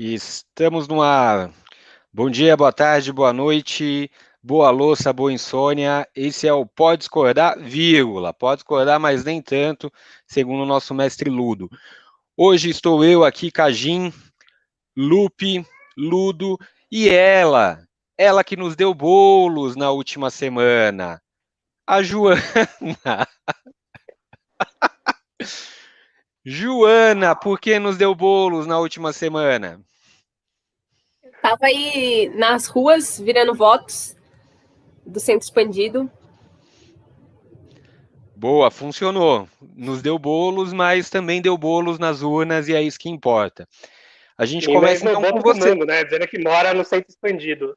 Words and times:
Estamos 0.00 0.86
no 0.86 1.02
ar. 1.02 1.52
Bom 2.12 2.30
dia, 2.30 2.56
boa 2.56 2.72
tarde, 2.72 3.12
boa 3.12 3.32
noite, 3.32 4.08
boa 4.40 4.70
louça, 4.70 5.12
boa 5.12 5.32
insônia. 5.32 6.06
Esse 6.14 6.46
é 6.46 6.52
o 6.52 6.64
Pode 6.64 7.00
Discordar, 7.00 7.58
vírgula. 7.58 8.32
Pode 8.32 8.58
discordar, 8.58 9.00
mas 9.00 9.24
nem 9.24 9.42
tanto, 9.42 9.92
segundo 10.24 10.62
o 10.62 10.66
nosso 10.66 10.94
mestre 10.94 11.28
Ludo. 11.28 11.68
Hoje 12.36 12.70
estou 12.70 13.04
eu 13.04 13.24
aqui, 13.24 13.50
Cajim, 13.50 14.12
Lupe, 14.96 15.66
Ludo 15.96 16.56
e 16.92 17.08
ela, 17.08 17.84
ela 18.16 18.44
que 18.44 18.56
nos 18.56 18.76
deu 18.76 18.94
bolos 18.94 19.74
na 19.74 19.90
última 19.90 20.30
semana, 20.30 21.20
a 21.84 22.04
Joana. 22.04 22.40
Joana, 26.46 27.34
por 27.34 27.58
que 27.58 27.80
nos 27.80 27.98
deu 27.98 28.14
bolos 28.14 28.64
na 28.64 28.78
última 28.78 29.12
semana? 29.12 29.84
Tava 31.48 31.64
aí 31.64 32.30
nas 32.34 32.66
ruas 32.66 33.18
virando 33.18 33.54
votos 33.54 34.14
do 35.06 35.18
centro 35.18 35.46
expandido. 35.46 36.10
Boa, 38.36 38.70
funcionou. 38.70 39.48
Nos 39.74 40.02
deu 40.02 40.18
bolos, 40.18 40.74
mas 40.74 41.08
também 41.08 41.40
deu 41.40 41.56
bolos 41.56 41.98
nas 41.98 42.20
urnas 42.20 42.68
e 42.68 42.74
é 42.74 42.82
isso 42.82 42.98
que 42.98 43.08
importa. 43.08 43.66
A 44.36 44.44
gente 44.44 44.70
e 44.70 44.74
começa 44.74 45.10
então 45.10 45.22
com 45.22 45.40
você. 45.40 45.70
Mundo, 45.70 45.86
né? 45.86 46.04
Dizendo 46.04 46.28
que 46.28 46.38
mora 46.38 46.74
no 46.74 46.84
centro 46.84 47.08
expandido. 47.08 47.74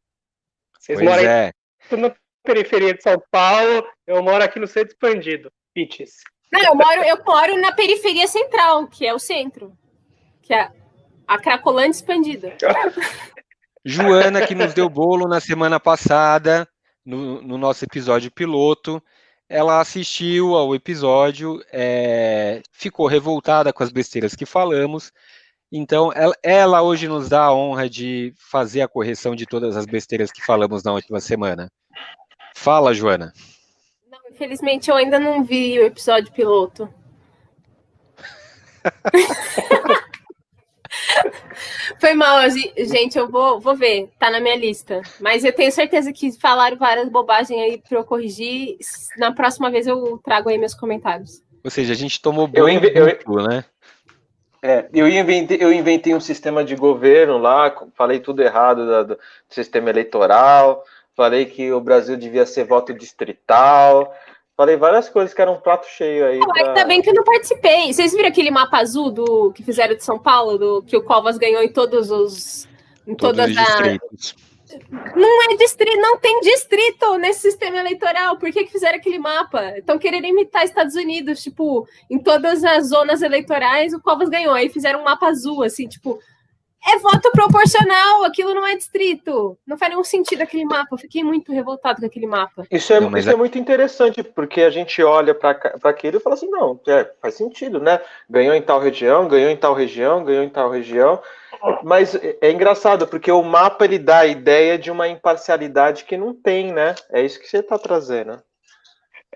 Vocês 0.77 0.99
pois 0.99 1.09
moram 1.09 1.23
é. 1.23 1.53
na 1.91 2.13
periferia 2.43 2.93
de 2.93 3.01
São 3.01 3.23
Paulo, 3.31 3.87
eu 4.05 4.21
moro 4.21 4.43
aqui 4.43 4.59
no 4.59 4.67
centro 4.67 4.89
expandido. 4.89 5.49
Pitches. 5.73 6.17
Não, 6.51 6.61
eu 6.61 6.75
moro, 6.75 7.03
eu 7.05 7.23
moro 7.23 7.61
na 7.61 7.71
periferia 7.71 8.27
central, 8.27 8.85
que 8.89 9.07
é 9.07 9.13
o 9.13 9.19
centro. 9.19 9.71
Que 10.41 10.53
é 10.53 10.69
a 11.25 11.39
Cracolândia 11.39 11.91
expandida. 11.91 12.53
Joana, 13.83 14.45
que 14.45 14.53
nos 14.53 14.73
deu 14.73 14.87
bolo 14.89 15.27
na 15.27 15.39
semana 15.39 15.79
passada, 15.79 16.67
no, 17.05 17.41
no 17.41 17.57
nosso 17.57 17.83
episódio 17.83 18.31
piloto. 18.31 19.01
Ela 19.49 19.81
assistiu 19.81 20.55
ao 20.55 20.73
episódio, 20.73 21.61
é, 21.73 22.61
ficou 22.71 23.07
revoltada 23.07 23.73
com 23.73 23.83
as 23.83 23.91
besteiras 23.91 24.35
que 24.35 24.45
falamos. 24.45 25.11
Então, 25.71 26.11
ela, 26.13 26.33
ela 26.43 26.81
hoje 26.81 27.07
nos 27.07 27.29
dá 27.29 27.45
a 27.45 27.53
honra 27.53 27.89
de 27.89 28.33
fazer 28.37 28.81
a 28.81 28.87
correção 28.87 29.35
de 29.35 29.45
todas 29.45 29.75
as 29.75 29.85
besteiras 29.85 30.31
que 30.31 30.43
falamos 30.43 30.83
na 30.83 30.93
última 30.93 31.19
semana. 31.19 31.69
Fala, 32.55 32.93
Joana. 32.93 33.33
Não, 34.09 34.19
infelizmente 34.29 34.89
eu 34.89 34.95
ainda 34.95 35.19
não 35.19 35.43
vi 35.43 35.79
o 35.79 35.85
episódio 35.85 36.31
piloto. 36.31 36.87
Foi 41.99 42.13
mal, 42.13 42.49
gente. 42.49 43.17
Eu 43.17 43.29
vou, 43.29 43.59
vou 43.59 43.75
ver, 43.75 44.09
tá 44.19 44.29
na 44.29 44.39
minha 44.39 44.55
lista. 44.55 45.01
Mas 45.19 45.43
eu 45.43 45.53
tenho 45.53 45.71
certeza 45.71 46.11
que 46.11 46.31
falaram 46.31 46.77
várias 46.77 47.09
bobagens 47.09 47.59
aí 47.59 47.77
para 47.77 47.97
eu 47.97 48.03
corrigir. 48.03 48.77
Na 49.17 49.31
próxima 49.31 49.69
vez 49.69 49.87
eu 49.87 50.19
trago 50.23 50.49
aí 50.49 50.57
meus 50.57 50.73
comentários. 50.73 51.41
Ou 51.63 51.69
seja, 51.69 51.93
a 51.93 51.95
gente 51.95 52.21
tomou 52.21 52.49
eu, 52.53 52.67
eu, 52.67 53.47
né? 53.47 53.63
É, 54.63 54.87
eu, 54.93 55.07
inventei, 55.07 55.57
eu 55.59 55.73
inventei 55.73 56.13
um 56.13 56.19
sistema 56.19 56.63
de 56.63 56.75
governo 56.75 57.37
lá, 57.37 57.73
falei 57.95 58.19
tudo 58.19 58.43
errado 58.43 58.85
do, 58.85 59.15
do 59.15 59.19
sistema 59.49 59.89
eleitoral, 59.89 60.83
falei 61.15 61.45
que 61.45 61.71
o 61.71 61.81
Brasil 61.81 62.15
devia 62.15 62.45
ser 62.45 62.65
voto 62.65 62.93
distrital, 62.93 64.13
Falei 64.61 64.77
várias 64.77 65.09
coisas 65.09 65.33
que 65.33 65.41
eram 65.41 65.55
um 65.55 65.59
prato 65.59 65.87
cheio 65.87 66.23
aí. 66.23 66.37
Pra... 66.37 66.67
Ainda 66.67 66.85
bem 66.85 67.01
que 67.01 67.09
eu 67.09 67.15
não 67.15 67.23
participei. 67.23 67.91
Vocês 67.91 68.11
viram 68.11 68.27
aquele 68.29 68.51
mapa 68.51 68.77
azul 68.77 69.09
do 69.09 69.51
que 69.53 69.63
fizeram 69.63 69.95
de 69.95 70.03
São 70.03 70.19
Paulo, 70.19 70.55
do 70.55 70.83
que 70.83 70.95
o 70.95 71.01
Covas 71.01 71.35
ganhou 71.35 71.63
em 71.63 71.73
todos 71.73 72.11
os. 72.11 72.67
Em 73.07 73.15
todos 73.15 73.37
todas 73.37 73.49
os 73.49 73.55
distritos. 73.55 74.35
Não 75.15 75.51
é 75.51 75.57
distrito, 75.57 75.99
não 75.99 76.19
tem 76.19 76.39
distrito 76.41 77.17
nesse 77.17 77.39
sistema 77.39 77.79
eleitoral. 77.79 78.37
Por 78.37 78.51
que, 78.51 78.63
que 78.63 78.71
fizeram 78.71 78.99
aquele 78.99 79.17
mapa? 79.17 79.79
Estão 79.79 79.97
querendo 79.97 80.27
imitar 80.27 80.63
Estados 80.63 80.93
Unidos, 80.93 81.41
tipo, 81.41 81.87
em 82.07 82.19
todas 82.19 82.63
as 82.63 82.89
zonas 82.89 83.23
eleitorais, 83.23 83.95
o 83.95 83.99
Covas 83.99 84.29
ganhou. 84.29 84.53
Aí 84.53 84.69
fizeram 84.69 85.01
um 85.01 85.05
mapa 85.05 85.25
azul, 85.25 85.63
assim, 85.63 85.87
tipo, 85.87 86.19
é 86.87 86.97
voto 86.97 87.31
proporcional, 87.31 88.23
aquilo 88.23 88.53
não 88.53 88.65
é 88.65 88.75
distrito. 88.75 89.57
Não 89.65 89.77
faz 89.77 89.91
nenhum 89.91 90.03
sentido 90.03 90.41
aquele 90.41 90.65
mapa. 90.65 90.89
Eu 90.91 90.97
fiquei 90.97 91.23
muito 91.23 91.53
revoltado 91.53 91.99
com 91.99 92.05
aquele 92.05 92.25
mapa. 92.25 92.65
Isso 92.71 92.91
é, 92.91 92.99
não, 92.99 93.15
isso 93.15 93.29
é... 93.29 93.33
é 93.33 93.35
muito 93.35 93.57
interessante, 93.57 94.23
porque 94.23 94.61
a 94.61 94.69
gente 94.69 95.01
olha 95.03 95.35
para 95.35 95.71
aquilo 95.83 96.17
e 96.17 96.19
fala 96.19 96.35
assim: 96.35 96.49
não, 96.49 96.79
é, 96.87 97.09
faz 97.21 97.35
sentido, 97.35 97.79
né? 97.79 97.99
Ganhou 98.29 98.55
em 98.55 98.61
tal 98.61 98.79
região, 98.79 99.27
ganhou 99.27 99.51
em 99.51 99.57
tal 99.57 99.73
região, 99.73 100.23
ganhou 100.23 100.43
em 100.43 100.49
tal 100.49 100.69
região. 100.69 101.21
Mas 101.83 102.15
é 102.15 102.51
engraçado, 102.51 103.07
porque 103.07 103.31
o 103.31 103.43
mapa 103.43 103.85
ele 103.85 103.99
dá 103.99 104.19
a 104.19 104.27
ideia 104.27 104.79
de 104.79 104.89
uma 104.89 105.07
imparcialidade 105.07 106.05
que 106.05 106.17
não 106.17 106.33
tem, 106.33 106.71
né? 106.71 106.95
É 107.11 107.23
isso 107.23 107.39
que 107.39 107.47
você 107.47 107.57
está 107.57 107.77
trazendo. 107.77 108.41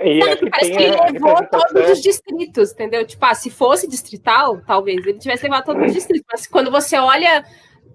E 0.01 0.21
Sabe, 0.21 0.49
parece 0.49 0.71
que 0.71 0.83
ele 0.83 1.11
levou 1.11 1.35
todos 1.47 1.91
os 1.91 2.01
distritos, 2.01 2.73
entendeu? 2.73 3.05
Tipo, 3.05 3.25
ah, 3.25 3.33
se 3.33 3.49
fosse 3.49 3.87
distrital, 3.87 4.61
talvez 4.65 5.05
ele 5.05 5.17
tivesse 5.17 5.43
levado 5.43 5.65
todos 5.65 5.85
os 5.87 5.93
distritos. 5.93 6.27
Mas 6.29 6.47
quando 6.47 6.69
você 6.69 6.97
olha 6.97 7.45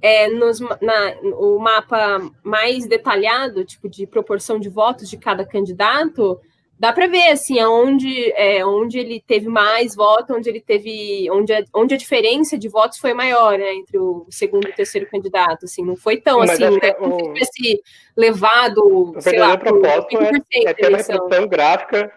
é, 0.00 0.28
nos, 0.28 0.60
na, 0.60 1.14
o 1.38 1.58
mapa 1.58 2.18
mais 2.42 2.86
detalhado, 2.86 3.64
tipo, 3.64 3.88
de 3.88 4.06
proporção 4.06 4.58
de 4.58 4.70
votos 4.70 5.10
de 5.10 5.18
cada 5.18 5.44
candidato, 5.44 6.40
dá 6.80 6.94
para 6.94 7.06
ver 7.06 7.28
assim 7.28 7.60
aonde 7.60 8.32
é, 8.32 8.64
onde 8.64 8.98
ele 8.98 9.22
teve 9.24 9.46
mais 9.48 9.94
votos, 9.94 10.34
onde 10.34 10.48
ele 10.48 10.62
teve 10.62 11.30
onde 11.30 11.52
a, 11.52 11.62
onde 11.74 11.94
a 11.94 11.98
diferença 11.98 12.56
de 12.56 12.70
votos 12.70 12.98
foi 12.98 13.12
maior 13.12 13.58
né, 13.58 13.74
entre 13.74 13.98
o 13.98 14.26
segundo 14.30 14.66
e 14.66 14.70
o 14.70 14.74
terceiro 14.74 15.06
candidato 15.06 15.66
assim 15.66 15.84
não 15.84 15.94
foi 15.94 16.16
tão 16.16 16.38
Mas 16.38 16.52
assim 16.52 16.78
né, 16.80 16.96
o... 16.98 17.34
tivesse 17.34 17.82
levado 18.16 18.78
o 18.78 19.20
sei 19.20 19.38
lá 19.38 19.58
propósito 19.58 20.16
é, 20.22 20.70
é 20.70 20.72
ter 20.72 20.88
uma 20.88 20.96
reprodução 20.96 21.46
gráfica 21.46 22.12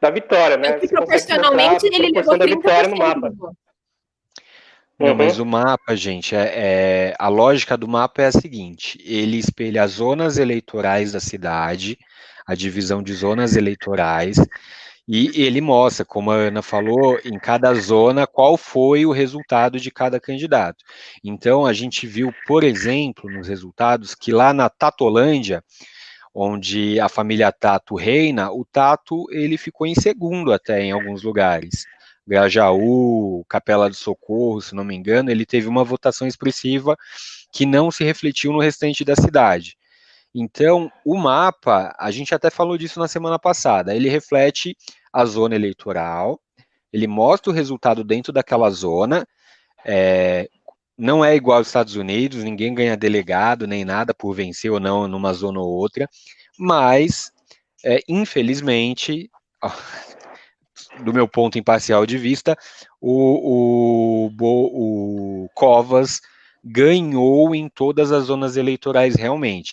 da 0.00 0.10
vitória 0.10 0.56
né? 0.56 0.78
E 0.80 0.86
proporcionalmente 0.86 1.84
ele 1.86 2.12
levou 2.12 2.38
da 2.38 2.46
vitória 2.46 2.88
no 2.88 2.96
mapa. 2.96 3.32
não, 4.96 5.08
uhum. 5.08 5.14
mas 5.16 5.40
o 5.40 5.44
mapa, 5.44 5.96
gente, 5.96 6.36
é, 6.36 6.52
é, 6.54 7.14
a 7.18 7.26
lógica 7.26 7.76
do 7.76 7.88
mapa 7.88 8.22
é 8.22 8.26
a 8.26 8.32
seguinte: 8.32 9.02
ele 9.04 9.36
espelha 9.36 9.82
as 9.82 9.92
zonas 9.92 10.38
eleitorais 10.38 11.10
da 11.10 11.18
cidade, 11.18 11.98
a 12.46 12.54
divisão 12.54 13.02
de 13.02 13.12
zonas 13.12 13.56
eleitorais, 13.56 14.38
e 15.08 15.30
ele 15.40 15.60
mostra, 15.60 16.04
como 16.04 16.32
a 16.32 16.34
Ana 16.34 16.62
falou, 16.62 17.18
em 17.24 17.38
cada 17.38 17.72
zona 17.74 18.26
qual 18.26 18.56
foi 18.56 19.06
o 19.06 19.12
resultado 19.12 19.78
de 19.78 19.90
cada 19.90 20.18
candidato. 20.18 20.84
Então, 21.22 21.64
a 21.64 21.72
gente 21.72 22.06
viu, 22.08 22.34
por 22.46 22.64
exemplo, 22.64 23.30
nos 23.30 23.46
resultados, 23.46 24.16
que 24.16 24.32
lá 24.32 24.52
na 24.52 24.68
Tatolândia, 24.68 25.62
onde 26.34 26.98
a 26.98 27.08
família 27.08 27.52
Tato 27.52 27.94
reina, 27.94 28.50
o 28.50 28.64
Tato 28.64 29.26
ele 29.30 29.56
ficou 29.56 29.86
em 29.86 29.94
segundo 29.94 30.52
até 30.52 30.82
em 30.82 30.90
alguns 30.90 31.22
lugares. 31.22 31.86
Grajaú, 32.26 33.44
Capela 33.48 33.88
do 33.88 33.94
Socorro, 33.94 34.60
se 34.60 34.74
não 34.74 34.84
me 34.84 34.96
engano, 34.96 35.30
ele 35.30 35.46
teve 35.46 35.68
uma 35.68 35.84
votação 35.84 36.26
expressiva 36.26 36.96
que 37.52 37.64
não 37.64 37.92
se 37.92 38.02
refletiu 38.02 38.52
no 38.52 38.58
restante 38.58 39.04
da 39.04 39.14
cidade. 39.14 39.78
Então, 40.38 40.92
o 41.02 41.16
mapa, 41.16 41.96
a 41.98 42.10
gente 42.10 42.34
até 42.34 42.50
falou 42.50 42.76
disso 42.76 43.00
na 43.00 43.08
semana 43.08 43.38
passada, 43.38 43.96
ele 43.96 44.06
reflete 44.06 44.76
a 45.10 45.24
zona 45.24 45.54
eleitoral, 45.54 46.38
ele 46.92 47.06
mostra 47.06 47.50
o 47.50 47.54
resultado 47.54 48.04
dentro 48.04 48.34
daquela 48.34 48.68
zona, 48.68 49.26
é, 49.82 50.46
não 50.96 51.24
é 51.24 51.34
igual 51.34 51.56
aos 51.56 51.68
Estados 51.68 51.96
Unidos, 51.96 52.44
ninguém 52.44 52.74
ganha 52.74 52.98
delegado 52.98 53.66
nem 53.66 53.82
nada 53.82 54.12
por 54.12 54.34
vencer 54.34 54.70
ou 54.70 54.78
não 54.78 55.08
numa 55.08 55.32
zona 55.32 55.58
ou 55.58 55.70
outra, 55.70 56.06
mas, 56.58 57.32
é, 57.82 58.00
infelizmente, 58.06 59.30
do 61.02 61.14
meu 61.14 61.26
ponto 61.26 61.58
imparcial 61.58 62.04
de 62.04 62.18
vista, 62.18 62.54
o, 63.00 64.28
o, 64.28 65.44
o 65.44 65.48
Covas 65.54 66.20
ganhou 66.62 67.54
em 67.54 67.70
todas 67.70 68.12
as 68.12 68.24
zonas 68.24 68.58
eleitorais 68.58 69.14
realmente. 69.14 69.72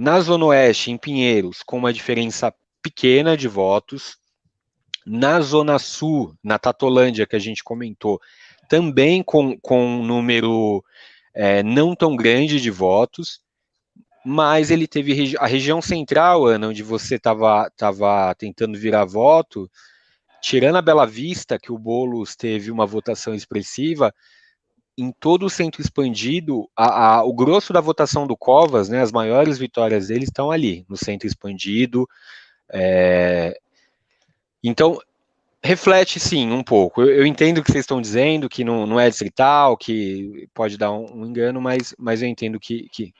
Na 0.00 0.18
Zona 0.18 0.46
Oeste, 0.46 0.90
em 0.90 0.96
Pinheiros, 0.96 1.62
com 1.62 1.76
uma 1.76 1.92
diferença 1.92 2.54
pequena 2.80 3.36
de 3.36 3.46
votos. 3.46 4.16
Na 5.06 5.42
Zona 5.42 5.78
Sul, 5.78 6.34
na 6.42 6.58
Tatolândia, 6.58 7.26
que 7.26 7.36
a 7.36 7.38
gente 7.38 7.62
comentou, 7.62 8.18
também 8.66 9.22
com, 9.22 9.60
com 9.60 9.84
um 9.84 10.02
número 10.02 10.82
é, 11.34 11.62
não 11.62 11.94
tão 11.94 12.16
grande 12.16 12.62
de 12.62 12.70
votos, 12.70 13.42
mas 14.24 14.70
ele 14.70 14.86
teve 14.86 15.12
regi 15.12 15.36
a 15.38 15.46
região 15.46 15.82
central, 15.82 16.46
Ana, 16.46 16.68
onde 16.68 16.82
você 16.82 17.16
estava 17.16 17.70
tava 17.76 18.34
tentando 18.36 18.78
virar 18.78 19.04
voto, 19.04 19.70
tirando 20.40 20.76
a 20.76 20.82
Bela 20.82 21.06
Vista, 21.06 21.58
que 21.58 21.70
o 21.70 21.78
Boulos 21.78 22.34
teve 22.34 22.70
uma 22.70 22.86
votação 22.86 23.34
expressiva, 23.34 24.14
em 24.96 25.12
todo 25.12 25.46
o 25.46 25.50
centro 25.50 25.80
expandido, 25.80 26.68
a, 26.76 27.16
a, 27.18 27.24
o 27.24 27.32
grosso 27.32 27.72
da 27.72 27.80
votação 27.80 28.26
do 28.26 28.36
Covas, 28.36 28.88
né, 28.88 29.00
as 29.00 29.12
maiores 29.12 29.58
vitórias 29.58 30.08
dele 30.08 30.24
estão 30.24 30.50
ali, 30.50 30.84
no 30.88 30.96
centro 30.96 31.26
expandido. 31.26 32.08
É... 32.72 33.58
Então, 34.62 35.00
Reflete 35.62 36.18
sim, 36.18 36.50
um 36.50 36.62
pouco. 36.62 37.02
Eu, 37.02 37.10
eu, 37.10 37.26
entendo 37.26 37.58
o 37.58 37.62
que 37.62 37.70
vocês 37.70 37.82
estão 37.82 38.00
dizendo, 38.00 38.48
que 38.48 38.64
não, 38.64 38.86
não 38.86 38.98
é 38.98 39.10
distrital, 39.10 39.76
que 39.76 40.48
pode 40.54 40.78
dar 40.78 40.90
um, 40.90 41.20
um 41.20 41.26
engano, 41.26 41.60
mas, 41.60 41.94
mas 41.98 42.22
eu 42.22 42.28
entendo 42.28 42.58
que, 42.58 42.88
que, 42.90 43.12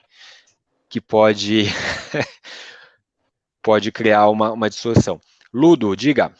que 0.89 0.99
pode, 0.99 1.65
pode 3.61 3.91
criar 3.91 4.27
uma, 4.27 4.51
uma 4.51 4.69
distorção. 4.71 5.21
Ludo, 5.53 5.95
diga. 5.95 6.33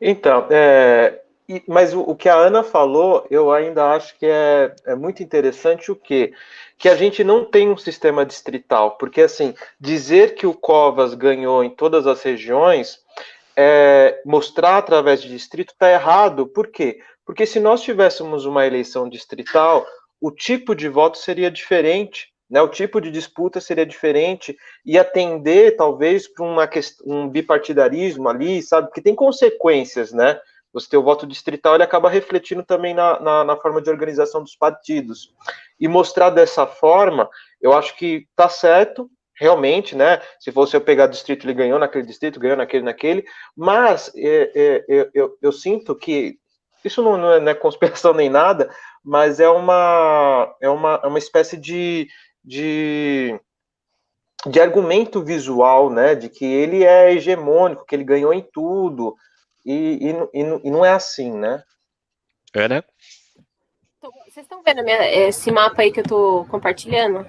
Então, 0.00 0.46
é, 0.50 1.22
mas 1.68 1.92
o, 1.92 2.00
o, 2.00 2.16
que 2.16 2.28
a 2.28 2.36
Ana 2.36 2.62
falou, 2.62 3.26
eu 3.30 3.52
ainda 3.52 3.92
acho 3.92 4.18
que 4.18 4.26
é, 4.26 4.74
é 4.86 4.94
muito 4.94 5.22
interessante 5.22 5.92
o 5.92 5.96
quê? 5.96 6.32
Que 6.78 6.88
a 6.88 6.96
gente 6.96 7.22
não 7.22 7.44
tem 7.44 7.68
um 7.68 7.76
sistema 7.76 8.24
distrital, 8.24 8.96
porque 8.96 9.20
assim, 9.20 9.54
dizer 9.78 10.34
que 10.34 10.46
o 10.46 10.54
Covas 10.54 11.12
ganhou 11.14 11.62
em 11.62 11.70
todas 11.70 12.06
as 12.06 12.22
regiões 12.22 12.98
é, 13.56 14.20
mostrar 14.24 14.78
através 14.78 15.22
de 15.22 15.28
distrito 15.28 15.72
está 15.72 15.90
errado. 15.90 16.46
Por 16.46 16.68
quê? 16.68 17.00
Porque 17.24 17.46
se 17.46 17.60
nós 17.60 17.82
tivéssemos 17.82 18.44
uma 18.44 18.66
eleição 18.66 19.08
distrital, 19.08 19.86
o 20.20 20.30
tipo 20.30 20.74
de 20.74 20.88
voto 20.88 21.18
seria 21.18 21.50
diferente, 21.50 22.28
né? 22.50 22.60
o 22.60 22.68
tipo 22.68 23.00
de 23.00 23.10
disputa 23.10 23.60
seria 23.60 23.86
diferente 23.86 24.56
e 24.84 24.98
atender 24.98 25.76
talvez 25.76 26.28
para 26.28 26.44
um 27.04 27.28
bipartidarismo 27.28 28.28
ali, 28.28 28.62
sabe? 28.62 28.90
Que 28.92 29.00
tem 29.00 29.14
consequências, 29.14 30.12
né? 30.12 30.38
Você 30.74 30.90
ter 30.90 30.96
o 30.96 31.02
voto 31.02 31.26
distrital, 31.26 31.74
ele 31.74 31.84
acaba 31.84 32.10
refletindo 32.10 32.64
também 32.64 32.92
na, 32.92 33.18
na, 33.20 33.44
na 33.44 33.56
forma 33.56 33.80
de 33.80 33.88
organização 33.88 34.42
dos 34.42 34.56
partidos. 34.56 35.32
E 35.80 35.86
mostrar 35.86 36.30
dessa 36.30 36.66
forma, 36.66 37.30
eu 37.62 37.72
acho 37.72 37.96
que 37.96 38.26
está 38.30 38.48
certo, 38.48 39.08
realmente, 39.34 39.96
né? 39.96 40.20
Se 40.40 40.52
fosse 40.52 40.76
eu 40.76 40.80
pegar 40.80 41.06
distrito, 41.06 41.46
ele 41.46 41.54
ganhou 41.54 41.78
naquele 41.78 42.04
distrito, 42.04 42.40
ganhou 42.40 42.56
naquele, 42.56 42.84
naquele. 42.84 43.24
Mas 43.56 44.12
é, 44.16 44.50
é, 44.54 44.84
eu, 44.88 45.10
eu, 45.14 45.38
eu, 45.40 45.52
sinto 45.52 45.94
que 45.94 46.38
isso 46.84 47.02
não, 47.02 47.16
não, 47.16 47.32
é, 47.32 47.40
não, 47.40 47.52
é, 47.52 47.54
conspiração 47.54 48.12
nem 48.12 48.28
nada, 48.28 48.68
mas 49.02 49.40
é 49.40 49.48
uma 49.48 50.54
é 50.60 50.68
uma, 50.68 51.00
é 51.02 51.06
uma 51.06 51.18
espécie 51.18 51.56
de, 51.56 52.08
de 52.44 53.38
de 54.46 54.60
argumento 54.60 55.22
visual, 55.22 55.90
né? 55.90 56.14
De 56.14 56.28
que 56.28 56.44
ele 56.44 56.84
é 56.84 57.12
hegemônico, 57.12 57.86
que 57.86 57.94
ele 57.94 58.04
ganhou 58.04 58.32
em 58.32 58.42
tudo. 58.52 59.14
E, 59.64 59.72
e, 59.72 60.40
e, 60.40 60.60
e 60.64 60.70
não 60.70 60.84
é 60.84 60.92
assim, 60.92 61.32
né? 61.32 61.62
É, 62.54 62.68
né? 62.68 62.82
Vocês 64.28 64.44
estão 64.44 64.62
vendo 64.62 64.82
minha, 64.82 65.28
esse 65.28 65.50
mapa 65.50 65.82
aí 65.82 65.90
que 65.90 66.00
eu 66.00 66.04
estou 66.04 66.44
compartilhando? 66.46 67.26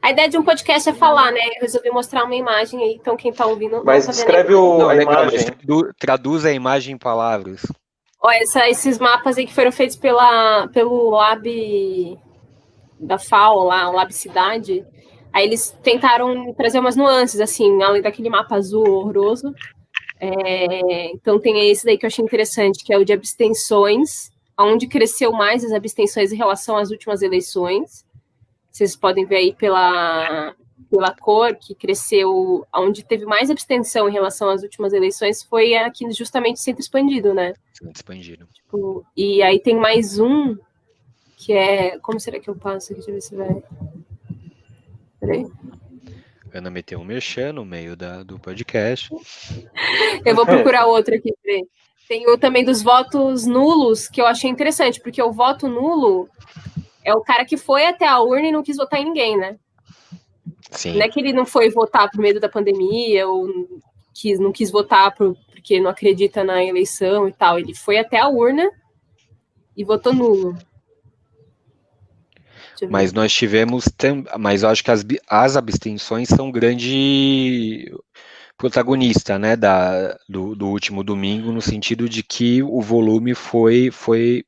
A 0.00 0.10
ideia 0.10 0.28
de 0.28 0.38
um 0.38 0.44
podcast 0.44 0.88
é 0.88 0.94
falar, 0.94 1.32
né? 1.32 1.40
Eu 1.56 1.62
resolvi 1.62 1.90
mostrar 1.90 2.24
uma 2.24 2.34
imagem 2.34 2.80
aí, 2.80 2.94
então 2.94 3.16
quem 3.16 3.32
tá 3.32 3.44
ouvindo. 3.44 3.82
Mas 3.84 4.06
tá 4.06 4.12
escreve 4.12 4.54
o, 4.54 4.78
não, 4.78 4.88
a 4.88 4.92
legal, 4.92 5.28
imagem. 5.28 5.48
Traduz 5.98 6.44
a 6.44 6.52
imagem 6.52 6.94
em 6.94 6.98
palavras. 6.98 7.66
Ó, 8.22 8.30
essa, 8.30 8.68
esses 8.68 8.98
mapas 8.98 9.36
aí 9.36 9.46
que 9.46 9.54
foram 9.54 9.72
feitos 9.72 9.96
pela, 9.96 10.68
pelo 10.68 11.10
Lab 11.10 12.18
da 12.98 13.18
FAO, 13.18 13.64
lá, 13.64 13.88
o 13.90 13.92
Lab 13.92 14.12
Cidade. 14.12 14.84
Aí 15.32 15.44
eles 15.44 15.76
tentaram 15.82 16.52
trazer 16.54 16.78
umas 16.78 16.96
nuances, 16.96 17.40
assim, 17.40 17.82
além 17.82 18.00
daquele 18.00 18.30
mapa 18.30 18.56
azul 18.56 18.88
horroroso. 18.88 19.52
É, 20.20 21.12
então 21.12 21.38
tem 21.38 21.70
esse 21.70 21.84
daí 21.84 21.96
que 21.96 22.04
eu 22.04 22.08
achei 22.08 22.24
interessante, 22.24 22.84
que 22.84 22.92
é 22.92 22.98
o 22.98 23.04
de 23.04 23.12
abstenções, 23.12 24.30
onde 24.58 24.86
cresceu 24.86 25.32
mais 25.32 25.64
as 25.64 25.72
abstenções 25.72 26.32
em 26.32 26.36
relação 26.36 26.76
às 26.76 26.90
últimas 26.90 27.22
eleições. 27.22 28.04
Vocês 28.70 28.96
podem 28.96 29.24
ver 29.24 29.36
aí 29.36 29.54
pela, 29.54 30.54
pela 30.90 31.14
cor 31.14 31.54
que 31.54 31.74
cresceu, 31.74 32.66
onde 32.74 33.04
teve 33.04 33.24
mais 33.24 33.50
abstenção 33.50 34.08
em 34.08 34.12
relação 34.12 34.48
às 34.48 34.62
últimas 34.62 34.92
eleições 34.92 35.42
foi 35.42 35.74
aqui 35.74 36.10
justamente 36.12 36.60
centro 36.60 36.80
expandido, 36.80 37.34
né? 37.34 37.54
Centro 37.72 37.94
expandido. 37.94 38.48
Tipo, 38.52 39.04
e 39.16 39.42
aí 39.42 39.60
tem 39.60 39.76
mais 39.76 40.18
um 40.18 40.56
que 41.36 41.52
é. 41.52 41.98
Como 42.00 42.18
será 42.18 42.40
que 42.40 42.50
eu 42.50 42.56
passo 42.56 42.92
aqui? 42.92 43.00
Deixa 43.00 43.10
eu 43.10 43.14
ver 43.14 43.20
se 43.20 43.36
vai. 43.36 43.62
Peraí. 45.20 45.46
Ana 46.52 46.70
meteu 46.70 46.98
um 46.98 47.04
mexer 47.04 47.52
no 47.52 47.64
meio 47.64 47.96
da, 47.96 48.22
do 48.22 48.38
podcast. 48.38 49.10
eu 50.24 50.34
vou 50.34 50.46
procurar 50.46 50.86
outro 50.86 51.14
aqui. 51.14 51.32
Tem 52.08 52.28
o 52.30 52.38
também 52.38 52.64
dos 52.64 52.82
votos 52.82 53.46
nulos, 53.46 54.08
que 54.08 54.20
eu 54.20 54.26
achei 54.26 54.50
interessante, 54.50 55.00
porque 55.00 55.22
o 55.22 55.32
voto 55.32 55.68
nulo 55.68 56.28
é 57.04 57.14
o 57.14 57.20
cara 57.20 57.44
que 57.44 57.56
foi 57.56 57.86
até 57.86 58.06
a 58.06 58.20
urna 58.20 58.48
e 58.48 58.52
não 58.52 58.62
quis 58.62 58.76
votar 58.76 59.00
em 59.00 59.04
ninguém, 59.04 59.36
né? 59.36 59.58
Sim. 60.70 60.94
Não 60.94 61.02
é 61.02 61.08
que 61.08 61.20
ele 61.20 61.32
não 61.32 61.46
foi 61.46 61.70
votar 61.70 62.10
por 62.10 62.20
medo 62.20 62.40
da 62.40 62.48
pandemia 62.48 63.28
ou 63.28 63.48
quis, 64.14 64.38
não 64.38 64.52
quis 64.52 64.70
votar 64.70 65.14
por, 65.14 65.36
porque 65.50 65.80
não 65.80 65.90
acredita 65.90 66.42
na 66.44 66.62
eleição 66.64 67.28
e 67.28 67.32
tal. 67.32 67.58
Ele 67.58 67.74
foi 67.74 67.98
até 67.98 68.18
a 68.18 68.28
urna 68.28 68.70
e 69.76 69.84
votou 69.84 70.12
nulo. 70.12 70.56
Mas 72.86 73.12
nós 73.12 73.32
tivemos, 73.32 73.84
mas 74.38 74.62
eu 74.62 74.68
acho 74.68 74.84
que 74.84 74.90
as, 74.90 75.04
as 75.28 75.56
abstenções 75.56 76.28
são 76.28 76.50
grande 76.50 77.92
protagonista, 78.56 79.38
né, 79.38 79.56
da, 79.56 80.18
do, 80.28 80.54
do 80.54 80.68
último 80.68 81.04
domingo, 81.04 81.52
no 81.52 81.62
sentido 81.62 82.08
de 82.08 82.22
que 82.22 82.62
o 82.62 82.80
volume 82.80 83.34
foi, 83.34 83.90
foi 83.90 84.44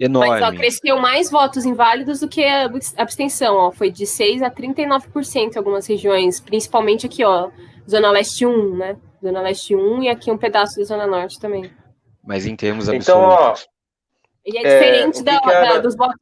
enorme. 0.00 0.40
Mas 0.40 0.42
ó, 0.42 0.56
cresceu 0.56 0.98
mais 0.98 1.30
votos 1.30 1.64
inválidos 1.66 2.20
do 2.20 2.28
que 2.28 2.42
a 2.42 2.70
abstenção, 2.96 3.56
ó, 3.56 3.70
foi 3.70 3.90
de 3.90 4.06
6 4.06 4.42
a 4.42 4.50
39% 4.50 5.54
em 5.54 5.58
algumas 5.58 5.86
regiões, 5.86 6.40
principalmente 6.40 7.06
aqui, 7.06 7.22
ó, 7.24 7.50
Zona 7.88 8.10
Leste 8.10 8.46
1, 8.46 8.76
né? 8.76 8.96
Zona 9.22 9.40
Leste 9.42 9.76
1 9.76 10.02
e 10.02 10.08
aqui 10.08 10.30
um 10.30 10.38
pedaço 10.38 10.78
da 10.78 10.84
Zona 10.84 11.06
Norte 11.06 11.38
também. 11.38 11.70
Mas 12.24 12.46
em 12.46 12.56
termos 12.56 12.88
absolutos. 12.88 13.08
Então, 13.08 13.20
ó, 13.20 13.54
e 14.44 14.58
é 14.58 14.62
diferente 14.62 15.20
é, 15.20 15.22
da, 15.22 15.38
da, 15.40 15.78
dos 15.78 15.96
votos. 15.96 16.18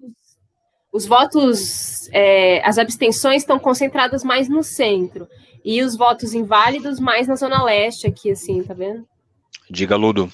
Os 0.92 1.06
votos, 1.06 2.08
é, 2.12 2.66
as 2.66 2.78
abstenções 2.78 3.42
estão 3.42 3.58
concentradas 3.58 4.24
mais 4.24 4.48
no 4.48 4.62
centro. 4.62 5.28
E 5.64 5.82
os 5.82 5.96
votos 5.96 6.34
inválidos 6.34 6.98
mais 6.98 7.28
na 7.28 7.36
Zona 7.36 7.62
Leste, 7.62 8.06
aqui, 8.06 8.30
assim, 8.30 8.62
tá 8.62 8.74
vendo? 8.74 9.06
Diga, 9.68 9.94
Ludo. 9.96 10.32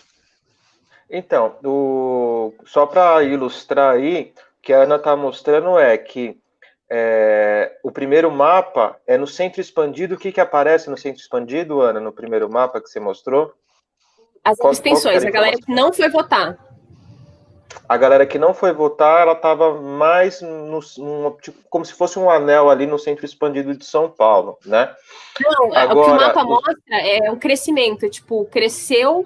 Então, 1.11 1.57
o, 1.65 2.55
só 2.65 2.87
para 2.87 3.23
ilustrar 3.23 3.95
aí, 3.95 4.33
o 4.59 4.63
que 4.63 4.73
a 4.73 4.83
Ana 4.83 4.97
está 4.97 5.15
mostrando 5.15 5.79
é 5.79 5.97
que 5.99 6.39
é, 6.89 7.79
o 7.83 7.91
primeiro 7.91 8.31
mapa 8.31 8.97
é 9.07 9.19
no 9.19 9.27
centro 9.27 9.61
expandido. 9.61 10.15
O 10.15 10.19
que, 10.19 10.33
que 10.33 10.41
aparece 10.41 10.89
no 10.89 10.97
centro 10.97 11.21
expandido, 11.21 11.81
Ana, 11.81 12.01
no 12.01 12.13
primeiro 12.13 12.49
mapa 12.49 12.81
que 12.81 12.89
você 12.89 13.01
mostrou? 13.01 13.53
As 14.45 14.57
qual, 14.57 14.69
abstenções, 14.69 15.23
qual 15.23 15.29
a 15.29 15.33
galera 15.33 15.57
que 15.57 15.73
não 15.73 15.93
foi 15.93 16.09
votar. 16.09 16.57
A 17.89 17.97
galera 17.97 18.27
que 18.27 18.39
não 18.39 18.53
foi 18.53 18.73
votar, 18.73 19.23
ela 19.23 19.33
estava 19.33 19.81
mais 19.81 20.41
no, 20.41 20.81
no, 20.99 21.37
tipo, 21.41 21.59
como 21.69 21.85
se 21.85 21.93
fosse 21.93 22.19
um 22.19 22.29
anel 22.29 22.69
ali 22.69 22.87
no 22.87 22.99
centro 22.99 23.25
expandido 23.25 23.77
de 23.77 23.85
São 23.85 24.11
Paulo, 24.11 24.59
né? 24.65 24.93
Não, 25.41 25.75
Agora, 25.75 26.01
o 26.01 26.05
que 26.05 26.11
o 26.11 26.15
mapa 26.17 26.45
mostra 26.45 26.75
é 26.91 27.31
o 27.31 27.37
crescimento, 27.37 28.09
tipo, 28.09 28.45
cresceu 28.47 29.25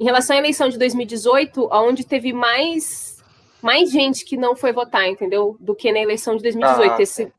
em 0.00 0.04
relação 0.04 0.36
à 0.36 0.38
eleição 0.38 0.68
de 0.68 0.78
2018, 0.78 1.68
onde 1.72 2.06
teve 2.06 2.32
mais, 2.32 3.22
mais 3.60 3.90
gente 3.90 4.24
que 4.24 4.36
não 4.36 4.54
foi 4.54 4.72
votar, 4.72 5.06
entendeu? 5.06 5.56
Do 5.60 5.74
que 5.74 5.92
na 5.92 5.98
eleição 5.98 6.36
de 6.36 6.42
2018. 6.42 6.92
Ah. 6.92 7.02
Esse, 7.02 7.32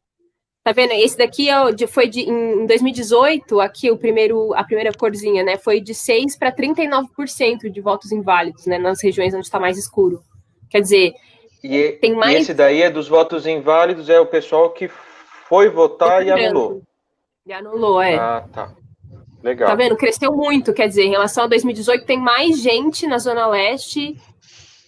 tá 0.64 0.72
vendo? 0.72 0.92
Esse 0.92 1.18
daqui 1.18 1.50
é, 1.50 1.88
foi 1.88 2.08
de, 2.08 2.30
em 2.30 2.66
2018, 2.66 3.60
aqui 3.62 3.90
o 3.90 3.98
primeiro, 3.98 4.54
a 4.54 4.64
primeira 4.64 4.92
corzinha, 4.94 5.42
né? 5.42 5.58
Foi 5.58 5.80
de 5.80 5.96
6 5.96 6.38
para 6.38 6.52
39% 6.52 7.70
de 7.72 7.82
votos 7.82 8.12
inválidos, 8.12 8.66
né? 8.66 8.78
Nas 8.78 9.02
regiões 9.02 9.34
onde 9.34 9.46
está 9.46 9.60
mais 9.60 9.78
escuro. 9.78 10.22
Quer 10.70 10.82
dizer, 10.82 11.14
e, 11.64 11.92
tem 11.94 12.16
mais. 12.16 12.38
E 12.38 12.42
esse 12.42 12.54
daí 12.54 12.82
é 12.82 12.90
dos 12.90 13.08
votos 13.08 13.46
inválidos, 13.46 14.10
é 14.10 14.20
o 14.20 14.26
pessoal 14.26 14.70
que 14.70 14.90
foi 15.48 15.70
votar 15.70 16.26
e 16.26 16.32
anulou. 16.32 16.82
E 17.46 17.54
anulou, 17.54 18.02
é. 18.02 18.16
Ah, 18.16 18.46
tá. 18.52 18.74
Legal. 19.42 19.70
Tá 19.70 19.76
vendo? 19.76 19.96
Cresceu 19.96 20.32
muito, 20.32 20.74
quer 20.74 20.88
dizer, 20.88 21.04
em 21.04 21.12
relação 21.12 21.46
a 21.46 21.48
2018, 21.48 22.06
tem 22.06 22.20
mais 22.20 22.62
gente 22.62 23.08
na 23.08 23.18
Zona 23.18 23.48
Leste 23.48 24.18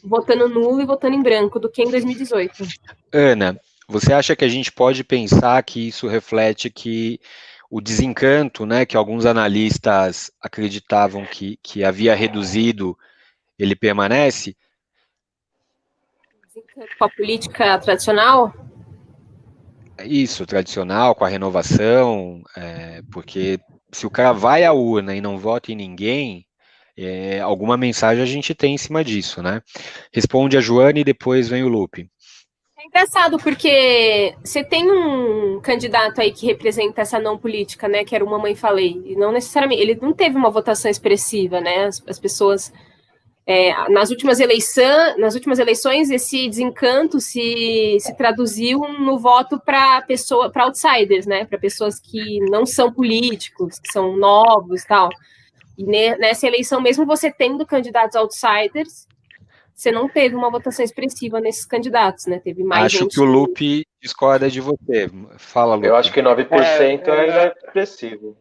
votando 0.04 0.50
nulo 0.50 0.82
e 0.82 0.86
votando 0.86 1.16
em 1.16 1.22
branco 1.22 1.60
do 1.60 1.70
que 1.70 1.84
em 1.84 1.90
2018. 1.90 2.64
Ana, 3.14 3.60
você 3.88 4.14
acha 4.14 4.36
que 4.36 4.44
a 4.44 4.50
gente 4.50 4.72
pode 4.72 5.04
pensar 5.04 5.62
que 5.64 5.88
isso 5.88 6.08
reflete 6.08 6.70
que 6.70 7.20
o 7.70 7.80
desencanto, 7.80 8.66
né, 8.66 8.86
que 8.86 8.98
alguns 8.98 9.26
analistas 9.26 10.32
acreditavam 10.42 11.26
que, 11.26 11.58
que 11.64 11.84
havia 11.84 12.14
reduzido, 12.14 12.98
ele 13.58 13.76
permanece? 13.76 14.56
Desencanto 16.54 16.98
com 17.00 17.06
a 17.06 17.10
política 17.10 17.80
tradicional? 17.80 18.54
Isso, 20.04 20.46
tradicional, 20.46 21.16
com 21.16 21.24
a 21.24 21.30
renovação, 21.30 22.42
é, 22.58 23.02
porque 23.10 23.58
se 23.90 24.06
o 24.06 24.10
cara 24.10 24.34
vai 24.34 24.66
à 24.66 24.74
urna 24.74 25.16
e 25.16 25.22
não 25.22 25.38
vota 25.38 25.72
em 25.72 25.76
ninguém, 25.76 26.46
é, 26.98 27.40
alguma 27.40 27.78
mensagem 27.78 28.22
a 28.22 28.26
gente 28.26 28.54
tem 28.54 28.74
em 28.74 28.78
cima 28.78 29.02
disso, 29.02 29.42
né? 29.42 29.62
Responde 30.14 30.58
a 30.58 30.62
Joane 30.62 31.00
e 31.00 31.06
depois 31.06 31.48
vem 31.48 31.64
o 31.64 31.70
Lupe. 31.70 32.10
É 32.78 32.86
engraçado 32.86 33.38
porque 33.38 34.36
você 34.44 34.62
tem 34.62 34.92
um 34.92 35.62
candidato 35.62 36.20
aí 36.20 36.34
que 36.34 36.48
representa 36.48 37.02
essa 37.02 37.18
não 37.18 37.38
política, 37.38 37.88
né? 37.88 38.04
Que 38.04 38.14
era 38.14 38.26
o 38.26 38.30
Mamãe 38.30 38.56
Falei. 38.56 39.02
E 39.06 39.16
não 39.16 39.32
necessariamente, 39.32 39.82
ele 39.82 39.98
não 40.02 40.12
teve 40.12 40.36
uma 40.36 40.50
votação 40.50 40.92
expressiva, 40.92 41.62
né? 41.62 41.86
As, 41.86 42.04
as 42.06 42.20
pessoas 42.20 42.74
é, 43.52 43.90
nas, 43.90 44.10
últimas 44.10 44.40
eleição, 44.40 45.18
nas 45.18 45.36
últimas 45.36 45.60
eleições, 45.60 46.10
esse 46.10 46.48
desencanto 46.48 47.20
se, 47.20 47.98
se 48.00 48.16
traduziu 48.16 48.80
no 48.80 49.20
voto 49.20 49.60
para 49.60 50.02
pessoa, 50.04 50.50
para 50.50 50.64
outsiders, 50.64 51.26
né? 51.26 51.44
Para 51.44 51.60
pessoas 51.60 52.00
que 52.00 52.40
não 52.50 52.66
são 52.66 52.94
políticos, 52.94 53.78
que 53.78 53.92
são 53.92 54.16
novos, 54.16 54.86
tal. 54.86 55.10
E 55.78 55.84
nessa 55.84 56.48
eleição, 56.48 56.80
mesmo 56.80 57.06
você 57.06 57.30
tendo 57.30 57.66
candidatos 57.66 58.16
outsiders, 58.16 59.06
você 59.76 59.92
não 59.92 60.08
teve 60.08 60.34
uma 60.34 60.50
votação 60.50 60.86
expressiva 60.86 61.42
nesses 61.42 61.66
candidatos, 61.66 62.28
né? 62.28 62.40
Teve 62.40 62.64
mais. 62.64 62.86
Acho 62.86 63.06
que 63.06 63.20
o 63.20 63.26
Lupe 63.26 63.86
discorda 64.02 64.50
de 64.50 64.62
você. 64.62 65.12
Fala, 65.38 65.76
Lupe. 65.76 65.88
Eu 65.88 65.98
acho 65.98 66.14
que 66.14 66.22
9% 66.22 67.08
é, 67.10 67.12
é, 67.12 67.46
é 67.48 67.54
expressivo. 67.66 68.38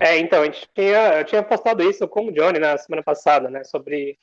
É. 0.00 0.10
é, 0.10 0.18
então, 0.18 0.42
a 0.42 0.44
gente 0.44 0.68
tinha, 0.74 1.18
eu 1.18 1.24
tinha 1.24 1.42
postado 1.42 1.82
isso 1.82 2.06
com 2.08 2.26
o 2.26 2.32
Johnny 2.32 2.58
na 2.58 2.76
semana 2.78 3.02
passada, 3.02 3.48
né, 3.50 3.64
sobre 3.64 4.18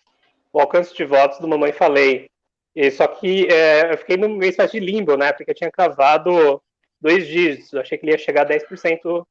o 0.51 0.59
alcance 0.59 0.95
de 0.95 1.05
votos 1.05 1.39
do 1.39 1.47
Mamãe 1.47 1.71
Falei. 1.71 2.29
E, 2.75 2.91
só 2.91 3.07
que 3.07 3.47
é, 3.51 3.91
eu 3.93 3.97
fiquei 3.97 4.17
numa 4.17 4.45
espécie 4.45 4.79
de 4.79 4.85
limbo, 4.85 5.15
né, 5.15 5.31
porque 5.31 5.51
eu 5.51 5.55
tinha 5.55 5.71
cravado 5.71 6.61
dois 6.99 7.27
dígitos, 7.27 7.71
eu 7.73 7.81
achei 7.81 7.97
que 7.97 8.05
ele 8.05 8.13
ia 8.13 8.17
chegar 8.17 8.43
a 8.43 8.49
10% 8.49 9.25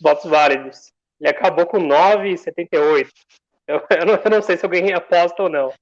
votos 0.00 0.30
válidos. 0.30 0.92
Ele 1.20 1.30
acabou 1.30 1.66
com 1.66 1.78
9,78. 1.78 3.08
Eu, 3.66 3.76
eu, 3.98 4.06
não, 4.06 4.14
eu 4.14 4.30
não 4.30 4.42
sei 4.42 4.56
se 4.56 4.68
ganhei 4.68 4.92
aposta 4.92 5.42
ou 5.42 5.48
não. 5.48 5.72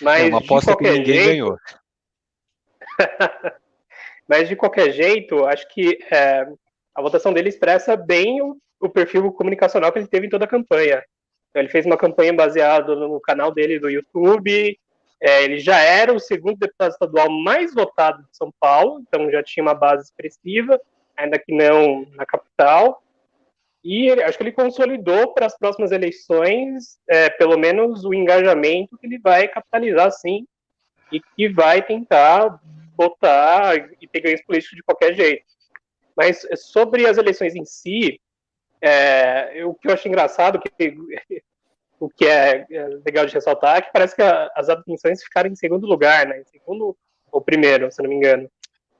Mas 0.00 0.24
é 0.24 0.28
uma 0.28 0.38
aposta 0.38 0.76
que 0.76 0.84
ninguém 0.84 1.04
jeito... 1.04 1.26
ganhou. 1.28 1.58
Mas 4.28 4.48
de 4.48 4.56
qualquer 4.56 4.92
jeito, 4.92 5.44
acho 5.46 5.68
que 5.68 5.98
é, 6.10 6.46
a 6.94 7.02
votação 7.02 7.32
dele 7.32 7.48
expressa 7.48 7.96
bem 7.96 8.40
o 8.40 8.56
o 8.82 8.90
perfil 8.90 9.32
comunicacional 9.32 9.92
que 9.92 9.98
ele 9.98 10.08
teve 10.08 10.26
em 10.26 10.30
toda 10.30 10.44
a 10.44 10.48
campanha. 10.48 11.02
Ele 11.54 11.68
fez 11.68 11.86
uma 11.86 11.96
campanha 11.96 12.32
baseada 12.32 12.94
no 12.94 13.20
canal 13.20 13.52
dele 13.52 13.78
do 13.78 13.88
YouTube. 13.88 14.78
É, 15.20 15.44
ele 15.44 15.58
já 15.58 15.78
era 15.78 16.12
o 16.12 16.18
segundo 16.18 16.58
deputado 16.58 16.92
estadual 16.92 17.30
mais 17.30 17.72
votado 17.72 18.22
de 18.22 18.36
São 18.36 18.52
Paulo, 18.58 19.00
então 19.06 19.30
já 19.30 19.42
tinha 19.42 19.62
uma 19.62 19.74
base 19.74 20.04
expressiva, 20.04 20.80
ainda 21.16 21.38
que 21.38 21.54
não 21.54 22.06
na 22.16 22.26
capital. 22.26 23.02
E 23.84 24.08
ele, 24.08 24.22
acho 24.22 24.36
que 24.36 24.44
ele 24.44 24.52
consolidou 24.52 25.32
para 25.32 25.46
as 25.46 25.56
próximas 25.56 25.92
eleições, 25.92 26.98
é, 27.08 27.30
pelo 27.30 27.58
menos, 27.58 28.04
o 28.04 28.14
engajamento 28.14 28.96
que 28.98 29.06
ele 29.06 29.18
vai 29.18 29.46
capitalizar, 29.46 30.10
sim, 30.10 30.46
e 31.10 31.20
que 31.20 31.48
vai 31.48 31.82
tentar 31.82 32.60
botar 32.96 33.76
e 34.00 34.08
ter 34.08 34.20
ganhos 34.20 34.42
políticos 34.42 34.76
de 34.76 34.82
qualquer 34.82 35.14
jeito. 35.14 35.44
Mas 36.16 36.46
sobre 36.56 37.06
as 37.06 37.18
eleições 37.18 37.54
em 37.54 37.64
si, 37.64 38.20
é, 38.82 39.64
o 39.64 39.74
que 39.74 39.88
eu 39.88 39.94
acho 39.94 40.08
engraçado, 40.08 40.60
que, 40.60 40.96
o 42.00 42.10
que 42.10 42.26
é, 42.26 42.66
é 42.68 42.86
legal 43.06 43.24
de 43.24 43.34
ressaltar, 43.34 43.76
é 43.76 43.82
que 43.82 43.92
parece 43.92 44.16
que 44.16 44.22
a, 44.22 44.50
as 44.56 44.68
abstenções 44.68 45.22
ficaram 45.22 45.48
em 45.48 45.54
segundo 45.54 45.86
lugar, 45.86 46.26
né? 46.26 46.40
Em 46.40 46.44
segundo 46.44 46.96
ou 47.30 47.40
primeiro, 47.40 47.90
se 47.90 48.02
não 48.02 48.10
me 48.10 48.16
engano. 48.16 48.50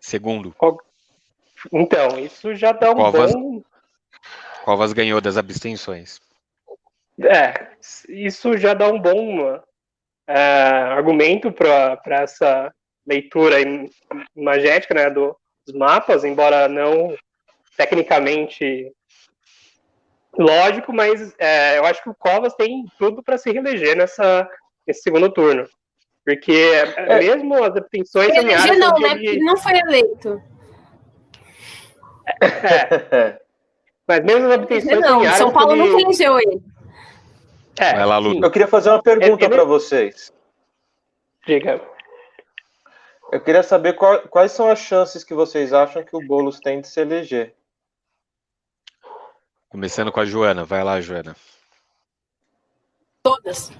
Segundo. 0.01 0.55
Então, 1.73 2.19
isso 2.19 2.55
já 2.55 2.73
dá 2.73 2.93
um 2.93 2.97
Covas, 2.97 3.33
bom... 3.33 3.63
Covas 4.65 4.93
ganhou 4.93 5.21
das 5.21 5.37
abstenções. 5.37 6.21
É, 7.21 7.69
isso 8.09 8.57
já 8.57 8.73
dá 8.73 8.89
um 8.89 8.99
bom 8.99 9.61
é, 10.27 10.35
argumento 10.35 11.53
para 11.53 12.01
essa 12.07 12.73
leitura 13.07 13.57
imagética 14.35 14.95
né, 14.95 15.11
do, 15.11 15.37
dos 15.67 15.75
mapas, 15.75 16.25
embora 16.25 16.69
não 16.69 17.15
tecnicamente 17.77 18.93
lógico, 20.39 20.93
mas 20.93 21.35
é, 21.39 21.79
eu 21.79 21.85
acho 21.85 22.03
que 22.03 22.11
o 22.11 22.15
Covas 22.15 22.55
tem 22.55 22.85
tudo 22.99 23.23
para 23.23 23.39
se 23.39 23.51
reeleger 23.51 23.97
nessa, 23.97 24.49
nesse 24.87 25.03
segundo 25.03 25.31
turno. 25.31 25.67
Porque 26.25 26.53
é. 26.53 27.19
mesmo 27.19 27.63
as 27.63 27.77
abstenções 27.77 28.29
Eleger 28.29 28.79
não, 28.79 28.99
né? 28.99 29.11
Porque 29.11 29.27
ele 29.27 29.45
não 29.45 29.57
foi 29.57 29.79
eleito. 29.79 30.43
É. 32.41 33.41
Mas 34.07 34.25
mesmo 34.25 34.47
as 34.47 34.55
abstenções 34.55 35.01
não, 35.01 35.25
São 35.35 35.53
Paulo 35.53 35.73
ele... 35.73 35.83
nunca 35.83 36.03
elegeu 36.03 36.39
ele. 36.39 36.63
É, 37.79 37.95
Vai 37.95 38.07
lá, 38.07 38.21
Eu 38.21 38.51
queria 38.51 38.69
fazer 38.69 38.91
uma 38.91 39.03
pergunta 39.03 39.45
ele... 39.45 39.55
para 39.55 39.65
vocês. 39.65 40.33
Diga. 41.47 41.81
Eu 43.33 43.41
queria 43.41 43.63
saber 43.63 43.95
qual, 43.95 44.21
quais 44.29 44.53
são 44.53 44.69
as 44.69 44.79
chances 44.79 45.25
que 45.25 45.35
vocês 45.35 45.73
acham 45.73 46.05
que 46.05 46.15
o 46.15 46.21
Boulos 46.21 46.61
tem 46.61 46.81
de 46.81 46.89
se 46.89 47.01
eleger. 47.01 47.55
Começando 49.73 50.13
com 50.13 50.21
a 50.21 50.27
Joana. 50.27 50.67
Vai 50.67 50.85
lá, 50.85 51.01
Joana. 51.01 51.35
Todas. 53.23 53.73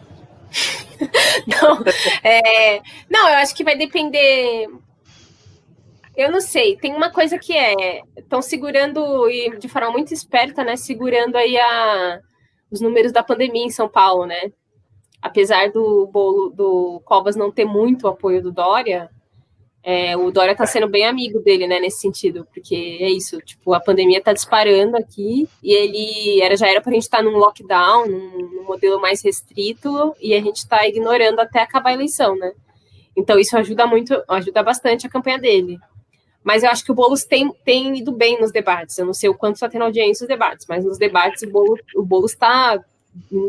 não, 1.47 1.85
é, 2.25 2.81
não, 3.11 3.29
eu 3.29 3.35
acho 3.37 3.55
que 3.55 3.63
vai 3.63 3.77
depender. 3.77 4.69
Eu 6.17 6.33
não 6.33 6.41
sei. 6.41 6.79
Tem 6.79 6.95
uma 6.95 7.11
coisa 7.11 7.39
que 7.39 7.55
é. 7.55 8.01
Estão 8.17 8.41
segurando, 8.41 9.29
e 9.29 9.59
de 9.59 9.69
forma 9.69 9.91
muito 9.91 10.15
esperta, 10.15 10.65
né? 10.65 10.77
Segurando 10.77 11.37
aí 11.37 11.59
a, 11.59 12.21
os 12.71 12.81
números 12.81 13.13
da 13.13 13.23
pandemia 13.23 13.67
em 13.67 13.71
São 13.71 13.87
Paulo, 13.87 14.25
né? 14.25 14.51
Apesar 15.21 15.71
do 15.71 16.07
bolo 16.07 16.49
do 16.49 17.03
Covas 17.05 17.37
não 17.37 17.53
ter 17.53 17.67
muito 17.67 18.09
apoio 18.09 18.43
do 18.43 18.51
Dória, 18.51 19.11
é, 19.85 20.17
o 20.17 20.31
Dória 20.31 20.53
está 20.53 20.65
sendo 20.65 20.89
bem 20.89 21.05
amigo 21.05 21.41
dele, 21.41 21.67
né, 21.67 21.81
nesse 21.81 22.01
sentido, 22.01 22.47
porque 22.53 22.99
é 23.01 23.11
isso, 23.11 23.39
tipo, 23.41 23.75
a 23.75 23.81
pandemia 23.81 24.19
está 24.19 24.33
disparando 24.33 24.97
aqui 24.97 25.49
e 25.63 25.73
ele 25.73 26.41
era, 26.41 26.57
já 26.57 26.69
era 26.69 26.81
para 26.81 26.91
a 26.91 26.95
gente 26.95 27.03
estar 27.03 27.19
tá 27.19 27.23
num 27.23 27.37
lockdown, 27.37 28.07
num, 28.07 28.31
num, 28.31 28.65
modelo 28.65 29.01
mais 29.01 29.23
restrito, 29.25 30.15
e 30.21 30.35
a 30.35 30.41
gente 30.41 30.59
está 30.59 30.87
ignorando 30.87 31.41
até 31.41 31.61
acabar 31.61 31.91
a 31.91 31.95
eleição, 31.95 32.37
né? 32.37 32.53
Então 33.17 33.39
isso 33.39 33.57
ajuda 33.57 33.87
muito, 33.87 34.23
ajuda 34.29 34.63
bastante 34.63 35.07
a 35.07 35.11
campanha 35.11 35.39
dele. 35.39 35.79
Mas 36.45 36.63
eu 36.63 36.71
acho 36.71 36.85
que 36.85 36.93
o 36.93 36.95
Boulos 36.95 37.25
tem, 37.25 37.53
tem 37.65 37.99
ido 37.99 38.11
bem 38.13 38.41
nos 38.41 38.51
debates. 38.51 38.99
Eu 38.99 39.07
não 39.07 39.15
sei 39.15 39.29
o 39.29 39.35
quanto 39.35 39.55
está 39.55 39.69
tendo 39.69 39.85
audiência 39.85 40.25
nos 40.25 40.29
debates, 40.29 40.67
mas 40.69 40.85
nos 40.85 40.99
debates 40.99 41.43
o 41.43 41.51
Boulos, 41.51 41.81
o 41.95 42.03
Boulos 42.03 42.33
está 42.33 42.83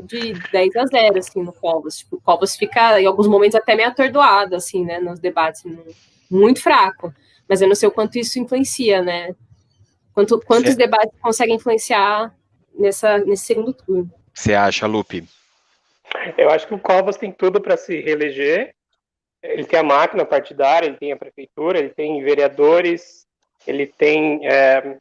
de 0.03 0.33
10 0.51 0.75
a 0.75 0.85
0, 0.85 1.17
assim, 1.17 1.41
no 1.41 1.53
Covas. 1.53 1.99
Tipo, 1.99 2.17
o 2.17 2.21
Covas 2.21 2.55
fica, 2.55 3.01
em 3.01 3.05
alguns 3.05 3.27
momentos, 3.27 3.55
até 3.55 3.75
meio 3.75 3.89
atordoado, 3.89 4.55
assim, 4.55 4.83
né, 4.83 4.99
nos 4.99 5.19
debates. 5.19 5.63
No, 5.63 5.83
muito 6.33 6.61
fraco. 6.61 7.13
Mas 7.47 7.61
eu 7.61 7.67
não 7.67 7.75
sei 7.75 7.87
o 7.87 7.91
quanto 7.91 8.17
isso 8.17 8.39
influencia, 8.39 9.01
né? 9.01 9.35
Quanto, 10.13 10.39
quantos 10.41 10.75
debates 10.75 11.19
conseguem 11.21 11.55
influenciar 11.55 12.33
nessa, 12.77 13.17
nesse 13.19 13.45
segundo 13.45 13.73
turno. 13.73 14.11
Você 14.33 14.53
acha, 14.53 14.87
Lupe? 14.87 15.27
Eu 16.37 16.49
acho 16.49 16.67
que 16.67 16.73
o 16.73 16.79
Covas 16.79 17.17
tem 17.17 17.31
tudo 17.31 17.61
para 17.61 17.77
se 17.77 17.99
reeleger. 17.99 18.73
Ele 19.41 19.65
tem 19.65 19.79
a 19.79 19.83
máquina 19.83 20.25
partidária, 20.25 20.87
ele 20.87 20.97
tem 20.97 21.11
a 21.11 21.17
prefeitura, 21.17 21.79
ele 21.79 21.89
tem 21.89 22.23
vereadores, 22.23 23.27
ele 23.67 23.87
tem 23.87 24.47
é, 24.47 24.97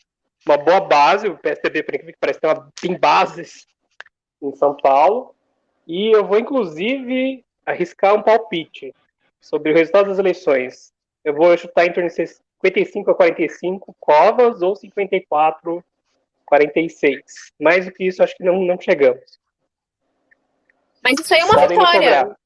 uma 0.47 0.57
boa 0.57 0.81
base. 0.81 1.29
O 1.29 1.39
PSDB, 1.39 1.83
por 1.83 1.95
incrível 1.95 2.15
que 2.15 2.21
pareça, 2.21 2.41
tem, 2.41 2.51
uma, 2.51 2.73
tem 2.81 2.99
bases 2.99 3.67
em 4.43 4.55
São 4.57 4.77
Paulo. 4.77 5.35
E 5.87 6.11
eu 6.11 6.27
vou, 6.27 6.39
inclusive, 6.39 7.45
arriscar 7.65 8.15
um 8.15 8.23
palpite 8.23 8.95
sobre 9.41 9.73
o 9.73 9.75
resultado 9.75 10.09
das 10.09 10.19
eleições. 10.19 10.93
Eu 11.25 11.35
vou 11.35 11.57
chutar 11.57 11.87
em 11.87 11.93
torno 11.93 12.09
de 12.09 12.15
55 12.15 13.11
a 13.11 13.15
45 13.15 13.97
covas 13.99 14.63
ou 14.63 14.75
54 14.75 15.79
a 15.79 15.83
46. 16.47 17.23
Mais 17.61 17.87
do 17.87 17.93
que 17.93 18.05
isso, 18.05 18.23
acho 18.23 18.37
que 18.37 18.45
não, 18.45 18.61
não 18.63 18.81
chegamos. 18.81 19.41
Mas 21.03 21.19
isso 21.19 21.35
aí 21.35 21.41
é 21.41 21.45
uma 21.45 21.55
Podem 21.55 21.79
vitória. 21.79 22.37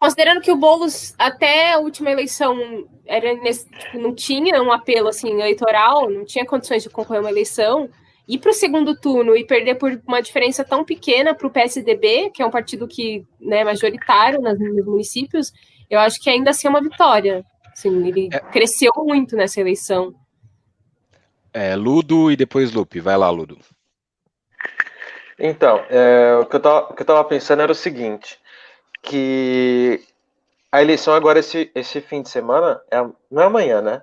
Considerando 0.00 0.40
que 0.40 0.50
o 0.50 0.56
Boulos, 0.56 1.14
até 1.18 1.72
a 1.72 1.78
última 1.78 2.10
eleição, 2.10 2.88
era 3.04 3.34
nesse, 3.34 3.68
tipo, 3.68 3.98
não 3.98 4.14
tinha 4.14 4.62
um 4.62 4.72
apelo 4.72 5.08
assim, 5.08 5.28
eleitoral, 5.30 6.08
não 6.08 6.24
tinha 6.24 6.46
condições 6.46 6.82
de 6.82 6.88
concorrer 6.88 7.18
a 7.18 7.24
uma 7.24 7.30
eleição, 7.30 7.88
ir 8.26 8.38
para 8.38 8.50
o 8.50 8.54
segundo 8.54 8.98
turno 8.98 9.36
e 9.36 9.44
perder 9.44 9.74
por 9.74 10.00
uma 10.06 10.22
diferença 10.22 10.64
tão 10.64 10.84
pequena 10.86 11.34
para 11.34 11.46
o 11.46 11.50
PSDB, 11.50 12.30
que 12.30 12.42
é 12.42 12.46
um 12.46 12.50
partido 12.50 12.88
que 12.88 13.26
né, 13.38 13.58
é 13.58 13.64
majoritário 13.64 14.40
nos 14.40 14.58
municípios, 14.86 15.52
eu 15.90 16.00
acho 16.00 16.18
que 16.18 16.30
ainda 16.30 16.48
assim 16.50 16.66
é 16.66 16.70
uma 16.70 16.80
vitória. 16.80 17.44
Sim, 17.80 18.06
ele 18.06 18.28
é. 18.30 18.38
cresceu 18.38 18.92
muito 18.98 19.34
nessa 19.34 19.58
eleição. 19.58 20.14
É, 21.50 21.74
Ludo 21.74 22.30
e 22.30 22.36
depois 22.36 22.72
Lupe. 22.72 23.00
Vai 23.00 23.16
lá, 23.16 23.30
Ludo. 23.30 23.56
Então, 25.38 25.82
é, 25.88 26.36
o, 26.36 26.44
que 26.44 26.56
eu 26.56 26.60
tava, 26.60 26.80
o 26.90 26.94
que 26.94 27.00
eu 27.00 27.06
tava 27.06 27.24
pensando 27.24 27.62
era 27.62 27.72
o 27.72 27.74
seguinte, 27.74 28.38
que 29.02 30.04
a 30.70 30.82
eleição 30.82 31.14
agora 31.14 31.38
esse, 31.38 31.70
esse 31.74 32.02
fim 32.02 32.20
de 32.20 32.28
semana 32.28 32.82
é, 32.90 32.98
não 33.30 33.42
é 33.42 33.46
amanhã, 33.46 33.80
né? 33.80 34.02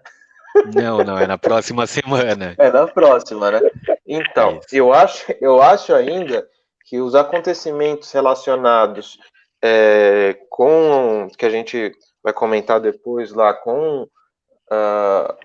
Não, 0.73 1.03
não, 1.03 1.19
é 1.19 1.27
na 1.27 1.37
próxima 1.37 1.85
semana. 1.87 2.55
É 2.57 2.71
na 2.71 2.87
próxima, 2.87 3.51
né? 3.51 3.61
Então, 4.07 4.59
é 4.73 4.75
eu, 4.75 4.91
acho, 4.91 5.31
eu 5.39 5.61
acho 5.61 5.93
ainda 5.93 6.47
que 6.83 6.99
os 6.99 7.13
acontecimentos 7.13 8.11
relacionados 8.11 9.19
é, 9.61 10.35
com 10.49 11.27
que 11.37 11.45
a 11.45 11.49
gente 11.51 11.91
vai 12.27 12.33
comentar 12.33 12.81
depois 12.81 13.31
lá 13.31 13.53
com, 13.53 14.03
uh, 14.03 15.37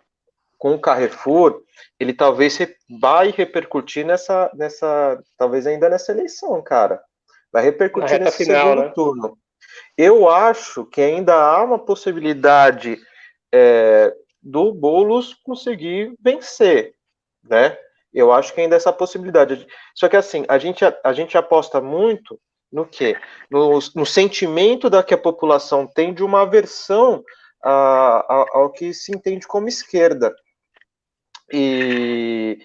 com 0.59 0.75
o 0.75 0.81
Carrefour, 0.81 1.63
ele 1.99 2.13
talvez 2.13 2.59
vai 3.01 3.31
repercutir 3.31 4.05
nessa, 4.05 4.51
nessa, 4.53 5.23
talvez 5.39 5.65
ainda 5.65 5.89
nessa 5.89 6.11
eleição, 6.11 6.61
cara. 6.61 7.01
Vai 7.53 7.63
repercutir 7.63 8.19
nesse 8.21 8.45
final, 8.45 8.71
segundo 8.71 8.83
né? 8.83 8.93
turno. 8.97 9.39
Eu 9.97 10.29
acho 10.29 10.85
que 10.87 11.01
ainda 11.01 11.35
há 11.35 11.63
uma 11.63 11.79
possibilidade 11.79 12.99
é, 13.55 14.13
do 14.43 14.75
Boulos 14.75 15.35
conseguir 15.35 16.17
vencer, 16.21 16.95
né? 17.45 17.79
Eu 18.13 18.33
acho 18.33 18.53
que 18.53 18.61
ainda 18.61 18.75
essa 18.75 18.93
possibilidade. 18.93 19.69
Só 19.95 20.09
que 20.09 20.17
assim, 20.17 20.45
a 20.49 20.59
gente, 20.59 20.85
a 21.05 21.13
gente 21.13 21.39
aposta 21.39 21.81
muito 21.81 22.41
no 22.73 22.87
quê? 22.87 23.17
No, 23.51 23.79
no 23.95 24.07
sentimento 24.07 24.89
da 24.89 25.03
que 25.03 25.15
a 25.15 25.19
população 25.19 25.87
tem 25.87 26.15
de 26.15 26.25
uma 26.25 26.43
aversão 26.43 27.23
a, 27.63 28.25
a, 28.29 28.47
ao 28.55 28.71
que 28.71 28.95
se 28.95 29.15
entende 29.15 29.47
como 29.47 29.69
esquerda. 29.69 30.35
E, 31.53 32.59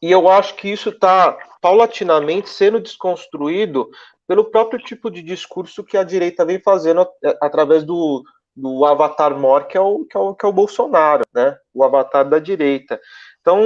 e 0.00 0.10
eu 0.10 0.28
acho 0.28 0.54
que 0.56 0.68
isso 0.68 0.88
está 0.88 1.36
paulatinamente 1.60 2.48
sendo 2.48 2.80
desconstruído 2.80 3.90
pelo 4.26 4.50
próprio 4.50 4.78
tipo 4.78 5.10
de 5.10 5.22
discurso 5.22 5.84
que 5.84 5.98
a 5.98 6.02
direita 6.02 6.44
vem 6.44 6.58
fazendo 6.58 7.06
através 7.42 7.84
do, 7.84 8.24
do 8.56 8.84
avatar 8.86 9.38
mor, 9.38 9.66
que 9.66 9.76
é, 9.76 9.80
o, 9.80 10.06
que, 10.06 10.16
é 10.16 10.20
o, 10.20 10.34
que 10.34 10.46
é 10.46 10.48
o 10.48 10.52
Bolsonaro, 10.52 11.24
né? 11.34 11.58
O 11.74 11.84
avatar 11.84 12.26
da 12.26 12.38
direita. 12.38 12.98
Então, 13.40 13.60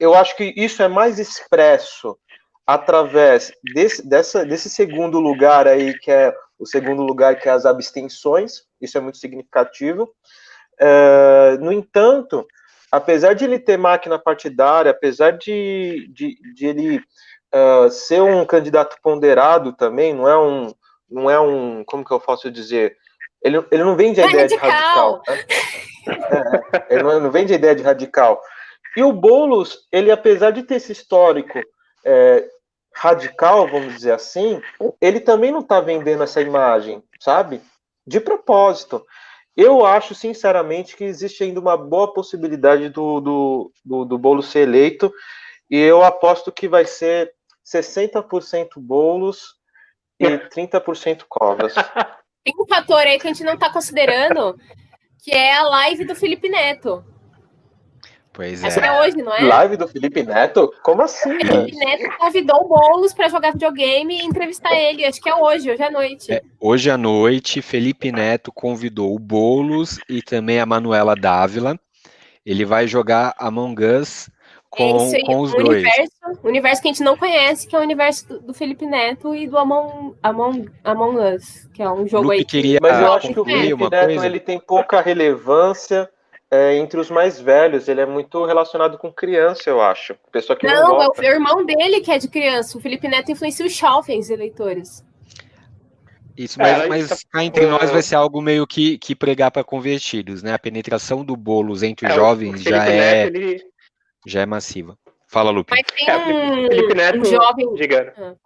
eu 0.00 0.14
acho 0.14 0.36
que 0.36 0.52
isso 0.56 0.82
é 0.82 0.88
mais 0.88 1.20
expresso 1.20 2.18
através 2.66 3.52
desse, 3.74 4.06
dessa, 4.06 4.44
desse 4.44 4.68
segundo 4.68 5.20
lugar 5.20 5.68
aí, 5.68 5.96
que 5.98 6.10
é 6.10 6.34
o 6.58 6.66
segundo 6.66 7.02
lugar, 7.02 7.38
que 7.38 7.48
é 7.48 7.52
as 7.52 7.64
abstenções, 7.64 8.64
isso 8.80 8.98
é 8.98 9.00
muito 9.00 9.18
significativo. 9.18 10.10
Uh, 10.80 11.62
no 11.62 11.70
entanto, 11.72 12.46
apesar 12.90 13.34
de 13.34 13.44
ele 13.44 13.58
ter 13.58 13.76
máquina 13.76 14.18
partidária, 14.18 14.90
apesar 14.90 15.32
de, 15.32 16.10
de, 16.12 16.36
de 16.54 16.66
ele 16.66 16.96
uh, 17.54 17.90
ser 17.90 18.20
um 18.22 18.44
candidato 18.44 18.96
ponderado 19.02 19.72
também, 19.72 20.12
não 20.12 20.28
é 20.28 20.38
um, 20.38 20.74
não 21.08 21.30
é 21.30 21.38
um, 21.38 21.84
como 21.84 22.04
que 22.04 22.12
eu 22.12 22.18
posso 22.18 22.50
dizer, 22.50 22.96
ele, 23.42 23.64
ele 23.70 23.84
não 23.84 23.94
vende 23.94 24.20
a 24.20 24.24
é 24.24 24.28
ideia 24.28 24.42
radical. 24.42 25.22
de 25.22 25.30
radical. 25.30 25.56
Né? 26.06 26.16
É, 26.88 26.94
ele 26.94 27.02
não, 27.02 27.20
não 27.20 27.30
vende 27.30 27.52
a 27.52 27.56
ideia 27.56 27.76
de 27.76 27.82
radical. 27.82 28.40
E 28.96 29.02
o 29.02 29.12
Boulos, 29.12 29.86
ele 29.92 30.10
apesar 30.10 30.50
de 30.50 30.62
ter 30.62 30.76
esse 30.76 30.90
histórico 30.90 31.60
é, 32.04 32.48
radical, 32.96 33.68
vamos 33.68 33.94
dizer 33.94 34.12
assim, 34.12 34.60
ele 35.00 35.20
também 35.20 35.52
não 35.52 35.60
está 35.60 35.80
vendendo 35.80 36.22
essa 36.22 36.40
imagem, 36.40 37.02
sabe? 37.20 37.60
De 38.06 38.18
propósito. 38.18 39.04
Eu 39.54 39.84
acho, 39.84 40.14
sinceramente, 40.14 40.96
que 40.96 41.04
existe 41.04 41.44
ainda 41.44 41.60
uma 41.60 41.76
boa 41.76 42.12
possibilidade 42.12 42.88
do, 42.88 43.20
do, 43.20 43.72
do, 43.84 44.04
do 44.06 44.18
bolo 44.18 44.42
ser 44.42 44.60
eleito, 44.60 45.12
e 45.70 45.78
eu 45.78 46.02
aposto 46.02 46.50
que 46.50 46.66
vai 46.66 46.86
ser 46.86 47.32
60% 47.66 48.70
bolos 48.76 49.56
e 50.18 50.26
30% 50.26 51.24
covas. 51.28 51.74
Tem 52.44 52.54
um 52.58 52.66
fator 52.66 53.00
aí 53.00 53.18
que 53.18 53.26
a 53.26 53.32
gente 53.32 53.44
não 53.44 53.54
está 53.54 53.70
considerando, 53.70 54.56
que 55.22 55.32
é 55.32 55.54
a 55.54 55.64
live 55.64 56.04
do 56.06 56.14
Felipe 56.14 56.48
Neto. 56.48 57.04
Pois 58.36 58.62
Acho 58.62 58.78
é. 58.78 58.82
que 58.82 58.86
é 58.86 59.00
hoje, 59.00 59.16
não 59.16 59.34
é? 59.34 59.40
Live 59.40 59.78
do 59.78 59.88
Felipe 59.88 60.22
Neto? 60.22 60.70
Como 60.82 61.00
assim? 61.00 61.34
O 61.34 61.40
Felipe 61.40 61.74
Neto 61.74 62.18
convidou 62.18 62.64
o 62.64 62.68
Boulos 62.68 63.14
para 63.14 63.30
jogar 63.30 63.52
videogame 63.52 64.18
e 64.18 64.26
entrevistar 64.26 64.74
ele. 64.74 65.06
Acho 65.06 65.22
que 65.22 65.30
é 65.30 65.34
hoje, 65.34 65.70
hoje 65.70 65.82
à 65.82 65.90
noite. 65.90 66.30
É, 66.30 66.42
hoje 66.60 66.90
à 66.90 66.98
noite, 66.98 67.62
Felipe 67.62 68.12
Neto 68.12 68.52
convidou 68.52 69.14
o 69.14 69.18
Boulos 69.18 69.98
e 70.06 70.20
também 70.20 70.60
a 70.60 70.66
Manuela 70.66 71.16
Dávila. 71.16 71.80
Ele 72.44 72.66
vai 72.66 72.86
jogar 72.86 73.34
Among 73.38 73.82
Us 73.82 74.28
com, 74.68 75.14
é 75.14 75.22
com 75.22 75.40
os 75.40 75.54
um 75.54 75.56
dois. 75.56 75.82
Universo, 75.82 76.12
universo 76.44 76.82
que 76.82 76.88
a 76.88 76.92
gente 76.92 77.02
não 77.02 77.16
conhece, 77.16 77.66
que 77.66 77.74
é 77.74 77.78
o 77.78 77.82
universo 77.82 78.28
do, 78.28 78.40
do 78.40 78.54
Felipe 78.54 78.84
Neto 78.84 79.34
e 79.34 79.46
do 79.46 79.56
Among, 79.56 80.14
Among, 80.22 80.68
Among 80.84 81.18
Us, 81.34 81.66
que 81.72 81.82
é 81.82 81.90
um 81.90 82.06
jogo 82.06 82.24
Luke 82.24 82.36
aí. 82.36 82.44
Queria 82.44 82.80
Mas 82.82 83.00
eu 83.00 83.12
acho 83.14 83.32
que 83.32 83.40
o 83.40 83.44
Felipe 83.46 83.88
Neto 83.88 84.06
coisa. 84.06 84.26
ele 84.26 84.40
tem 84.40 84.60
pouca 84.60 85.00
relevância 85.00 86.06
é, 86.56 86.76
entre 86.76 86.98
os 86.98 87.10
mais 87.10 87.40
velhos. 87.40 87.88
Ele 87.88 88.00
é 88.00 88.06
muito 88.06 88.44
relacionado 88.44 88.96
com 88.98 89.12
criança, 89.12 89.68
eu 89.68 89.80
acho. 89.80 90.14
Pessoa 90.32 90.56
que 90.56 90.66
não, 90.66 90.98
não 90.98 91.02
é 91.02 91.08
o 91.08 91.24
irmão 91.24 91.64
dele 91.64 92.00
que 92.00 92.10
é 92.10 92.18
de 92.18 92.28
criança. 92.28 92.78
O 92.78 92.80
Felipe 92.80 93.06
Neto 93.06 93.30
influencia 93.30 93.66
os 93.66 93.74
jovens 93.74 94.30
eleitores. 94.30 95.04
Isso, 96.36 96.58
mas, 96.58 96.82
é, 96.82 96.86
mas 96.86 97.24
cá 97.24 97.42
entre 97.42 97.66
nós 97.66 97.90
vai 97.90 98.02
ser 98.02 98.14
algo 98.14 98.42
meio 98.42 98.66
que, 98.66 98.98
que 98.98 99.14
pregar 99.14 99.50
para 99.50 99.64
convertidos, 99.64 100.42
né? 100.42 100.52
A 100.52 100.58
penetração 100.58 101.24
do 101.24 101.34
bolos 101.34 101.82
entre 101.82 102.06
os 102.06 102.12
é, 102.12 102.14
jovens 102.14 102.62
já 102.62 102.84
é, 102.84 103.24
Neto, 103.24 103.36
ele... 103.36 103.64
já 104.26 104.40
é 104.42 104.46
massiva. 104.46 104.98
Fala, 105.26 105.50
Lupe. 105.50 105.72
Mas 105.72 105.82
tem 105.96 106.08
é, 106.08 106.16
um, 106.18 106.66
Felipe 106.68 106.94
Neto, 106.94 107.20
um 107.20 107.24
jovem. 107.24 107.74
Diga. 107.74 108.36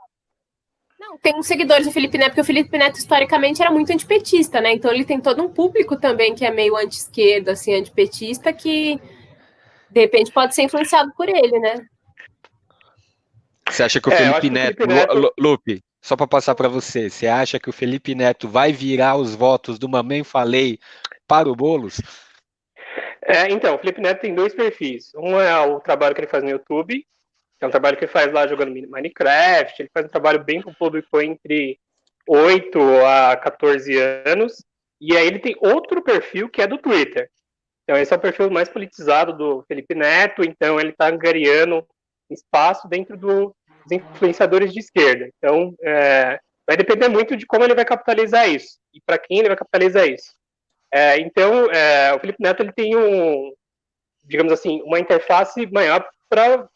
Tem 1.22 1.34
uns 1.34 1.46
seguidores 1.46 1.86
do 1.86 1.92
Felipe 1.92 2.16
Neto, 2.16 2.30
porque 2.30 2.40
o 2.40 2.44
Felipe 2.44 2.78
Neto 2.78 2.98
historicamente 2.98 3.60
era 3.60 3.70
muito 3.70 3.92
antipetista, 3.92 4.60
né? 4.60 4.72
Então 4.72 4.92
ele 4.92 5.04
tem 5.04 5.20
todo 5.20 5.42
um 5.42 5.48
público 5.48 5.96
também 5.96 6.34
que 6.34 6.44
é 6.44 6.50
meio 6.50 6.76
anti-esquerda, 6.76 7.52
assim, 7.52 7.74
antipetista, 7.74 8.52
que 8.52 9.00
de 9.90 10.00
repente 10.00 10.30
pode 10.32 10.54
ser 10.54 10.62
influenciado 10.62 11.12
por 11.16 11.28
ele, 11.28 11.58
né? 11.58 11.84
Você 13.68 13.82
acha 13.82 14.00
que 14.00 14.08
o 14.08 14.12
é, 14.12 14.16
Felipe, 14.16 14.50
Neto, 14.50 14.76
Felipe 14.76 14.94
Neto, 14.94 15.34
Lupe, 15.38 15.82
só 16.02 16.16
para 16.16 16.26
passar 16.26 16.54
para 16.54 16.68
você, 16.68 17.10
você 17.10 17.26
acha 17.26 17.58
que 17.58 17.68
o 17.68 17.72
Felipe 17.72 18.14
Neto 18.14 18.48
vai 18.48 18.72
virar 18.72 19.16
os 19.16 19.34
votos 19.34 19.78
do 19.78 19.88
Mamãe 19.88 20.24
Falei 20.24 20.78
para 21.26 21.48
o 21.48 21.54
Boulos? 21.54 22.00
É, 23.22 23.50
então, 23.50 23.76
o 23.76 23.78
Felipe 23.78 24.00
Neto 24.00 24.20
tem 24.20 24.34
dois 24.34 24.54
perfis. 24.54 25.12
Um 25.14 25.40
é 25.40 25.56
o 25.60 25.78
trabalho 25.78 26.14
que 26.14 26.20
ele 26.20 26.30
faz 26.30 26.42
no 26.42 26.50
YouTube, 26.50 27.06
é 27.64 27.66
um 27.66 27.70
trabalho 27.70 27.96
que 27.96 28.04
ele 28.04 28.12
faz 28.12 28.32
lá 28.32 28.46
jogando 28.46 28.74
Minecraft. 28.88 29.82
Ele 29.82 29.90
faz 29.92 30.06
um 30.06 30.10
trabalho 30.10 30.42
bem 30.42 30.62
com 30.62 30.70
o 30.70 30.74
público 30.74 31.20
entre 31.20 31.78
8 32.26 32.78
a 33.04 33.36
14 33.36 33.96
anos. 34.26 34.64
E 35.00 35.16
aí 35.16 35.26
ele 35.26 35.38
tem 35.38 35.56
outro 35.60 36.02
perfil 36.02 36.48
que 36.48 36.62
é 36.62 36.66
do 36.66 36.78
Twitter. 36.78 37.30
Então 37.84 38.00
esse 38.00 38.12
é 38.12 38.16
o 38.16 38.20
perfil 38.20 38.50
mais 38.50 38.68
politizado 38.68 39.36
do 39.36 39.62
Felipe 39.68 39.94
Neto. 39.94 40.42
Então 40.42 40.80
ele 40.80 40.90
está 40.90 41.08
angariando 41.08 41.86
espaço 42.30 42.88
dentro 42.88 43.16
do, 43.16 43.54
dos 43.86 43.92
influenciadores 43.92 44.72
de 44.72 44.80
esquerda. 44.80 45.28
Então 45.36 45.74
é, 45.82 46.38
vai 46.66 46.76
depender 46.76 47.08
muito 47.08 47.36
de 47.36 47.46
como 47.46 47.64
ele 47.64 47.74
vai 47.74 47.84
capitalizar 47.84 48.48
isso 48.48 48.78
e 48.94 49.00
para 49.00 49.18
quem 49.18 49.38
ele 49.38 49.48
vai 49.48 49.56
capitalizar 49.56 50.08
isso. 50.08 50.32
É, 50.92 51.18
então 51.18 51.70
é, 51.70 52.12
o 52.14 52.18
Felipe 52.18 52.42
Neto 52.42 52.62
ele 52.62 52.72
tem 52.72 52.96
um, 52.96 53.52
digamos 54.24 54.52
assim, 54.52 54.80
uma 54.82 54.98
interface 54.98 55.66
maior 55.66 56.08
para 56.28 56.68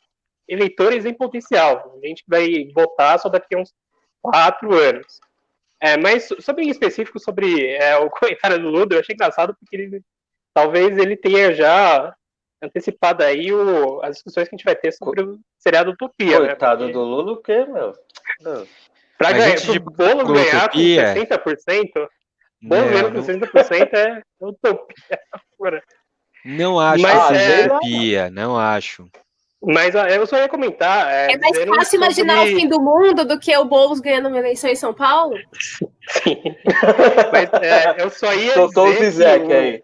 eleitores 0.48 1.04
em 1.04 1.14
potencial. 1.14 1.98
A 2.02 2.06
gente 2.06 2.24
vai 2.26 2.68
votar 2.74 3.18
só 3.18 3.28
daqui 3.28 3.54
a 3.54 3.58
uns 3.58 3.72
quatro 4.22 4.74
anos. 4.74 5.20
É, 5.80 5.96
mas 5.96 6.28
sobre 6.40 6.64
em 6.64 6.70
específico 6.70 7.18
sobre 7.18 7.68
é, 7.76 7.96
o 7.98 8.08
comentário 8.10 8.58
do 8.58 8.68
Ludo, 8.68 8.94
eu 8.94 9.00
achei 9.00 9.14
engraçado 9.14 9.54
porque 9.58 9.76
ele, 9.76 10.02
talvez 10.54 10.96
ele 10.96 11.16
tenha 11.16 11.52
já 11.52 12.14
antecipado 12.62 13.22
aí 13.22 13.52
o, 13.52 14.00
as 14.02 14.16
discussões 14.16 14.48
que 14.48 14.54
a 14.54 14.56
gente 14.56 14.64
vai 14.64 14.74
ter 14.74 14.92
sobre 14.92 15.22
o 15.22 15.38
seriado 15.58 15.90
Utopia. 15.90 16.40
Né? 16.40 16.46
Coitado 16.46 16.86
né? 16.86 16.92
do 16.92 17.00
Lula 17.02 17.32
o 17.32 17.42
quê, 17.42 17.66
meu? 17.66 17.92
Para 19.18 19.32
ganhar, 19.32 19.58
o 19.58 19.80
Boulos 19.80 20.32
ganhar 20.32 20.70
com 20.70 20.78
60%, 20.78 22.08
Boulos 22.62 22.90
ganhando 22.90 23.12
com 23.12 23.22
60% 23.22 23.94
é 23.94 24.22
utopia. 24.40 25.20
Não 26.44 26.78
acho 26.78 27.02
Mas, 27.02 27.22
que 27.22 27.34
seja 27.34 27.52
é... 27.52 27.66
utopia, 27.66 28.30
não 28.30 28.58
acho. 28.58 29.08
Mas 29.66 29.94
eu 29.94 30.26
só 30.26 30.36
ia 30.36 30.48
comentar. 30.48 31.10
É, 31.10 31.32
é 31.32 31.38
mais 31.38 31.58
fácil 31.64 31.96
imaginar 31.96 32.38
sobre... 32.38 32.52
o 32.52 32.56
fim 32.56 32.68
do 32.68 32.80
mundo 32.80 33.24
do 33.24 33.38
que 33.38 33.56
o 33.56 33.64
Boulos 33.64 34.00
ganhando 34.00 34.28
uma 34.28 34.38
eleição 34.38 34.68
em 34.70 34.76
São 34.76 34.92
Paulo? 34.92 35.36
Sim. 36.08 36.42
Mas 37.32 37.50
é, 37.62 38.02
eu 38.02 38.10
só 38.10 38.32
ia 38.34 38.52
Soltou 38.52 38.92
dizer 38.92 39.06
o 39.06 39.10
Zizek 39.10 39.52
aí. 39.52 39.82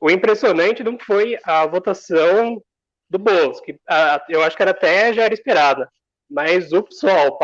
O 0.00 0.10
impressionante 0.10 0.84
não 0.84 0.98
foi 0.98 1.38
a 1.42 1.66
votação 1.66 2.62
do 3.10 3.18
Boulos, 3.18 3.60
que 3.60 3.78
a, 3.88 4.22
eu 4.28 4.42
acho 4.42 4.56
que 4.56 4.62
era 4.62 4.70
até 4.72 5.12
já 5.12 5.24
era 5.24 5.34
esperada. 5.34 5.88
Mas 6.30 6.72
o 6.72 6.82
PSOL 6.82 7.38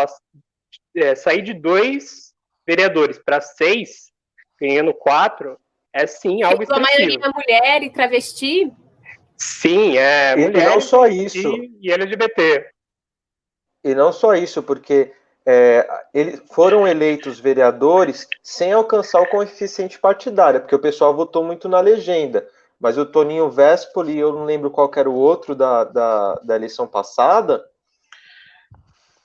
é, 0.96 1.14
sair 1.14 1.42
de 1.42 1.54
dois 1.54 2.34
vereadores 2.66 3.18
para 3.18 3.40
seis, 3.40 4.12
ganhando 4.60 4.92
quatro, 4.92 5.58
é 5.92 6.06
sim 6.06 6.42
algo 6.42 6.62
expressivo. 6.62 6.86
A 6.86 6.98
maioria 6.98 7.18
é 7.22 7.28
mulher 7.28 7.82
e 7.82 7.90
travesti, 7.90 8.72
Sim, 9.36 9.96
é. 9.96 10.34
E, 10.38 10.42
e 10.44 10.50
não 10.50 10.80
só 10.80 11.06
isso. 11.06 11.38
E, 11.38 11.78
e 11.82 11.92
LGBT. 11.92 12.66
E 13.84 13.94
não 13.94 14.12
só 14.12 14.34
isso, 14.34 14.62
porque 14.62 15.12
é, 15.46 15.86
eles 16.14 16.42
foram 16.50 16.88
eleitos 16.88 17.38
vereadores 17.38 18.26
sem 18.42 18.72
alcançar 18.72 19.20
o 19.20 19.28
coeficiente 19.28 19.98
partidário, 19.98 20.60
porque 20.60 20.74
o 20.74 20.80
pessoal 20.80 21.14
votou 21.14 21.44
muito 21.44 21.68
na 21.68 21.80
legenda. 21.80 22.48
Mas 22.80 22.96
o 22.98 23.06
Toninho 23.06 23.50
Vespoli, 23.50 24.18
eu 24.18 24.32
não 24.32 24.44
lembro 24.44 24.70
qual 24.70 24.90
era 24.96 25.08
o 25.08 25.14
outro 25.14 25.54
da, 25.54 25.84
da, 25.84 26.34
da 26.36 26.56
eleição 26.56 26.86
passada, 26.86 27.64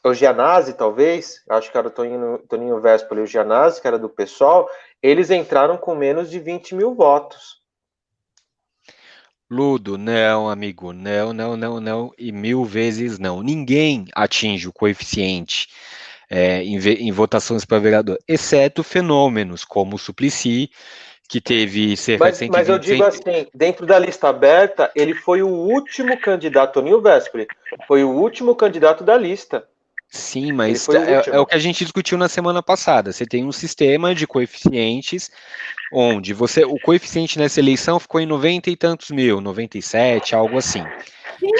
o 0.04 0.13
Gianazzi, 0.13 0.74
talvez, 0.74 1.43
acho 1.50 1.72
que 1.72 1.78
era 1.78 1.88
o 1.88 1.91
Toninho, 1.91 2.39
Toninho 2.50 2.80
Vespoli 2.80 3.22
e 3.22 3.24
o 3.24 3.28
Gianazzi, 3.28 3.82
que 3.82 3.88
era 3.88 4.00
do 4.00 4.10
pessoal, 4.10 4.69
eles 5.02 5.30
entraram 5.30 5.78
com 5.78 5.93
menos 5.95 6.30
de 6.30 6.39
20 6.39 6.76
mil 6.76 6.95
votos. 6.95 7.59
Ludo, 9.52 9.98
não, 9.98 10.48
amigo, 10.48 10.94
não, 10.94 11.34
não, 11.34 11.58
não, 11.58 11.80
não, 11.80 12.12
e 12.18 12.32
mil 12.32 12.64
vezes 12.64 13.18
não. 13.18 13.42
Ninguém 13.42 14.06
atinge 14.14 14.68
o 14.68 14.74
coeficiente 14.74 15.68
é, 16.30 16.62
em, 16.64 16.78
em, 16.78 17.12
votações 17.12 17.66
para 17.66 17.80
vereador, 17.80 18.20
exceto 18.28 18.84
fenômenos 18.84 19.66
como 19.66 19.96
o 19.96 20.00
Suplicy, 20.00 20.70
que 21.28 21.42
teve 21.42 21.98
cerca 21.98 22.26
mas, 22.26 22.34
de 22.34 22.40
120... 22.40 22.58
Mas 22.58 22.70
eu 22.70 22.80
digo 22.80 23.04
assim, 23.04 23.48
dentro 23.54 23.88
da 23.88 23.98
lista 23.98 24.30
aberta, 24.30 24.92
ele 24.96 25.16
foi 25.16 25.42
o 25.42 25.48
último 25.48 26.16
candidato, 26.20 26.82
Nil 26.82 27.02
Vespre, 27.02 27.48
foi 27.88 28.04
o 28.04 28.10
último 28.10 28.56
candidato 28.56 29.04
da 29.04 29.18
lista. 29.18 29.68
Sim, 30.10 30.52
mas 30.52 30.89
é, 30.89 31.30
é, 31.36 31.39
o 31.39 31.45
que 31.45 31.54
a 31.54 31.60
gente 31.60 31.84
discutiu 31.84 32.17
na 32.17 32.28
semana 32.28 32.63
passada. 32.63 33.12
Você 33.12 33.28
tem 33.28 33.45
um 33.45 33.52
sistema 33.52 34.15
de 34.15 34.26
coeficientes 34.26 35.30
onde 35.93 36.34
você 36.34 36.63
o 36.63 36.80
coeficiente 36.80 37.38
nessa 37.38 37.60
eleição 37.60 38.00
ficou 38.00 38.19
em 38.19 38.26
90 38.26 38.72
e 38.72 38.76
tantos 38.76 39.12
mil, 39.12 39.39
97, 39.39 40.34
algo 40.34 40.58
assim. 40.58 40.84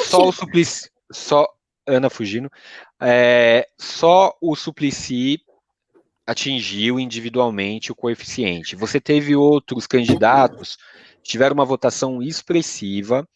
Só 0.06 0.28
o 0.28 0.32
Suplicy, 0.32 0.90
só 1.12 1.48
Ana 1.86 2.10
fugindo, 2.10 2.52
é, 3.00 3.68
só 3.78 4.36
o 4.42 4.56
Suplicy 4.56 5.42
atingiu 6.26 7.00
individualmente 7.00 7.92
o 7.92 7.96
coeficiente. 7.96 8.76
Você 8.76 9.00
teve 9.00 9.36
outros 9.36 9.86
candidatos 9.86 10.78
que 11.24 11.32
tiveram 11.32 11.54
uma 11.54 11.66
votação 11.66 12.22
expressiva, 12.22 13.28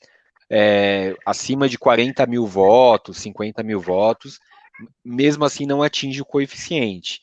é, 0.49 1.15
acima 1.26 1.69
de 1.69 1.78
40 1.78 2.26
mil 2.26 2.45
votos, 2.45 3.17
50 3.17 3.63
mil 3.63 3.80
votos, 3.80 4.39
mesmo 5.03 5.45
assim 5.45 5.65
não 5.65 5.83
atinge 5.83 6.21
o 6.21 6.25
coeficiente. 6.25 7.21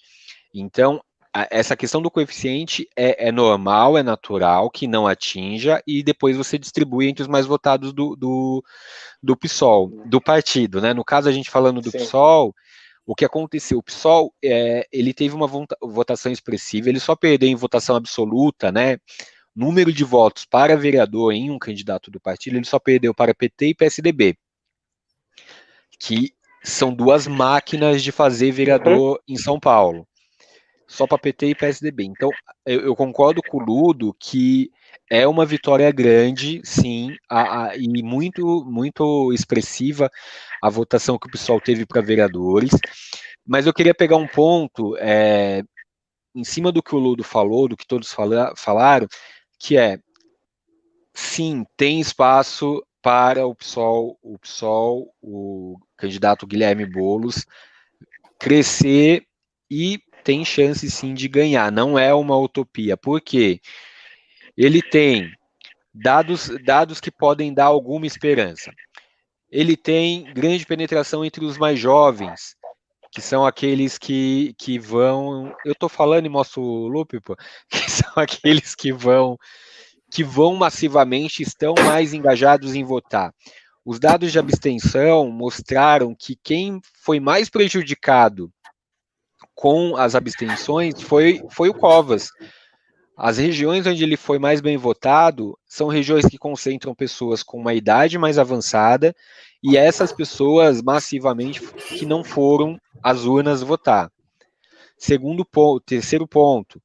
Então, 0.54 1.02
essa 1.32 1.76
questão 1.76 2.02
do 2.02 2.10
coeficiente 2.10 2.88
é, 2.96 3.28
é, 3.28 3.32
normal, 3.32 3.96
é 3.96 4.02
natural 4.02 4.68
que 4.68 4.88
não 4.88 5.06
atinja, 5.06 5.80
e 5.86 6.02
depois 6.02 6.36
você 6.36 6.58
distribui 6.58 7.08
entre 7.08 7.22
os 7.22 7.28
mais 7.28 7.46
votados 7.46 7.92
do, 7.92 8.16
do, 8.16 8.64
do 9.22 9.36
PSOL, 9.36 9.88
do 10.06 10.20
partido, 10.20 10.80
né? 10.80 10.92
No 10.92 11.04
caso, 11.04 11.28
a 11.28 11.32
gente 11.32 11.50
falando 11.50 11.80
do 11.80 11.90
Sim. 11.90 11.98
PSOL, 11.98 12.54
o 13.06 13.14
que 13.14 13.24
aconteceu? 13.24 13.78
O 13.78 13.82
PSOL, 13.82 14.34
é, 14.42 14.86
ele 14.92 15.14
teve 15.14 15.34
uma 15.34 15.46
votação 15.80 16.32
expressiva, 16.32 16.88
ele 16.88 17.00
só 17.00 17.14
perdeu 17.14 17.48
em 17.48 17.54
votação 17.54 17.94
absoluta, 17.94 18.72
né? 18.72 18.98
Número 19.54 19.92
de 19.92 20.04
votos 20.04 20.44
para 20.44 20.76
vereador 20.76 21.32
em 21.32 21.50
um 21.50 21.58
candidato 21.58 22.10
do 22.10 22.20
partido, 22.20 22.56
ele 22.56 22.66
só 22.66 22.78
perdeu 22.78 23.14
para 23.14 23.34
PT 23.34 23.68
e 23.68 23.74
PSDB, 23.74 24.36
que 25.98 26.34
são 26.62 26.92
duas 26.92 27.26
máquinas 27.26 28.02
de 28.02 28.12
fazer 28.12 28.50
vereador 28.52 29.12
uhum. 29.12 29.34
em 29.34 29.36
São 29.36 29.58
Paulo. 29.58 30.06
Só 30.86 31.06
para 31.06 31.18
PT 31.18 31.46
e 31.46 31.54
PSDB. 31.54 32.04
Então, 32.04 32.30
eu, 32.66 32.80
eu, 32.80 32.96
concordo 32.96 33.40
com 33.42 33.58
o 33.58 33.64
Ludo 33.64 34.14
que 34.18 34.70
é 35.08 35.26
uma 35.26 35.46
vitória 35.46 35.90
grande, 35.92 36.60
sim, 36.64 37.14
a, 37.28 37.68
a, 37.68 37.76
e 37.76 38.02
muito, 38.02 38.64
muito 38.64 39.32
expressiva 39.32 40.10
a 40.60 40.68
votação 40.68 41.18
que 41.18 41.28
o 41.28 41.30
pessoal 41.30 41.60
teve 41.60 41.86
para 41.86 42.00
vereadores. 42.02 42.72
Mas 43.46 43.66
eu 43.66 43.72
queria 43.72 43.94
pegar 43.94 44.16
um 44.16 44.26
ponto 44.26 44.96
é, 44.98 45.62
em 46.34 46.44
cima 46.44 46.72
do 46.72 46.82
que 46.82 46.94
o 46.94 46.98
Ludo 46.98 47.24
falou, 47.24 47.68
do 47.68 47.76
que 47.76 47.86
todos 47.86 48.12
fala, 48.12 48.52
falaram, 48.56 49.06
que 49.58 49.76
é 49.76 49.98
sim, 51.14 51.64
tem 51.76 52.00
espaço 52.00 52.82
para 53.02 53.46
o 53.46 53.54
PSOL, 53.54 54.18
o 54.22 54.38
PSOL, 54.38 55.12
o 55.22 55.76
candidato 56.00 56.46
Guilherme 56.46 56.86
Bolos, 56.86 57.46
crescer 58.38 59.24
e 59.70 60.00
tem 60.24 60.44
chance 60.44 60.90
sim 60.90 61.14
de 61.14 61.28
ganhar. 61.28 61.70
Não 61.70 61.98
é 61.98 62.12
uma 62.14 62.36
utopia, 62.36 62.96
porque 62.96 63.60
ele 64.56 64.82
tem 64.82 65.30
dados, 65.94 66.50
dados 66.64 67.00
que 67.00 67.10
podem 67.10 67.52
dar 67.52 67.66
alguma 67.66 68.06
esperança. 68.06 68.72
Ele 69.50 69.76
tem 69.76 70.32
grande 70.32 70.64
penetração 70.64 71.24
entre 71.24 71.44
os 71.44 71.58
mais 71.58 71.78
jovens, 71.78 72.54
que 73.12 73.20
são 73.20 73.44
aqueles 73.44 73.98
que, 73.98 74.54
que 74.58 74.78
vão. 74.78 75.54
Eu 75.64 75.72
estou 75.72 75.88
falando 75.88 76.26
e 76.26 76.28
mostro 76.28 76.62
o 76.62 76.88
loop, 76.88 77.20
pô, 77.20 77.36
que 77.68 77.90
são 77.90 78.12
aqueles 78.16 78.74
que 78.74 78.92
vão 78.92 79.36
que 80.10 80.24
vão 80.24 80.56
massivamente 80.56 81.42
estão 81.42 81.72
mais 81.84 82.12
engajados 82.12 82.74
em 82.74 82.82
votar. 82.82 83.32
Os 83.84 83.98
dados 83.98 84.30
de 84.30 84.38
abstenção 84.38 85.30
mostraram 85.30 86.14
que 86.14 86.36
quem 86.36 86.80
foi 87.02 87.18
mais 87.18 87.48
prejudicado 87.48 88.52
com 89.54 89.96
as 89.96 90.14
abstenções 90.14 91.00
foi, 91.00 91.42
foi 91.50 91.68
o 91.68 91.74
Covas. 91.74 92.30
As 93.16 93.36
regiões 93.36 93.86
onde 93.86 94.02
ele 94.02 94.16
foi 94.16 94.38
mais 94.38 94.60
bem 94.60 94.76
votado 94.76 95.58
são 95.66 95.88
regiões 95.88 96.24
que 96.24 96.38
concentram 96.38 96.94
pessoas 96.94 97.42
com 97.42 97.58
uma 97.58 97.74
idade 97.74 98.16
mais 98.16 98.38
avançada 98.38 99.14
e 99.62 99.76
essas 99.76 100.12
pessoas 100.12 100.80
massivamente 100.80 101.60
que 101.60 102.06
não 102.06 102.24
foram 102.24 102.80
às 103.02 103.24
urnas 103.24 103.62
votar. 103.62 104.10
Segundo 104.96 105.44
ponto, 105.44 105.84
terceiro 105.84 106.26
ponto, 106.26 106.80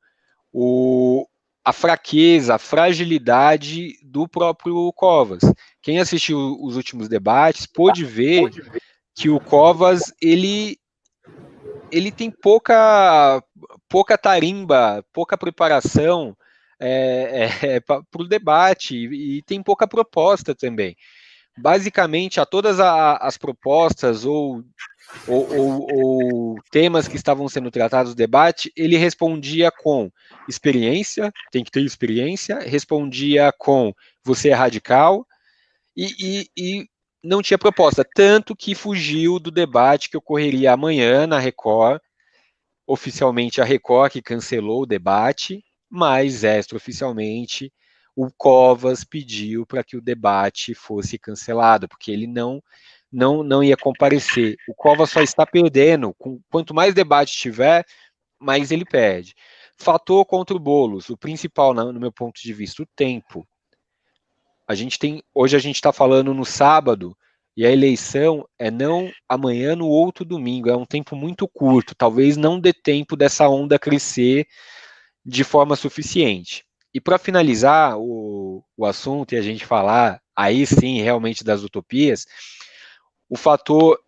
o, 0.52 1.28
a 1.66 1.74
fraqueza, 1.74 2.56
a 2.56 2.60
fragilidade 2.60 3.98
do 4.04 4.28
próprio 4.28 4.94
Covas. 4.94 5.42
Quem 5.82 6.00
assistiu 6.00 6.58
os 6.62 6.76
últimos 6.76 7.10
debates 7.10 7.66
pôde 7.66 8.06
ver 8.06 8.52
que 9.16 9.30
o 9.30 9.40
Covas 9.40 10.14
ele 10.22 10.78
ele 11.92 12.12
tem 12.12 12.30
pouca 12.30 13.44
pouca 13.90 14.18
tarimba, 14.18 15.04
pouca 15.12 15.36
preparação 15.36 16.38
é, 16.80 17.50
é, 17.64 17.80
para 17.80 18.04
o 18.16 18.28
debate 18.28 18.96
e, 18.96 19.38
e 19.38 19.42
tem 19.42 19.64
pouca 19.64 19.88
proposta 19.88 20.54
também. 20.54 20.96
Basicamente, 21.58 22.40
a 22.40 22.46
todas 22.46 22.80
a, 22.80 23.16
as 23.16 23.38
propostas 23.38 24.26
ou 24.26 24.62
ou, 25.28 25.56
ou, 25.56 25.88
ou, 25.92 26.56
temas 26.72 27.08
que 27.08 27.16
estavam 27.16 27.48
sendo 27.48 27.72
tratados 27.72 28.12
no 28.12 28.16
debate, 28.16 28.72
ele 28.76 28.98
respondia 28.98 29.72
com 29.72 30.12
experiência, 30.48 31.32
tem 31.52 31.64
que 31.64 31.72
ter 31.72 31.82
experiência, 31.82 32.60
respondia 32.60 33.52
com 33.58 33.94
você 34.24 34.50
é 34.50 34.54
radical, 34.54 35.26
e, 35.96 36.14
e, 36.20 36.50
e 36.58 36.90
não 37.24 37.42
tinha 37.42 37.58
proposta, 37.58 38.06
tanto 38.16 38.56
que 38.56 38.76
fugiu 38.76 39.40
do 39.40 39.50
debate 39.50 40.10
que 40.10 40.18
ocorreria 40.18 40.74
amanhã 40.74 41.26
na 41.26 41.40
Record, 41.40 42.00
oficialmente 42.86 43.62
a 43.62 43.64
Record 43.64 44.12
que 44.12 44.22
cancelou 44.22 44.84
o 44.84 44.86
debate, 44.86 45.64
mas 45.90 46.44
extraoficialmente 46.44 47.72
o 48.16 48.30
Covas 48.38 49.04
pediu 49.04 49.66
para 49.66 49.84
que 49.84 49.98
o 49.98 50.02
debate 50.02 50.74
fosse 50.74 51.18
cancelado, 51.18 51.88
porque 51.88 52.12
ele 52.12 52.28
não 52.28 52.62
não, 53.16 53.44
não 53.44 53.64
ia 53.64 53.78
comparecer. 53.78 54.58
O 54.68 54.76
Cova 54.76 55.06
só 55.06 55.22
está 55.22 55.46
perdendo. 55.46 56.14
Com, 56.18 56.42
quanto 56.52 56.74
mais 56.74 56.94
debate 56.94 57.34
tiver, 57.34 57.86
mais 58.38 58.72
ele 58.72 58.84
perde. 58.84 59.34
Fator 59.78 60.26
contra 60.26 60.56
o 60.56 60.60
Boulos, 60.60 61.10
o 61.10 61.18
principal, 61.18 61.74
no 61.74 62.00
meu 62.00 62.12
ponto 62.12 62.42
de 62.42 62.54
vista, 62.54 62.84
o 62.84 62.88
tempo. 62.96 63.48
A 64.68 64.76
gente 64.76 65.00
tem, 65.00 65.24
hoje 65.34 65.56
a 65.56 65.60
gente 65.60 65.76
está 65.76 65.94
falando 65.94 66.34
no 66.34 66.44
sábado, 66.44 67.16
e 67.56 67.66
a 67.66 67.72
eleição 67.72 68.46
é 68.60 68.70
não 68.70 69.10
amanhã, 69.30 69.78
no 69.78 69.88
outro 69.88 70.26
domingo. 70.26 70.70
É 70.70 70.76
um 70.76 70.86
tempo 70.86 71.16
muito 71.16 71.48
curto. 71.48 71.96
Talvez 71.96 72.36
não 72.36 72.60
dê 72.60 72.74
tempo 72.74 73.16
dessa 73.16 73.48
onda 73.48 73.80
crescer 73.80 74.46
de 75.26 75.44
forma 75.46 75.78
suficiente. 75.78 76.66
E 76.94 77.00
para 77.00 77.18
finalizar 77.18 77.98
o, 77.98 78.62
o 78.76 78.86
assunto 78.86 79.34
e 79.34 79.38
a 79.38 79.42
gente 79.42 79.66
falar 79.66 80.20
aí 80.36 80.66
sim 80.66 81.02
realmente 81.02 81.46
das 81.46 81.64
utopias, 81.64 82.26
o 83.30 83.38
fator 83.38 84.00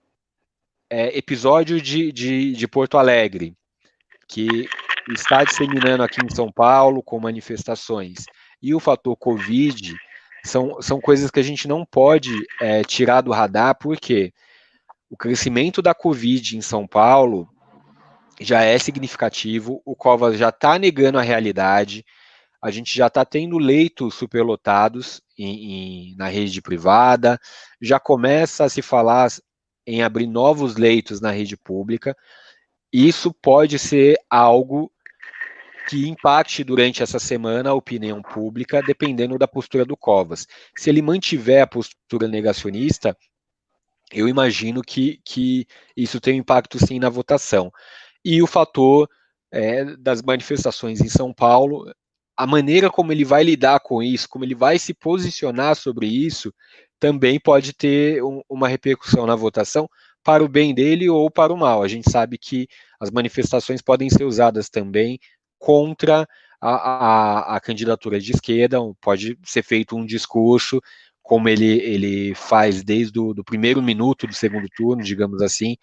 é, 0.90 1.18
episódio 1.18 1.82
de, 1.82 2.12
de, 2.12 2.54
de 2.54 2.68
Porto 2.68 2.98
Alegre, 2.98 3.56
que 4.28 4.68
está 5.10 5.44
disseminando 5.44 6.04
aqui 6.04 6.20
em 6.24 6.34
São 6.34 6.52
Paulo 6.52 7.02
com 7.02 7.20
manifestações, 7.20 8.26
e 8.62 8.74
o 8.74 8.80
fator 8.80 9.16
Covid, 9.16 9.96
são, 10.44 10.82
são 10.82 11.00
coisas 11.00 11.30
que 11.30 11.40
a 11.40 11.44
gente 11.44 11.68
não 11.68 11.86
pode 11.86 12.34
é, 12.62 12.84
tirar 12.84 13.22
do 13.22 13.32
radar, 13.32 13.76
porque 13.78 14.34
o 15.10 15.18
crescimento 15.18 15.82
da 15.82 15.94
Covid 15.94 16.58
em 16.58 16.62
São 16.62 16.88
Paulo 16.88 17.48
já 18.40 18.62
é 18.62 18.78
significativo, 18.78 19.82
o 19.86 19.96
Covas 19.96 20.38
já 20.38 20.50
está 20.50 20.78
negando 20.78 21.18
a 21.18 21.24
realidade, 21.24 22.06
a 22.62 22.72
gente 22.72 22.96
já 22.96 23.08
está 23.08 23.24
tendo 23.24 23.58
leitos 23.58 24.16
superlotados 24.16 25.22
em, 25.38 26.12
em, 26.12 26.16
na 26.16 26.28
rede 26.28 26.62
privada, 26.62 27.40
já 27.82 28.00
começa 28.00 28.66
a 28.66 28.70
se 28.70 28.82
falar 28.82 29.32
em 29.86 30.02
abrir 30.02 30.28
novos 30.28 30.76
leitos 30.76 31.22
na 31.22 31.32
rede 31.32 31.56
pública. 31.56 32.16
Isso 32.92 33.34
pode 33.34 33.78
ser 33.78 34.18
algo 34.30 34.92
que 35.88 36.08
impacte 36.08 36.64
durante 36.64 37.02
essa 37.02 37.20
semana 37.20 37.70
a 37.70 37.74
opinião 37.74 38.22
pública, 38.22 38.82
dependendo 38.82 39.38
da 39.38 39.48
postura 39.48 39.86
do 39.86 39.96
Covas. 39.96 40.46
Se 40.76 40.90
ele 40.90 41.02
mantiver 41.02 41.62
a 41.62 41.68
postura 41.68 42.28
negacionista, 42.28 43.16
eu 44.12 44.28
imagino 44.28 44.82
que, 44.82 45.22
que 45.24 45.66
isso 45.96 46.20
tem 46.20 46.36
um 46.36 46.42
impacto 46.42 46.78
sim 46.78 47.00
na 47.00 47.10
votação. 47.10 47.72
E 48.24 48.42
o 48.42 48.48
fator 48.48 49.10
é, 49.52 49.86
das 49.98 50.22
manifestações 50.22 51.00
em 51.00 51.08
São 51.08 51.34
Paulo, 51.34 51.90
a 52.38 52.46
maneira 52.46 52.90
como 52.90 53.12
ele 53.12 53.26
vai 53.26 53.44
lidar 53.44 53.80
com 53.80 54.02
isso, 54.02 54.30
como 54.30 54.46
ele 54.46 54.56
vai 54.56 54.78
se 54.78 54.94
posicionar 54.94 55.76
sobre 55.76 56.06
isso, 56.06 56.54
também 57.00 57.40
pode 57.40 57.74
ter 57.74 58.24
um, 58.24 58.42
uma 58.48 58.68
repercussão 58.68 59.26
na 59.26 59.36
votação 59.36 59.90
para 60.24 60.44
o 60.44 60.48
bem 60.48 60.74
dele 60.74 61.10
ou 61.10 61.32
para 61.32 61.54
o 61.54 61.58
mal. 61.58 61.82
A 61.82 61.88
gente 61.88 62.12
sabe 62.12 62.38
que 62.38 62.68
as 63.00 63.10
manifestações 63.10 63.82
podem 63.82 64.10
ser 64.10 64.24
usadas 64.24 64.70
também 64.70 65.20
contra 65.58 66.28
a, 66.62 66.70
a, 66.70 67.56
a 67.56 67.60
candidatura 67.60 68.20
de 68.20 68.32
esquerda, 68.32 68.78
pode 69.02 69.38
ser 69.44 69.64
feito 69.64 69.96
um 69.96 70.06
discurso 70.06 70.82
como 71.22 71.50
ele, 71.50 71.66
ele 71.66 72.36
faz 72.36 72.84
desde 72.84 73.20
o 73.20 73.34
do 73.34 73.44
primeiro 73.44 73.82
minuto 73.82 74.26
do 74.26 74.34
segundo 74.34 74.68
turno, 74.76 75.04
digamos 75.04 75.42
assim, 75.42 75.76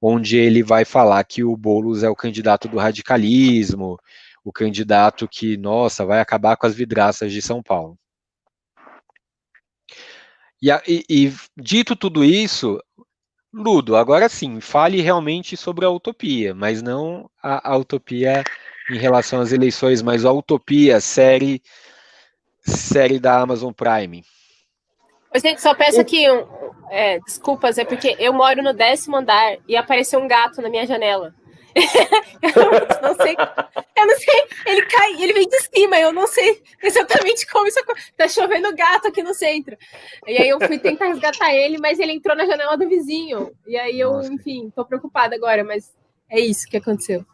onde 0.00 0.36
ele 0.36 0.62
vai 0.62 0.84
falar 0.84 1.22
que 1.24 1.44
o 1.44 1.56
Boulos 1.56 2.02
é 2.02 2.08
o 2.08 2.16
candidato 2.16 2.66
do 2.66 2.78
radicalismo, 2.78 3.98
o 4.44 4.52
candidato 4.52 5.28
que, 5.28 5.56
nossa, 5.56 6.04
vai 6.04 6.20
acabar 6.20 6.56
com 6.56 6.66
as 6.66 6.74
vidraças 6.74 7.32
de 7.32 7.42
São 7.42 7.62
Paulo. 7.62 7.98
E, 10.62 10.70
e, 10.86 11.04
e 11.08 11.34
dito 11.56 11.96
tudo 11.96 12.24
isso, 12.24 12.78
Ludo, 13.52 13.96
agora 13.96 14.28
sim, 14.28 14.60
fale 14.60 15.00
realmente 15.00 15.56
sobre 15.56 15.84
a 15.84 15.90
utopia, 15.90 16.54
mas 16.54 16.82
não 16.82 17.28
a, 17.42 17.72
a 17.72 17.76
utopia 17.76 18.44
em 18.90 18.96
relação 18.96 19.40
às 19.40 19.52
eleições, 19.52 20.02
mas 20.02 20.24
a 20.24 20.32
utopia 20.32 21.00
série 21.00 21.60
série 22.60 23.18
da 23.18 23.40
Amazon 23.40 23.72
Prime. 23.72 24.24
Gente, 25.36 25.60
só 25.60 25.74
peço 25.74 26.00
aqui 26.00 26.30
um, 26.30 26.46
é, 26.90 27.18
desculpas, 27.20 27.78
é 27.78 27.84
porque 27.84 28.16
eu 28.18 28.32
moro 28.32 28.62
no 28.62 28.72
décimo 28.72 29.16
andar 29.16 29.56
e 29.66 29.76
apareceu 29.76 30.20
um 30.20 30.28
gato 30.28 30.60
na 30.60 30.68
minha 30.68 30.86
janela. 30.86 31.34
Eu 31.74 33.02
não 33.02 33.14
sei, 33.14 33.36
eu 33.96 34.06
não 34.06 34.18
sei, 34.18 34.44
ele 34.66 34.82
cai, 34.86 35.22
ele 35.22 35.32
vem 35.32 35.48
de 35.48 35.60
cima, 35.62 35.98
eu 35.98 36.12
não 36.12 36.26
sei 36.26 36.62
exatamente 36.82 37.46
como 37.46 37.66
isso 37.66 37.80
tá 38.16 38.28
chovendo 38.28 38.74
gato 38.74 39.08
aqui 39.08 39.22
no 39.22 39.34
centro. 39.34 39.76
E 40.26 40.36
aí 40.36 40.48
eu 40.48 40.60
fui 40.60 40.78
tentar 40.78 41.06
resgatar 41.06 41.54
ele, 41.54 41.78
mas 41.78 41.98
ele 41.98 42.12
entrou 42.12 42.36
na 42.36 42.46
janela 42.46 42.76
do 42.76 42.88
vizinho. 42.88 43.52
E 43.66 43.76
aí 43.76 43.98
eu, 43.98 44.12
Nossa. 44.12 44.32
enfim, 44.32 44.72
tô 44.74 44.84
preocupada 44.84 45.34
agora, 45.34 45.64
mas 45.64 45.94
é 46.28 46.40
isso 46.40 46.68
que 46.68 46.76
aconteceu. 46.76 47.24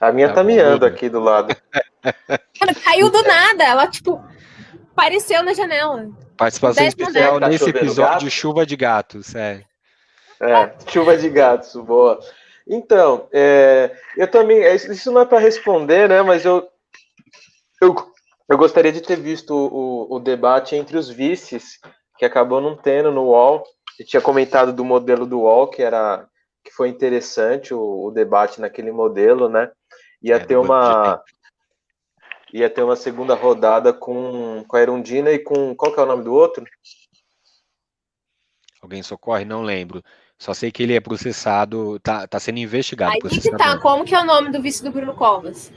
A 0.00 0.12
minha 0.12 0.28
tá, 0.28 0.36
tá 0.36 0.44
miando 0.44 0.86
aqui 0.86 1.08
do 1.08 1.20
lado. 1.20 1.54
Ela 2.60 2.74
caiu 2.74 3.10
do 3.10 3.22
nada, 3.22 3.64
ela 3.64 3.86
tipo 3.86 4.22
apareceu 4.92 5.42
na 5.42 5.54
janela. 5.54 6.08
Participação 6.36 6.86
especial 6.86 7.40
tá 7.40 7.48
nesse 7.48 7.68
episódio 7.68 8.20
de 8.20 8.30
Chuva 8.30 8.64
de 8.64 8.76
Gatos, 8.76 9.34
é. 9.34 9.64
É, 10.40 10.72
chuva 10.90 11.18
de 11.18 11.28
gatos, 11.28 11.74
boa. 11.76 12.18
Então, 12.72 13.28
é, 13.32 13.96
eu 14.16 14.30
também, 14.30 14.62
é, 14.62 14.76
isso 14.76 15.10
não 15.10 15.22
é 15.22 15.26
para 15.26 15.40
responder, 15.40 16.08
né? 16.08 16.22
Mas 16.22 16.44
eu, 16.44 16.68
eu, 17.82 17.96
eu 18.48 18.56
gostaria 18.56 18.92
de 18.92 19.00
ter 19.00 19.16
visto 19.16 19.52
o, 19.52 20.14
o 20.14 20.20
debate 20.20 20.76
entre 20.76 20.96
os 20.96 21.10
vices, 21.10 21.80
que 22.16 22.24
acabou 22.24 22.60
não 22.60 22.76
tendo 22.76 23.10
no 23.10 23.24
UOL. 23.24 23.64
Eu 23.98 24.06
tinha 24.06 24.22
comentado 24.22 24.72
do 24.72 24.84
modelo 24.84 25.26
do 25.26 25.40
UOL, 25.40 25.66
que 25.66 25.82
era 25.82 26.28
que 26.62 26.70
foi 26.70 26.88
interessante 26.88 27.74
o, 27.74 28.04
o 28.06 28.10
debate 28.12 28.60
naquele 28.60 28.92
modelo, 28.92 29.48
né? 29.48 29.72
Ia 30.22 30.36
é, 30.36 30.38
ter 30.38 30.56
uma 30.56 31.20
ia 32.52 32.70
ter 32.70 32.84
uma 32.84 32.96
segunda 32.96 33.34
rodada 33.34 33.92
com, 33.92 34.64
com 34.68 34.76
a 34.76 34.80
Erundina 34.80 35.32
e 35.32 35.40
com. 35.40 35.74
Qual 35.74 35.92
que 35.92 35.98
é 35.98 36.02
o 36.04 36.06
nome 36.06 36.22
do 36.22 36.32
outro? 36.32 36.64
Alguém 38.80 39.02
socorre? 39.02 39.44
Não 39.44 39.62
lembro. 39.62 40.02
Só 40.40 40.54
sei 40.54 40.72
que 40.72 40.82
ele 40.82 40.96
é 40.96 41.00
processado, 41.00 42.00
tá, 42.00 42.26
tá 42.26 42.40
sendo 42.40 42.60
investigado. 42.60 43.12
Aí 43.12 43.20
que 43.20 43.50
tá, 43.58 43.76
como 43.76 44.06
que 44.06 44.14
é 44.14 44.20
o 44.20 44.24
nome 44.24 44.50
do 44.50 44.62
vice 44.62 44.82
do 44.82 44.90
Bruno 44.90 45.14
Covas? 45.14 45.70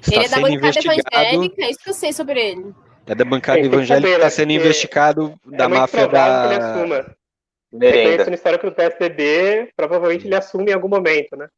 Está 0.00 0.16
ele 0.16 0.24
é 0.24 0.28
da 0.28 0.40
bancada 0.40 0.80
evangélica, 0.80 1.62
é 1.62 1.70
isso 1.70 1.78
que 1.78 1.90
eu 1.90 1.94
sei 1.94 2.12
sobre 2.12 2.40
ele. 2.40 2.74
É 3.06 3.14
da 3.14 3.24
bancada 3.24 3.60
evangélica, 3.60 4.08
está 4.08 4.28
sendo 4.28 4.50
investigado 4.50 5.38
é 5.52 5.56
da 5.56 5.68
máfia 5.68 6.08
da. 6.08 6.48
Merenda. 7.72 8.26
na 8.26 8.34
história 8.34 8.58
que 8.58 8.66
o 8.66 8.72
PSDB, 8.72 9.72
provavelmente 9.76 10.26
ele 10.26 10.34
assume 10.34 10.72
em 10.72 10.74
algum 10.74 10.88
momento, 10.88 11.36
né? 11.36 11.48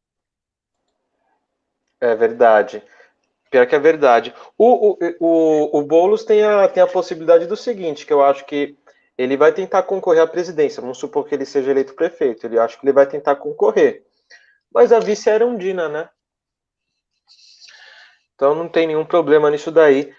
É 1.99 2.15
verdade. 2.15 2.83
Pior 3.51 3.67
que 3.67 3.75
é 3.75 3.79
verdade. 3.79 4.35
O, 4.59 4.91
o, 4.91 4.99
o, 5.19 5.79
o 5.79 5.83
Boulos 5.83 6.25
tem 6.25 6.45
a, 6.45 6.69
tem 6.69 6.83
a 6.83 6.87
possibilidade 6.87 7.47
do 7.47 7.57
seguinte, 7.57 8.05
que 8.05 8.13
eu 8.13 8.23
acho 8.23 8.45
que 8.45 8.77
ele 9.17 9.37
vai 9.37 9.53
tentar 9.53 9.83
concorrer 9.85 10.23
à 10.23 10.27
presidência. 10.27 10.81
Vamos 10.81 10.99
supor 10.99 11.27
que 11.27 11.35
ele 11.35 11.45
seja 11.45 11.71
eleito 11.71 11.95
prefeito. 11.95 12.47
Ele 12.47 12.59
acho 12.59 12.79
que 12.79 12.85
ele 12.85 12.93
vai 12.93 13.07
tentar 13.07 13.37
concorrer. 13.37 14.05
Mas 14.73 14.93
a 14.93 14.99
vice 14.99 15.31
era 15.31 15.47
Undina, 15.47 15.89
né? 15.89 16.09
Então 18.35 18.55
não 18.55 18.69
tem 18.69 18.87
nenhum 18.87 19.05
problema 19.05 19.51
nisso 19.51 19.71
daí. 19.71 20.13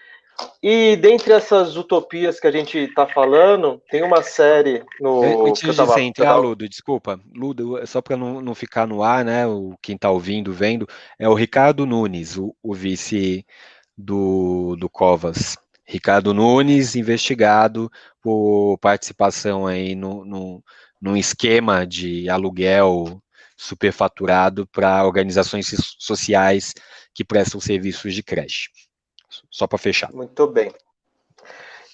E 0.62 0.96
dentre 0.96 1.32
essas 1.32 1.76
utopias 1.76 2.38
que 2.38 2.46
a 2.46 2.50
gente 2.50 2.78
está 2.78 3.06
falando, 3.06 3.80
tem 3.90 4.02
uma 4.02 4.22
série 4.22 4.84
no. 5.00 5.46
Antes 5.46 5.62
de 5.62 5.72
você 5.72 6.00
entrar, 6.00 6.26
tava... 6.26 6.40
Ludo, 6.40 6.68
desculpa, 6.68 7.20
Ludo, 7.34 7.86
só 7.86 8.02
para 8.02 8.16
não, 8.16 8.40
não 8.40 8.54
ficar 8.54 8.86
no 8.86 9.02
ar, 9.02 9.24
né? 9.24 9.46
O, 9.46 9.74
quem 9.80 9.94
está 9.94 10.10
ouvindo, 10.10 10.52
vendo, 10.52 10.86
é 11.18 11.28
o 11.28 11.34
Ricardo 11.34 11.86
Nunes, 11.86 12.36
o, 12.36 12.54
o 12.62 12.74
vice 12.74 13.46
do, 13.96 14.76
do 14.76 14.90
Covas. 14.90 15.56
Ricardo 15.86 16.34
Nunes, 16.34 16.96
investigado 16.96 17.90
por 18.20 18.76
participação 18.78 19.66
aí 19.66 19.94
no, 19.94 20.24
no, 20.24 20.64
num 21.00 21.16
esquema 21.16 21.86
de 21.86 22.28
aluguel 22.28 23.22
superfaturado 23.56 24.66
para 24.66 25.04
organizações 25.04 25.74
sociais 25.98 26.74
que 27.14 27.24
prestam 27.24 27.60
serviços 27.60 28.14
de 28.14 28.22
creche. 28.22 28.68
Só 29.50 29.66
para 29.66 29.78
fechar. 29.78 30.12
Muito 30.12 30.46
bem. 30.46 30.72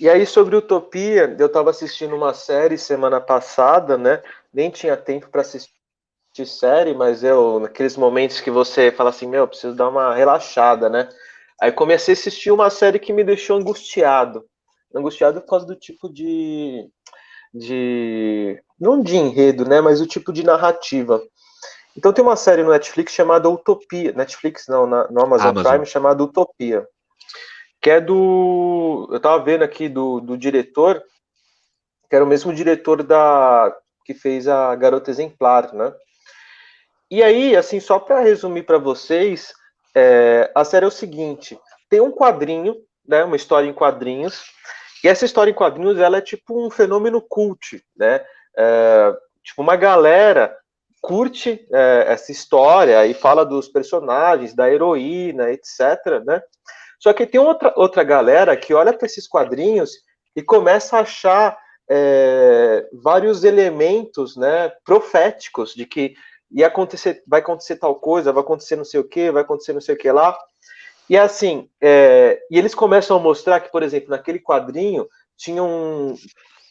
E 0.00 0.08
aí, 0.08 0.26
sobre 0.26 0.56
Utopia, 0.56 1.36
eu 1.38 1.46
estava 1.46 1.70
assistindo 1.70 2.16
uma 2.16 2.34
série 2.34 2.76
semana 2.76 3.20
passada, 3.20 3.96
né? 3.96 4.20
Nem 4.52 4.68
tinha 4.70 4.96
tempo 4.96 5.28
para 5.28 5.42
assistir 5.42 5.70
série, 6.44 6.94
mas 6.94 7.22
eu, 7.22 7.60
naqueles 7.60 7.96
momentos 7.96 8.40
que 8.40 8.50
você 8.50 8.90
fala 8.90 9.10
assim, 9.10 9.28
meu, 9.28 9.46
preciso 9.46 9.76
dar 9.76 9.88
uma 9.88 10.14
relaxada, 10.14 10.88
né? 10.88 11.08
Aí 11.60 11.70
comecei 11.72 12.14
a 12.14 12.16
assistir 12.16 12.50
uma 12.50 12.70
série 12.70 12.98
que 12.98 13.12
me 13.12 13.24
deixou 13.24 13.56
angustiado. 13.56 14.44
Angustiado 14.94 15.40
por 15.40 15.48
causa 15.48 15.66
do 15.66 15.76
tipo 15.76 16.12
de. 16.12 16.88
de 17.52 18.62
não 18.78 19.02
de 19.02 19.16
enredo, 19.16 19.64
né? 19.64 19.80
Mas 19.80 20.00
o 20.00 20.06
tipo 20.06 20.32
de 20.32 20.44
narrativa. 20.44 21.22
Então 21.96 22.12
tem 22.12 22.24
uma 22.24 22.36
série 22.36 22.62
no 22.62 22.70
Netflix 22.70 23.12
chamada 23.12 23.48
Utopia. 23.48 24.12
Netflix 24.12 24.66
não, 24.68 24.86
na, 24.86 25.08
no 25.08 25.22
Amazon, 25.22 25.50
Amazon. 25.50 25.70
Prime 25.70 25.86
chamada 25.86 26.22
Utopia 26.22 26.86
que 27.82 27.90
é 27.90 28.00
do. 28.00 29.08
Eu 29.10 29.16
estava 29.16 29.42
vendo 29.42 29.64
aqui 29.64 29.88
do, 29.88 30.20
do 30.20 30.38
diretor, 30.38 31.02
que 32.08 32.14
era 32.14 32.24
o 32.24 32.28
mesmo 32.28 32.54
diretor 32.54 33.02
da 33.02 33.76
que 34.04 34.14
fez 34.14 34.46
a 34.46 34.74
Garota 34.76 35.10
Exemplar, 35.10 35.74
né? 35.74 35.92
E 37.10 37.22
aí, 37.22 37.56
assim, 37.56 37.80
só 37.80 37.98
para 37.98 38.20
resumir 38.20 38.62
para 38.62 38.78
vocês, 38.78 39.52
é, 39.94 40.50
a 40.54 40.64
série 40.64 40.84
é 40.84 40.88
o 40.88 40.92
seguinte: 40.92 41.58
tem 41.88 42.00
um 42.00 42.12
quadrinho, 42.12 42.76
né? 43.06 43.24
Uma 43.24 43.36
história 43.36 43.68
em 43.68 43.72
quadrinhos, 43.72 44.42
e 45.02 45.08
essa 45.08 45.24
história 45.24 45.50
em 45.50 45.54
quadrinhos 45.54 45.98
ela 45.98 46.18
é 46.18 46.20
tipo 46.20 46.64
um 46.64 46.70
fenômeno 46.70 47.20
cult, 47.20 47.82
né? 47.96 48.24
É, 48.56 49.16
tipo, 49.42 49.62
uma 49.62 49.76
galera 49.76 50.56
curte 51.00 51.66
é, 51.72 52.04
essa 52.08 52.30
história 52.30 53.04
e 53.06 53.12
fala 53.12 53.44
dos 53.44 53.68
personagens, 53.68 54.54
da 54.54 54.70
heroína, 54.70 55.50
etc, 55.50 56.24
né? 56.24 56.40
Só 57.00 57.12
que 57.12 57.26
tem 57.26 57.40
outra, 57.40 57.72
outra 57.76 58.04
galera 58.04 58.56
que 58.56 58.72
olha 58.72 58.92
para 58.92 59.06
esses 59.06 59.26
quadrinhos 59.26 59.90
e 60.36 60.42
começa 60.42 60.96
a 60.96 61.00
achar 61.00 61.58
é, 61.90 62.88
vários 62.92 63.42
elementos 63.42 64.36
né, 64.36 64.70
proféticos 64.84 65.74
de 65.74 65.84
que 65.84 66.14
ia 66.54 66.66
acontecer, 66.66 67.22
vai 67.26 67.40
acontecer 67.40 67.76
tal 67.76 67.94
coisa, 67.94 68.32
vai 68.32 68.42
acontecer 68.42 68.76
não 68.76 68.84
sei 68.84 69.00
o 69.00 69.08
que, 69.08 69.30
vai 69.30 69.42
acontecer 69.42 69.72
não 69.72 69.80
sei 69.80 69.94
o 69.94 69.98
que 69.98 70.10
lá. 70.10 70.38
E 71.08 71.16
assim, 71.16 71.68
é, 71.80 72.40
e 72.50 72.58
eles 72.58 72.74
começam 72.74 73.16
a 73.16 73.20
mostrar 73.20 73.60
que, 73.60 73.70
por 73.70 73.82
exemplo, 73.82 74.10
naquele 74.10 74.38
quadrinho 74.38 75.08
tinha 75.36 75.62
um. 75.62 76.14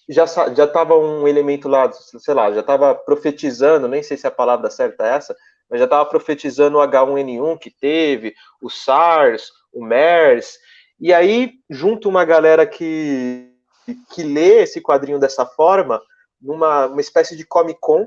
Já, 0.09 0.25
já 0.25 0.67
tava 0.67 0.97
um 0.97 1.27
elemento 1.27 1.69
lá, 1.69 1.91
sei 1.91 2.33
lá, 2.33 2.51
já 2.51 2.61
estava 2.61 2.93
profetizando, 2.93 3.87
nem 3.87 4.03
sei 4.03 4.17
se 4.17 4.27
a 4.27 4.31
palavra 4.31 4.69
certa 4.69 5.05
é 5.05 5.15
essa, 5.15 5.35
mas 5.69 5.79
já 5.79 5.85
estava 5.85 6.05
profetizando 6.05 6.77
o 6.77 6.81
H1N1 6.81 7.57
que 7.59 7.71
teve, 7.71 8.33
o 8.61 8.69
SARS, 8.69 9.51
o 9.71 9.83
MERS, 9.85 10.57
e 10.99 11.13
aí 11.13 11.53
junto 11.69 12.09
uma 12.09 12.25
galera 12.25 12.65
que, 12.65 13.53
que 14.13 14.23
lê 14.23 14.63
esse 14.63 14.81
quadrinho 14.81 15.19
dessa 15.19 15.45
forma, 15.45 16.01
numa 16.41 16.87
uma 16.87 16.99
espécie 16.99 17.37
de 17.37 17.45
Comic 17.45 17.79
Con, 17.79 18.05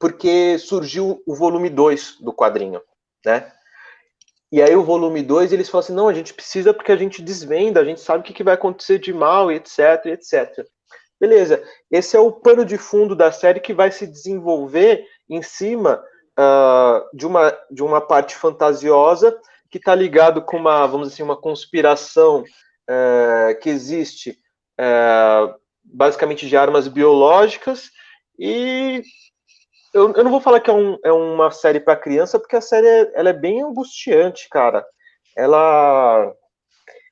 porque 0.00 0.58
surgiu 0.58 1.22
o 1.26 1.36
volume 1.36 1.68
2 1.68 2.16
do 2.20 2.32
quadrinho, 2.32 2.80
né? 3.24 3.52
E 4.50 4.60
aí 4.60 4.74
o 4.74 4.82
volume 4.82 5.22
2, 5.22 5.52
eles 5.52 5.68
falam 5.68 5.84
assim, 5.84 5.92
não, 5.92 6.08
a 6.08 6.14
gente 6.14 6.34
precisa 6.34 6.74
porque 6.74 6.90
a 6.90 6.96
gente 6.96 7.22
desvenda, 7.22 7.78
a 7.78 7.84
gente 7.84 8.00
sabe 8.00 8.20
o 8.20 8.22
que, 8.24 8.32
que 8.32 8.42
vai 8.42 8.54
acontecer 8.54 8.98
de 8.98 9.12
mal, 9.12 9.52
etc, 9.52 10.06
etc. 10.06 10.66
Beleza, 11.20 11.62
esse 11.90 12.16
é 12.16 12.18
o 12.18 12.32
pano 12.32 12.64
de 12.64 12.78
fundo 12.78 13.14
da 13.14 13.30
série 13.30 13.60
que 13.60 13.74
vai 13.74 13.92
se 13.92 14.06
desenvolver 14.06 15.04
em 15.28 15.42
cima 15.42 16.02
uh, 16.36 17.16
de, 17.16 17.26
uma, 17.26 17.56
de 17.70 17.82
uma 17.82 18.00
parte 18.00 18.34
fantasiosa 18.34 19.38
que 19.70 19.78
está 19.78 19.94
ligado 19.94 20.42
com 20.42 20.56
uma, 20.56 20.84
vamos 20.86 21.08
dizer 21.08 21.22
assim, 21.22 21.22
uma 21.22 21.40
conspiração 21.40 22.40
uh, 22.42 23.60
que 23.60 23.68
existe 23.68 24.38
uh, 24.80 25.54
basicamente 25.84 26.48
de 26.48 26.56
armas 26.56 26.88
biológicas 26.88 27.90
E 28.38 29.02
eu, 29.92 30.12
eu 30.12 30.24
não 30.24 30.30
vou 30.30 30.40
falar 30.40 30.60
que 30.60 30.70
é, 30.70 30.72
um, 30.72 30.98
é 31.04 31.12
uma 31.12 31.50
série 31.50 31.80
para 31.80 31.96
criança, 31.96 32.38
porque 32.38 32.56
a 32.56 32.60
série 32.60 32.86
é, 32.86 33.12
ela 33.14 33.30
é 33.30 33.34
bem 33.34 33.62
angustiante, 33.62 34.48
cara. 34.48 34.86
Ela. 35.36 36.32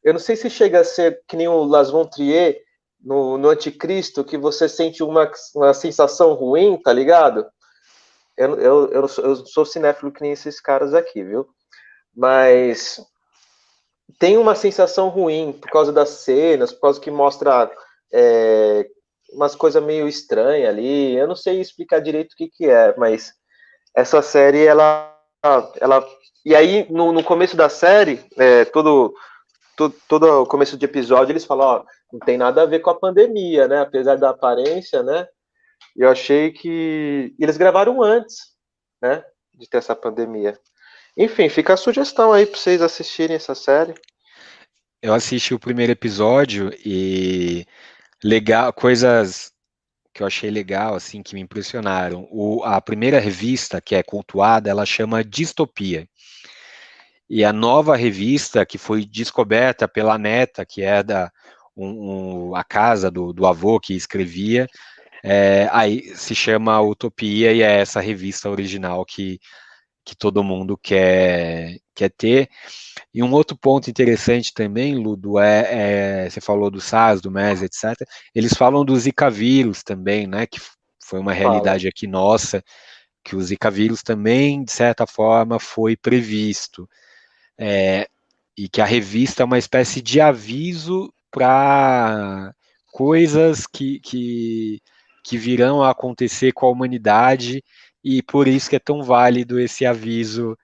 Eu 0.02 0.12
não 0.12 0.20
sei 0.20 0.36
se 0.36 0.48
chega 0.48 0.80
a 0.80 0.84
ser 0.84 1.20
que 1.26 1.36
nem 1.36 1.48
o 1.48 1.64
Las 1.64 1.90
Trier 2.14 2.60
no, 3.02 3.36
no 3.36 3.48
Anticristo, 3.48 4.24
que 4.24 4.38
você 4.38 4.68
sente 4.68 5.02
uma, 5.02 5.30
uma 5.54 5.74
sensação 5.74 6.34
ruim, 6.34 6.80
tá 6.80 6.92
ligado? 6.92 7.46
Eu, 8.36 8.58
eu, 8.58 8.92
eu, 8.92 9.06
eu 9.18 9.36
sou 9.46 9.64
cinéfilo 9.64 10.12
que 10.12 10.22
nem 10.22 10.32
esses 10.32 10.60
caras 10.60 10.94
aqui, 10.94 11.22
viu? 11.24 11.48
Mas 12.14 13.00
tem 14.18 14.38
uma 14.38 14.54
sensação 14.54 15.08
ruim 15.08 15.52
por 15.52 15.70
causa 15.70 15.92
das 15.92 16.10
cenas, 16.10 16.72
por 16.72 16.82
causa 16.82 17.00
que 17.00 17.10
mostra 17.10 17.70
é, 18.12 18.88
umas 19.30 19.54
coisas 19.54 19.82
meio 19.82 20.08
estranhas 20.08 20.68
ali. 20.68 21.14
Eu 21.14 21.26
não 21.26 21.36
sei 21.36 21.60
explicar 21.60 22.00
direito 22.00 22.32
o 22.32 22.36
que, 22.36 22.48
que 22.48 22.66
é, 22.66 22.94
mas 22.96 23.32
essa 23.94 24.22
série, 24.22 24.64
ela. 24.64 25.14
ela 25.80 26.06
e 26.44 26.54
aí, 26.54 26.86
no, 26.90 27.12
no 27.12 27.22
começo 27.22 27.56
da 27.56 27.68
série, 27.68 28.24
é, 28.36 28.64
todo, 28.66 29.14
todo, 29.76 29.94
todo 30.08 30.46
começo 30.46 30.76
de 30.76 30.84
episódio, 30.84 31.32
eles 31.32 31.44
falam: 31.44 31.66
ó, 31.66 31.84
não 32.12 32.20
tem 32.20 32.38
nada 32.38 32.62
a 32.62 32.66
ver 32.66 32.80
com 32.80 32.90
a 32.90 32.98
pandemia, 32.98 33.68
né? 33.68 33.80
Apesar 33.80 34.16
da 34.16 34.30
aparência, 34.30 35.02
né? 35.02 35.26
Eu 35.96 36.08
achei 36.08 36.52
que. 36.52 37.34
Eles 37.38 37.56
gravaram 37.56 38.02
antes, 38.02 38.54
né? 39.02 39.24
De 39.54 39.68
ter 39.68 39.78
essa 39.78 39.94
pandemia. 39.94 40.58
Enfim, 41.16 41.48
fica 41.48 41.74
a 41.74 41.76
sugestão 41.76 42.32
aí 42.32 42.46
para 42.46 42.58
vocês 42.58 42.80
assistirem 42.80 43.36
essa 43.36 43.54
série. 43.54 43.94
Eu 45.02 45.12
assisti 45.14 45.52
o 45.52 45.58
primeiro 45.58 45.92
episódio 45.92 46.72
e 46.84 47.66
legal, 48.22 48.72
coisas 48.72 49.52
que 50.12 50.22
eu 50.22 50.26
achei 50.26 50.50
legal, 50.50 50.94
assim, 50.94 51.22
que 51.22 51.34
me 51.34 51.40
impressionaram. 51.40 52.26
O, 52.30 52.64
a 52.64 52.80
primeira 52.80 53.20
revista, 53.20 53.80
que 53.80 53.94
é 53.94 54.02
cultuada, 54.02 54.68
ela 54.68 54.84
chama 54.84 55.24
Distopia. 55.24 56.08
E 57.30 57.44
a 57.44 57.52
nova 57.52 57.94
revista, 57.96 58.64
que 58.64 58.78
foi 58.78 59.04
descoberta 59.04 59.86
pela 59.86 60.18
neta, 60.18 60.64
que 60.66 60.82
é 60.82 61.02
da 61.02 61.30
um, 61.76 62.48
um, 62.48 62.56
a 62.56 62.64
casa 62.64 63.10
do, 63.10 63.32
do 63.32 63.46
avô 63.46 63.78
que 63.78 63.94
escrevia, 63.94 64.66
é, 65.22 65.68
aí 65.72 66.14
se 66.16 66.34
chama 66.34 66.80
Utopia 66.80 67.52
e 67.52 67.62
é 67.62 67.80
essa 67.80 68.00
revista 68.00 68.50
original 68.50 69.04
que, 69.04 69.38
que 70.04 70.16
todo 70.16 70.42
mundo 70.42 70.76
quer, 70.76 71.78
quer 71.98 72.10
ter. 72.10 72.48
E 73.12 73.22
um 73.22 73.32
outro 73.32 73.56
ponto 73.56 73.90
interessante 73.90 74.54
também, 74.54 74.94
Ludo, 74.94 75.38
é, 75.38 76.24
é 76.26 76.30
você 76.30 76.40
falou 76.40 76.70
do 76.70 76.80
SARS, 76.80 77.20
do 77.20 77.30
MERS, 77.30 77.62
etc. 77.62 77.94
Eles 78.34 78.54
falam 78.54 78.84
do 78.84 78.96
Zika 78.96 79.28
vírus 79.28 79.82
também, 79.82 80.26
né? 80.26 80.46
Que 80.46 80.60
foi 81.00 81.18
uma 81.18 81.32
realidade 81.32 81.88
aqui 81.88 82.06
nossa, 82.06 82.62
que 83.24 83.34
o 83.34 83.40
Zika 83.42 83.70
vírus 83.70 84.02
também, 84.02 84.62
de 84.62 84.70
certa 84.72 85.06
forma, 85.06 85.58
foi 85.58 85.96
previsto. 85.96 86.88
É, 87.58 88.06
e 88.56 88.68
que 88.68 88.80
a 88.80 88.84
revista 88.84 89.42
é 89.42 89.46
uma 89.46 89.58
espécie 89.58 90.00
de 90.00 90.20
aviso 90.20 91.12
para 91.30 92.54
coisas 92.92 93.66
que, 93.66 94.00
que, 94.00 94.80
que 95.24 95.36
virão 95.36 95.82
a 95.82 95.90
acontecer 95.90 96.52
com 96.52 96.66
a 96.66 96.70
humanidade, 96.70 97.62
e 98.04 98.22
por 98.22 98.46
isso 98.46 98.70
que 98.70 98.76
é 98.76 98.80
tão 98.80 99.02
válido 99.02 99.58
esse 99.58 99.84
aviso 99.84 100.56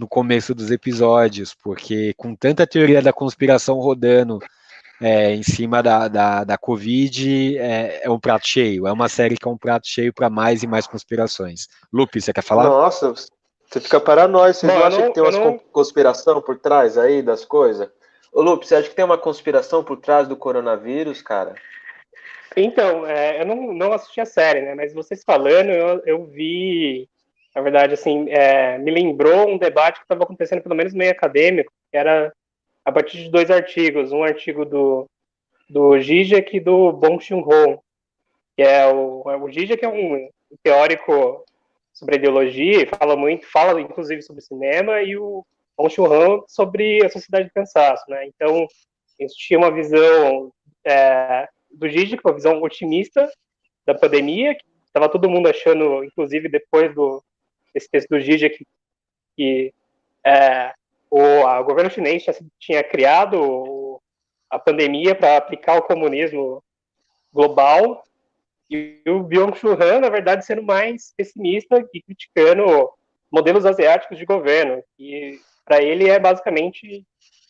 no 0.00 0.08
começo 0.08 0.54
dos 0.54 0.70
episódios, 0.70 1.52
porque 1.52 2.14
com 2.16 2.34
tanta 2.34 2.66
teoria 2.66 3.02
da 3.02 3.12
conspiração 3.12 3.78
rodando 3.78 4.38
é, 4.98 5.34
em 5.34 5.42
cima 5.42 5.82
da, 5.82 6.08
da, 6.08 6.42
da 6.42 6.56
Covid, 6.56 7.58
é, 7.58 8.00
é, 8.04 8.10
um 8.10 8.18
prato 8.18 8.48
cheio. 8.48 8.86
É 8.86 8.92
uma 8.92 9.10
série 9.10 9.36
que 9.36 9.46
é 9.46 9.50
um 9.50 9.58
prato 9.58 9.86
cheio 9.86 10.10
para 10.10 10.30
mais 10.30 10.62
e 10.62 10.66
mais 10.66 10.86
conspirações. 10.86 11.68
Lupe, 11.92 12.18
você 12.18 12.32
quer 12.32 12.42
falar? 12.42 12.64
Nossa, 12.64 13.12
você 13.12 13.78
fica 13.78 14.00
paranoico. 14.00 14.54
Você 14.54 14.66
não 14.66 14.82
acha 14.82 15.02
que 15.02 15.12
tem 15.12 15.22
uma 15.22 15.32
não... 15.32 15.58
conspiração 15.58 16.40
por 16.40 16.58
trás 16.58 16.96
aí 16.96 17.20
das 17.20 17.44
coisas? 17.44 17.86
Ô, 18.32 18.40
Lupe, 18.40 18.66
você 18.66 18.76
acha 18.76 18.88
que 18.88 18.96
tem 18.96 19.04
uma 19.04 19.18
conspiração 19.18 19.84
por 19.84 19.98
trás 19.98 20.26
do 20.26 20.34
coronavírus, 20.34 21.20
cara? 21.20 21.54
Então, 22.56 23.06
é, 23.06 23.42
eu 23.42 23.46
não, 23.46 23.74
não 23.74 23.92
assisti 23.92 24.22
a 24.22 24.26
série, 24.26 24.62
né? 24.62 24.74
Mas 24.74 24.94
vocês 24.94 25.22
falando, 25.22 25.68
eu, 25.68 26.02
eu 26.06 26.24
vi 26.24 27.06
na 27.54 27.62
verdade, 27.62 27.94
assim, 27.94 28.28
é, 28.30 28.78
me 28.78 28.90
lembrou 28.90 29.48
um 29.48 29.58
debate 29.58 29.98
que 29.98 30.04
estava 30.04 30.22
acontecendo, 30.22 30.62
pelo 30.62 30.74
menos 30.74 30.94
meio 30.94 31.10
acadêmico, 31.10 31.72
que 31.90 31.96
era 31.96 32.32
a 32.84 32.92
partir 32.92 33.18
de 33.18 33.30
dois 33.30 33.50
artigos, 33.50 34.12
um 34.12 34.22
artigo 34.22 34.64
do, 34.64 35.06
do 35.68 36.00
Zizek 36.00 36.56
e 36.56 36.60
do 36.60 36.92
Bong 36.92 37.22
Joon-ho, 37.22 37.82
que 38.56 38.62
é 38.62 38.86
o, 38.86 39.24
é 39.30 39.36
o 39.36 39.52
Zizek 39.52 39.84
é 39.84 39.88
um 39.88 40.28
teórico 40.62 41.44
sobre 41.92 42.16
ideologia, 42.16 42.88
fala 42.98 43.16
muito, 43.16 43.46
fala 43.46 43.80
inclusive 43.80 44.22
sobre 44.22 44.42
cinema, 44.42 45.02
e 45.02 45.16
o 45.16 45.44
Bong 45.76 45.92
Joon-ho 45.92 46.44
sobre 46.48 47.04
a 47.04 47.10
sociedade 47.10 47.48
de 47.48 47.54
cansaço, 47.54 48.04
né? 48.08 48.26
Então, 48.26 48.66
eles 49.18 49.34
tinham 49.34 49.62
uma 49.62 49.72
visão 49.72 50.52
é, 50.84 51.48
do 51.70 51.88
Zizek, 51.88 52.22
uma 52.24 52.34
visão 52.34 52.62
otimista 52.62 53.28
da 53.84 53.94
pandemia, 53.94 54.54
que 54.54 54.64
estava 54.86 55.08
todo 55.08 55.28
mundo 55.28 55.48
achando, 55.48 56.04
inclusive 56.04 56.48
depois 56.48 56.94
do, 56.94 57.22
esse 57.74 57.88
texto 57.88 58.08
do 58.08 58.20
Gigi 58.20 58.50
que, 58.50 58.66
que 59.36 59.74
é, 60.24 60.72
o, 61.10 61.20
o 61.20 61.64
governo 61.64 61.90
chinês 61.90 62.22
tinha, 62.22 62.36
tinha 62.58 62.84
criado 62.84 64.00
a 64.48 64.58
pandemia 64.58 65.14
para 65.14 65.36
aplicar 65.36 65.78
o 65.78 65.82
comunismo 65.82 66.62
global 67.32 68.04
e 68.70 69.00
o 69.06 69.22
Byung-Chul 69.22 69.72
Han, 69.80 70.00
na 70.00 70.08
verdade, 70.08 70.44
sendo 70.44 70.62
mais 70.62 71.12
pessimista 71.16 71.84
e 71.92 72.00
criticando 72.00 72.90
modelos 73.30 73.66
asiáticos 73.66 74.16
de 74.16 74.24
governo, 74.24 74.82
que 74.96 75.40
para 75.64 75.82
ele 75.82 76.08
é 76.08 76.18
basicamente 76.18 77.04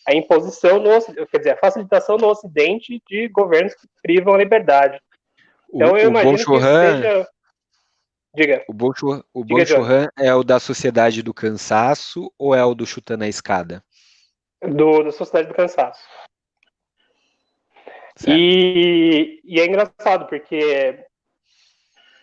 a 0.07 0.15
imposição, 0.15 0.79
no, 0.79 1.27
quer 1.27 1.39
dizer, 1.39 1.51
a 1.51 1.59
facilitação 1.59 2.17
no 2.17 2.29
Ocidente 2.29 3.03
de 3.09 3.29
governos 3.29 3.75
que 3.75 3.87
privam 4.03 4.35
a 4.35 4.39
liberdade. 4.39 5.01
Então, 5.73 5.93
o, 5.93 5.99
eu 5.99 6.09
imagino 6.09 6.37
que 6.37 6.45
seja 6.45 7.29
Diga. 8.35 8.65
O 8.69 8.73
bon 8.73 8.93
é 10.19 10.35
o 10.35 10.45
da 10.45 10.61
Sociedade 10.61 11.23
do 11.23 11.35
Cansaço 11.35 12.33
ou 12.39 12.55
é 12.55 12.65
o 12.65 12.75
do 12.75 12.87
Chutando 12.87 13.25
a 13.25 13.29
Escada? 13.29 13.83
Do, 14.63 15.03
da 15.03 15.11
Sociedade 15.11 15.49
do 15.49 15.55
Cansaço. 15.55 16.01
E, 18.27 19.41
e, 19.45 19.61
é 19.61 19.67
engraçado, 19.67 20.27
porque 20.27 21.05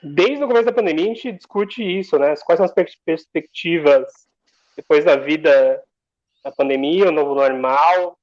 desde 0.04 0.44
o 0.44 0.48
começo 0.48 0.66
da 0.66 0.74
pandemia 0.74 1.06
a 1.06 1.14
gente 1.16 1.32
discute 1.32 1.82
isso, 1.82 2.18
né? 2.20 2.36
Quais 2.46 2.58
são 2.58 2.66
as 2.66 2.74
perspectivas 3.04 4.06
depois 4.76 5.04
da 5.04 5.16
vida 5.16 5.84
da 6.44 6.52
pandemia, 6.52 7.10
o 7.10 7.12
novo 7.12 7.34
normal. 7.34 8.18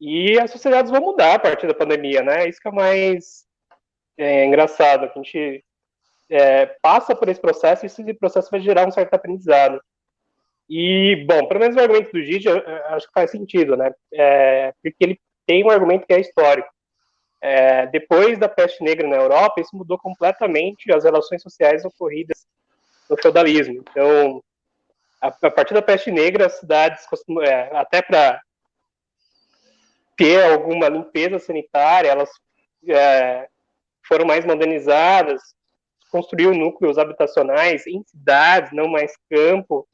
E 0.00 0.38
as 0.38 0.50
sociedades 0.50 0.90
vão 0.90 1.00
mudar 1.00 1.34
a 1.34 1.38
partir 1.38 1.66
da 1.66 1.74
pandemia, 1.74 2.22
né? 2.22 2.48
Isso 2.48 2.60
que 2.60 2.68
é 2.68 2.72
mais 2.72 3.44
é, 4.16 4.44
engraçado, 4.44 5.10
que 5.10 5.18
a 5.18 5.22
gente 5.22 5.64
é, 6.30 6.66
passa 6.82 7.14
por 7.14 7.28
esse 7.28 7.40
processo 7.40 7.84
e 7.84 7.86
esse 7.86 8.14
processo 8.14 8.50
vai 8.50 8.60
gerar 8.60 8.86
um 8.86 8.90
certo 8.90 9.14
aprendizado. 9.14 9.80
E, 10.68 11.24
bom, 11.26 11.46
pelo 11.46 11.60
menos 11.60 11.76
o 11.76 11.80
argumento 11.80 12.12
do 12.12 12.22
Gigi, 12.22 12.48
acho 12.88 13.06
que 13.06 13.12
faz 13.14 13.30
sentido, 13.30 13.76
né? 13.76 13.90
É, 14.12 14.72
porque 14.82 14.96
ele 15.00 15.20
tem 15.46 15.64
um 15.64 15.70
argumento 15.70 16.06
que 16.06 16.12
é 16.12 16.20
histórico. 16.20 16.68
É, 17.40 17.86
depois 17.86 18.38
da 18.38 18.48
peste 18.48 18.82
negra 18.82 19.06
na 19.06 19.16
Europa, 19.16 19.60
isso 19.60 19.74
mudou 19.74 19.96
completamente 19.96 20.92
as 20.92 21.04
relações 21.04 21.40
sociais 21.40 21.84
ocorridas 21.84 22.46
no 23.08 23.16
feudalismo. 23.16 23.82
Então, 23.90 24.42
a, 25.22 25.28
a 25.28 25.50
partir 25.50 25.72
da 25.72 25.80
peste 25.80 26.10
negra, 26.10 26.46
as 26.46 26.58
cidades, 26.58 27.04
é, 27.42 27.76
até 27.76 28.02
para 28.02 28.40
ter 30.16 30.42
alguma 30.52 30.88
limpeza 30.88 31.38
sanitária, 31.38 32.08
elas 32.10 32.28
é, 32.86 33.48
foram 34.06 34.26
mais 34.26 34.44
modernizadas, 34.44 35.40
construiu 36.10 36.54
núcleos 36.54 36.98
habitacionais 36.98 37.86
em 37.86 38.02
cidades, 38.04 38.72
não 38.72 38.88
mais 38.88 39.12
campo, 39.30 39.86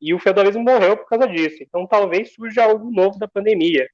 e 0.00 0.12
o 0.12 0.18
feudalismo 0.18 0.62
morreu 0.62 0.96
por 0.96 1.06
causa 1.06 1.28
disso. 1.28 1.62
Então 1.62 1.86
talvez 1.86 2.34
surja 2.34 2.64
algo 2.64 2.90
novo 2.90 3.18
da 3.18 3.28
pandemia. 3.28 3.88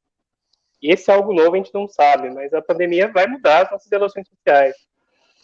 E 0.81 0.93
esse 0.93 1.11
algo 1.11 1.33
novo 1.35 1.55
a 1.55 1.59
gente 1.59 1.75
não 1.75 1.89
sabe, 1.89 2.31
mas 2.31 2.55
a 2.55 2.63
pandemia 2.63 3.11
vai 3.13 3.27
mudar 3.27 3.65
as 3.65 3.71
nossas 3.71 3.91
relações 3.91 4.27
sociais. 4.29 4.75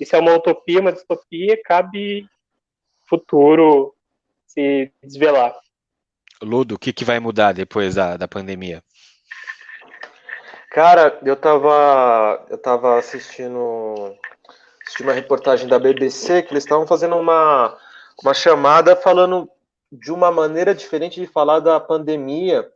Isso 0.01 0.17
é 0.17 0.19
uma 0.19 0.35
utopia, 0.35 0.81
uma 0.81 0.93
distopia, 0.93 1.61
cabe 1.63 2.27
futuro 3.07 3.95
se 4.47 4.91
desvelar. 5.03 5.55
Ludo, 6.43 6.75
o 6.75 6.79
que, 6.79 6.93
que 6.93 7.05
vai 7.05 7.21
mudar 7.21 7.53
depois 7.53 7.95
da, 7.95 8.17
da 8.17 8.29
pandemia? 8.29 8.83
Cara, 10.71 11.21
eu 11.25 11.37
tava, 11.37 12.45
eu 12.51 12.59
tava 12.59 12.99
assistindo 12.99 14.17
assisti 14.85 15.03
uma 15.03 15.13
reportagem 15.13 15.67
da 15.67 15.79
BBC 15.79 16.43
que 16.43 16.53
eles 16.53 16.65
estavam 16.65 16.87
fazendo 16.87 17.17
uma, 17.17 17.77
uma 18.23 18.35
chamada 18.35 18.95
falando 18.95 19.49
de 19.91 20.13
uma 20.13 20.31
maneira 20.31 20.75
diferente 20.75 21.21
de 21.21 21.27
falar 21.27 21.61
da 21.61 21.81
pandemia, 21.81 22.69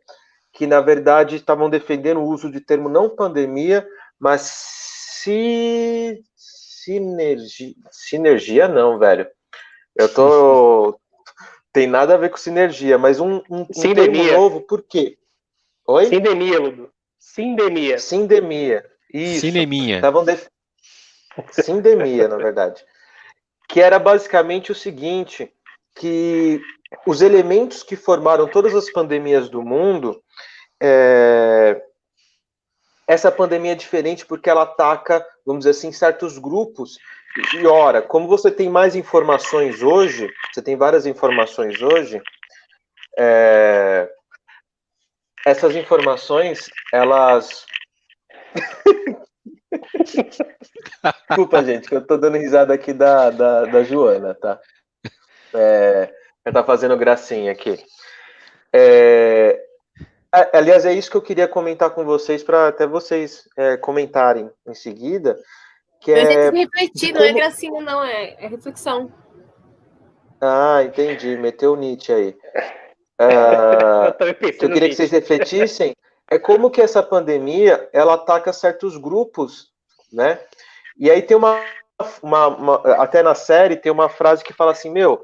que 0.52 0.66
na 0.66 0.80
verdade 0.80 1.36
estavam 1.36 1.68
defendendo 1.68 2.20
o 2.20 2.28
uso 2.28 2.50
de 2.50 2.61
termo 2.61 2.88
não 2.88 3.09
pandemia, 3.09 3.86
mas 4.18 4.42
sinergia. 6.84 7.74
Sinergia 7.90 8.68
não, 8.68 8.98
velho. 8.98 9.26
Eu 9.94 10.12
tô. 10.12 10.98
Tem 11.70 11.86
nada 11.86 12.14
a 12.14 12.16
ver 12.16 12.30
com 12.30 12.38
sinergia, 12.38 12.96
mas 12.96 13.20
um, 13.20 13.36
um, 13.50 13.61
um 13.61 13.64
termo 13.66 14.32
novo, 14.32 14.62
por 14.62 14.82
quê? 14.82 15.18
Oi? 15.86 16.06
Sindemia, 16.06 16.59
Ludo. 16.59 16.90
Sindemia. 17.18 17.98
Sindemia. 17.98 18.84
Isso. 19.12 19.42
Cineminha. 19.42 19.96
Estavam 19.96 20.24
def... 20.24 20.48
Sindemia, 21.53 22.28
na 22.28 22.36
verdade. 22.36 22.84
Que 23.68 23.80
era 23.80 23.99
basicamente 23.99 24.72
o 24.72 24.74
seguinte, 24.74 25.53
que 25.97 26.61
os 27.07 27.20
elementos 27.20 27.82
que 27.82 27.97
formaram 27.97 28.49
todas 28.49 28.74
as 28.74 28.91
pandemias 28.91 29.49
do 29.49 29.62
mundo, 29.62 30.22
é... 30.80 31.82
essa 33.07 33.30
pandemia 33.30 33.72
é 33.72 33.76
diferente 33.76 34.24
porque 34.24 34.49
ela 34.49 34.62
ataca, 34.62 35.24
vamos 35.45 35.61
dizer 35.61 35.70
assim, 35.70 35.93
certos 35.93 36.39
grupos. 36.39 36.99
E 37.55 37.66
ora, 37.66 38.01
como 38.01 38.26
você 38.26 38.51
tem 38.51 38.68
mais 38.68 38.97
informações 38.97 39.82
hoje, 39.82 40.32
você 40.53 40.62
tem 40.62 40.76
várias 40.76 41.05
informações 41.05 41.80
hoje, 41.82 42.20
é... 43.18 44.11
essas 45.45 45.76
informações, 45.76 46.70
elas 46.93 47.66
Desculpa, 51.28 51.64
gente, 51.64 51.88
que 51.88 51.94
eu 51.94 52.06
tô 52.06 52.16
dando 52.16 52.36
risada 52.36 52.72
aqui 52.74 52.92
da, 52.92 53.30
da, 53.30 53.64
da 53.64 53.82
Joana, 53.82 54.34
tá? 54.34 54.61
É, 55.54 56.12
ela 56.44 56.54
tá 56.54 56.64
fazendo 56.64 56.96
gracinha 56.96 57.52
aqui. 57.52 57.78
É, 58.72 59.62
aliás, 60.52 60.84
é 60.84 60.92
isso 60.92 61.11
que 61.11 61.16
eu 61.16 61.22
queria 61.22 61.48
comentar 61.48 61.90
com 61.90 62.04
vocês, 62.04 62.42
para 62.42 62.68
até 62.68 62.86
vocês 62.86 63.48
é, 63.56 63.76
comentarem 63.76 64.50
em 64.66 64.74
seguida. 64.74 65.38
Que 66.00 66.12
é, 66.12 66.18
é 66.20 66.50
refletir, 66.50 67.12
como... 67.12 67.20
não 67.20 67.24
é 67.24 67.32
gracinha, 67.32 67.80
não, 67.80 68.04
é, 68.04 68.36
é 68.38 68.46
reflexão. 68.46 69.12
Ah, 70.40 70.82
entendi. 70.84 71.36
Meteu 71.36 71.72
o 71.72 71.76
Nietzsche 71.76 72.12
aí. 72.12 72.36
Ah, 73.20 74.14
eu, 74.20 74.28
eu 74.28 74.72
queria 74.72 74.88
que 74.88 74.94
vocês 74.94 75.11
refletissem 75.11 75.92
é 76.30 76.38
como 76.38 76.70
que 76.70 76.80
essa 76.80 77.02
pandemia 77.02 77.88
ela 77.92 78.14
ataca 78.14 78.52
certos 78.52 78.96
grupos, 78.96 79.72
né? 80.12 80.38
E 80.98 81.11
aí 81.11 81.22
tem 81.22 81.36
uma, 81.36 81.61
uma, 82.22 82.48
uma, 82.48 82.74
até 83.02 83.22
na 83.22 83.34
série 83.34 83.76
tem 83.76 83.92
uma 83.92 84.09
frase 84.09 84.44
que 84.44 84.52
fala 84.52 84.72
assim, 84.72 84.90
meu, 84.90 85.22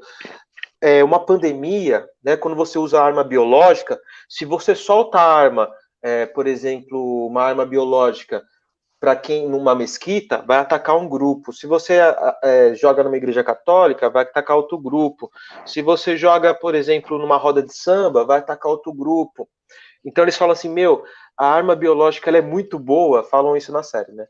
é 0.81 1.03
uma 1.03 1.19
pandemia, 1.25 2.07
né? 2.23 2.37
Quando 2.37 2.55
você 2.55 2.77
usa 2.77 3.01
arma 3.01 3.23
biológica, 3.23 3.99
se 4.29 4.45
você 4.45 4.75
solta 4.75 5.19
a 5.19 5.33
arma, 5.35 5.69
é, 6.01 6.25
por 6.25 6.47
exemplo, 6.47 7.27
uma 7.27 7.43
arma 7.43 7.65
biológica 7.65 8.43
para 8.99 9.15
quem 9.15 9.47
numa 9.47 9.75
mesquita 9.75 10.43
vai 10.47 10.57
atacar 10.57 10.97
um 10.97 11.07
grupo. 11.07 11.53
Se 11.53 11.67
você 11.67 11.99
é, 12.43 12.73
joga 12.75 13.03
numa 13.03 13.17
igreja 13.17 13.43
católica, 13.43 14.09
vai 14.09 14.23
atacar 14.23 14.57
outro 14.57 14.77
grupo. 14.77 15.31
Se 15.65 15.81
você 15.81 16.17
joga, 16.17 16.53
por 16.53 16.75
exemplo, 16.75 17.17
numa 17.17 17.37
roda 17.37 17.61
de 17.61 17.75
samba, 17.75 18.25
vai 18.25 18.39
atacar 18.39 18.71
outro 18.71 18.93
grupo. 18.93 19.47
Então 20.03 20.23
eles 20.23 20.37
falam 20.37 20.53
assim, 20.53 20.69
meu, 20.69 21.03
a 21.37 21.47
arma 21.47 21.75
biológica 21.75 22.29
ela 22.29 22.37
é 22.37 22.41
muito 22.41 22.79
boa, 22.79 23.23
falam 23.23 23.57
isso 23.57 23.71
na 23.71 23.83
série, 23.83 24.11
né? 24.11 24.27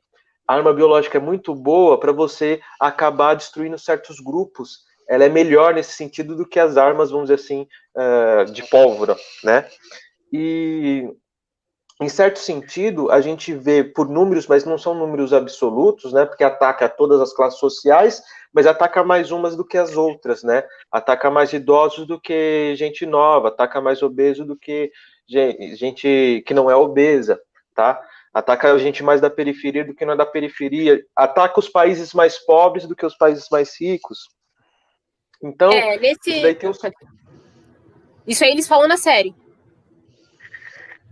A 0.47 0.55
arma 0.55 0.73
biológica 0.73 1.17
é 1.17 1.21
muito 1.21 1.55
boa 1.55 1.99
para 1.99 2.11
você 2.11 2.61
acabar 2.79 3.35
destruindo 3.35 3.77
certos 3.79 4.19
grupos. 4.19 4.85
Ela 5.07 5.25
é 5.25 5.29
melhor 5.29 5.73
nesse 5.73 5.93
sentido 5.93 6.35
do 6.35 6.47
que 6.47 6.59
as 6.59 6.77
armas, 6.77 7.11
vamos 7.11 7.29
dizer 7.29 7.41
assim, 7.43 7.67
uh, 7.95 8.51
de 8.51 8.63
pólvora, 8.63 9.15
né? 9.43 9.67
E 10.31 11.07
em 12.01 12.09
certo 12.09 12.39
sentido, 12.39 13.09
a 13.09 13.21
gente 13.21 13.53
vê 13.53 13.83
por 13.83 14.09
números, 14.09 14.47
mas 14.47 14.65
não 14.65 14.77
são 14.77 14.93
números 14.93 15.31
absolutos, 15.31 16.11
né? 16.11 16.25
Porque 16.25 16.43
ataca 16.43 16.89
todas 16.89 17.21
as 17.21 17.33
classes 17.33 17.59
sociais, 17.59 18.21
mas 18.53 18.67
ataca 18.67 19.03
mais 19.03 19.31
umas 19.31 19.55
do 19.55 19.65
que 19.65 19.77
as 19.77 19.95
outras, 19.95 20.43
né? 20.43 20.63
Ataca 20.91 21.31
mais 21.31 21.53
idosos 21.53 22.05
do 22.05 22.19
que 22.19 22.73
gente 22.75 23.05
nova, 23.05 23.47
ataca 23.47 23.79
mais 23.79 24.03
obeso 24.03 24.43
do 24.43 24.57
que 24.57 24.91
gente 25.27 26.43
que 26.45 26.53
não 26.53 26.69
é 26.69 26.75
obesa, 26.75 27.39
tá? 27.73 28.01
Ataca 28.35 28.73
a 28.73 28.77
gente 28.77 29.01
mais 29.01 29.21
da 29.21 29.29
periferia 29.29 29.85
do 29.85 29.95
que 29.95 30.03
não 30.03 30.11
é 30.11 30.17
da 30.17 30.25
periferia. 30.25 31.01
Ataca 31.15 31.57
os 31.57 31.69
países 31.69 32.13
mais 32.13 32.37
pobres 32.37 32.85
do 32.85 32.93
que 32.93 33.05
os 33.05 33.15
países 33.15 33.47
mais 33.49 33.79
ricos. 33.79 34.27
Então, 35.41 35.71
é, 35.71 35.97
nesse... 35.97 36.31
isso, 36.31 36.41
daí 36.41 36.53
tem 36.53 36.69
um... 36.69 36.73
isso 38.27 38.43
aí 38.43 38.51
eles 38.51 38.67
falam 38.67 38.89
na 38.89 38.97
série. 38.97 39.33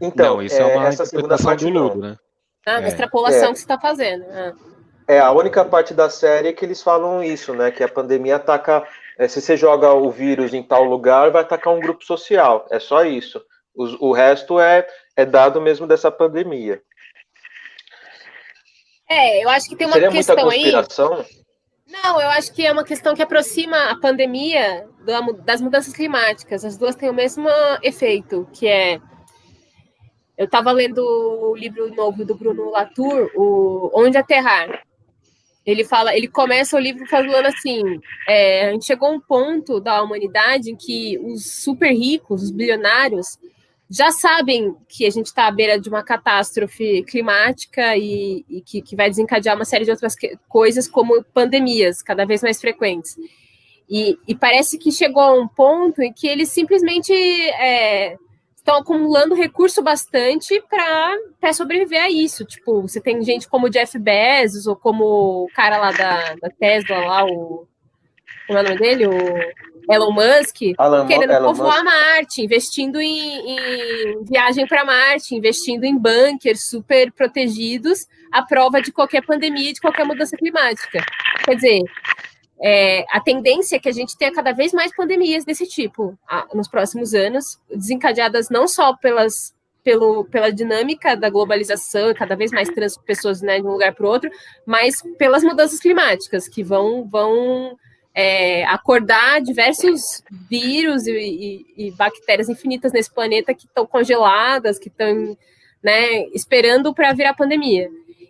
Então, 0.02 0.36
não, 0.36 0.44
isso 0.44 0.58
é, 0.58 0.74
é 0.74 0.76
uma 0.76 0.88
essa 0.90 1.06
segunda 1.06 1.38
parte 1.38 1.64
do 1.64 1.70
Ludo, 1.70 2.02
né? 2.02 2.18
Ah, 2.66 2.80
uma 2.80 2.88
é. 2.88 2.90
extrapolação 2.90 3.50
é. 3.50 3.52
que 3.54 3.60
você 3.60 3.64
está 3.64 3.80
fazendo. 3.80 4.26
Ah. 4.30 4.54
É, 5.08 5.20
a 5.20 5.32
única 5.32 5.64
parte 5.64 5.94
da 5.94 6.10
série 6.10 6.50
é 6.50 6.54
que 6.54 6.66
eles 6.66 6.84
falam 6.84 7.24
isso, 7.24 7.54
né? 7.54 7.72
Que 7.72 7.86
a 7.86 7.90
pandemia 7.90 8.36
ataca. 8.36 8.86
É, 9.18 9.30
se 9.30 9.40
você 9.40 9.56
joga 9.56 9.94
o 9.94 10.12
vírus 10.12 10.54
em 10.54 10.62
tal 10.62 10.84
lugar, 10.84 11.32
vai 11.32 11.44
atacar 11.44 11.74
um 11.74 11.80
grupo 11.80 12.04
social. 12.04 12.66
É 12.70 12.80
só 12.80 13.06
isso. 13.06 13.42
O, 13.74 14.10
o 14.10 14.12
resto 14.12 14.60
é, 14.60 14.86
é 15.16 15.26
dado 15.26 15.62
mesmo 15.62 15.88
dessa 15.88 16.12
pandemia. 16.12 16.82
É, 19.10 19.44
eu 19.44 19.50
acho 19.50 19.70
que 19.70 19.76
tem 19.76 19.88
uma 19.88 19.94
Seria 19.94 20.10
questão 20.10 20.50
aí. 20.50 20.72
Não, 21.88 22.20
eu 22.20 22.30
acho 22.30 22.52
que 22.54 22.66
é 22.66 22.72
uma 22.72 22.84
questão 22.84 23.14
que 23.14 23.22
aproxima 23.22 23.92
a 23.92 24.00
pandemia 24.00 24.88
das 25.46 25.62
mudanças 25.62 25.94
climáticas. 25.94 26.66
As 26.66 26.78
duas 26.78 26.96
têm 26.96 27.10
o 27.10 27.14
mesmo 27.14 27.48
efeito, 27.84 28.48
que 28.52 28.68
é. 28.68 29.00
Eu 30.36 30.46
estava 30.46 30.72
lendo 30.72 31.00
o 31.00 31.56
livro 31.56 31.94
novo 31.94 32.26
do 32.26 32.34
Bruno 32.34 32.72
Latour, 32.72 33.30
o 33.36 33.92
Onde 33.94 34.18
Aterrar. 34.18 34.84
Ele 35.66 35.86
fala, 35.86 36.16
ele 36.16 36.28
começa 36.28 36.76
o 36.76 36.80
livro 36.80 37.06
falando 37.06 37.46
assim: 37.46 37.82
é, 38.28 38.68
a 38.68 38.72
gente 38.72 38.86
chegou 38.86 39.10
a 39.10 39.12
um 39.12 39.20
ponto 39.20 39.80
da 39.80 40.02
humanidade 40.02 40.72
em 40.72 40.76
que 40.76 41.20
os 41.20 41.64
super 41.64 41.92
ricos, 41.92 42.42
os 42.42 42.52
bilionários, 42.52 43.38
já 43.90 44.12
sabem 44.12 44.76
que 44.88 45.06
a 45.06 45.10
gente 45.10 45.28
está 45.28 45.48
à 45.48 45.52
beira 45.52 45.80
de 45.80 45.90
uma 45.90 46.04
catástrofe 46.04 47.04
climática 47.04 47.96
e, 47.96 48.46
e 48.50 48.62
que, 48.62 48.82
que, 48.82 48.96
vai 48.96 49.10
desencadear 49.10 49.56
uma 49.56 49.66
série 49.66 49.86
de 49.86 49.92
outras 49.92 50.16
coisas, 50.48 50.88
como 50.88 51.24
pandemias 51.26 52.02
cada 52.02 52.26
vez 52.26 52.42
mais 52.42 52.60
frequentes. 52.60 53.16
E, 53.90 54.18
e 54.28 54.34
parece 54.34 54.78
que 54.78 54.92
chegou 54.92 55.22
a 55.22 55.34
um 55.34 55.48
ponto 55.48 56.02
em 56.02 56.12
que 56.12 56.28
eles 56.28 56.50
simplesmente 56.50 57.14
é, 57.14 58.18
estão 58.56 58.78
acumulando 58.78 59.36
recurso 59.36 59.84
bastante 59.84 60.64
para 60.70 61.54
sobreviver 61.54 62.02
a 62.02 62.10
isso. 62.10 62.46
Tipo, 62.46 62.82
você 62.82 63.02
tem 63.02 63.22
gente 63.22 63.48
como 63.48 63.68
o 63.68 63.70
Jeff 63.70 64.00
Bezos, 64.00 64.66
ou 64.66 64.76
como 64.76 65.44
o 65.44 65.48
cara 65.54 65.78
lá 65.78 65.92
da, 65.92 66.36
da 66.36 66.50
Tesla, 66.50 66.98
lá, 67.06 67.26
o. 67.26 67.68
Como 68.48 68.60
é 68.60 68.62
o 68.62 68.64
nome 68.64 68.78
dele? 68.78 69.08
O 69.08 69.14
Elon 69.90 70.12
Musk, 70.12 70.58
Alan, 70.78 71.06
querendo 71.08 71.32
Elon 71.32 71.48
povoar 71.48 71.84
Musk. 71.84 71.94
Marte, 71.94 72.42
investindo 72.42 73.02
em, 73.02 73.58
em 73.58 74.24
viagem 74.24 74.68
para 74.68 74.86
Marte, 74.86 75.36
investindo 75.36 75.84
em 75.84 75.98
bunkers 75.98 76.66
super 76.70 77.12
protegidos, 77.12 78.08
à 78.32 78.42
prova 78.42 78.82
de 78.82 78.92
qualquer 78.92 79.26
pandemia, 79.26 79.74
de 79.74 79.82
qualquer 79.82 80.06
mudança 80.06 80.38
climática. 80.38 81.04
Quer 81.46 81.56
dizer, 81.56 81.82
é, 82.62 83.06
a 83.12 83.20
tendência 83.20 83.76
é 83.76 83.80
que 83.80 83.90
a 83.90 83.94
gente 83.94 84.18
tenha 84.18 84.32
cada 84.32 84.54
vez 84.54 84.72
mais 84.72 84.96
pandemias 84.96 85.44
desse 85.44 85.68
tipo 85.68 86.18
a, 86.28 86.48
nos 86.54 86.68
próximos 86.68 87.14
anos, 87.14 87.60
desencadeadas 87.70 88.50
não 88.50 88.68
só 88.68 88.96
pelas, 88.96 89.54
pelo, 89.84 90.24
pela 90.26 90.50
dinâmica 90.50 91.16
da 91.16 91.30
globalização, 91.30 92.14
cada 92.14 92.36
vez 92.36 92.52
mais 92.52 92.70
trans 92.70 92.98
pessoas 92.98 93.42
né, 93.42 93.60
de 93.60 93.68
um 93.68 93.72
lugar 93.72 93.94
para 93.94 94.06
o 94.06 94.10
outro, 94.10 94.30
mas 94.66 95.02
pelas 95.18 95.44
mudanças 95.44 95.80
climáticas 95.80 96.48
que 96.48 96.64
vão, 96.64 97.06
vão 97.06 97.78
é, 98.14 98.64
acordar 98.66 99.42
diversos 99.42 100.24
vírus 100.50 101.08
e, 101.08 101.12
e, 101.12 101.88
e, 101.88 101.92
bactérias 101.92 102.48
infinitas 102.48 102.94
nesse 102.94 103.12
planeta 103.12 103.54
que 103.54 103.66
estão 103.66 103.88
congeladas, 103.88 104.78
que 104.78 104.88
estão 104.88 105.36
né, 105.84 106.28
esperando 106.34 106.94
para 106.94 107.14
virar 107.14 107.34
pandemia. 107.34 107.90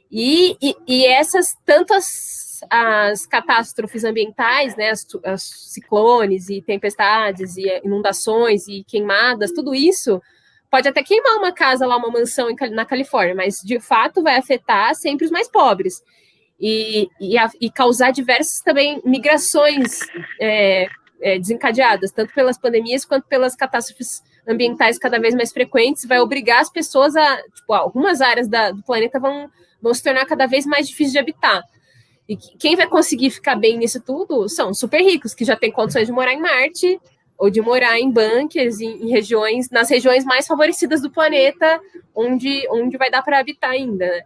E, 0.09 0.55
e, 0.61 0.75
e, 0.88 1.05
essas 1.05 1.55
tantas 1.65 2.43
as 2.69 3.25
catástrofes 3.25 4.05
ambientais, 4.05 4.73
né, 4.77 4.91
as, 4.91 5.05
as 5.25 5.43
ciclones 5.43 6.47
e 6.47 6.61
tempestades 6.61 7.57
e 7.57 7.81
inundações 7.84 8.67
e 8.69 8.86
queimadas, 8.86 9.51
tudo 9.51 9.75
isso 9.75 10.21
pode 10.71 10.88
até 10.88 11.03
queimar 11.03 11.36
uma 11.36 11.51
casa 11.51 11.86
lá, 11.86 11.97
uma 11.97 12.09
mansão 12.09 12.47
na 12.71 12.86
Califórnia, 12.86 13.36
mas 13.36 13.57
de 13.61 13.81
fato 13.81 14.23
vai 14.23 14.38
afetar 14.38 14.95
sempre 14.95 15.25
os 15.25 15.31
mais 15.31 15.49
pobres 15.49 16.01
e, 16.66 17.09
e, 17.20 17.38
a, 17.38 17.51
e 17.59 17.70
causar 17.70 18.11
diversas 18.11 18.61
também 18.64 19.01
migrações 19.03 19.99
é, 20.39 20.88
é, 21.22 21.38
desencadeadas, 21.38 22.14
tanto 22.14 22.34
pelas 22.34 22.57
pandemias 22.57 23.03
quanto 23.03 23.28
pelas 23.28 23.53
catástrofes 23.53 24.24
ambientais 24.47 24.97
cada 24.97 25.20
vez 25.20 25.36
mais 25.36 25.51
frequentes, 25.51 26.05
vai 26.05 26.22
obrigar 26.22 26.61
as 26.61 26.70
pessoas 26.70 27.18
a, 27.18 27.38
tipo, 27.53 27.74
algumas 27.74 28.22
áreas 28.22 28.47
da, 28.47 28.72
do 28.72 28.82
planeta 28.82 29.20
vão, 29.20 29.49
vão 29.82 29.93
se 29.93 30.01
tornar 30.01 30.26
cada 30.26 30.47
vez 30.47 30.66
mais 30.66 30.88
difíceis 30.88 31.11
de 31.11 31.20
habitar. 31.20 31.61
E 32.30 32.38
quem 32.38 32.78
vai 32.78 32.88
conseguir 32.88 33.30
ficar 33.30 33.57
bem 33.57 33.78
nisso 33.78 33.99
tudo 33.99 34.47
são 34.47 34.74
super 34.74 35.01
ricos, 35.01 35.34
que 35.34 35.43
já 35.43 35.57
têm 35.57 35.70
condições 35.70 36.07
de 36.07 36.14
morar 36.14 36.32
em 36.32 36.39
Marte, 36.39 36.97
ou 37.38 37.49
de 37.49 37.59
morar 37.59 37.99
em 37.99 38.09
bunkers, 38.09 38.80
em, 38.80 39.03
em 39.03 39.09
regiões, 39.09 39.70
nas 39.70 39.89
regiões 39.89 40.24
mais 40.24 40.47
favorecidas 40.47 41.01
do 41.01 41.11
planeta, 41.11 41.82
onde, 42.16 42.66
onde 42.70 42.95
vai 42.95 43.11
dar 43.11 43.22
para 43.22 43.39
habitar 43.39 43.72
ainda. 43.72 44.05
Né? 44.05 44.22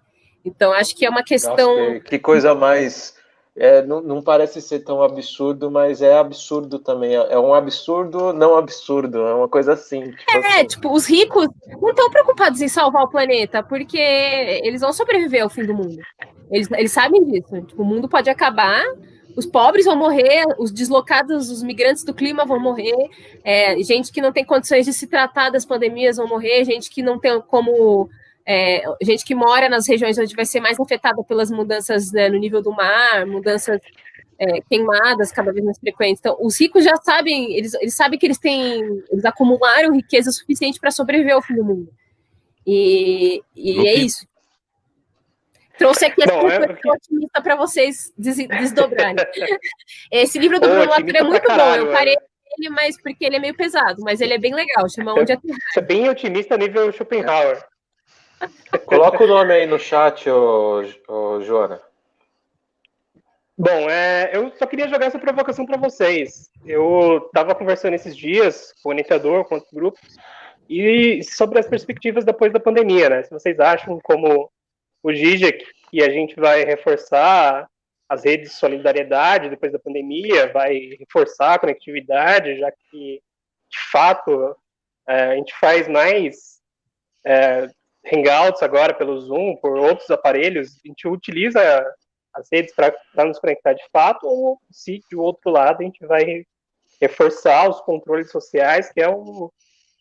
Então, 0.47 0.71
acho 0.71 0.95
que 0.95 1.05
é 1.05 1.09
uma 1.09 1.23
questão. 1.23 1.77
Nossa, 1.77 1.99
que, 1.99 2.09
que, 2.09 2.19
coisa 2.19 2.55
mais 2.55 3.15
é, 3.55 3.81
não, 3.81 4.01
não, 4.01 4.21
parece 4.21 4.61
ser 4.61 4.79
tão 4.81 5.01
absurdo, 5.01 5.71
mas 5.71 6.01
é 6.01 6.15
absurdo 6.15 6.77
também. 6.77 7.15
É, 7.15 7.33
é 7.33 7.39
um 7.39 7.53
absurdo 7.53 8.31
não 8.31 8.55
absurdo, 8.55 9.17
é 9.19 9.33
uma 9.33 9.49
coisa 9.49 9.73
assim. 9.73 10.11
Tipo 10.11 10.31
é, 10.31 10.37
assim. 10.37 10.67
tipo, 10.67 10.93
os 10.93 11.07
ricos 11.07 11.47
não 11.81 11.89
estão 11.89 12.09
preocupados 12.09 12.61
em 12.61 12.67
salvar 12.67 13.03
o 13.03 13.09
planeta, 13.09 13.63
porque 13.63 13.97
eles 13.97 14.81
vão 14.81 14.93
sobreviver 14.93 15.41
ao 15.41 15.49
fim 15.49 15.65
do 15.65 15.73
mundo. 15.73 15.97
Eles, 16.51 16.69
eles 16.71 16.91
sabem 16.91 17.25
disso. 17.25 17.61
Tipo, 17.63 17.81
o 17.81 17.85
mundo 17.85 18.07
pode 18.07 18.29
acabar, 18.29 18.83
os 19.35 19.47
pobres 19.47 19.85
vão 19.85 19.95
morrer, 19.95 20.45
os 20.59 20.71
deslocados, 20.71 21.49
os 21.49 21.63
migrantes 21.63 22.03
do 22.03 22.13
clima 22.13 22.45
vão 22.45 22.59
morrer, 22.59 23.09
é, 23.43 23.81
gente 23.81 24.11
que 24.11 24.21
não 24.21 24.31
tem 24.31 24.45
condições 24.45 24.85
de 24.85 24.93
se 24.93 25.07
tratar 25.07 25.49
das 25.49 25.65
pandemias 25.65 26.17
vão 26.17 26.27
morrer, 26.27 26.63
gente 26.63 26.91
que 26.91 27.01
não 27.01 27.19
tem 27.19 27.41
como 27.41 28.07
é, 28.47 28.81
gente 29.01 29.25
que 29.25 29.35
mora 29.35 29.67
nas 29.67 29.85
regiões 29.85 30.17
onde 30.17 30.33
vai 30.33 30.45
ser 30.45 30.61
mais 30.61 30.79
afetada 30.79 31.21
pelas 31.21 31.51
mudanças 31.51 32.13
né, 32.13 32.29
no 32.29 32.39
nível 32.39 32.61
do 32.61 32.71
mar, 32.71 33.25
mudanças 33.25 33.81
é, 34.39 34.61
queimadas 34.61 35.33
cada 35.33 35.51
vez 35.51 35.65
mais 35.65 35.77
frequentes. 35.77 36.21
Então, 36.21 36.37
os 36.39 36.57
ricos 36.57 36.85
já 36.85 36.95
sabem, 36.95 37.53
eles, 37.57 37.73
eles 37.73 37.93
sabem 37.93 38.17
que 38.17 38.25
eles 38.25 38.37
têm, 38.37 38.81
eles 39.11 39.25
acumularam 39.25 39.93
riqueza 39.93 40.31
suficiente 40.31 40.79
para 40.79 40.91
sobreviver 40.91 41.35
ao 41.35 41.41
fim 41.41 41.55
do 41.55 41.65
mundo. 41.65 41.89
E, 42.65 43.41
e 43.53 43.85
é 43.85 43.95
isso. 43.95 44.25
Trouxe 45.77 46.05
aqui 46.05 46.23
a 46.23 46.27
Bom, 46.27 46.49
é... 46.49 46.57
otimista 46.59 47.41
para 47.41 47.55
vocês 47.57 48.13
des 48.17 48.37
desdobrarem. 48.37 49.15
Esse 50.09 50.39
livro 50.39 50.59
do 50.59 50.67
Bruno 50.67 50.89
Latour 50.89 51.15
é 51.15 51.23
muito 51.23 51.41
caralho, 51.43 51.83
bom. 51.83 51.89
Eu 51.89 51.93
parei 51.93 52.15
ele, 52.57 52.69
mas 52.69 52.99
porque 53.01 53.25
ele 53.25 53.35
é 53.35 53.39
meio 53.39 53.55
pesado, 53.55 54.01
mas 54.01 54.21
ele 54.21 54.33
é 54.33 54.37
bem 54.39 54.55
legal. 54.55 54.89
Chama 54.89 55.13
Onde 55.13 55.33
Aterrar. 55.33 55.59
Você 55.71 55.79
é 55.79 55.83
bem 55.83 56.09
otimista 56.09 56.57
nível 56.57 56.91
Schopenhauer. 56.91 57.63
Coloca 58.85 59.23
o 59.23 59.27
nome 59.27 59.53
aí 59.53 59.65
no 59.65 59.79
chat, 59.79 60.29
ô, 60.29 60.83
ô 61.07 61.41
Joana. 61.41 61.81
Bom, 63.57 63.89
é, 63.89 64.29
eu 64.33 64.51
só 64.55 64.67
queria 64.67 64.87
jogar 64.87 65.07
essa 65.07 65.17
provocação 65.17 65.65
para 65.65 65.77
vocês. 65.77 66.51
Eu 66.63 67.23
estava 67.25 67.55
conversando 67.55 67.95
esses 67.95 68.15
dias 68.15 68.71
com 68.83 68.89
o 68.89 68.93
iniciador, 68.93 69.45
com 69.45 69.55
outros 69.55 69.73
grupos, 69.73 70.15
e 70.69 71.23
sobre 71.23 71.59
as 71.59 71.67
perspectivas 71.67 72.23
depois 72.23 72.53
da 72.53 72.59
pandemia, 72.59 73.09
né? 73.09 73.23
Se 73.23 73.31
vocês 73.31 73.59
acham, 73.59 73.99
como 74.03 74.51
o 75.01 75.13
Zizek, 75.13 75.65
que 75.89 76.03
a 76.03 76.09
gente 76.09 76.35
vai 76.35 76.63
reforçar 76.65 77.67
as 78.07 78.23
redes 78.23 78.51
de 78.51 78.55
solidariedade 78.57 79.49
depois 79.49 79.71
da 79.71 79.79
pandemia, 79.79 80.51
vai 80.51 80.95
reforçar 80.99 81.55
a 81.55 81.59
conectividade, 81.59 82.59
já 82.59 82.71
que, 82.71 83.21
de 83.69 83.91
fato, 83.91 84.55
é, 85.07 85.23
a 85.23 85.35
gente 85.35 85.53
faz 85.59 85.87
mais 85.87 86.59
é, 87.25 87.67
Hangouts 88.11 88.63
agora 88.63 88.93
pelo 88.93 89.19
Zoom, 89.19 89.55
por 89.57 89.77
outros 89.77 90.09
aparelhos, 90.09 90.79
a 90.83 90.87
gente 90.87 91.07
utiliza 91.07 91.61
as 92.33 92.47
redes 92.51 92.73
para 92.73 93.25
nos 93.25 93.39
conectar 93.39 93.73
de 93.73 93.83
fato, 93.91 94.27
ou 94.27 94.59
se 94.71 95.01
do 95.11 95.21
outro 95.21 95.51
lado 95.51 95.81
a 95.81 95.83
gente 95.83 96.05
vai 96.05 96.45
reforçar 97.01 97.69
os 97.69 97.81
controles 97.81 98.31
sociais, 98.31 98.91
que 98.91 99.01
é 99.01 99.09
o 99.09 99.51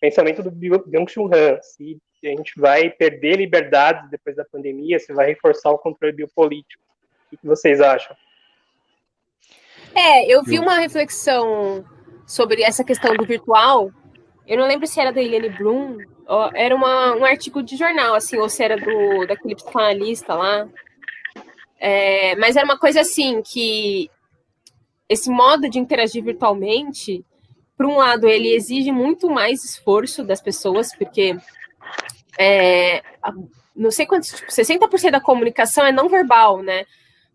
pensamento 0.01 0.43
do 0.43 0.51
Byung-Chul 0.51 1.31
Han, 1.35 1.61
se 1.63 1.99
a 2.25 2.29
gente 2.29 2.53
vai 2.59 2.91
perder 2.91 3.37
liberdades 3.37 4.11
depois 4.11 4.37
da 4.37 4.45
pandemia, 4.45 4.99
se 4.99 5.13
vai 5.13 5.27
reforçar 5.27 5.71
o 5.71 5.79
controle 5.79 6.15
biopolítico. 6.15 6.83
O 7.33 7.37
que 7.37 7.47
vocês 7.47 7.81
acham? 7.81 8.17
É, 9.95 10.27
eu 10.27 10.43
vi 10.43 10.59
uma 10.59 10.79
reflexão 10.79 11.85
sobre 12.27 12.63
essa 12.63 12.85
questão 12.85 13.15
do 13.15 13.25
virtual. 13.25 13.91
Eu 14.47 14.59
não 14.59 14.67
lembro 14.67 14.87
se 14.87 15.01
era 15.01 15.13
da 15.13 15.23
Helene 15.23 15.51
Bloom 15.51 15.99
era 16.55 16.75
uma, 16.75 17.15
um 17.15 17.25
artigo 17.25 17.63
de 17.63 17.77
jornal, 17.77 18.15
assim, 18.15 18.37
ou 18.37 18.49
se 18.49 18.63
era 18.63 18.77
do, 18.77 19.27
daquele 19.27 19.55
psicanalista 19.55 20.35
lá. 20.35 20.69
É, 21.79 22.35
mas 22.37 22.57
era 22.57 22.65
uma 22.65 22.79
coisa 22.79 23.01
assim, 23.01 23.43
que 23.43 24.11
esse 25.09 25.31
modo 25.31 25.69
de 25.69 25.79
interagir 25.79 26.25
virtualmente, 26.25 27.25
por 27.77 27.87
um 27.87 27.97
lado, 27.97 28.27
ele 28.27 28.49
exige 28.49 28.91
muito 28.91 29.31
mais 29.31 29.65
esforço 29.65 30.25
das 30.25 30.41
pessoas, 30.41 30.95
porque 30.97 31.37
é, 32.39 33.03
não 33.75 33.91
sei 33.91 34.07
quantos, 34.07 34.31
tipo, 34.31 34.51
60% 34.51 35.11
da 35.11 35.21
comunicação 35.21 35.85
é 35.87 35.93
não 35.93 36.09
verbal, 36.09 36.63
né? 36.63 36.85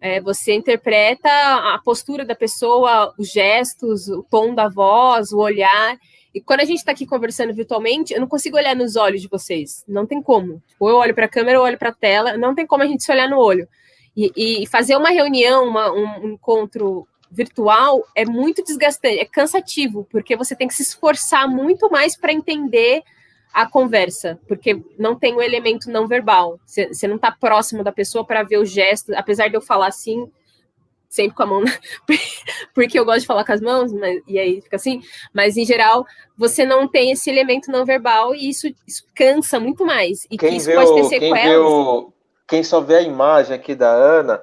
É, 0.01 0.19
você 0.19 0.53
interpreta 0.53 1.29
a 1.29 1.79
postura 1.85 2.25
da 2.25 2.35
pessoa, 2.35 3.13
os 3.17 3.31
gestos, 3.31 4.09
o 4.09 4.23
tom 4.23 4.53
da 4.53 4.67
voz, 4.67 5.31
o 5.31 5.37
olhar. 5.37 5.97
E 6.33 6.39
quando 6.41 6.61
a 6.61 6.65
gente 6.65 6.77
está 6.77 6.91
aqui 6.91 7.05
conversando 7.05 7.53
virtualmente, 7.53 8.13
eu 8.13 8.19
não 8.19 8.27
consigo 8.27 8.57
olhar 8.57 8.75
nos 8.75 8.95
olhos 8.95 9.21
de 9.21 9.27
vocês. 9.27 9.83
Não 9.87 10.05
tem 10.05 10.21
como. 10.21 10.61
Tipo, 10.67 10.89
eu 10.89 10.95
olho 10.95 11.13
para 11.13 11.25
a 11.25 11.29
câmera, 11.29 11.57
eu 11.57 11.61
olho 11.61 11.77
para 11.77 11.89
a 11.89 11.93
tela, 11.93 12.37
não 12.37 12.55
tem 12.55 12.65
como 12.65 12.83
a 12.83 12.87
gente 12.87 13.03
se 13.03 13.11
olhar 13.11 13.29
no 13.29 13.37
olho. 13.37 13.67
E, 14.15 14.61
e 14.63 14.67
fazer 14.67 14.95
uma 14.95 15.09
reunião, 15.09 15.67
uma, 15.67 15.91
um, 15.91 16.25
um 16.25 16.29
encontro 16.33 17.07
virtual 17.29 18.05
é 18.13 18.25
muito 18.25 18.63
desgastante, 18.63 19.19
é 19.19 19.25
cansativo, 19.25 20.05
porque 20.11 20.35
você 20.35 20.53
tem 20.53 20.67
que 20.67 20.73
se 20.73 20.81
esforçar 20.81 21.47
muito 21.47 21.89
mais 21.89 22.17
para 22.17 22.33
entender 22.33 23.03
a 23.53 23.65
conversa, 23.65 24.39
porque 24.47 24.81
não 24.97 25.15
tem 25.15 25.33
o 25.33 25.41
elemento 25.41 25.89
não 25.89 26.07
verbal. 26.07 26.59
Você 26.65 27.07
não 27.07 27.15
está 27.15 27.31
próximo 27.31 27.83
da 27.83 27.91
pessoa 27.91 28.25
para 28.25 28.43
ver 28.43 28.57
o 28.57 28.65
gesto, 28.65 29.13
apesar 29.15 29.49
de 29.49 29.55
eu 29.55 29.61
falar 29.61 29.87
assim, 29.87 30.29
sempre 31.11 31.35
com 31.35 31.43
a 31.43 31.45
mão, 31.45 31.63
porque 32.73 32.97
eu 32.97 33.03
gosto 33.03 33.19
de 33.19 33.27
falar 33.27 33.43
com 33.43 33.51
as 33.51 33.59
mãos, 33.59 33.91
mas, 33.91 34.21
e 34.25 34.39
aí 34.39 34.61
fica 34.61 34.77
assim, 34.77 35.01
mas 35.33 35.57
em 35.57 35.65
geral 35.65 36.05
você 36.37 36.65
não 36.65 36.87
tem 36.87 37.11
esse 37.11 37.29
elemento 37.29 37.69
não 37.69 37.85
verbal 37.85 38.33
e 38.33 38.49
isso, 38.49 38.73
isso 38.87 39.03
cansa 39.13 39.59
muito 39.59 39.85
mais. 39.85 40.25
E 40.31 40.37
quem 40.37 40.51
que 40.51 40.55
isso 40.55 40.71
pode 40.71 40.93
ter 40.95 41.03
sequelas. 41.03 41.41
Quem, 41.41 41.57
o, 41.57 42.13
quem 42.47 42.63
só 42.63 42.79
vê 42.79 42.95
a 42.95 43.01
imagem 43.01 43.53
aqui 43.53 43.75
da 43.75 43.91
Ana, 43.91 44.41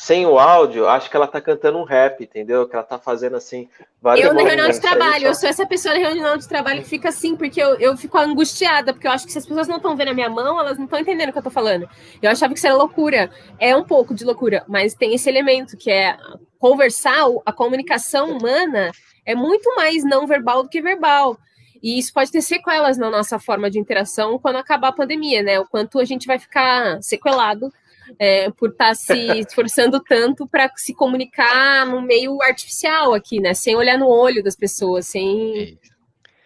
sem 0.00 0.24
o 0.24 0.38
áudio, 0.38 0.88
acho 0.88 1.10
que 1.10 1.16
ela 1.16 1.26
tá 1.26 1.40
cantando 1.40 1.76
um 1.76 1.82
rap, 1.82 2.22
entendeu? 2.22 2.68
Que 2.68 2.76
ela 2.76 2.84
tá 2.84 3.00
fazendo 3.00 3.34
assim. 3.34 3.68
Eu 4.16 4.32
na 4.32 4.42
reunião 4.42 4.70
de 4.70 4.80
trabalho, 4.80 5.26
eu 5.26 5.34
sou 5.34 5.48
essa 5.48 5.66
pessoa 5.66 5.92
na 5.92 5.98
reunião 5.98 6.36
de 6.36 6.46
trabalho 6.46 6.82
que 6.82 6.88
fica 6.88 7.08
assim, 7.08 7.34
porque 7.34 7.60
eu, 7.60 7.74
eu 7.80 7.96
fico 7.96 8.16
angustiada, 8.16 8.92
porque 8.92 9.08
eu 9.08 9.10
acho 9.10 9.26
que 9.26 9.32
se 9.32 9.38
as 9.38 9.44
pessoas 9.44 9.66
não 9.66 9.78
estão 9.78 9.96
vendo 9.96 10.10
a 10.10 10.14
minha 10.14 10.30
mão, 10.30 10.60
elas 10.60 10.78
não 10.78 10.84
estão 10.84 11.00
entendendo 11.00 11.30
o 11.30 11.32
que 11.32 11.38
eu 11.38 11.42
tô 11.42 11.50
falando. 11.50 11.88
Eu 12.22 12.30
achava 12.30 12.52
que 12.52 12.60
isso 12.60 12.66
era 12.68 12.76
loucura. 12.76 13.28
É 13.58 13.74
um 13.74 13.82
pouco 13.82 14.14
de 14.14 14.24
loucura, 14.24 14.64
mas 14.68 14.94
tem 14.94 15.16
esse 15.16 15.28
elemento 15.28 15.76
que 15.76 15.90
é 15.90 16.16
conversar, 16.60 17.26
a 17.44 17.52
comunicação 17.52 18.38
humana 18.38 18.92
é 19.26 19.34
muito 19.34 19.74
mais 19.74 20.04
não 20.04 20.28
verbal 20.28 20.62
do 20.62 20.68
que 20.68 20.80
verbal. 20.80 21.36
E 21.82 21.98
isso 21.98 22.12
pode 22.12 22.30
ter 22.30 22.40
sequelas 22.40 22.98
na 22.98 23.10
nossa 23.10 23.40
forma 23.40 23.68
de 23.68 23.80
interação 23.80 24.38
quando 24.38 24.58
acabar 24.58 24.88
a 24.90 24.92
pandemia, 24.92 25.42
né? 25.42 25.58
O 25.58 25.66
quanto 25.66 25.98
a 25.98 26.04
gente 26.04 26.24
vai 26.24 26.38
ficar 26.38 27.02
sequelado 27.02 27.72
é, 28.18 28.50
por 28.50 28.70
estar 28.70 28.88
tá 28.88 28.94
se 28.94 29.40
esforçando 29.40 30.00
tanto 30.00 30.46
para 30.46 30.70
se 30.76 30.94
comunicar 30.94 31.86
no 31.86 32.00
meio 32.00 32.40
artificial 32.42 33.14
aqui, 33.14 33.40
né? 33.40 33.54
Sem 33.54 33.74
olhar 33.76 33.98
no 33.98 34.08
olho 34.08 34.42
das 34.42 34.56
pessoas, 34.56 35.06
sem, 35.06 35.78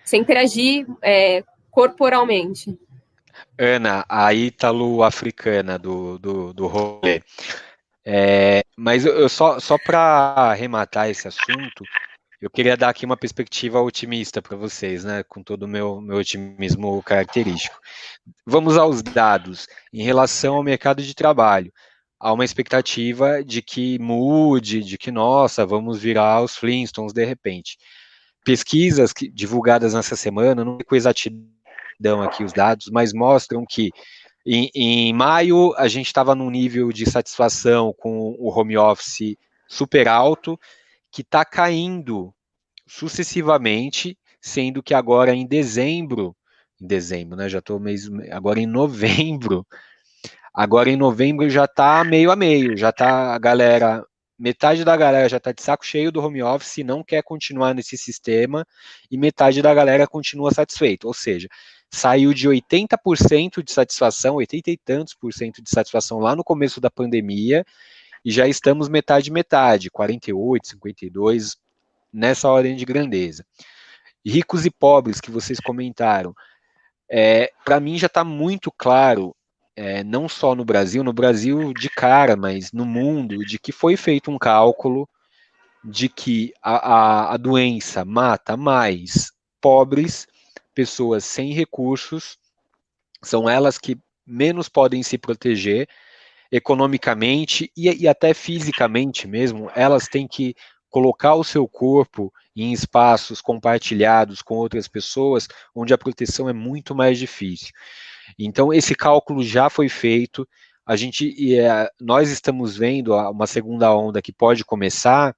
sem 0.05 0.21
interagir 0.21 0.87
é, 1.03 1.45
corporalmente. 1.71 2.79
Ana, 3.59 4.05
a 4.09 4.33
ítalo-africana 4.33 5.79
do, 5.79 6.19
do, 6.19 6.53
do 6.53 6.67
rolê. 6.67 7.23
É, 8.05 8.65
mas 8.77 9.07
eu, 9.07 9.29
só, 9.29 9.61
só 9.61 9.79
para 9.79 9.99
arrematar 10.51 11.09
esse 11.09 11.29
assunto, 11.29 11.85
eu 12.43 12.51
queria 12.51 12.77
dar 12.77 12.89
aqui 12.89 13.07
uma 13.07 13.17
perspectiva 13.17 13.81
otimista 13.81 14.43
para 14.43 14.57
vocês, 14.57 15.05
né, 15.05 15.23
com 15.23 15.45
todo 15.45 15.63
o 15.63 15.69
meu, 15.69 16.01
meu 16.01 16.17
otimismo 16.17 17.01
característico. 17.05 17.79
Vamos 18.45 18.77
aos 18.77 19.01
dados. 19.01 19.69
Em 19.93 20.03
relação 20.03 20.57
ao 20.57 20.63
mercado 20.65 21.01
de 21.05 21.15
trabalho, 21.15 21.73
há 22.19 22.33
uma 22.33 22.45
expectativa 22.45 23.45
de 23.45 23.63
que 23.63 23.97
mude, 24.01 24.83
de 24.83 24.99
que, 24.99 25.13
nossa, 25.13 25.65
vamos 25.65 26.01
virar 26.01 26.43
os 26.43 26.57
Flintstones 26.57 27.13
de 27.13 27.25
repente. 27.25 27.79
Pesquisas 28.45 29.13
que, 29.13 29.31
divulgadas 29.31 29.95
nessa 29.95 30.17
semana, 30.17 30.65
não 30.65 30.79
com 30.79 30.97
exatidão 30.97 32.23
aqui 32.25 32.43
os 32.43 32.53
dados, 32.53 32.91
mas 32.91 33.13
mostram 33.13 33.65
que 33.65 33.93
em, 34.45 34.69
em 34.75 35.13
maio 35.13 35.73
a 35.77 35.87
gente 35.87 36.07
estava 36.07 36.35
num 36.35 36.51
nível 36.51 36.91
de 36.91 37.09
satisfação 37.09 37.95
com 37.97 38.35
o 38.37 38.51
home 38.51 38.77
office 38.77 39.37
super 39.69 40.09
alto, 40.09 40.59
que 41.13 41.21
está 41.21 41.45
caindo 41.45 42.35
sucessivamente, 42.87 44.19
sendo 44.41 44.83
que 44.83 44.95
agora 44.95 45.35
em 45.35 45.47
dezembro, 45.47 46.35
em 46.81 46.87
dezembro, 46.87 47.37
né? 47.37 47.49
Já 47.49 47.59
estou 47.59 47.79
mês, 47.79 48.09
agora 48.31 48.59
em 48.59 48.67
novembro, 48.67 49.67
agora 50.53 50.91
em 50.91 50.97
novembro 50.97 51.49
já 51.51 51.67
está 51.67 52.03
meio 52.03 52.31
a 52.31 52.37
meio, 52.37 52.77
já 52.77 52.89
está 52.89 53.35
a 53.35 53.39
galera, 53.39 54.05
metade 54.39 54.85
da 54.85 54.97
galera 54.97 55.29
já 55.29 55.37
está 55.37 55.53
de 55.53 55.63
saco 55.63 55.87
cheio 55.87 56.11
do 56.11 56.21
home 56.21 56.43
office 56.43 56.79
e 56.79 56.85
não 56.85 57.05
quer 57.05 57.23
continuar 57.23 57.75
nesse 57.75 57.97
sistema, 57.99 58.67
e 59.11 59.19
metade 59.19 59.61
da 59.63 59.73
galera 59.75 60.07
continua 60.07 60.51
satisfeito, 60.51 61.07
ou 61.07 61.15
seja, 61.15 61.49
saiu 61.91 62.33
de 62.33 62.49
80% 62.49 63.63
de 63.63 63.71
satisfação, 63.71 64.37
80 64.37 64.71
e 64.71 64.79
tantos 64.79 65.15
por 65.15 65.33
cento 65.33 65.63
de 65.63 65.71
satisfação 65.71 66.19
lá 66.19 66.35
no 66.35 66.43
começo 66.43 66.81
da 66.81 66.91
pandemia, 66.91 67.65
e 68.25 68.31
já 68.31 68.47
estamos 68.47 68.89
metade 68.89 69.31
metade, 69.31 69.91
48, 69.91 70.69
52, 70.69 71.57
nessa 72.13 72.49
ordem 72.49 72.77
de 72.77 72.85
grandeza. 72.85 73.45
Ricos 74.25 74.65
e 74.65 74.71
pobres 74.71 75.21
que 75.21 75.31
vocês 75.31 75.59
comentaram, 75.59 76.35
é, 77.11 77.53
para 77.65 77.81
mim 77.81 77.99
já 77.99 78.07
está 78.07 78.25
muito 78.25 78.71
claro 78.71 79.35
é, 79.75 80.05
não 80.05 80.29
só 80.29 80.55
no 80.55 80.65
Brasil, 80.65 81.03
no 81.03 81.13
Brasil 81.13 81.73
de 81.73 81.89
cara, 81.89 82.37
mas 82.37 82.73
no 82.73 82.85
mundo, 82.85 83.39
de 83.45 83.59
que 83.59 83.73
foi 83.73 83.97
feito 83.97 84.31
um 84.31 84.39
cálculo 84.39 85.09
de 85.85 86.09
que 86.09 86.53
a, 86.63 86.77
a, 86.77 87.35
a 87.35 87.37
doença 87.37 88.05
mata 88.05 88.57
mais 88.57 89.33
pobres, 89.61 90.27
pessoas 90.75 91.25
sem 91.25 91.53
recursos, 91.53 92.39
são 93.23 93.49
elas 93.49 93.79
que 93.79 93.99
menos 94.27 94.69
podem 94.69 95.03
se 95.03 95.19
proteger 95.19 95.89
economicamente 96.53 97.73
e, 97.75 98.03
e 98.03 98.07
até 98.07 98.35
fisicamente 98.35 99.27
mesmo, 99.27 99.71
elas 99.75 100.07
têm 100.07 100.29
que 100.29 100.55
colocar 100.91 101.35
o 101.35 101.43
seu 101.43 101.67
corpo 101.67 102.31
em 102.55 102.71
espaços 102.71 103.41
compartilhados 103.41 104.43
com 104.43 104.57
outras 104.57 104.87
pessoas, 104.87 105.49
onde 105.75 105.95
a 105.95 105.99
proteção 105.99 106.51
é 106.51 106.53
muito 106.53 106.95
mais 106.95 107.19
difícil. 107.19 107.71
Então, 108.39 108.71
esse 108.73 108.95
cálculo 108.95 109.43
já 109.43 109.71
foi 109.71 109.89
feito, 109.89 110.47
a 110.85 110.95
gente, 110.95 111.59
é, 111.59 111.91
nós 111.99 112.31
estamos 112.31 112.77
vendo 112.77 113.15
uma 113.15 113.47
segunda 113.47 113.95
onda 113.97 114.21
que 114.21 114.33
pode 114.33 114.65
começar, 114.67 115.35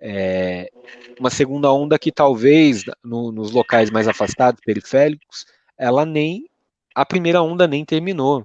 é, 0.00 0.68
uma 1.20 1.30
segunda 1.30 1.70
onda 1.72 1.96
que 1.96 2.10
talvez 2.10 2.82
no, 3.04 3.30
nos 3.30 3.52
locais 3.52 3.90
mais 3.90 4.08
afastados, 4.08 4.60
periféricos, 4.64 5.44
ela 5.78 6.04
nem, 6.04 6.46
a 6.94 7.06
primeira 7.06 7.40
onda 7.40 7.68
nem 7.68 7.84
terminou. 7.84 8.44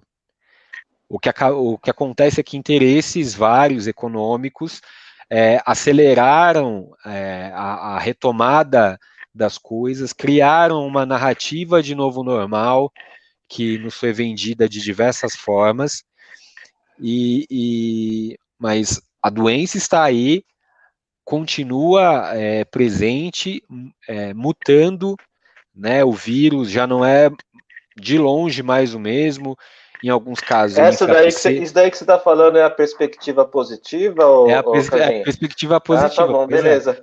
O 1.07 1.19
que, 1.19 1.29
o 1.29 1.77
que 1.77 1.89
acontece 1.89 2.39
é 2.39 2.43
que 2.43 2.57
interesses 2.57 3.35
vários 3.35 3.87
econômicos 3.87 4.81
é, 5.29 5.61
aceleraram 5.65 6.91
é, 7.05 7.51
a, 7.53 7.95
a, 7.95 7.99
retomada 7.99 8.99
das 9.33 9.57
coisas, 9.57 10.13
criaram 10.13 10.85
uma 10.85 11.05
narrativa 11.05 11.81
de 11.83 11.93
novo 11.93 12.23
normal 12.23 12.91
que 13.47 13.77
nos 13.77 13.95
foi 13.95 14.11
vendida 14.11 14.67
de 14.67 14.81
diversas 14.81 15.35
formas, 15.35 16.03
e, 16.99 17.45
e 17.49 18.37
mas 18.57 19.01
a 19.21 19.29
doença 19.29 19.77
está 19.77 20.03
aí, 20.03 20.43
continua 21.23 22.31
é, 22.33 22.63
presente, 22.65 23.61
é, 24.07 24.33
mutando, 24.33 25.15
né? 25.75 26.03
O 26.03 26.13
vírus 26.13 26.69
já 26.69 26.87
não 26.87 27.03
é 27.03 27.29
de 27.97 28.17
longe 28.17 28.63
mais 28.63 28.93
o 28.93 28.99
mesmo, 28.99 29.57
em 30.05 30.09
alguns 30.09 30.39
casos. 30.39 30.77
Essa 30.77 31.07
daí 31.07 31.31
você, 31.31 31.51
isso 31.51 31.73
daí 31.73 31.89
que 31.89 31.97
você 31.97 32.03
está 32.03 32.19
falando 32.19 32.59
é 32.59 32.63
a 32.63 32.69
perspectiva 32.69 33.43
positiva? 33.43 34.23
Ou, 34.23 34.47
é, 34.47 34.53
a, 34.53 34.63
pers 34.63 34.91
é 34.91 35.21
a 35.21 35.23
perspectiva 35.23 35.81
positiva. 35.81 36.13
Ah, 36.13 36.15
tá 36.15 36.31
bom, 36.31 36.43
é. 36.43 36.47
beleza. 36.47 37.01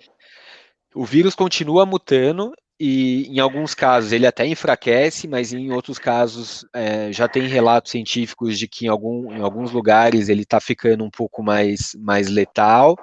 O 0.95 1.05
vírus 1.05 1.35
continua 1.35 1.85
mutando 1.85 2.53
e, 2.79 3.27
em 3.27 3.41
alguns 3.41 3.75
casos, 3.75 4.13
ele 4.13 4.25
até 4.25 4.47
enfraquece, 4.47 5.27
mas 5.27 5.53
em 5.53 5.73
outros 5.73 5.99
casos 5.99 6.65
é, 6.73 7.13
já 7.13 7.27
tem 7.27 7.49
relatos 7.49 7.91
científicos 7.91 8.57
de 8.57 8.69
que 8.69 8.87
em, 8.87 8.89
algum, 8.89 9.33
em 9.33 9.41
alguns 9.41 9.73
lugares 9.73 10.29
ele 10.29 10.43
está 10.43 10.61
ficando 10.61 11.03
um 11.03 11.11
pouco 11.11 11.43
mais, 11.43 11.97
mais 11.99 12.29
letal. 12.29 12.97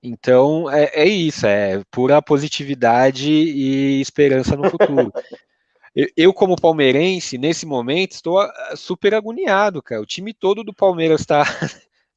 Então, 0.00 0.70
é, 0.70 0.84
é 0.94 1.04
isso, 1.04 1.44
é 1.48 1.82
pura 1.90 2.22
positividade 2.22 3.28
e 3.28 4.00
esperança 4.00 4.56
no 4.56 4.70
futuro. 4.70 5.12
Eu, 6.16 6.32
como 6.32 6.54
palmeirense, 6.54 7.36
nesse 7.36 7.66
momento, 7.66 8.12
estou 8.12 8.38
ah, 8.38 8.74
super 8.76 9.14
agoniado, 9.14 9.82
cara. 9.82 10.00
O 10.00 10.06
time 10.06 10.32
todo 10.32 10.62
do 10.62 10.72
Palmeiras 10.72 11.20
está. 11.22 11.44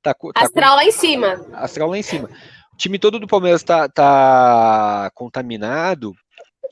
Tá, 0.04 0.14
tá, 0.14 0.16
astral 0.36 0.76
lá 0.76 0.86
em 0.86 0.92
cima. 0.92 1.44
Astral 1.54 1.90
lá 1.90 1.98
em 1.98 2.04
cima. 2.04 2.30
O 2.74 2.78
time 2.78 3.00
todo 3.00 3.20
do 3.20 3.26
Palmeiras 3.26 3.62
está 3.62 3.90
tá 3.90 5.10
contaminado 5.16 6.14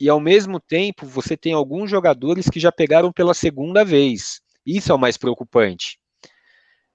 e, 0.00 0.08
ao 0.08 0.20
mesmo 0.20 0.60
tempo, 0.60 1.04
você 1.04 1.36
tem 1.36 1.52
alguns 1.52 1.90
jogadores 1.90 2.48
que 2.48 2.60
já 2.60 2.70
pegaram 2.70 3.12
pela 3.12 3.34
segunda 3.34 3.84
vez. 3.84 4.40
Isso 4.64 4.92
é 4.92 4.94
o 4.94 4.98
mais 4.98 5.16
preocupante. 5.16 5.98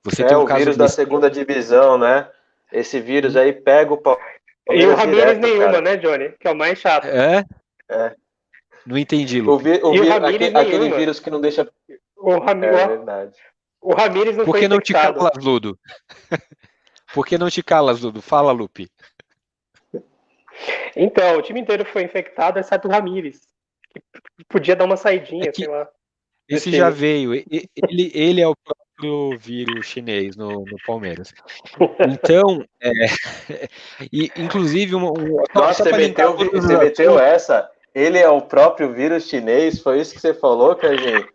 Você 0.05 0.23
é, 0.23 0.27
tem 0.27 0.37
um 0.37 0.43
o 0.43 0.47
vírus 0.47 0.77
desse... 0.77 0.77
da 0.77 0.87
segunda 0.87 1.29
divisão, 1.29 1.97
né? 1.97 2.29
Esse 2.71 3.01
vírus 3.01 3.35
aí 3.35 3.51
pega 3.51 3.93
o 3.93 3.97
Palmeiras. 3.97 4.35
E 4.69 4.85
o 4.85 4.95
Ramírez 4.95 5.39
nenhuma, 5.39 5.65
cara. 5.65 5.81
né, 5.81 5.97
Johnny? 5.97 6.29
Que 6.39 6.47
é 6.47 6.51
o 6.51 6.55
mais 6.55 6.79
chato. 6.79 7.05
É? 7.05 7.43
É. 7.89 8.15
Não 8.85 8.97
entendi, 8.97 9.41
Lu. 9.41 9.53
O, 9.53 9.57
vi, 9.57 9.79
o, 9.81 9.91
vi, 9.91 10.11
aquele, 10.11 10.57
aquele, 10.57 10.91
vírus 10.91 11.19
que 11.19 11.29
não 11.29 11.41
deixa. 11.41 11.69
O 12.15 12.39
Ramírez. 12.39 12.79
É 12.79 12.87
verdade. 12.87 13.37
O 13.81 13.93
Ramírez 13.93 14.37
não 14.37 14.45
Por 14.45 14.57
que 14.57 14.67
não 14.67 14.79
te 14.79 14.93
calas, 14.93 15.43
Ludo? 15.43 15.79
Por 17.13 17.25
que 17.25 17.37
não 17.37 17.49
te 17.49 17.63
calas, 17.63 18.01
Ludo? 18.01 18.21
Fala, 18.21 18.51
Lupe. 18.51 18.89
Então, 20.95 21.37
o 21.37 21.41
time 21.41 21.59
inteiro 21.59 21.85
foi 21.85 22.03
infectado, 22.03 22.59
exceto 22.59 22.87
o 22.87 22.91
Ramírez. 22.91 23.41
Que 24.37 24.45
podia 24.49 24.75
dar 24.75 24.85
uma 24.85 24.97
saidinha, 24.97 25.45
é 25.45 25.51
que, 25.51 25.63
sei 25.63 25.67
lá. 25.67 25.87
Esse 26.47 26.71
já 26.71 26.89
veio. 26.89 27.33
Ele, 27.33 28.11
ele 28.13 28.41
é 28.41 28.47
o 28.47 28.55
próprio 28.55 29.37
vírus 29.37 29.85
chinês 29.85 30.35
no, 30.35 30.65
no 30.65 30.77
Palmeiras. 30.85 31.33
Então, 32.07 32.65
é, 32.81 32.89
e, 34.11 34.31
inclusive, 34.37 34.95
um, 34.95 35.07
um, 35.07 35.43
Nossa, 35.53 35.83
você 35.83 35.91
meteu, 35.91 36.35
você 36.35 36.77
meteu 36.77 37.19
essa? 37.19 37.69
Ele 37.95 38.19
é 38.19 38.27
o 38.27 38.41
próprio 38.41 38.93
vírus 38.93 39.29
chinês? 39.29 39.79
Foi 39.79 40.01
isso 40.01 40.13
que 40.13 40.19
você 40.19 40.33
falou, 40.33 40.75
Carlinhos? 40.75 41.25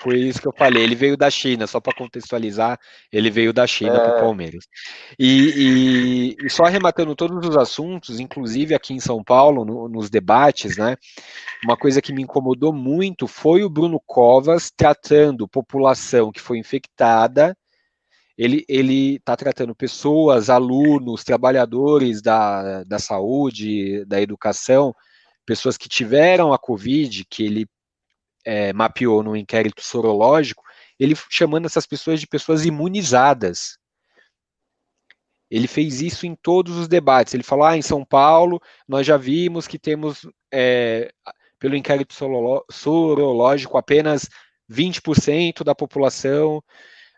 Foi 0.00 0.18
isso 0.18 0.40
que 0.40 0.48
eu 0.48 0.52
falei. 0.52 0.82
Ele 0.82 0.96
veio 0.96 1.16
da 1.16 1.30
China, 1.30 1.64
só 1.68 1.80
para 1.80 1.94
contextualizar, 1.94 2.76
ele 3.12 3.30
veio 3.30 3.52
da 3.52 3.68
China 3.68 3.94
é. 3.94 4.00
para 4.00 4.16
o 4.16 4.20
Palmeiras. 4.20 4.64
E, 5.16 6.34
e, 6.40 6.44
e, 6.44 6.50
só 6.50 6.64
arrematando 6.64 7.14
todos 7.14 7.48
os 7.48 7.56
assuntos, 7.56 8.18
inclusive 8.18 8.74
aqui 8.74 8.92
em 8.92 8.98
São 8.98 9.22
Paulo, 9.22 9.64
no, 9.64 9.88
nos 9.88 10.10
debates, 10.10 10.76
né? 10.76 10.96
Uma 11.64 11.76
coisa 11.76 12.02
que 12.02 12.12
me 12.12 12.22
incomodou 12.22 12.72
muito 12.72 13.28
foi 13.28 13.62
o 13.62 13.70
Bruno 13.70 14.02
Covas 14.04 14.72
tratando 14.76 15.46
população 15.46 16.32
que 16.32 16.40
foi 16.40 16.58
infectada. 16.58 17.56
Ele 18.36 18.64
está 19.16 19.36
tratando 19.36 19.72
pessoas, 19.72 20.50
alunos, 20.50 21.22
trabalhadores 21.22 22.20
da, 22.20 22.82
da 22.82 22.98
saúde, 22.98 24.04
da 24.06 24.20
educação, 24.20 24.92
pessoas 25.46 25.76
que 25.76 25.88
tiveram 25.88 26.52
a 26.52 26.58
Covid, 26.58 27.24
que 27.24 27.44
ele 27.44 27.66
é, 28.44 28.72
mapeou 28.72 29.22
no 29.22 29.36
inquérito 29.36 29.82
sorológico, 29.82 30.62
ele 30.98 31.14
chamando 31.30 31.66
essas 31.66 31.86
pessoas 31.86 32.20
de 32.20 32.26
pessoas 32.26 32.64
imunizadas. 32.64 33.78
Ele 35.50 35.66
fez 35.66 36.00
isso 36.00 36.26
em 36.26 36.34
todos 36.34 36.76
os 36.76 36.88
debates. 36.88 37.34
Ele 37.34 37.42
falou: 37.42 37.66
ah, 37.66 37.76
em 37.76 37.82
São 37.82 38.04
Paulo, 38.04 38.60
nós 38.88 39.06
já 39.06 39.16
vimos 39.16 39.66
que 39.66 39.78
temos, 39.78 40.26
é, 40.52 41.12
pelo 41.58 41.76
inquérito 41.76 42.14
sorológico, 42.70 43.76
apenas 43.76 44.28
20% 44.70 45.62
da 45.62 45.74
população 45.74 46.62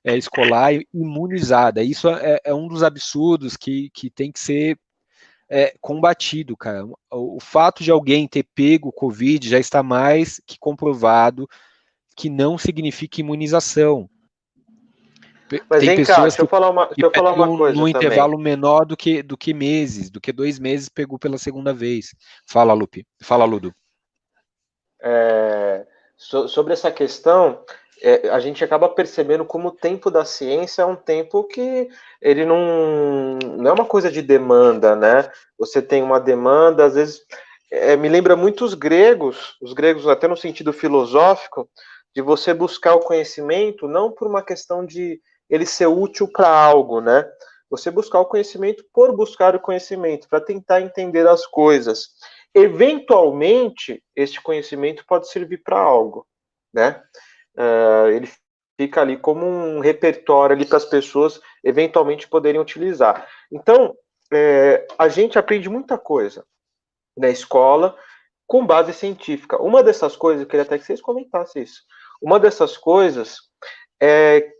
é, 0.04 0.16
escolar 0.16 0.72
imunizada. 0.92 1.82
Isso 1.82 2.08
é, 2.08 2.40
é, 2.44 2.54
um 2.54 2.68
dos 2.68 2.82
absurdos 2.82 3.56
que, 3.56 3.90
que 3.90 4.10
tem 4.10 4.30
que 4.32 4.40
ser 4.40 4.78
é, 5.54 5.72
combatido, 5.80 6.56
cara. 6.56 6.84
O, 7.12 7.38
fato 7.38 7.84
de 7.84 7.90
alguém 7.92 8.26
ter 8.26 8.42
pego 8.42 8.88
o 8.88 8.92
Covid 8.92 9.48
já 9.48 9.56
está 9.56 9.84
mais 9.84 10.42
que 10.44 10.58
comprovado 10.58 11.48
que 12.16 12.28
não 12.28 12.58
significa 12.58 13.20
imunização. 13.20 14.10
Mas 15.70 15.84
Tem 15.84 15.94
vem 15.94 16.04
cá, 16.04 16.22
deixa 16.22 16.42
eu 16.42 16.48
falar 16.48 16.70
uma, 16.70 16.86
deixa 16.86 17.06
eu 17.06 17.12
falar 17.14 17.34
uma 17.34 17.56
coisa. 17.56 17.78
Num 17.78 17.86
intervalo 17.86 18.36
menor 18.36 18.84
do 18.84 18.96
que, 18.96 19.22
do 19.22 19.36
que 19.36 19.54
meses, 19.54 20.10
do 20.10 20.20
que 20.20 20.32
dois 20.32 20.58
meses 20.58 20.88
pegou 20.88 21.20
pela 21.20 21.38
segunda 21.38 21.72
vez. 21.72 22.16
Fala, 22.48 22.72
Lupe. 22.72 23.06
Fala, 23.22 23.44
Ludo. 23.44 23.72
É, 25.00 25.86
so, 26.16 26.48
sobre 26.48 26.72
essa 26.72 26.90
questão, 26.90 27.64
é, 28.04 28.28
a 28.28 28.38
gente 28.38 28.62
acaba 28.62 28.86
percebendo 28.86 29.46
como 29.46 29.68
o 29.68 29.74
tempo 29.74 30.10
da 30.10 30.26
ciência 30.26 30.82
é 30.82 30.84
um 30.84 30.94
tempo 30.94 31.42
que 31.44 31.88
ele 32.20 32.44
não, 32.44 33.38
não 33.56 33.70
é 33.70 33.72
uma 33.72 33.86
coisa 33.86 34.12
de 34.12 34.20
demanda, 34.20 34.94
né? 34.94 35.30
Você 35.58 35.80
tem 35.80 36.02
uma 36.02 36.20
demanda, 36.20 36.84
às 36.84 36.94
vezes 36.94 37.22
é, 37.72 37.96
me 37.96 38.10
lembra 38.10 38.36
muito 38.36 38.62
os 38.62 38.74
gregos, 38.74 39.56
os 39.60 39.72
gregos 39.72 40.06
até 40.06 40.28
no 40.28 40.36
sentido 40.36 40.70
filosófico, 40.70 41.66
de 42.14 42.20
você 42.20 42.52
buscar 42.52 42.94
o 42.94 43.00
conhecimento 43.00 43.88
não 43.88 44.12
por 44.12 44.28
uma 44.28 44.42
questão 44.42 44.84
de 44.84 45.18
ele 45.48 45.64
ser 45.64 45.86
útil 45.86 46.28
para 46.28 46.48
algo, 46.48 47.00
né? 47.00 47.26
Você 47.70 47.90
buscar 47.90 48.20
o 48.20 48.26
conhecimento 48.26 48.84
por 48.92 49.16
buscar 49.16 49.56
o 49.56 49.60
conhecimento, 49.60 50.28
para 50.28 50.42
tentar 50.42 50.82
entender 50.82 51.26
as 51.26 51.46
coisas. 51.46 52.10
Eventualmente, 52.54 54.02
este 54.14 54.42
conhecimento 54.42 55.04
pode 55.08 55.26
servir 55.30 55.62
para 55.64 55.78
algo, 55.78 56.26
né? 56.72 57.02
Uh, 57.56 58.08
ele 58.08 58.28
fica 58.76 59.00
ali 59.00 59.16
como 59.16 59.46
um 59.46 59.80
repertório 59.80 60.54
ali 60.54 60.66
para 60.66 60.76
as 60.76 60.84
pessoas 60.84 61.40
eventualmente 61.62 62.28
poderem 62.28 62.60
utilizar. 62.60 63.28
Então, 63.50 63.96
é, 64.32 64.86
a 64.98 65.08
gente 65.08 65.38
aprende 65.38 65.68
muita 65.68 65.96
coisa 65.96 66.44
na 67.16 67.28
escola 67.28 67.96
com 68.46 68.66
base 68.66 68.92
científica. 68.92 69.60
Uma 69.62 69.82
dessas 69.82 70.16
coisas, 70.16 70.42
eu 70.42 70.48
queria 70.48 70.64
até 70.64 70.78
que 70.78 70.84
vocês 70.84 71.00
comentassem 71.00 71.62
isso. 71.62 71.82
Uma 72.20 72.40
dessas 72.40 72.76
coisas 72.76 73.38
é, 74.00 74.50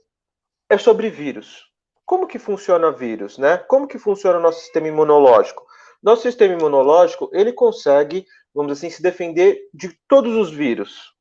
é 0.71 0.79
sobre 0.79 1.11
vírus. 1.11 1.65
Como 2.07 2.27
que 2.27 2.39
funciona 2.39 2.93
vírus, 2.93 3.39
né? 3.39 3.57
Como 3.57 3.89
que 3.89 3.99
funciona 3.99 4.39
o 4.39 4.43
nosso 4.43 4.61
sistema 4.61 4.89
imunológico? 4.89 5.65
Nosso 6.03 6.23
sistema 6.23 6.55
imunológico, 6.55 7.31
ele 7.33 7.53
consegue, 7.53 8.27
vamos 8.55 8.73
assim, 8.73 8.91
se 8.91 9.03
defender 9.03 9.59
de 9.73 9.99
todos 10.07 10.37
os 10.37 10.51
vírus, 10.51 11.15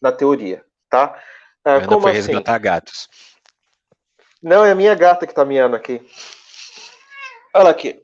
na 0.00 0.12
teoria 0.12 0.64
tá? 0.90 1.18
É, 1.64 1.70
Ana 1.76 1.86
como 1.86 2.02
foi 2.02 2.10
assim? 2.10 2.32
resgatar 2.32 2.58
gatos. 2.58 3.08
Não, 4.42 4.64
é 4.64 4.72
a 4.72 4.74
minha 4.74 4.94
gata 4.94 5.26
que 5.26 5.34
tá 5.34 5.44
miando 5.44 5.76
aqui. 5.76 6.00
Olha 7.54 7.70
aqui. 7.70 8.02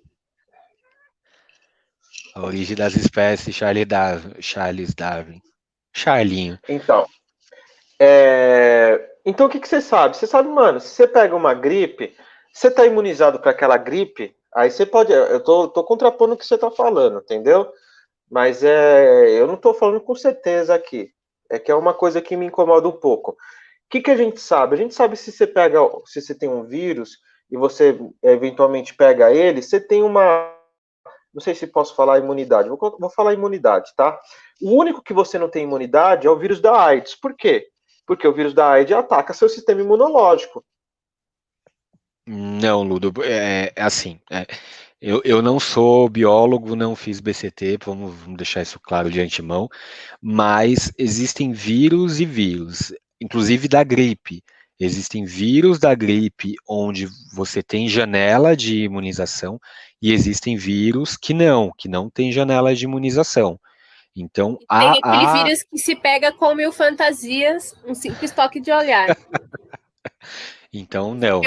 A 2.34 2.44
origem 2.44 2.76
das 2.76 2.94
espécies, 2.94 3.54
Charles 3.54 3.86
Darwin. 3.86 4.34
Charles 4.40 4.94
Darwin. 4.94 5.40
Charlinho. 5.92 6.58
Então. 6.68 7.06
É... 7.98 9.16
Então 9.24 9.46
o 9.46 9.48
que, 9.48 9.58
que 9.58 9.68
você 9.68 9.80
sabe? 9.80 10.16
Você 10.16 10.26
sabe, 10.26 10.48
mano, 10.48 10.78
se 10.78 10.88
você 10.88 11.08
pega 11.08 11.34
uma 11.34 11.54
gripe, 11.54 12.14
você 12.52 12.70
tá 12.70 12.84
imunizado 12.84 13.40
para 13.40 13.50
aquela 13.50 13.78
gripe, 13.78 14.36
aí 14.54 14.70
você 14.70 14.84
pode. 14.84 15.12
Eu 15.12 15.42
tô, 15.42 15.68
tô 15.68 15.82
contrapondo 15.82 16.34
o 16.34 16.36
que 16.36 16.46
você 16.46 16.58
tá 16.58 16.70
falando, 16.70 17.18
entendeu? 17.18 17.72
Mas 18.30 18.62
é, 18.62 19.30
eu 19.30 19.46
não 19.46 19.54
estou 19.54 19.72
falando 19.72 20.00
com 20.00 20.14
certeza 20.14 20.74
aqui. 20.74 21.10
É 21.50 21.58
que 21.58 21.70
é 21.70 21.74
uma 21.74 21.94
coisa 21.94 22.20
que 22.20 22.36
me 22.36 22.46
incomoda 22.46 22.88
um 22.88 22.92
pouco. 22.92 23.32
O 23.32 23.36
que, 23.90 24.00
que 24.00 24.10
a 24.10 24.16
gente 24.16 24.40
sabe? 24.40 24.74
A 24.74 24.78
gente 24.78 24.94
sabe 24.94 25.16
se 25.16 25.30
você 25.30 25.46
pega, 25.46 25.78
se 26.04 26.20
você 26.20 26.34
tem 26.34 26.48
um 26.48 26.64
vírus 26.64 27.18
e 27.50 27.56
você 27.56 27.98
eventualmente 28.22 28.94
pega 28.94 29.32
ele, 29.32 29.62
você 29.62 29.80
tem 29.80 30.02
uma. 30.02 30.52
Não 31.32 31.40
sei 31.40 31.54
se 31.54 31.66
posso 31.66 31.94
falar 31.94 32.18
imunidade. 32.18 32.68
Vou, 32.68 32.78
vou 32.98 33.10
falar 33.10 33.34
imunidade, 33.34 33.92
tá? 33.96 34.18
O 34.60 34.72
único 34.72 35.02
que 35.02 35.12
você 35.12 35.38
não 35.38 35.48
tem 35.48 35.64
imunidade 35.64 36.26
é 36.26 36.30
o 36.30 36.38
vírus 36.38 36.60
da 36.60 36.84
AIDS. 36.84 37.14
Por 37.14 37.34
quê? 37.34 37.68
Porque 38.06 38.26
o 38.26 38.32
vírus 38.32 38.54
da 38.54 38.70
AIDS 38.70 38.96
ataca 38.96 39.34
seu 39.34 39.48
sistema 39.48 39.80
imunológico. 39.80 40.64
Não, 42.26 42.82
Ludo, 42.82 43.12
é, 43.22 43.72
é 43.76 43.82
assim. 43.82 44.20
É, 44.30 44.46
eu, 45.00 45.20
eu 45.24 45.42
não 45.42 45.60
sou 45.60 46.08
biólogo, 46.08 46.74
não 46.74 46.96
fiz 46.96 47.20
BCT, 47.20 47.78
vamos, 47.84 48.14
vamos 48.14 48.36
deixar 48.36 48.62
isso 48.62 48.80
claro 48.80 49.10
de 49.10 49.20
antemão, 49.20 49.68
mas 50.20 50.90
existem 50.98 51.52
vírus 51.52 52.20
e 52.20 52.24
vírus, 52.24 52.92
inclusive 53.20 53.68
da 53.68 53.84
gripe. 53.84 54.42
Existem 54.78 55.24
vírus 55.24 55.78
da 55.78 55.94
gripe 55.94 56.54
onde 56.68 57.08
você 57.34 57.62
tem 57.62 57.88
janela 57.88 58.54
de 58.54 58.84
imunização 58.84 59.58
e 60.00 60.12
existem 60.12 60.56
vírus 60.56 61.16
que 61.16 61.32
não, 61.32 61.72
que 61.76 61.88
não 61.88 62.10
tem 62.10 62.30
janela 62.30 62.74
de 62.74 62.84
imunização. 62.84 63.58
Então, 64.14 64.56
tem 64.56 64.66
a, 64.68 64.92
aquele 64.92 65.26
a... 65.26 65.42
vírus 65.44 65.62
que 65.62 65.78
se 65.78 65.94
pega 65.94 66.32
com 66.32 66.54
mil 66.54 66.72
fantasias, 66.72 67.74
um 67.86 67.94
simples 67.94 68.30
toque 68.32 68.60
de 68.60 68.70
olhar. 68.70 69.16
Então, 70.72 71.14
não, 71.14 71.40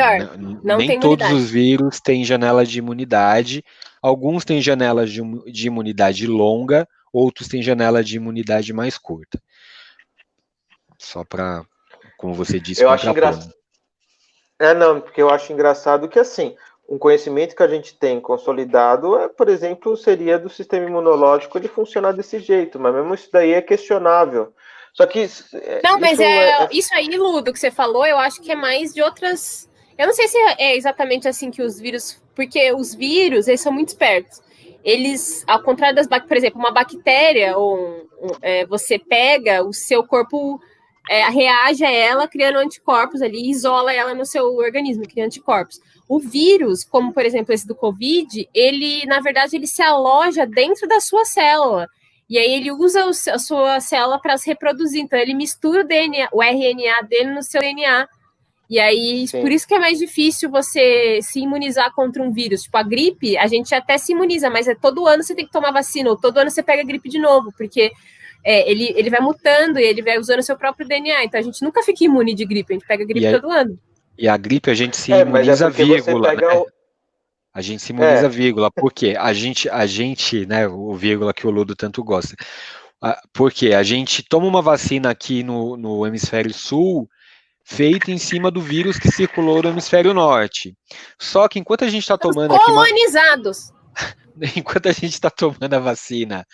não 0.64 0.78
nem 0.78 1.00
todos 1.00 1.26
imunidade. 1.26 1.34
os 1.34 1.50
vírus 1.50 2.00
têm 2.00 2.24
janela 2.24 2.66
de 2.66 2.80
imunidade. 2.80 3.64
Alguns 4.02 4.46
têm 4.46 4.62
janela 4.62 5.06
de, 5.06 5.22
de 5.52 5.68
imunidade 5.68 6.26
longa, 6.26 6.88
outros 7.12 7.48
têm 7.48 7.62
janela 7.62 8.04
de 8.04 8.16
imunidade 8.16 8.72
mais 8.74 8.98
curta. 8.98 9.42
Só 10.98 11.24
para, 11.24 11.66
como 12.18 12.34
você 12.34 12.60
disse, 12.60 12.84
eu 12.84 12.90
acho 12.90 13.10
engraçado. 13.10 13.54
É, 14.60 14.74
não, 14.74 15.00
porque 15.00 15.22
eu 15.22 15.30
acho 15.30 15.54
engraçado 15.54 16.10
que, 16.10 16.20
assim, 16.20 16.56
um 16.88 16.98
conhecimento 16.98 17.56
que 17.56 17.64
a 17.64 17.68
gente 17.68 17.96
tem 17.98 18.20
consolidado, 18.20 19.18
é, 19.18 19.30
por 19.30 19.48
exemplo, 19.48 19.96
seria 19.96 20.40
do 20.40 20.50
sistema 20.50 20.86
imunológico 20.86 21.58
ele 21.58 21.68
funcionar 21.68 22.12
desse 22.12 22.40
jeito, 22.40 22.80
mas 22.80 22.94
mesmo 22.94 23.14
isso 23.14 23.30
daí 23.32 23.54
é 23.54 23.62
questionável. 23.62 24.54
Só 24.94 25.06
que. 25.06 25.30
É, 25.54 25.82
não, 25.84 26.00
mas 26.00 26.20
é, 26.20 26.64
é, 26.64 26.70
isso 26.72 26.94
aí, 26.94 27.08
Ludo, 27.18 27.54
que 27.54 27.60
você 27.60 27.72
falou, 27.72 28.06
eu 28.06 28.18
acho 28.18 28.42
que 28.42 28.52
é 28.52 28.56
mais 28.56 28.94
de 28.94 29.02
outras. 29.02 29.70
Eu 29.98 30.08
não 30.08 30.14
sei 30.14 30.28
se 30.28 30.38
é 30.58 30.76
exatamente 30.76 31.28
assim 31.28 31.52
que 31.52 31.62
os 31.62 31.80
vírus. 31.80 32.22
Porque 32.36 32.72
os 32.74 32.96
vírus, 32.96 33.48
eles 33.48 33.62
são 33.62 33.72
muito 33.72 33.90
espertos. 33.90 34.42
Eles, 34.84 35.44
ao 35.46 35.62
contrário 35.62 35.96
das 35.96 36.08
bactérias, 36.08 36.28
por 36.28 36.38
exemplo, 36.38 36.60
uma 36.60 36.72
bactéria, 36.72 37.58
ou 37.58 37.78
um, 37.78 38.08
um, 38.22 38.30
é, 38.42 38.66
você 38.66 38.98
pega, 38.98 39.64
o 39.64 39.74
seu 39.74 40.04
corpo 40.06 40.60
é, 41.10 41.28
reage 41.30 41.84
a 41.84 41.92
ela, 41.92 42.28
criando 42.28 42.60
anticorpos 42.60 43.22
ali, 43.22 43.50
isola 43.50 43.92
ela 43.92 44.14
no 44.14 44.26
seu 44.26 44.56
organismo, 44.56 45.08
cria 45.08 45.26
anticorpos. 45.26 45.82
O 46.08 46.20
vírus, 46.20 46.84
como 46.84 47.14
por 47.14 47.26
exemplo 47.26 47.54
esse 47.54 47.68
do 47.68 47.76
Covid, 47.76 48.48
ele, 48.54 49.06
na 49.06 49.20
verdade, 49.20 49.56
ele 49.56 49.68
se 49.68 49.82
aloja 49.82 50.46
dentro 50.46 50.88
da 50.88 51.00
sua 51.02 51.26
célula. 51.26 51.88
E 52.30 52.38
aí 52.38 52.54
ele 52.54 52.72
usa 52.72 53.06
o, 53.06 53.10
a 53.10 53.40
sua 53.40 53.80
célula 53.80 54.20
para 54.20 54.38
se 54.38 54.48
reproduzir. 54.48 55.02
Então 55.02 55.18
ele 55.18 55.34
mistura 55.34 55.82
o 55.82 55.88
DNA, 55.88 56.30
o 56.32 56.44
RNA 56.44 57.02
dele 57.10 57.34
no 57.34 57.42
seu 57.42 57.60
DNA. 57.60 58.08
E 58.70 58.80
aí, 58.80 59.28
Sim. 59.28 59.42
por 59.42 59.52
isso 59.52 59.68
que 59.68 59.74
é 59.74 59.80
mais 59.80 59.98
difícil 59.98 60.48
você 60.48 61.20
se 61.24 61.40
imunizar 61.40 61.92
contra 61.96 62.22
um 62.22 62.32
vírus. 62.32 62.62
Tipo, 62.62 62.78
a 62.78 62.84
gripe, 62.84 63.36
a 63.36 63.48
gente 63.48 63.74
até 63.74 63.98
se 63.98 64.12
imuniza, 64.12 64.48
mas 64.48 64.68
é 64.68 64.76
todo 64.76 65.08
ano 65.08 65.24
você 65.24 65.34
tem 65.34 65.46
que 65.46 65.52
tomar 65.52 65.72
vacina, 65.72 66.12
ou 66.12 66.16
todo 66.16 66.38
ano 66.38 66.52
você 66.52 66.62
pega 66.62 66.84
a 66.84 66.86
gripe 66.86 67.10
de 67.10 67.18
novo, 67.18 67.52
porque 67.58 67.92
é, 68.46 68.70
ele, 68.70 68.94
ele 68.96 69.10
vai 69.10 69.22
mutando 69.22 69.80
e 69.80 69.84
ele 69.84 70.04
vai 70.04 70.20
usando 70.20 70.40
o 70.40 70.44
seu 70.44 70.56
próprio 70.56 70.88
DNA. 70.88 71.24
Então 71.24 71.40
a 71.40 71.44
gente 71.44 71.64
nunca 71.64 71.82
fica 71.82 72.04
imune 72.04 72.36
de 72.36 72.46
gripe, 72.46 72.72
a 72.72 72.78
gente 72.78 72.88
pega 72.88 73.04
gripe 73.04 73.32
todo 73.32 73.52
ano. 73.52 73.76
E 74.16 74.28
a 74.28 74.38
gripe 74.38 74.70
a 74.70 74.76
gente 74.76 74.96
se 74.98 75.12
é, 75.12 75.22
imuniza 75.22 75.66
é 75.66 75.70
vírgula. 75.72 76.36
Né? 76.36 76.48
O... 76.48 76.68
A 77.54 77.62
gente 77.62 77.82
se 77.82 77.92
imuniza 77.92 78.28
é. 78.28 78.30
vírgula, 78.30 78.70
porque 78.72 79.16
a 79.18 79.34
gente, 79.34 79.70
a 79.70 79.86
gente, 79.86 80.46
né, 80.46 80.68
o 80.68 80.94
vírgula 80.94 81.34
que 81.34 81.48
o 81.48 81.52
Ludo 81.52 81.76
tanto 81.76 82.04
gosta. 82.04 82.36
Porque 83.34 83.74
a 83.74 83.82
gente 83.82 84.24
toma 84.24 84.46
uma 84.46 84.62
vacina 84.62 85.10
aqui 85.10 85.42
no, 85.42 85.76
no 85.76 86.06
hemisfério 86.06 86.54
sul, 86.54 87.10
feita 87.64 88.12
em 88.12 88.18
cima 88.18 88.52
do 88.52 88.62
vírus 88.62 89.00
que 89.00 89.12
circulou 89.12 89.64
no 89.64 89.70
hemisfério 89.70 90.14
norte. 90.14 90.76
Só 91.18 91.48
que 91.48 91.60
enquanto 91.60 91.86
a 91.86 91.90
gente 91.90 92.02
está 92.02 92.18
tomando 92.18 92.58
colonizados. 92.60 93.72
enquanto 94.56 94.88
a 94.88 94.92
gente 94.92 95.14
está 95.14 95.30
tomando 95.30 95.74
a 95.74 95.80
vacina 95.80 96.46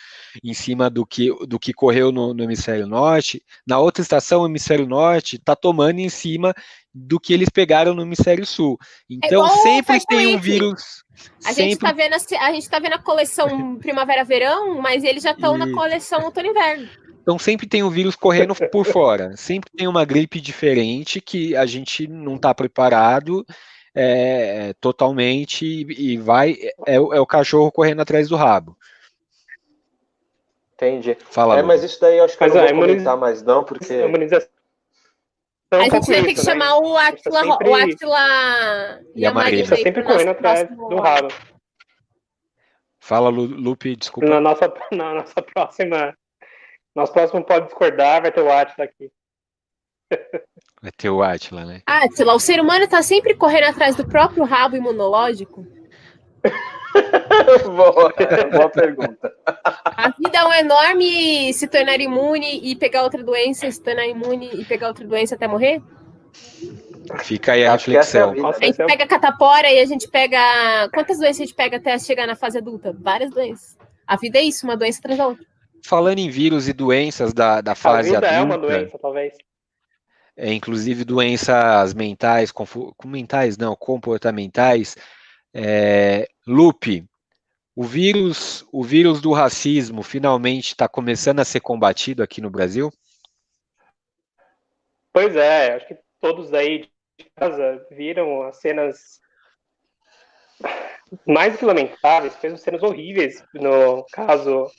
em 0.44 0.54
cima 0.54 0.90
do 0.90 1.06
que, 1.06 1.30
do 1.48 1.60
que 1.60 1.74
correu 1.74 2.12
no, 2.12 2.34
no 2.34 2.44
hemisfério 2.44 2.88
norte, 2.88 3.44
na 3.66 3.80
outra 3.80 4.02
estação, 4.02 4.42
o 4.42 4.48
hemisfério 4.48 4.88
norte 4.88 5.36
está 5.36 5.56
tomando 5.56 6.00
em 6.00 6.10
cima 6.10 6.54
do 6.94 7.20
que 7.20 7.34
eles 7.34 7.50
pegaram 7.50 7.94
no 7.94 8.02
hemisfério 8.02 8.46
sul. 8.46 8.78
Então 9.10 9.46
é 9.46 9.50
sempre 9.58 10.00
tem 10.08 10.36
um 10.36 10.40
vírus. 10.40 11.04
A 11.44 11.50
sempre... 11.50 11.64
gente 11.64 11.74
está 11.74 11.92
vendo 11.92 12.14
a, 12.14 12.46
a 12.46 12.52
gente 12.54 12.70
tá 12.70 12.80
vendo 12.80 12.94
a 12.94 13.00
coleção 13.00 13.76
primavera-verão, 13.80 14.82
mas 14.82 15.04
eles 15.04 15.24
já 15.24 15.32
estão 15.32 15.56
e... 15.56 15.60
na 15.60 15.72
coleção 15.72 16.24
outono-inverno. 16.24 16.88
Então 17.22 17.40
sempre 17.40 17.68
tem 17.68 17.82
um 17.82 17.90
vírus 17.90 18.16
correndo 18.16 18.54
por 18.72 18.86
fora. 18.86 19.36
Sempre 19.36 19.72
tem 19.76 19.88
uma 19.88 20.06
gripe 20.06 20.40
diferente 20.40 21.20
que 21.20 21.56
a 21.56 21.66
gente 21.66 22.08
não 22.08 22.36
está 22.36 22.54
preparado 22.54 23.44
é, 23.96 24.74
totalmente 24.82 25.66
e, 25.66 26.14
e 26.14 26.18
vai. 26.18 26.58
É, 26.86 26.96
é, 26.96 27.00
o 27.00 27.26
cachorro 27.26 27.72
correndo 27.72 28.02
atrás 28.02 28.28
do 28.28 28.36
rabo. 28.36 28.78
Entendi. 30.74 31.16
Fala, 31.16 31.58
é, 31.58 31.64
mas 31.64 31.82
isso 31.84 32.02
daí 32.02 32.18
eu 32.18 32.26
acho 32.26 32.38
que 32.38 32.44
mas, 32.44 32.54
eu 32.54 32.62
não 32.62 32.68
vou 32.68 32.82
comentar 32.82 33.16
mais 33.16 33.42
não, 33.42 33.64
porque... 33.64 33.94
A 35.72 35.80
gente 35.84 36.08
vai 36.08 36.24
ter 36.24 36.34
que 36.36 36.44
chamar 36.44 36.78
o 36.78 36.98
Atila, 36.98 37.44
sempre... 37.44 37.70
o 37.70 37.76
Atila 37.76 39.02
e 39.16 39.26
a 39.26 39.34
Maria. 39.34 39.68
Tá 39.68 39.76
sempre 39.78 40.04
correndo 40.04 40.32
atrás 40.32 40.70
do 40.70 40.98
rabo. 40.98 41.30
Fala, 43.00 43.30
Lupe, 43.30 43.96
desculpa. 43.96 44.30
Na 44.30 44.42
nossa, 44.42 44.72
na 44.92 45.14
nossa 45.14 45.42
próxima... 45.42 46.16
Nosso 46.94 47.12
próximo 47.12 47.44
pode 47.44 47.66
discordar, 47.66 48.22
vai 48.22 48.32
ter 48.32 48.42
o 48.42 48.52
Atila 48.52 48.86
aqui. 48.86 49.12
Vai 50.86 50.92
ter 50.96 51.10
o 51.10 51.24
Atila, 51.24 51.66
né? 51.66 51.82
Atila, 51.84 52.36
o 52.36 52.40
ser 52.40 52.62
humano 52.62 52.88
tá 52.88 53.02
sempre 53.02 53.34
correndo 53.34 53.64
atrás 53.64 53.96
do 53.96 54.06
próprio 54.06 54.44
rabo 54.44 54.76
imunológico? 54.76 55.66
boa, 57.66 58.14
boa 58.52 58.70
pergunta. 58.70 59.34
A 59.84 60.10
vida 60.12 60.38
é 60.38 60.46
um 60.46 60.54
enorme 60.54 61.52
se 61.54 61.68
tornar 61.68 62.00
imune 62.00 62.60
e 62.62 62.76
pegar 62.76 63.02
outra 63.02 63.24
doença, 63.24 63.72
se 63.72 63.82
tornar 63.82 64.06
imune 64.06 64.48
e 64.54 64.64
pegar 64.64 64.90
outra 64.90 65.08
doença 65.08 65.34
até 65.34 65.48
morrer? 65.48 65.82
Fica 67.24 67.54
aí 67.54 67.66
a 67.66 67.74
Acho 67.74 67.90
reflexão. 67.90 68.36
É 68.36 68.42
a, 68.42 68.50
a, 68.50 68.64
gente 68.64 68.78
pega 68.78 69.08
catapora 69.08 69.72
e 69.72 69.80
a 69.80 69.86
gente 69.86 70.08
pega. 70.08 70.88
Quantas 70.94 71.18
doenças 71.18 71.42
a 71.42 71.46
gente 71.46 71.56
pega 71.56 71.78
até 71.78 71.98
chegar 71.98 72.28
na 72.28 72.36
fase 72.36 72.60
adulta? 72.60 72.96
Várias 72.96 73.32
doenças. 73.32 73.76
A 74.06 74.18
vida 74.18 74.38
é 74.38 74.44
isso, 74.44 74.68
uma 74.68 74.78
doença 74.78 75.00
atrás 75.00 75.18
da 75.18 75.30
outra. 75.30 75.44
Falando 75.84 76.20
em 76.20 76.30
vírus 76.30 76.68
e 76.68 76.74
doenças 76.74 77.34
da, 77.34 77.60
da 77.60 77.74
fase 77.74 78.16
adulta. 78.16 78.36
É 78.36 78.40
uma 78.40 78.58
doença, 78.60 79.00
talvez 79.00 79.34
é, 80.38 80.54
inclusive 80.54 81.06
doenças 81.06 81.94
mentais, 81.94 82.52
mentais 83.06 83.58
não, 83.58 83.76
comportamentais. 83.76 84.96
É, 85.54 86.28
Lupe, 86.46 87.08
o 87.76 87.84
vírus, 87.84 88.66
o 88.72 88.84
vírus 88.84 89.22
do 89.22 89.32
racismo 89.32 90.04
finalmente 90.04 90.68
está 90.68 90.88
começando 90.88 91.40
a 91.40 91.46
ser 91.46 91.62
combatido 91.62 92.22
aqui 92.22 92.42
no 92.42 92.50
Brasil? 92.50 92.92
Pois 95.14 95.36
é, 95.36 95.76
acho 95.76 95.88
que 95.88 95.98
todos 96.20 96.54
aí 96.54 96.90
de 97.18 97.26
casa 97.36 97.86
viram 97.92 98.44
as 98.44 98.60
cenas 98.60 99.20
mais 101.26 101.56
que 101.58 101.66
lamentáveis, 101.66 102.38
mesmo 102.42 102.58
cenas 102.58 102.84
horríveis, 102.84 103.44
no 103.54 104.06
caso 104.12 104.70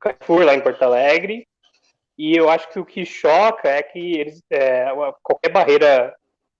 Carrefour 0.00 0.44
lá 0.44 0.54
em 0.54 0.60
Porto 0.60 0.82
Alegre, 0.82 1.46
e 2.20 2.36
eu 2.36 2.50
acho 2.50 2.68
que 2.68 2.78
o 2.78 2.84
que 2.84 3.06
choca 3.06 3.66
é 3.66 3.82
que 3.82 4.18
eles, 4.20 4.42
é, 4.50 4.84
qualquer 5.22 5.48
barreira 5.48 6.14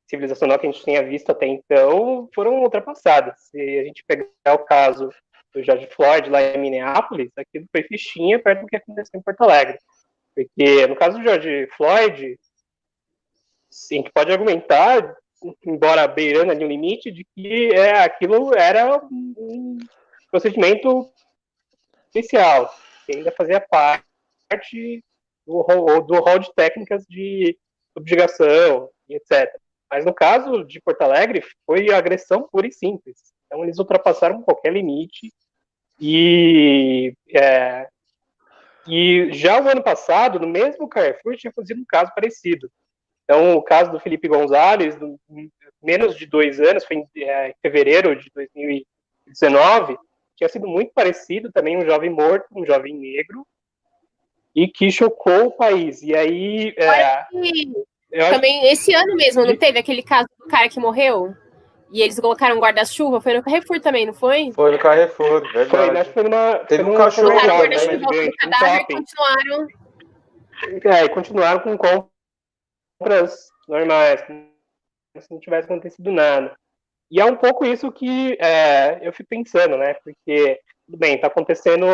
civilizacional 0.08 0.58
que 0.58 0.66
a 0.66 0.72
gente 0.72 0.82
tenha 0.82 1.02
visto 1.02 1.28
até 1.28 1.46
então 1.46 2.30
foram 2.34 2.62
ultrapassadas. 2.62 3.38
Se 3.50 3.60
a 3.78 3.84
gente 3.84 4.02
pegar 4.06 4.54
o 4.54 4.64
caso 4.64 5.10
do 5.52 5.62
George 5.62 5.86
Floyd 5.88 6.30
lá 6.30 6.40
em 6.40 6.56
Minneapolis, 6.56 7.30
aquilo 7.36 7.66
foi 7.70 7.82
fichinha 7.82 8.38
perto 8.38 8.62
do 8.62 8.68
que 8.68 8.76
aconteceu 8.76 9.20
em 9.20 9.22
Porto 9.22 9.42
Alegre. 9.42 9.78
Porque 10.34 10.86
no 10.86 10.96
caso 10.96 11.18
do 11.18 11.22
George 11.22 11.68
Floyd, 11.76 12.38
a 13.70 13.94
gente 13.94 14.10
pode 14.14 14.32
argumentar, 14.32 15.14
embora 15.66 16.08
beirando 16.08 16.52
ali 16.52 16.64
o 16.64 16.68
limite, 16.68 17.12
de 17.12 17.22
que 17.36 17.70
é, 17.74 18.02
aquilo 18.02 18.56
era 18.56 18.96
um 18.96 19.76
procedimento 20.30 21.06
especial, 22.06 22.74
que 23.04 23.18
ainda 23.18 23.30
fazia 23.30 23.60
parte 23.60 25.04
do, 25.46 25.62
do 26.02 26.20
rol 26.20 26.38
de 26.38 26.52
técnicas 26.54 27.04
de 27.06 27.58
subjugação 27.92 28.90
etc. 29.08 29.50
Mas 29.90 30.04
no 30.04 30.14
caso 30.14 30.64
de 30.64 30.80
Porto 30.80 31.02
Alegre, 31.02 31.42
foi 31.66 31.92
agressão 31.92 32.48
pura 32.50 32.66
e 32.66 32.72
simples. 32.72 33.32
Então 33.46 33.64
eles 33.64 33.78
ultrapassaram 33.78 34.42
qualquer 34.42 34.72
limite 34.72 35.32
e 36.00 37.12
é, 37.34 37.88
e 38.86 39.32
já 39.32 39.60
o 39.60 39.68
ano 39.68 39.82
passado, 39.82 40.40
no 40.40 40.46
mesmo 40.46 40.88
Carrefour, 40.88 41.36
tinha 41.36 41.50
acontecido 41.50 41.80
um 41.80 41.86
caso 41.86 42.12
parecido. 42.14 42.70
Então, 43.24 43.56
o 43.56 43.62
caso 43.62 43.92
do 43.92 44.00
Felipe 44.00 44.26
Gonzalez, 44.26 44.96
do, 44.96 45.18
menos 45.82 46.16
de 46.16 46.26
dois 46.26 46.60
anos, 46.60 46.84
foi 46.84 46.96
em, 46.96 47.08
é, 47.16 47.50
em 47.50 47.54
fevereiro 47.62 48.16
de 48.16 48.30
2019, 48.34 49.96
tinha 50.34 50.48
sido 50.48 50.66
muito 50.66 50.92
parecido 50.92 51.52
também, 51.52 51.76
um 51.76 51.84
jovem 51.84 52.10
morto, 52.10 52.46
um 52.52 52.64
jovem 52.64 52.94
negro, 52.94 53.46
e 54.54 54.68
que 54.68 54.90
chocou 54.90 55.46
o 55.46 55.50
país. 55.52 56.02
E 56.02 56.14
aí. 56.14 56.74
É, 56.76 58.30
também 58.30 58.70
esse 58.70 58.92
ano 58.92 59.14
mesmo, 59.14 59.44
não 59.44 59.56
teve 59.56 59.78
aquele 59.78 60.02
caso 60.02 60.28
do 60.38 60.46
cara 60.46 60.68
que 60.68 60.80
morreu? 60.80 61.34
E 61.92 62.02
eles 62.02 62.20
colocaram 62.20 62.60
guarda-chuva, 62.60 63.20
foi 63.20 63.34
no 63.34 63.42
Carrefour 63.42 63.80
também, 63.80 64.06
não 64.06 64.14
foi? 64.14 64.52
Foi 64.52 64.70
no 64.70 64.78
Carrefour, 64.78 65.40
verdade. 65.52 65.70
Foi, 65.70 65.98
acho 65.98 66.08
que 66.08 66.14
foi 66.14 66.22
numa. 66.22 66.58
Teve 66.60 66.84
um 66.84 66.94
cachorro 66.94 67.28
lá, 67.28 67.42
guarda-chuva 67.42 67.96
né, 67.96 68.30
cadáver 68.38 68.80
e 68.82 68.94
continuaram. 68.94 69.68
É, 70.84 71.04
e 71.04 71.08
continuaram 71.08 71.60
com 71.60 71.78
compras 72.98 73.48
normais, 73.66 74.22
como 74.22 74.50
se 75.18 75.30
não 75.30 75.40
tivesse 75.40 75.64
acontecido 75.64 76.12
nada. 76.12 76.54
E 77.10 77.20
é 77.20 77.24
um 77.24 77.34
pouco 77.34 77.64
isso 77.64 77.90
que 77.90 78.36
é, 78.40 79.00
eu 79.02 79.12
fico 79.12 79.28
pensando, 79.28 79.76
né? 79.76 79.94
Porque, 79.94 80.60
tudo 80.86 80.96
bem, 80.96 81.16
está 81.16 81.26
acontecendo 81.26 81.86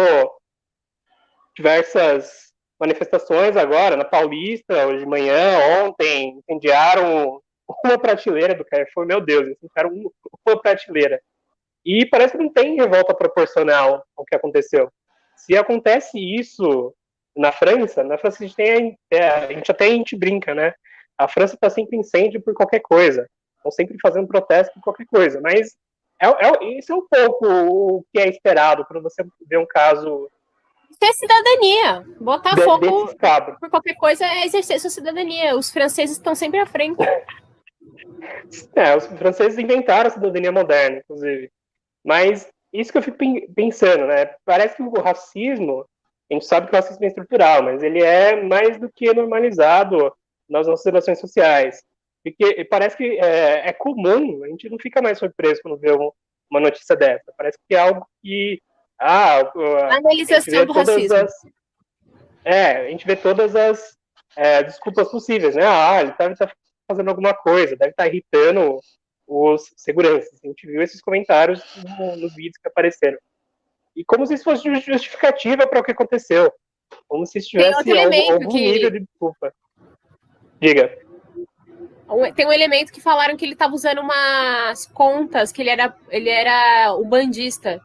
diversas 1.56 2.52
manifestações 2.78 3.56
agora, 3.56 3.96
na 3.96 4.04
Paulista, 4.04 4.86
hoje 4.86 5.00
de 5.00 5.06
manhã, 5.06 5.58
ontem, 5.82 6.38
incendiaram 6.38 7.40
uma 7.84 7.98
prateleira 7.98 8.54
do 8.54 8.64
Carrefour, 8.64 9.06
meu 9.06 9.20
Deus, 9.20 9.56
ficaram 9.60 9.90
uma 9.90 10.60
prateleira. 10.60 11.20
E 11.84 12.04
parece 12.06 12.36
que 12.36 12.42
não 12.42 12.52
tem 12.52 12.76
revolta 12.76 13.14
proporcional 13.14 14.04
ao 14.16 14.24
que 14.24 14.36
aconteceu. 14.36 14.90
Se 15.36 15.56
acontece 15.56 16.18
isso 16.18 16.94
na 17.34 17.52
França, 17.52 18.04
na 18.04 18.18
França 18.18 18.42
a 18.42 18.46
gente 18.46 18.56
tem, 18.56 18.98
é, 19.10 19.28
a 19.28 19.46
gente 19.52 19.70
até 19.70 19.86
a 19.86 19.90
gente 19.90 20.16
brinca, 20.16 20.54
né? 20.54 20.74
A 21.16 21.28
França 21.28 21.54
está 21.54 21.70
sempre 21.70 21.96
incêndio 21.96 22.42
por 22.42 22.54
qualquer 22.54 22.80
coisa, 22.80 23.28
estão 23.56 23.70
sempre 23.70 23.96
fazendo 24.00 24.26
protesto 24.26 24.74
por 24.74 24.82
qualquer 24.82 25.06
coisa, 25.06 25.40
mas 25.40 25.74
é, 26.20 26.26
é, 26.26 26.78
isso 26.78 26.92
é 26.92 26.96
um 26.96 27.06
pouco 27.06 27.46
o 27.46 28.04
que 28.12 28.20
é 28.20 28.28
esperado 28.28 28.84
quando 28.86 29.02
você 29.02 29.24
vê 29.46 29.56
um 29.56 29.66
caso 29.66 30.30
ter 30.98 31.12
cidadania. 31.12 32.04
Botar 32.20 32.54
de, 32.54 32.62
fogo 32.62 33.14
por 33.60 33.70
qualquer 33.70 33.94
coisa 33.94 34.24
é 34.24 34.46
exercer 34.46 34.80
sua 34.80 34.90
cidadania. 34.90 35.56
Os 35.56 35.70
franceses 35.70 36.16
estão 36.16 36.34
sempre 36.34 36.60
à 36.60 36.66
frente. 36.66 36.98
É, 38.74 38.96
os 38.96 39.06
franceses 39.06 39.58
inventaram 39.58 40.08
a 40.08 40.12
cidadania 40.12 40.50
moderna, 40.50 40.98
inclusive. 40.98 41.50
Mas 42.04 42.48
isso 42.72 42.92
que 42.92 42.98
eu 42.98 43.02
fico 43.02 43.18
pensando, 43.54 44.06
né? 44.06 44.26
Parece 44.44 44.76
que 44.76 44.82
o 44.82 45.00
racismo, 45.00 45.86
a 46.30 46.34
gente 46.34 46.46
sabe 46.46 46.66
que 46.66 46.72
o 46.72 46.76
racismo 46.76 47.04
é 47.04 47.08
estrutural, 47.08 47.62
mas 47.62 47.82
ele 47.82 48.02
é 48.02 48.42
mais 48.42 48.78
do 48.78 48.90
que 48.90 49.12
normalizado 49.12 50.12
nas 50.48 50.66
nossas 50.66 50.84
relações 50.84 51.18
sociais. 51.18 51.82
Porque 52.22 52.64
parece 52.64 52.96
que 52.96 53.18
é, 53.18 53.68
é 53.68 53.72
comum, 53.72 54.42
a 54.44 54.48
gente 54.48 54.68
não 54.68 54.78
fica 54.78 55.00
mais 55.00 55.18
surpreso 55.18 55.60
quando 55.62 55.78
vê 55.78 55.92
uma 55.92 56.60
notícia 56.60 56.96
dessa. 56.96 57.32
Parece 57.36 57.58
que 57.68 57.74
é 57.74 57.78
algo 57.78 58.06
que. 58.22 58.60
Ah, 58.98 59.40
a 59.40 59.96
Analisação 59.96 60.64
do 60.64 60.72
racismo. 60.72 61.16
As, 61.16 61.32
é, 62.44 62.86
a 62.86 62.90
gente 62.90 63.06
vê 63.06 63.16
todas 63.16 63.54
as 63.54 63.96
é, 64.36 64.62
desculpas 64.62 65.10
possíveis, 65.10 65.54
né? 65.56 65.66
Ah, 65.66 66.00
ele 66.00 66.12
tá, 66.12 66.32
tá 66.34 66.52
fazendo 66.88 67.08
alguma 67.08 67.34
coisa, 67.34 67.76
deve 67.76 67.90
estar 67.90 68.06
irritando 68.06 68.78
os 69.26 69.72
seguranças. 69.76 70.38
A 70.42 70.46
gente 70.46 70.66
viu 70.66 70.80
esses 70.80 71.00
comentários 71.00 71.62
no, 71.98 72.16
nos 72.16 72.34
vídeos 72.34 72.58
que 72.58 72.68
apareceram. 72.68 73.18
E 73.94 74.04
como 74.04 74.26
se 74.26 74.34
isso 74.34 74.44
fosse 74.44 74.72
justificativa 74.80 75.66
para 75.66 75.80
o 75.80 75.82
que 75.82 75.92
aconteceu. 75.92 76.52
Como 77.08 77.26
se 77.26 77.38
estivesse 77.38 77.90
algum, 77.90 78.32
algum 78.32 78.48
que... 78.48 78.60
nível 78.60 78.90
de 78.90 79.00
desculpa. 79.00 79.52
Diga. 80.60 80.96
Tem 82.36 82.46
um 82.46 82.52
elemento 82.52 82.92
que 82.92 83.00
falaram 83.00 83.36
que 83.36 83.44
ele 83.44 83.54
estava 83.54 83.74
usando 83.74 84.00
umas 84.00 84.86
contas, 84.86 85.50
que 85.50 85.60
ele 85.60 85.70
era, 85.70 85.96
ele 86.10 86.28
era 86.28 86.94
o 86.94 87.04
bandista. 87.04 87.82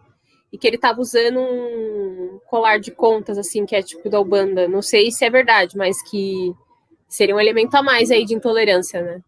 E 0.52 0.58
que 0.58 0.68
ele 0.68 0.76
estava 0.76 0.99
usando 0.99 1.39
um 1.39 2.39
colar 2.45 2.80
de 2.80 2.91
contas, 2.91 3.38
assim, 3.38 3.66
que 3.66 3.76
é 3.76 3.82
tipo 3.82 4.10
da 4.10 4.20
Ubanda. 4.20 4.68
Não 4.68 4.82
sei 4.82 5.10
se 5.12 5.24
é 5.24 5.30
verdade, 5.30 5.78
mas 5.78 6.02
que 6.10 6.54
Seria 7.12 7.36
um 7.36 7.39
elemento 7.41 7.76
a 7.76 7.84
mais 7.84 8.10
aí 8.10 8.24
de 8.24 8.34
intolerância, 8.34 9.02
né? 9.02 9.20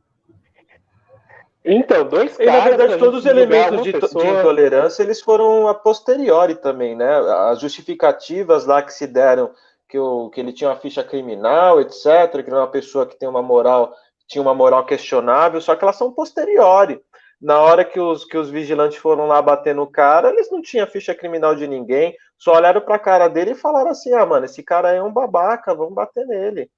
Então, 1.66 2.08
dois 2.08 2.38
caras... 2.38 2.54
E, 2.54 2.58
na 2.58 2.64
verdade, 2.64 2.98
todos 2.98 3.20
os 3.20 3.26
elementos 3.26 3.84
de, 3.84 3.92
de, 3.92 3.98
intolerância, 3.98 5.04
eles 5.04 5.20
foram 5.20 5.68
a 5.68 5.74
posteriori 5.74 6.56
também, 6.56 6.96
né? 6.96 7.14
As 7.50 7.60
justificativas 7.60 8.66
lá 8.66 8.82
que 8.82 8.94
se 8.94 9.06
deram, 9.06 9.52
que, 9.90 10.00
o, 10.00 10.30
que 10.30 10.40
ele 10.40 10.54
tinha 10.54 10.70
uma 10.70 10.78
ficha 10.78 11.04
criminal, 11.04 11.82
etc., 11.82 12.42
que 12.42 12.50
era 12.50 12.60
uma 12.60 12.72
pessoa 12.72 13.06
que 13.06 13.18
tem 13.18 13.28
uma 13.28 13.42
moral, 13.42 13.94
tinha 14.30 14.42
uma 14.42 14.56
moral 14.56 14.86
questionável, 14.86 15.60
só 15.60 15.76
que 15.76 15.84
elas 15.84 15.98
são 15.98 16.10
posteriori. 16.10 17.02
Na 17.44 17.60
hora 17.60 17.84
que 17.84 18.00
os, 18.00 18.24
que 18.24 18.38
os 18.38 18.50
vigilantes 18.50 18.98
foram 18.98 19.28
lá 19.28 19.42
bater 19.42 19.76
no 19.76 19.86
cara, 19.86 20.30
eles 20.30 20.50
não 20.50 20.62
tinham 20.62 20.88
ficha 20.88 21.14
criminal 21.14 21.54
de 21.54 21.68
ninguém, 21.68 22.16
só 22.38 22.56
olharam 22.56 22.80
pra 22.80 22.98
cara 22.98 23.28
dele 23.28 23.52
e 23.52 23.56
falaram 23.56 23.90
assim, 23.90 24.14
ah, 24.14 24.26
mano, 24.26 24.46
esse 24.46 24.64
cara 24.64 24.94
é 24.94 25.04
um 25.04 25.12
babaca, 25.12 25.76
vamos 25.76 25.94
bater 25.94 26.26
nele. 26.26 26.72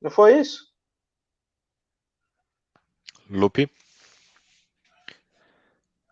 Não 0.00 0.10
foi 0.10 0.38
isso? 0.38 0.64
Lupe? 3.28 3.70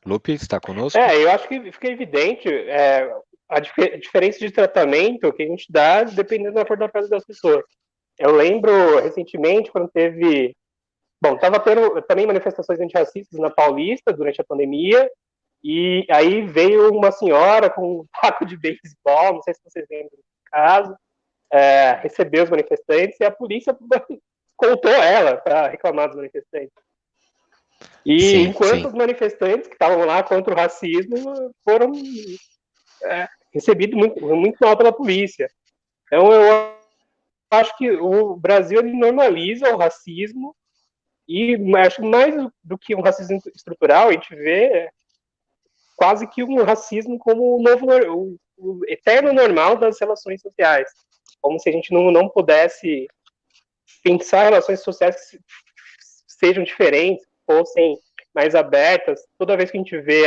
Lupe, 0.05 0.33
está 0.33 0.61
conosco? 0.61 0.99
É, 0.99 1.25
eu 1.25 1.31
acho 1.31 1.49
que 1.49 1.73
fica 1.73 1.89
evidente 1.89 2.47
é, 2.47 3.11
a 3.49 3.59
dif 3.59 3.99
diferença 3.99 4.39
de 4.39 4.51
tratamento 4.51 5.33
que 5.33 5.43
a 5.43 5.47
gente 5.47 5.73
dá 5.73 6.05
dependendo 6.05 6.57
da 6.57 6.65
cor 6.67 6.77
da 6.77 6.91
pele 6.91 7.09
das 7.09 7.25
pessoas. 7.25 7.65
Eu 8.19 8.33
lembro 8.33 9.01
recentemente 9.01 9.73
quando 9.73 9.89
teve. 9.89 10.55
Bom, 11.21 11.35
estava 11.35 11.59
tendo 11.59 12.01
também 12.03 12.27
manifestações 12.27 12.79
antirracistas 12.81 13.39
na 13.39 13.51
Paulista 13.51 14.13
durante 14.13 14.41
a 14.41 14.45
pandemia, 14.45 15.11
e 15.63 16.07
aí 16.11 16.43
veio 16.43 16.93
uma 16.93 17.11
senhora 17.11 17.69
com 17.69 18.01
um 18.01 18.07
taco 18.23 18.47
de 18.47 18.57
beisebol, 18.57 19.35
não 19.35 19.43
sei 19.43 19.55
se 19.55 19.61
vocês 19.65 19.87
lembram 19.91 20.11
do 20.11 20.51
caso, 20.51 20.97
é, 21.53 21.93
recebeu 22.03 22.45
os 22.45 22.51
manifestantes 22.51 23.19
e 23.21 23.25
a 23.25 23.31
polícia 23.31 23.77
contou 24.57 24.93
ela 24.93 25.37
para 25.37 25.69
reclamar 25.69 26.09
dos 26.09 26.17
manifestantes. 26.17 26.73
E 28.05 28.21
sim, 28.21 28.43
enquanto 28.43 28.81
sim. 28.81 28.87
os 28.87 28.93
manifestantes 28.93 29.69
que 29.69 29.75
estavam 29.75 30.05
lá 30.05 30.23
contra 30.23 30.53
o 30.53 30.57
racismo 30.57 31.53
foram 31.65 31.93
é, 33.05 33.29
recebidos 33.53 33.97
muito, 33.97 34.21
muito 34.21 34.57
mal 34.61 34.77
pela 34.77 34.93
polícia. 34.93 35.49
Então 36.07 36.33
eu 36.33 36.75
acho 37.51 37.77
que 37.77 37.91
o 37.93 38.37
Brasil 38.37 38.83
normaliza 38.83 39.75
o 39.75 39.79
racismo 39.79 40.55
e 41.29 41.57
acho 41.77 42.03
mais 42.03 42.35
do 42.65 42.79
que 42.79 42.95
um 42.95 43.03
racismo 43.03 43.39
estrutural, 43.55 44.09
a 44.09 44.13
gente 44.13 44.35
vê 44.35 44.89
quase 45.97 46.27
que 46.29 46.43
um 46.43 46.63
racismo 46.63 47.19
como 47.19 47.57
o 47.57 47.63
novo, 47.63 47.87
o, 48.13 48.37
o 48.57 48.81
eterno 48.87 49.33
normal 49.33 49.77
das 49.77 50.01
relações 50.01 50.41
sociais 50.41 50.89
como 51.41 51.59
se 51.59 51.69
a 51.69 51.73
gente 51.73 51.93
não, 51.93 52.11
não 52.11 52.29
pudesse 52.29 53.09
pensar 54.03 54.45
relações 54.45 54.81
sociais 54.81 55.31
que 55.31 55.39
sejam 56.27 56.65
diferentes, 56.65 57.27
fossem 57.47 57.99
mais 58.35 58.55
abertas. 58.55 59.21
Toda 59.39 59.57
vez 59.57 59.71
que 59.71 59.77
a 59.77 59.81
gente 59.81 59.99
vê 60.01 60.25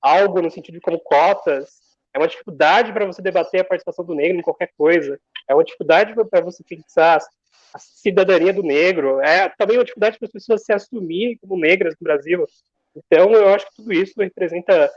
algo 0.00 0.40
no 0.40 0.50
sentido 0.50 0.74
de 0.74 0.80
como 0.80 0.98
cotas, 1.00 1.70
é 2.14 2.18
uma 2.18 2.28
dificuldade 2.28 2.92
para 2.92 3.06
você 3.06 3.22
debater 3.22 3.60
a 3.60 3.64
participação 3.64 4.04
do 4.04 4.14
negro 4.14 4.38
em 4.38 4.42
qualquer 4.42 4.70
coisa, 4.76 5.18
é 5.48 5.54
uma 5.54 5.64
dificuldade 5.64 6.14
para 6.14 6.40
você 6.40 6.62
pensar 6.64 7.20
a 7.74 7.78
cidadania 7.78 8.52
do 8.52 8.62
negro, 8.62 9.20
é 9.20 9.48
também 9.48 9.78
uma 9.78 9.84
dificuldade 9.84 10.18
para 10.18 10.26
as 10.26 10.32
pessoas 10.32 10.64
se 10.64 10.72
assumirem 10.72 11.38
como 11.38 11.60
negras 11.60 11.94
no 12.00 12.04
Brasil. 12.04 12.46
Então, 12.94 13.32
eu 13.32 13.48
acho 13.48 13.66
que 13.66 13.76
tudo 13.76 13.92
isso 13.92 14.14
representa 14.18 14.90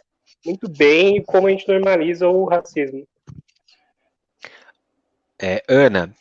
muito 0.46 0.70
bem 0.70 1.24
como 1.24 1.48
a 1.48 1.52
gente 1.52 1.68
normaliza 1.68 2.28
o 2.28 2.46
racismo. 2.46 3.08
É, 5.42 5.64
Ana, 5.68 6.14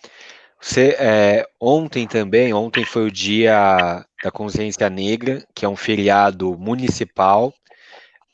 você, 0.61 0.97
é, 0.99 1.47
ontem 1.61 2.07
também, 2.07 2.53
ontem 2.55 2.85
foi 2.85 3.07
o 3.07 3.11
dia 3.11 4.05
da 4.23 4.31
consciência 4.31 4.89
negra, 4.89 5.47
que 5.55 5.65
é 5.65 5.69
um 5.69 5.77
feriado 5.77 6.57
municipal. 6.57 7.53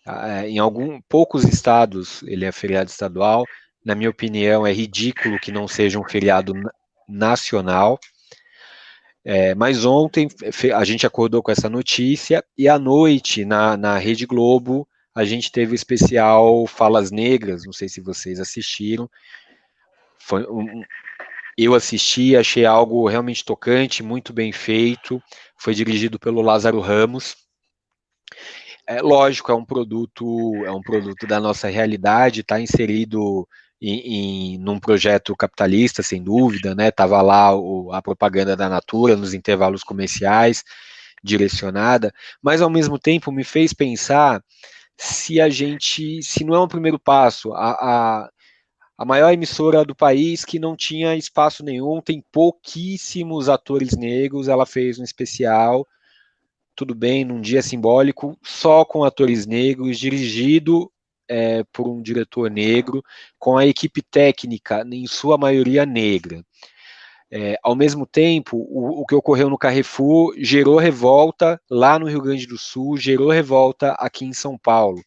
É, 0.06 0.48
em 0.48 0.58
algum, 0.58 1.00
poucos 1.02 1.44
estados 1.44 2.22
ele 2.22 2.44
é 2.44 2.52
feriado 2.52 2.88
estadual. 2.90 3.44
Na 3.84 3.94
minha 3.94 4.10
opinião, 4.10 4.66
é 4.66 4.72
ridículo 4.72 5.40
que 5.40 5.50
não 5.50 5.66
seja 5.66 5.98
um 5.98 6.08
feriado 6.08 6.54
nacional. 7.08 7.98
É, 9.24 9.54
mas 9.54 9.84
ontem 9.84 10.28
a 10.74 10.84
gente 10.84 11.06
acordou 11.06 11.42
com 11.42 11.50
essa 11.50 11.68
notícia 11.68 12.42
e 12.56 12.68
à 12.68 12.78
noite, 12.78 13.44
na, 13.44 13.76
na 13.76 13.98
Rede 13.98 14.24
Globo, 14.24 14.88
a 15.14 15.24
gente 15.24 15.52
teve 15.52 15.72
o 15.72 15.74
especial 15.74 16.66
Falas 16.66 17.10
Negras, 17.10 17.64
não 17.64 17.72
sei 17.72 17.88
se 17.88 18.00
vocês 18.00 18.40
assistiram. 18.40 19.10
Foi 20.18 20.46
um, 20.48 20.82
eu 21.56 21.74
assisti, 21.74 22.36
achei 22.36 22.64
algo 22.64 23.06
realmente 23.08 23.44
tocante, 23.44 24.02
muito 24.02 24.32
bem 24.32 24.52
feito. 24.52 25.22
Foi 25.56 25.74
dirigido 25.74 26.18
pelo 26.18 26.40
Lázaro 26.40 26.80
Ramos. 26.80 27.36
É 28.86 29.02
lógico, 29.02 29.52
é 29.52 29.54
um 29.54 29.64
produto, 29.64 30.54
é 30.64 30.70
um 30.70 30.80
produto 30.80 31.26
da 31.26 31.38
nossa 31.38 31.68
realidade, 31.68 32.40
está 32.40 32.60
inserido 32.60 33.46
em, 33.80 34.58
num 34.58 34.78
projeto 34.78 35.34
capitalista, 35.34 36.02
sem 36.02 36.22
dúvida, 36.22 36.74
né? 36.74 36.90
Tava 36.90 37.22
lá 37.22 37.54
o, 37.56 37.92
a 37.92 38.02
propaganda 38.02 38.56
da 38.56 38.68
Natura 38.68 39.16
nos 39.16 39.32
intervalos 39.32 39.82
comerciais, 39.82 40.62
direcionada, 41.22 42.12
mas 42.42 42.62
ao 42.62 42.70
mesmo 42.70 42.98
tempo 42.98 43.32
me 43.32 43.44
fez 43.44 43.72
pensar 43.72 44.42
se 44.96 45.40
a 45.40 45.48
gente, 45.48 46.22
se 46.22 46.44
não 46.44 46.54
é 46.54 46.60
um 46.60 46.68
primeiro 46.68 46.98
passo, 46.98 47.52
a, 47.54 47.70
a, 47.70 48.30
a 48.98 49.04
maior 49.04 49.32
emissora 49.32 49.82
do 49.82 49.94
país 49.94 50.44
que 50.44 50.58
não 50.58 50.76
tinha 50.76 51.16
espaço 51.16 51.64
nenhum, 51.64 52.02
tem 52.02 52.22
pouquíssimos 52.30 53.48
atores 53.48 53.96
negros, 53.96 54.46
ela 54.46 54.66
fez 54.66 54.98
um 54.98 55.04
especial, 55.04 55.86
tudo 56.76 56.94
bem, 56.94 57.24
num 57.24 57.40
dia 57.40 57.62
simbólico, 57.62 58.38
só 58.42 58.84
com 58.84 59.02
atores 59.02 59.46
negros, 59.46 59.98
dirigido 59.98 60.90
é, 61.30 61.62
por 61.72 61.86
um 61.86 62.02
diretor 62.02 62.50
negro, 62.50 63.04
com 63.38 63.56
a 63.56 63.64
equipe 63.64 64.02
técnica, 64.02 64.84
em 64.90 65.06
sua 65.06 65.38
maioria 65.38 65.86
negra. 65.86 66.44
É, 67.32 67.56
ao 67.62 67.76
mesmo 67.76 68.04
tempo, 68.04 68.56
o, 68.56 69.02
o, 69.02 69.06
que 69.06 69.14
ocorreu 69.14 69.48
no 69.48 69.56
Carrefour 69.56 70.34
gerou 70.36 70.78
revolta 70.78 71.60
lá 71.70 71.96
no 71.96 72.08
Rio 72.08 72.20
Grande 72.20 72.44
do 72.44 72.58
Sul, 72.58 72.96
gerou 72.96 73.30
revolta 73.30 73.92
aqui 73.92 74.24
em 74.24 74.32
São 74.32 74.58
Paulo. 74.58 75.00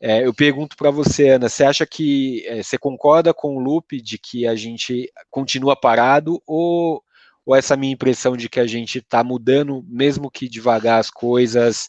É, 0.00 0.26
eu 0.26 0.34
pergunto 0.34 0.76
para 0.76 0.90
você, 0.90 1.28
Ana, 1.30 1.48
você 1.48 1.62
acha 1.62 1.86
que 1.86 2.44
é, 2.48 2.60
você 2.60 2.76
concorda 2.76 3.32
com 3.32 3.56
o 3.56 3.60
Lupe 3.60 4.00
de 4.02 4.18
que 4.18 4.44
a 4.44 4.56
gente 4.56 5.08
continua 5.30 5.76
parado 5.76 6.42
ou, 6.44 7.00
ou 7.46 7.54
essa 7.54 7.76
minha 7.76 7.92
impressão 7.92 8.36
de 8.36 8.48
que 8.48 8.58
a 8.58 8.66
gente 8.66 8.98
está 8.98 9.22
mudando, 9.22 9.84
mesmo 9.86 10.28
que 10.28 10.48
devagar 10.48 10.98
as 10.98 11.10
coisas, 11.10 11.88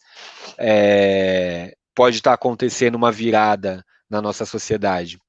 é, 0.60 1.76
pode 1.96 2.18
estar 2.18 2.32
tá 2.32 2.36
acontecendo 2.36 2.96
uma 2.96 3.12
virada 3.12 3.84
na 4.10 4.22
nossa 4.22 4.46
sociedade? 4.46 5.20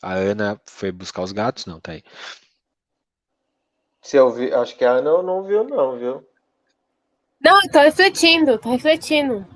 A 0.00 0.14
Ana 0.14 0.60
foi 0.64 0.90
buscar 0.90 1.22
os 1.22 1.32
gatos? 1.32 1.66
Não, 1.66 1.80
tá 1.80 1.92
aí. 1.92 2.02
Se 4.00 4.16
eu 4.16 4.32
vi, 4.32 4.52
acho 4.52 4.76
que 4.76 4.84
a 4.84 4.92
Ana 4.92 5.22
não 5.22 5.44
viu, 5.44 5.62
não, 5.62 5.96
viu? 5.98 6.26
Não, 7.40 7.60
tô 7.72 7.80
refletindo, 7.80 8.58
tô 8.58 8.70
refletindo. 8.70 9.46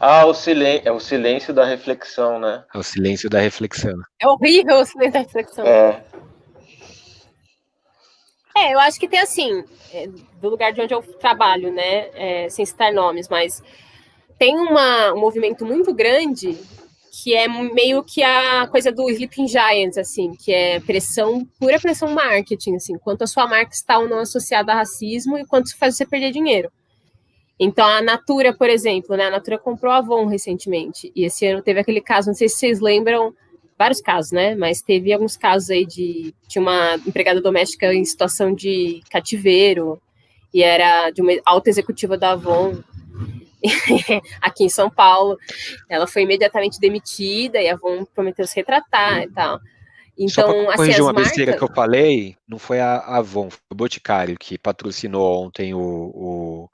Ah, 0.00 0.26
o 0.26 0.34
silêncio, 0.34 0.88
é 0.88 0.92
o 0.92 1.00
silêncio 1.00 1.54
da 1.54 1.64
reflexão, 1.64 2.38
né? 2.38 2.64
É 2.72 2.78
o 2.78 2.82
silêncio 2.82 3.28
da 3.28 3.40
reflexão. 3.40 3.94
É 4.20 4.28
horrível 4.28 4.76
o 4.80 4.84
silêncio 4.84 5.12
da 5.12 5.18
reflexão. 5.20 5.66
É. 5.66 6.04
É, 8.58 8.74
eu 8.74 8.80
acho 8.80 8.98
que 8.98 9.08
tem 9.08 9.20
assim, 9.20 9.62
é, 9.92 10.08
do 10.40 10.48
lugar 10.48 10.72
de 10.72 10.80
onde 10.80 10.92
eu 10.92 11.02
trabalho, 11.02 11.72
né? 11.72 12.08
É, 12.14 12.48
sem 12.48 12.64
citar 12.66 12.92
nomes, 12.92 13.28
mas 13.28 13.62
tem 14.38 14.56
uma, 14.56 15.12
um 15.12 15.20
movimento 15.20 15.64
muito 15.64 15.94
grande 15.94 16.58
que 17.22 17.34
é 17.34 17.48
meio 17.48 18.02
que 18.04 18.22
a 18.22 18.66
coisa 18.68 18.92
do 18.92 19.10
Sleeping 19.10 19.48
Giants, 19.48 19.98
assim, 19.98 20.34
que 20.36 20.52
é 20.52 20.78
pressão, 20.80 21.44
pura 21.58 21.80
pressão 21.80 22.10
marketing, 22.10 22.76
assim, 22.76 22.96
quanto 22.98 23.22
a 23.22 23.26
sua 23.26 23.46
marca 23.46 23.72
está 23.72 23.98
ou 23.98 24.08
não 24.08 24.20
associada 24.20 24.72
a 24.72 24.76
racismo 24.76 25.36
e 25.36 25.44
quanto 25.44 25.66
isso 25.66 25.78
faz 25.78 25.96
você 25.96 26.06
perder 26.06 26.30
dinheiro. 26.30 26.70
Então, 27.58 27.84
a 27.84 28.00
Natura, 28.00 28.54
por 28.56 28.70
exemplo, 28.70 29.16
né? 29.16 29.26
A 29.26 29.30
Natura 29.30 29.58
comprou 29.58 29.92
a 29.92 29.96
Avon 29.96 30.26
recentemente. 30.26 31.10
E 31.14 31.24
esse 31.24 31.44
ano 31.44 31.60
teve 31.60 31.80
aquele 31.80 32.00
caso, 32.00 32.28
não 32.28 32.34
sei 32.34 32.48
se 32.48 32.56
vocês 32.56 32.80
lembram, 32.80 33.34
vários 33.78 34.00
casos, 34.00 34.32
né? 34.32 34.54
Mas 34.54 34.82
teve 34.82 35.12
alguns 35.12 35.36
casos 35.36 35.70
aí 35.70 35.86
de. 35.86 36.34
Tinha 36.48 36.60
uma 36.60 36.96
empregada 37.06 37.40
doméstica 37.40 37.94
em 37.94 38.04
situação 38.04 38.52
de 38.52 39.00
cativeiro, 39.08 40.00
e 40.52 40.62
era 40.62 41.10
de 41.10 41.22
uma 41.22 41.32
alta 41.46 41.70
executiva 41.70 42.18
da 42.18 42.32
Avon. 42.32 42.78
aqui 44.40 44.64
em 44.64 44.68
São 44.68 44.88
Paulo, 44.88 45.36
ela 45.88 46.06
foi 46.06 46.22
imediatamente 46.22 46.78
demitida 46.78 47.60
e 47.60 47.68
a 47.68 47.74
Avon 47.74 48.04
prometeu 48.04 48.46
se 48.46 48.54
retratar 48.54 49.22
e 49.22 49.30
tal. 49.30 49.60
Então, 50.16 50.64
Só 50.64 50.70
assim, 50.72 51.00
uma 51.00 51.12
marcas... 51.12 51.28
besteira 51.28 51.56
que 51.56 51.62
eu 51.62 51.72
falei, 51.72 52.36
não 52.48 52.58
foi 52.58 52.80
a 52.80 52.98
Avon, 52.98 53.50
foi 53.50 53.60
o 53.70 53.74
Boticário 53.74 54.36
que 54.38 54.58
patrocinou 54.58 55.44
ontem 55.44 55.74
o, 55.74 55.80
o 55.80 56.70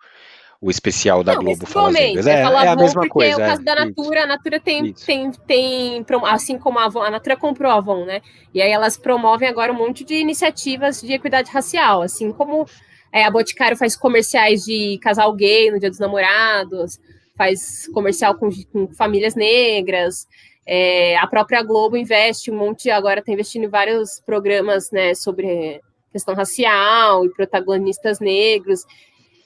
o 0.65 0.71
especial 0.71 1.23
da 1.23 1.35
não, 1.35 1.43
Globo 1.43 1.67
Fala 1.67 1.93
Negras. 1.93 2.27
É, 2.27 2.41
é 2.41 2.43
a 2.43 2.75
mesma 2.75 3.03
porque 3.03 3.11
coisa. 3.11 3.33
É 3.33 3.35
o 3.37 3.39
caso 3.39 3.61
é, 3.61 3.65
da 3.65 3.75
Natura, 3.85 4.17
isso. 4.17 4.25
a 4.25 4.27
Natura 4.27 4.59
tem, 4.61 4.95
tem, 4.95 5.31
tem, 5.31 6.07
assim 6.23 6.57
como 6.57 6.79
a 6.79 6.87
Avon, 6.87 7.03
a 7.03 7.11
Natura 7.11 7.37
comprou 7.37 7.71
a 7.71 7.75
Avon, 7.75 8.07
né? 8.07 8.23
E 8.55 8.63
aí 8.63 8.71
elas 8.71 8.97
promovem 8.97 9.47
agora 9.47 9.71
um 9.71 9.77
monte 9.77 10.05
de 10.05 10.15
iniciativas 10.15 11.03
de 11.03 11.13
equidade 11.13 11.51
racial, 11.51 12.01
assim 12.01 12.33
como 12.33 12.67
é, 13.13 13.25
a 13.25 13.31
Boticário 13.31 13.77
faz 13.77 13.95
comerciais 13.95 14.65
de 14.65 14.99
casal 15.03 15.35
gay 15.35 15.71
no 15.71 15.79
Dia 15.79 15.91
dos 15.91 15.99
Namorados, 15.99 16.99
faz 17.37 17.87
comercial 17.93 18.35
com, 18.35 18.49
com 18.73 18.89
famílias 18.95 19.35
negras. 19.35 20.27
É, 20.67 21.19
a 21.19 21.27
própria 21.27 21.63
Globo 21.63 21.95
investe 21.95 22.51
um 22.51 22.57
monte, 22.57 22.89
agora 22.89 23.21
está 23.21 23.31
investindo 23.31 23.65
em 23.65 23.69
vários 23.69 24.19
programas 24.25 24.91
né, 24.91 25.15
sobre 25.15 25.83
questão 26.11 26.35
racial 26.35 27.27
e 27.27 27.35
protagonistas 27.35 28.19
negros 28.19 28.87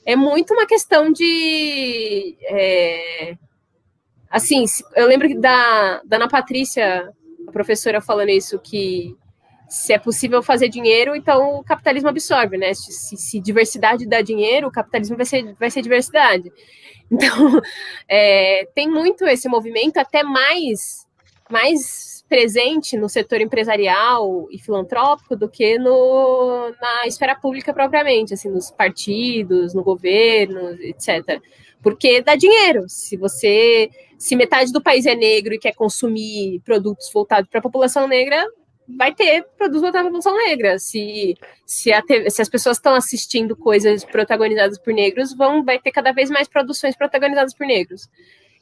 é 0.09 0.17
muito 0.17 0.55
uma 0.55 0.65
questão 0.65 1.13
de. 1.13 2.35
É, 2.45 3.37
assim, 4.31 4.65
eu 4.97 5.07
lembro 5.07 5.39
da, 5.39 6.01
da 6.03 6.17
Ana 6.17 6.27
Patrícia, 6.27 7.13
a 7.47 7.53
professora, 7.53 8.01
falando 8.01 8.31
isso, 8.31 8.59
que 8.59 9.15
se 9.69 9.93
é 9.93 9.99
possível 9.99 10.43
fazer 10.43 10.71
dinheiro, 10.71 11.15
então 11.15 11.57
o 11.59 11.63
capitalismo 11.63 12.09
absorve, 12.09 12.57
né? 12.57 12.73
Se, 12.73 13.19
se 13.19 13.39
diversidade 13.39 14.09
dá 14.09 14.23
dinheiro, 14.23 14.69
o 14.69 14.73
capitalismo 14.73 15.15
vai 15.15 15.27
ser, 15.27 15.55
vai 15.61 15.71
ser 15.71 15.83
diversidade. 15.83 16.51
Então, 17.11 17.61
é, 18.09 18.67
tem 18.75 18.89
muito 18.89 19.27
esse 19.27 19.47
movimento, 19.47 19.99
até 19.99 20.23
mais, 20.23 21.07
mais 21.51 22.18
presente 22.29 22.97
no 22.97 23.09
setor 23.09 23.41
empresarial 23.41 24.47
e 24.51 24.59
filantrópico 24.59 25.35
do 25.35 25.49
que 25.49 25.79
no, 25.79 26.71
na 26.81 27.07
esfera 27.07 27.35
pública 27.35 27.73
propriamente, 27.73 28.35
assim, 28.35 28.51
nos 28.51 28.71
partidos, 28.71 29.73
no 29.73 29.83
governo, 29.83 30.73
etc. 30.83 31.41
Porque 31.83 32.21
dá 32.21 32.37
dinheiro. 32.37 32.85
Se 32.89 33.17
você, 33.17 33.91
se 34.19 34.37
metade 34.37 34.73
do 34.73 34.83
país 34.83 35.07
é 35.07 35.15
negro 35.15 35.55
e 35.55 35.59
quer 35.59 35.75
consumir 35.75 36.61
produtos 36.65 37.11
voltados 37.13 37.49
para 37.49 37.61
a 37.61 37.63
população 37.63 38.07
negra, 38.07 38.45
vai 38.87 39.15
ter 39.15 39.47
produtos 39.57 39.83
voltados 39.83 40.11
para 40.11 40.19
a 40.19 40.21
população 40.21 40.37
negra. 40.37 40.79
Se, 40.79 41.35
se, 41.65 41.91
TV, 42.03 42.31
se 42.31 42.43
as 42.43 42.49
pessoas 42.49 42.77
estão 42.77 42.95
assistindo 42.95 43.57
coisas 43.57 44.05
protagonizadas 44.05 44.79
por 44.79 44.93
negros, 44.93 45.35
vão, 45.35 45.65
vai 45.65 45.79
ter 45.79 45.93
cada 45.93 46.13
vez 46.13 46.31
mais 46.31 46.47
produções 46.47 46.97
protagonizadas 46.97 47.55
por 47.55 47.67
negros. 47.67 48.09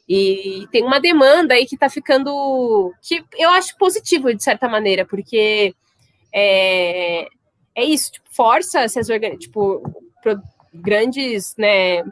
E 0.07 0.65
tem 0.71 0.83
uma 0.83 0.99
demanda 0.99 1.53
aí 1.53 1.65
que 1.65 1.75
está 1.75 1.89
ficando. 1.89 2.93
que 3.01 3.23
eu 3.37 3.49
acho 3.49 3.77
positivo, 3.77 4.33
de 4.33 4.41
certa 4.41 4.69
maneira, 4.69 5.05
porque 5.05 5.75
é, 6.33 7.27
é 7.75 7.83
isso, 7.83 8.11
tipo, 8.11 8.27
força 8.31 8.81
essas 8.81 9.07
tipo, 9.39 9.83
grandes 10.73 11.55
né, 11.57 12.03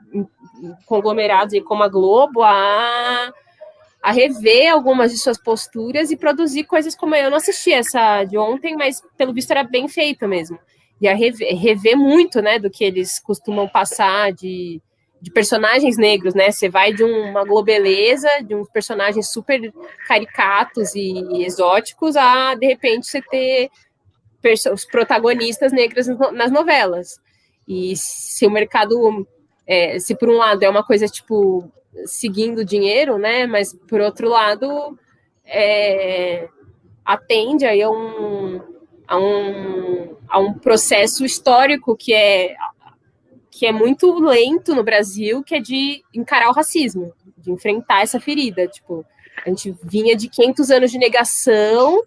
conglomerados 0.85 1.53
aí 1.53 1.61
como 1.61 1.83
a 1.83 1.87
Globo 1.87 2.43
a, 2.43 3.33
a 4.01 4.11
rever 4.11 4.71
algumas 4.71 5.11
de 5.11 5.17
suas 5.17 5.37
posturas 5.37 6.11
e 6.11 6.17
produzir 6.17 6.65
coisas 6.65 6.95
como 6.95 7.15
eu 7.15 7.29
não 7.29 7.37
assisti 7.37 7.71
essa 7.71 8.23
de 8.23 8.37
ontem, 8.37 8.75
mas 8.75 9.01
pelo 9.17 9.33
visto 9.33 9.51
era 9.51 9.63
bem 9.63 9.87
feita 9.87 10.27
mesmo. 10.27 10.59
E 10.99 11.07
a 11.07 11.13
rever, 11.13 11.55
rever 11.55 11.97
muito 11.97 12.41
né, 12.41 12.57
do 12.59 12.69
que 12.69 12.83
eles 12.83 13.19
costumam 13.19 13.67
passar 13.67 14.31
de 14.31 14.81
de 15.21 15.31
personagens 15.31 15.97
negros, 15.97 16.33
né? 16.33 16.51
Você 16.51 16.69
vai 16.69 16.93
de 16.93 17.03
uma 17.03 17.43
globeleza, 17.43 18.29
de 18.43 18.53
uns 18.53 18.69
personagens 18.69 19.29
super 19.29 19.73
caricatos 20.07 20.93
e 20.95 21.43
exóticos, 21.43 22.15
a 22.15 22.53
de 22.55 22.67
repente 22.67 23.07
você 23.07 23.21
ter 23.21 23.69
os 24.71 24.85
protagonistas 24.85 25.71
negros 25.71 26.05
nas 26.33 26.51
novelas. 26.51 27.19
E 27.67 27.95
se 27.95 28.45
o 28.45 28.51
mercado, 28.51 29.27
é, 29.65 29.97
se 29.97 30.15
por 30.15 30.29
um 30.29 30.37
lado 30.37 30.61
é 30.61 30.69
uma 30.69 30.83
coisa 30.83 31.07
tipo 31.07 31.71
seguindo 32.05 32.63
dinheiro, 32.63 33.17
né? 33.17 33.47
Mas 33.47 33.73
por 33.73 34.01
outro 34.01 34.29
lado 34.29 34.97
é, 35.45 36.47
atende 37.03 37.65
aí 37.65 37.81
a 37.81 37.89
um, 37.89 38.61
a 39.07 39.17
um, 39.17 40.17
a 40.27 40.39
um 40.39 40.53
processo 40.53 41.25
histórico 41.25 41.95
que 41.95 42.13
é 42.13 42.55
que 43.57 43.65
é 43.65 43.71
muito 43.71 44.11
lento 44.19 44.75
no 44.75 44.83
Brasil, 44.83 45.43
que 45.43 45.55
é 45.55 45.59
de 45.59 46.03
encarar 46.13 46.49
o 46.49 46.53
racismo, 46.53 47.13
de 47.37 47.51
enfrentar 47.51 48.01
essa 48.01 48.19
ferida. 48.19 48.67
Tipo, 48.67 49.05
a 49.45 49.49
gente 49.49 49.75
vinha 49.83 50.15
de 50.15 50.27
500 50.27 50.71
anos 50.71 50.91
de 50.91 50.97
negação 50.97 52.01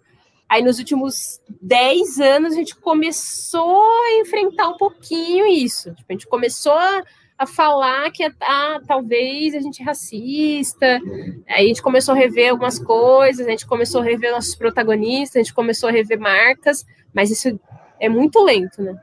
Aí 0.49 0.63
nos 0.63 0.79
últimos 0.79 1.39
10 1.61 2.19
anos 2.19 2.53
a 2.53 2.55
gente 2.55 2.75
começou 2.75 3.83
a 3.83 4.19
enfrentar 4.19 4.67
um 4.67 4.77
pouquinho 4.77 5.45
isso. 5.45 5.93
Tipo, 5.93 6.05
a 6.09 6.13
gente 6.13 6.27
começou 6.27 6.73
a, 6.73 7.03
a 7.37 7.45
falar 7.45 8.09
que 8.09 8.23
ah, 8.41 8.81
talvez 8.87 9.53
a 9.53 9.59
gente 9.59 9.83
é 9.83 9.85
racista. 9.85 10.99
Aí 11.47 11.65
a 11.65 11.67
gente 11.67 11.83
começou 11.83 12.15
a 12.15 12.17
rever 12.17 12.49
algumas 12.49 12.79
coisas, 12.79 13.45
a 13.45 13.51
gente 13.51 13.67
começou 13.67 14.01
a 14.01 14.03
rever 14.03 14.31
nossos 14.31 14.55
protagonistas, 14.55 15.35
a 15.35 15.43
gente 15.43 15.53
começou 15.53 15.87
a 15.87 15.91
rever 15.91 16.19
marcas, 16.19 16.83
mas 17.13 17.29
isso 17.29 17.59
é 17.99 18.09
muito 18.09 18.43
lento, 18.43 18.81
né? 18.81 18.99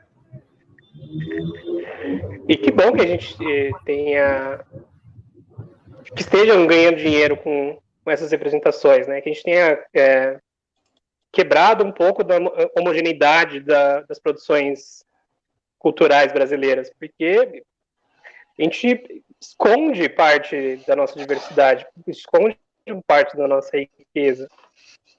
E 2.47 2.55
que 2.55 2.71
bom 2.71 2.93
que 2.93 3.01
a 3.01 3.07
gente 3.07 3.35
eh, 3.43 3.71
tenha 3.85 4.59
que 6.15 6.21
estejam 6.21 6.65
ganhando 6.65 6.97
dinheiro 6.97 7.35
com, 7.37 7.77
com 8.03 8.11
essas 8.11 8.31
representações, 8.31 9.07
né? 9.07 9.21
Que 9.21 9.29
a 9.29 9.33
gente 9.33 9.43
tenha 9.43 9.85
é, 9.93 10.39
quebrado 11.31 11.83
um 11.83 11.91
pouco 11.91 12.23
da 12.23 12.37
homogeneidade 12.77 13.59
da, 13.59 14.01
das 14.01 14.19
produções 14.19 15.03
culturais 15.77 16.31
brasileiras, 16.31 16.91
porque 16.99 17.63
a 18.57 18.63
gente 18.63 19.23
esconde 19.39 20.09
parte 20.09 20.77
da 20.87 20.95
nossa 20.95 21.17
diversidade, 21.19 21.85
esconde 22.07 22.57
parte 23.05 23.35
da 23.37 23.47
nossa 23.47 23.77
riqueza. 23.77 24.47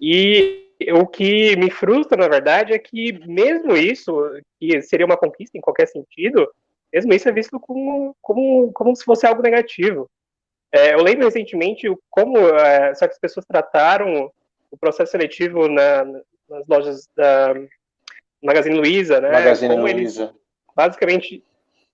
E 0.00 0.66
o 0.92 1.06
que 1.06 1.56
me 1.56 1.70
frustra, 1.70 2.16
na 2.16 2.28
verdade, 2.28 2.72
é 2.72 2.78
que 2.78 3.12
mesmo 3.26 3.76
isso, 3.76 4.14
que 4.58 4.80
seria 4.82 5.06
uma 5.06 5.16
conquista 5.16 5.56
em 5.56 5.60
qualquer 5.60 5.86
sentido, 5.86 6.48
mesmo 6.93 7.12
isso 7.12 7.28
é 7.28 7.32
visto 7.32 7.59
como, 7.61 8.16
como, 8.20 8.72
como 8.72 8.97
se 8.97 9.05
fosse 9.05 9.26
algo 9.26 9.43
negativo. 9.43 10.09
É, 10.72 10.95
eu 10.95 11.03
lembro 11.03 11.24
recentemente 11.24 11.86
como 12.11 12.39
é, 12.39 12.95
certas 12.95 13.18
pessoas 13.18 13.47
trataram 13.47 14.30
o 14.70 14.76
processo 14.76 15.12
seletivo 15.12 15.68
na, 15.68 16.05
nas 16.49 16.66
lojas 16.66 17.09
da 17.16 17.55
Magazine 18.43 18.76
Luiza, 18.76 19.20
né? 19.20 19.30
Magazine 19.30 19.76
Luiza. 19.76 20.34
Basicamente, 20.74 21.43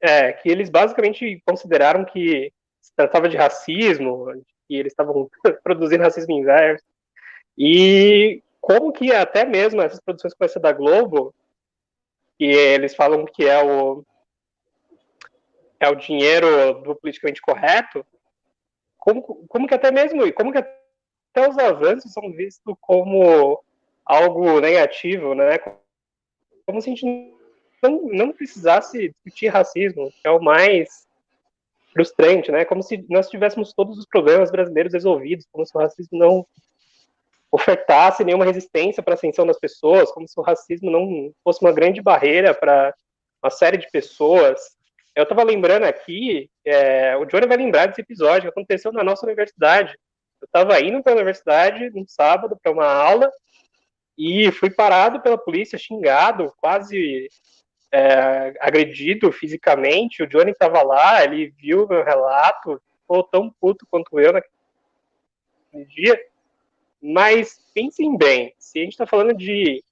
é, 0.01 0.33
que 0.33 0.49
eles 0.49 0.69
basicamente 0.69 1.41
consideraram 1.47 2.05
que 2.05 2.53
se 2.81 2.93
tratava 2.95 3.29
de 3.29 3.37
racismo, 3.37 4.27
que 4.69 4.77
eles 4.77 4.93
estavam 4.93 5.31
produzindo 5.63 6.03
racismo 6.03 6.37
inverso. 6.37 6.85
E 7.57 8.43
como 8.61 8.93
que 8.93 9.13
até 9.13 9.45
mesmo 9.45 9.81
essas 9.81 10.01
produções 10.01 10.35
como 10.35 10.47
essa 10.47 10.59
da 10.59 10.73
Globo, 10.73 11.35
que 12.37 12.45
eles 12.45 12.95
falam 12.95 13.25
que 13.25 13.47
é 13.47 13.63
o 13.63 14.05
é 15.85 15.89
o 15.89 15.95
dinheiro 15.95 16.75
do 16.83 16.95
politicamente 16.97 17.41
correto, 17.41 18.05
como, 18.99 19.23
como 19.49 19.67
que 19.67 19.75
até 19.75 19.91
mesmo, 19.91 20.33
como 20.33 20.53
que 20.53 20.59
até 20.59 21.49
os 21.49 21.59
avanços 21.59 22.13
são 22.13 22.33
vistos 22.33 22.75
como 22.81 23.63
algo 24.05 24.61
negativo, 24.61 25.35
né? 25.35 25.59
Como 26.67 26.81
se 26.81 26.91
a 26.91 26.95
gente 26.95 27.35
não, 27.83 28.03
não 28.07 28.33
precisasse 28.33 29.11
discutir 29.11 29.49
racismo, 29.49 30.11
que 30.11 30.27
é 30.27 30.31
o 30.31 30.43
mais 30.43 31.07
frustrante, 31.93 32.51
né? 32.51 32.65
Como 32.65 32.83
se 32.83 33.05
nós 33.09 33.29
tivéssemos 33.29 33.73
todos 33.73 33.99
os 33.99 34.07
problemas 34.07 34.51
brasileiros 34.51 34.93
resolvidos, 34.93 35.47
como 35.53 35.67
se 35.67 35.77
o 35.77 35.81
racismo 35.81 36.19
não 36.19 36.47
ofertasse 37.53 38.25
nenhuma 38.25 38.45
resistência 38.45 39.03
para 39.03 39.15
a 39.15 39.17
ascensão 39.17 39.47
das 39.47 39.59
pessoas, 39.59 40.11
como 40.11 40.27
se 40.27 40.39
o 40.39 40.43
racismo 40.43 40.91
não 40.91 41.33
fosse 41.45 41.65
uma 41.65 41.73
grande 41.73 42.03
barreira 42.03 42.53
para 42.53 42.93
uma 43.43 43.51
série 43.51 43.77
de 43.77 43.89
pessoas. 43.91 44.77
Eu 45.15 45.23
estava 45.23 45.45
lembrando 45.45 45.85
aqui, 45.85 46.51
é, 46.65 47.17
o 47.17 47.25
Johnny 47.25 47.47
vai 47.47 47.57
lembrar 47.57 47.87
desse 47.87 48.01
episódio 48.01 48.43
que 48.43 48.49
aconteceu 48.49 48.93
na 48.93 49.05
nossa 49.05 49.25
universidade. 49.25 49.97
Eu 50.41 50.47
estava 50.47 50.81
indo 50.81 51.03
para 51.03 51.13
a 51.13 51.15
universidade 51.15 51.89
num 51.91 52.05
sábado 52.07 52.59
para 52.61 52.73
uma 52.73 52.87
aula 52.87 53.31
e 54.19 54.51
fui 54.51 54.71
parado 54.71 55.21
pela 55.21 55.39
polícia, 55.39 55.79
xingado, 55.79 56.53
quase 56.61 57.29
é, 57.93 58.55
agredido 58.61 59.31
fisicamente. 59.31 60.23
O 60.23 60.27
Johnny 60.27 60.51
estava 60.51 60.83
lá, 60.83 61.23
ele 61.23 61.55
viu 61.57 61.87
meu 61.87 62.03
relato, 62.03 62.83
ficou 63.01 63.23
tão 63.23 63.51
puto 63.61 63.87
quanto 63.89 64.19
eu 64.19 64.33
naquele 64.33 65.85
dia. 65.87 66.21
Mas 67.01 67.61
pensem 67.73 68.17
bem, 68.17 68.53
se 68.59 68.81
a 68.81 68.83
gente 68.83 68.93
está 68.93 69.07
falando 69.07 69.35
de 69.35 69.85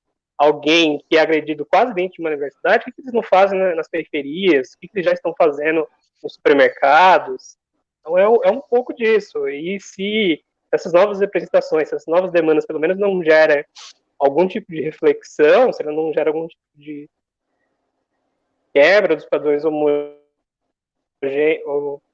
alguém 0.42 1.00
que 1.08 1.16
é 1.16 1.20
agredido 1.20 1.64
quase 1.64 1.94
dentro 1.94 2.14
de 2.16 2.20
uma 2.20 2.30
universidade, 2.30 2.82
o 2.82 2.92
que 2.92 3.00
eles 3.00 3.12
não 3.12 3.22
fazem 3.22 3.60
nas 3.76 3.88
periferias? 3.88 4.72
O 4.72 4.78
que 4.80 4.90
eles 4.92 5.04
já 5.04 5.12
estão 5.12 5.32
fazendo 5.38 5.88
nos 6.20 6.34
supermercados? 6.34 7.56
Então 8.00 8.18
é, 8.18 8.24
é 8.24 8.50
um 8.50 8.60
pouco 8.60 8.92
disso. 8.92 9.48
E 9.48 9.78
se 9.80 10.44
essas 10.72 10.92
novas 10.92 11.20
representações, 11.20 11.84
essas 11.84 12.08
novas 12.08 12.32
demandas, 12.32 12.66
pelo 12.66 12.80
menos 12.80 12.98
não 12.98 13.22
geram 13.22 13.64
algum 14.18 14.48
tipo 14.48 14.72
de 14.72 14.80
reflexão, 14.80 15.72
se 15.72 15.80
ela 15.80 15.92
não 15.92 16.12
gera 16.12 16.30
algum 16.30 16.48
tipo 16.48 16.60
de 16.74 17.08
quebra 18.74 19.14
dos 19.14 19.26
padrões 19.26 19.62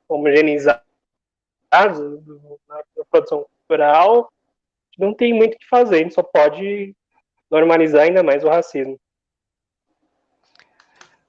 homogeneizados 0.07 0.85
na 2.69 3.05
produção 3.11 3.47
cultural, 3.57 4.31
não 4.99 5.15
tem 5.15 5.33
muito 5.33 5.55
o 5.55 5.59
que 5.59 5.67
fazer, 5.67 5.95
a 5.95 5.99
gente 6.01 6.15
só 6.15 6.23
pode 6.23 6.95
normalizar 7.51 8.03
ainda 8.03 8.23
mais 8.23 8.45
o 8.45 8.49
racismo. 8.49 8.99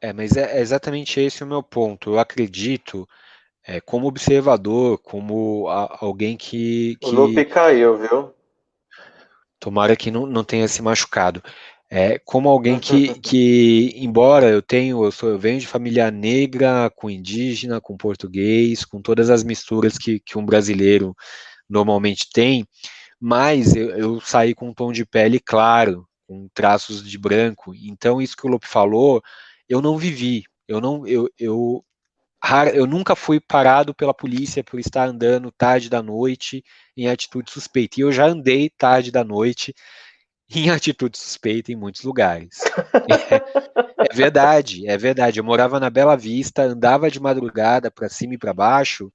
É, 0.02 0.14
mas 0.14 0.38
é 0.38 0.60
exatamente 0.60 1.20
esse 1.20 1.44
o 1.44 1.48
meu 1.48 1.62
ponto. 1.62 2.12
Eu 2.12 2.20
acredito 2.20 3.08
é, 3.66 3.82
como 3.82 4.08
observador, 4.08 4.98
como 5.00 5.68
a, 5.68 5.98
alguém 6.02 6.38
que, 6.38 6.96
que. 7.02 7.08
O 7.08 7.12
Lupe 7.12 7.46
caiu, 7.46 7.98
viu? 7.98 8.34
Tomara 9.60 9.96
que 9.96 10.10
não, 10.10 10.26
não 10.26 10.44
tenha 10.44 10.68
se 10.68 10.82
machucado. 10.82 11.44
É, 11.92 12.20
como 12.20 12.48
alguém 12.48 12.80
que, 12.80 13.14
que, 13.20 13.94
embora 13.96 14.48
eu 14.48 14.62
tenho, 14.62 15.04
eu, 15.04 15.12
sou, 15.12 15.30
eu 15.30 15.40
venho 15.40 15.60
de 15.60 15.68
família 15.68 16.10
negra, 16.12 16.90
com 16.96 17.10
indígena, 17.10 17.82
com 17.82 17.98
português, 17.98 18.86
com 18.86 19.02
todas 19.02 19.30
as 19.30 19.44
misturas 19.44 19.98
que, 19.98 20.20
que 20.20 20.38
um 20.38 20.46
brasileiro 20.46 21.16
normalmente 21.68 22.28
tem, 22.32 22.66
mas 23.20 23.76
eu, 23.76 23.90
eu, 23.90 24.22
saí 24.22 24.56
com 24.56 24.70
um 24.70 24.74
tom 24.74 24.92
de 24.92 25.06
pele 25.06 25.40
claro, 25.40 26.08
com 26.30 26.48
traços 26.54 27.04
de 27.04 27.18
branco. 27.18 27.74
Então, 27.74 28.22
isso 28.22 28.38
que 28.38 28.46
o 28.46 28.50
Lope 28.50 28.68
falou, 28.68 29.20
eu 29.68 29.82
não 29.82 29.98
vivi. 29.98 30.44
Eu 30.68 30.80
não, 30.80 31.08
eu, 31.08 31.28
eu 31.40 31.84
eu 32.74 32.88
nunca 32.88 33.18
fui 33.18 33.38
parado 33.38 33.94
pela 33.94 34.14
polícia 34.14 34.64
por 34.64 34.80
estar 34.80 35.10
andando 35.10 35.52
tarde 35.52 35.90
da 35.90 36.02
noite 36.02 36.64
em 36.96 37.10
atitude 37.10 37.52
suspeita. 37.52 38.00
E 38.00 38.04
eu 38.04 38.12
já 38.12 38.28
andei 38.28 38.70
tarde 38.70 39.12
da 39.12 39.24
noite 39.24 39.74
em 40.50 40.70
atitude 40.70 41.18
suspeita 41.18 41.72
em 41.72 41.76
muitos 41.76 42.04
lugares. 42.04 42.60
é, 43.10 44.06
é, 44.10 44.16
verdade, 44.16 44.88
é 44.88 44.98
verdade. 44.98 45.40
Eu 45.40 45.44
morava 45.44 45.80
na 45.80 45.90
Bela 45.90 46.16
Vista, 46.16 46.62
andava 46.62 47.10
de 47.10 47.20
madrugada 47.20 47.90
para 47.92 48.08
cima 48.08 48.36
e 48.36 48.38
para 48.38 48.54
baixo, 48.54 49.12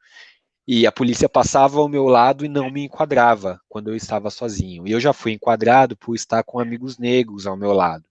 e 0.66 0.86
a 0.86 0.92
polícia 0.92 1.28
passava 1.28 1.78
ao 1.78 1.88
meu 1.88 2.04
lado 2.04 2.44
e 2.44 2.48
não 2.48 2.70
me 2.70 2.84
enquadrava 2.84 3.60
quando 3.68 3.90
eu 3.90 3.96
estava 3.96 4.30
sozinho. 4.30 4.86
E 4.86 4.92
eu 4.92 5.00
já 5.00 5.12
fui 5.12 5.32
enquadrado 5.32 5.96
por 5.96 6.14
estar 6.14 6.42
com 6.42 6.58
amigos 6.58 6.98
negros 6.98 7.46
ao 7.46 7.56
meu 7.56 7.72
lado. 7.72 8.04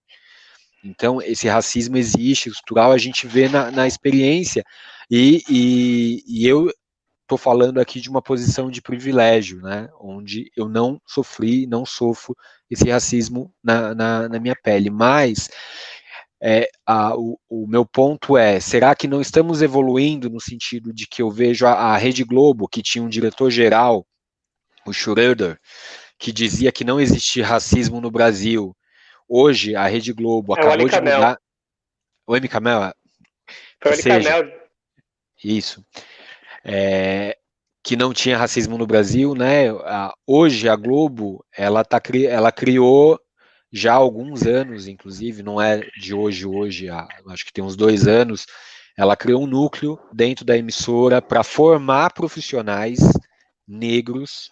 Então, 0.83 1.21
esse 1.21 1.47
racismo 1.47 1.97
existe, 1.97 2.49
estrutural, 2.49 2.91
a 2.91 2.97
gente 2.97 3.25
vê 3.25 3.47
na, 3.47 3.71
na 3.71 3.87
experiência, 3.87 4.63
e, 5.09 5.41
e, 5.49 6.23
e 6.27 6.45
eu 6.45 6.69
estou 7.21 7.37
falando 7.37 7.79
aqui 7.79 8.01
de 8.01 8.09
uma 8.09 8.21
posição 8.21 8.69
de 8.69 8.81
privilégio, 8.81 9.61
né, 9.61 9.89
onde 9.99 10.51
eu 10.55 10.67
não 10.67 11.01
sofri, 11.05 11.65
não 11.65 11.85
sofro 11.85 12.35
esse 12.69 12.89
racismo 12.89 13.53
na, 13.63 13.95
na, 13.95 14.29
na 14.29 14.39
minha 14.39 14.55
pele, 14.55 14.89
mas 14.89 15.49
é, 16.43 16.67
a, 16.85 17.15
o, 17.15 17.39
o, 17.49 17.65
meu 17.67 17.85
ponto 17.85 18.37
é, 18.37 18.59
será 18.59 18.93
que 18.93 19.07
não 19.07 19.21
estamos 19.21 19.61
evoluindo 19.61 20.29
no 20.29 20.41
sentido 20.41 20.91
de 20.93 21.07
que 21.07 21.21
eu 21.21 21.31
vejo 21.31 21.65
a, 21.65 21.71
a 21.71 21.97
Rede 21.97 22.23
Globo, 22.23 22.67
que 22.67 22.81
tinha 22.81 23.03
um 23.03 23.09
diretor-geral, 23.09 24.05
o 24.85 24.91
Schroeder, 24.91 25.57
que 26.19 26.33
dizia 26.33 26.71
que 26.71 26.83
não 26.83 26.99
existia 26.99 27.45
racismo 27.45 28.01
no 28.01 28.11
Brasil, 28.11 28.75
Hoje, 29.27 29.75
a 29.75 29.87
Rede 29.87 30.13
Globo 30.13 30.55
é 30.55 30.59
acabou 30.59 30.87
de 30.87 30.95
mudar. 30.95 31.39
O 32.27 32.35
M. 32.35 32.47
Camel? 32.47 32.93
Foi 33.81 33.93
o 33.93 34.03
Camel. 34.03 34.51
Isso. 35.43 35.83
É, 36.63 37.37
que 37.83 37.95
não 37.95 38.13
tinha 38.13 38.37
racismo 38.37 38.77
no 38.77 38.87
Brasil, 38.87 39.33
né? 39.33 39.65
Hoje 40.25 40.69
a 40.69 40.75
Globo, 40.75 41.43
ela, 41.55 41.83
tá, 41.83 42.01
ela 42.29 42.51
criou 42.51 43.19
já 43.73 43.93
há 43.93 43.95
alguns 43.95 44.43
anos, 44.43 44.87
inclusive, 44.87 45.41
não 45.41 45.59
é 45.59 45.81
de 45.99 46.13
hoje, 46.13 46.45
hoje, 46.45 46.87
acho 46.89 47.43
que 47.43 47.51
tem 47.51 47.63
uns 47.63 47.75
dois 47.75 48.07
anos, 48.07 48.45
ela 48.95 49.17
criou 49.17 49.41
um 49.41 49.47
núcleo 49.47 49.99
dentro 50.13 50.45
da 50.45 50.55
emissora 50.55 51.19
para 51.19 51.43
formar 51.43 52.13
profissionais 52.13 52.99
negros 53.67 54.47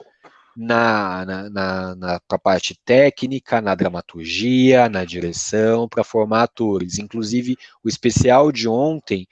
na, 0.57 1.23
na, 1.23 1.49
na, 1.51 1.95
na 1.95 2.19
parte 2.43 2.75
técnica, 2.83 3.61
na 3.61 3.75
dramaturgia, 3.75 4.89
na 4.89 5.05
direção, 5.05 5.87
para 5.87 6.03
formar 6.03 6.41
atores. 6.41 6.97
Inclusive, 6.97 7.55
o 7.83 7.87
especial 7.87 8.51
de 8.51 8.67
ontem, 8.67 9.27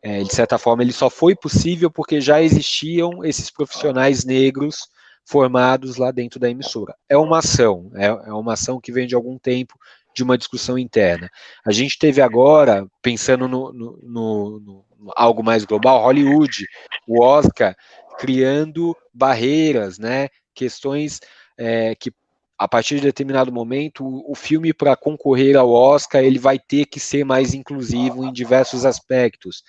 é, 0.00 0.22
de 0.22 0.34
certa 0.34 0.56
forma, 0.56 0.82
ele 0.82 0.94
só 0.94 1.10
foi 1.10 1.36
possível 1.36 1.90
porque 1.90 2.22
já 2.22 2.40
existiam 2.40 3.22
esses 3.22 3.50
profissionais 3.50 4.24
negros 4.24 4.88
formados 5.26 5.96
lá 5.96 6.10
dentro 6.10 6.38
da 6.38 6.48
emissora. 6.48 6.94
É 7.08 7.16
uma 7.16 7.38
ação, 7.38 7.90
é, 7.94 8.06
é 8.06 8.32
uma 8.32 8.52
ação 8.54 8.80
que 8.80 8.92
vem 8.92 9.06
de 9.06 9.14
algum 9.14 9.36
tempo 9.38 9.78
de 10.14 10.22
uma 10.22 10.38
discussão 10.38 10.78
interna. 10.78 11.28
A 11.66 11.72
gente 11.72 11.98
teve 11.98 12.22
agora, 12.22 12.86
pensando 13.02 13.46
no, 13.46 13.72
no, 13.72 13.98
no, 14.02 14.60
no 14.60 14.84
algo 15.14 15.42
mais 15.42 15.64
global, 15.64 16.02
Hollywood, 16.02 16.66
o 17.06 17.22
Oscar, 17.22 17.76
criando 18.18 18.96
barreiras, 19.12 19.98
né, 19.98 20.28
questões 20.54 21.20
é, 21.58 21.94
que 21.94 22.10
a 22.58 22.66
partir 22.66 22.94
de 22.94 23.02
determinado 23.02 23.52
momento, 23.52 24.02
o, 24.26 24.34
filme 24.34 24.72
para 24.72 24.96
concorrer 24.96 25.56
ao 25.56 25.70
Oscar 25.70 26.22
ele 26.22 26.38
vai 26.38 26.58
ter 26.58 26.86
que 26.86 26.98
ser 26.98 27.22
mais 27.22 27.52
inclusivo 27.52 28.24
em 28.24 28.32
diversos 28.32 28.86
aspectos, 28.86 29.62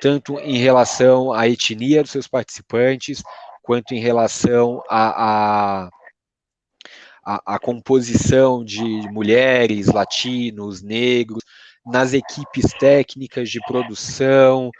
tanto 0.00 0.38
em 0.38 0.56
relação 0.58 1.32
à 1.32 1.48
etnia 1.48 2.02
dos 2.02 2.12
seus 2.12 2.28
participantes, 2.28 3.22
quanto 3.62 3.94
em 3.94 4.00
relação 4.00 4.82
a, 4.88 5.84
a 5.86 5.90
a, 7.24 7.54
a, 7.54 7.58
composição 7.58 8.64
de 8.64 8.82
mulheres, 9.12 9.86
latinos, 9.86 10.82
negros, 10.82 11.44
nas 11.86 12.12
equipes 12.12 12.72
técnicas 12.78 13.48
de 13.48 13.60
produção. 13.60 14.70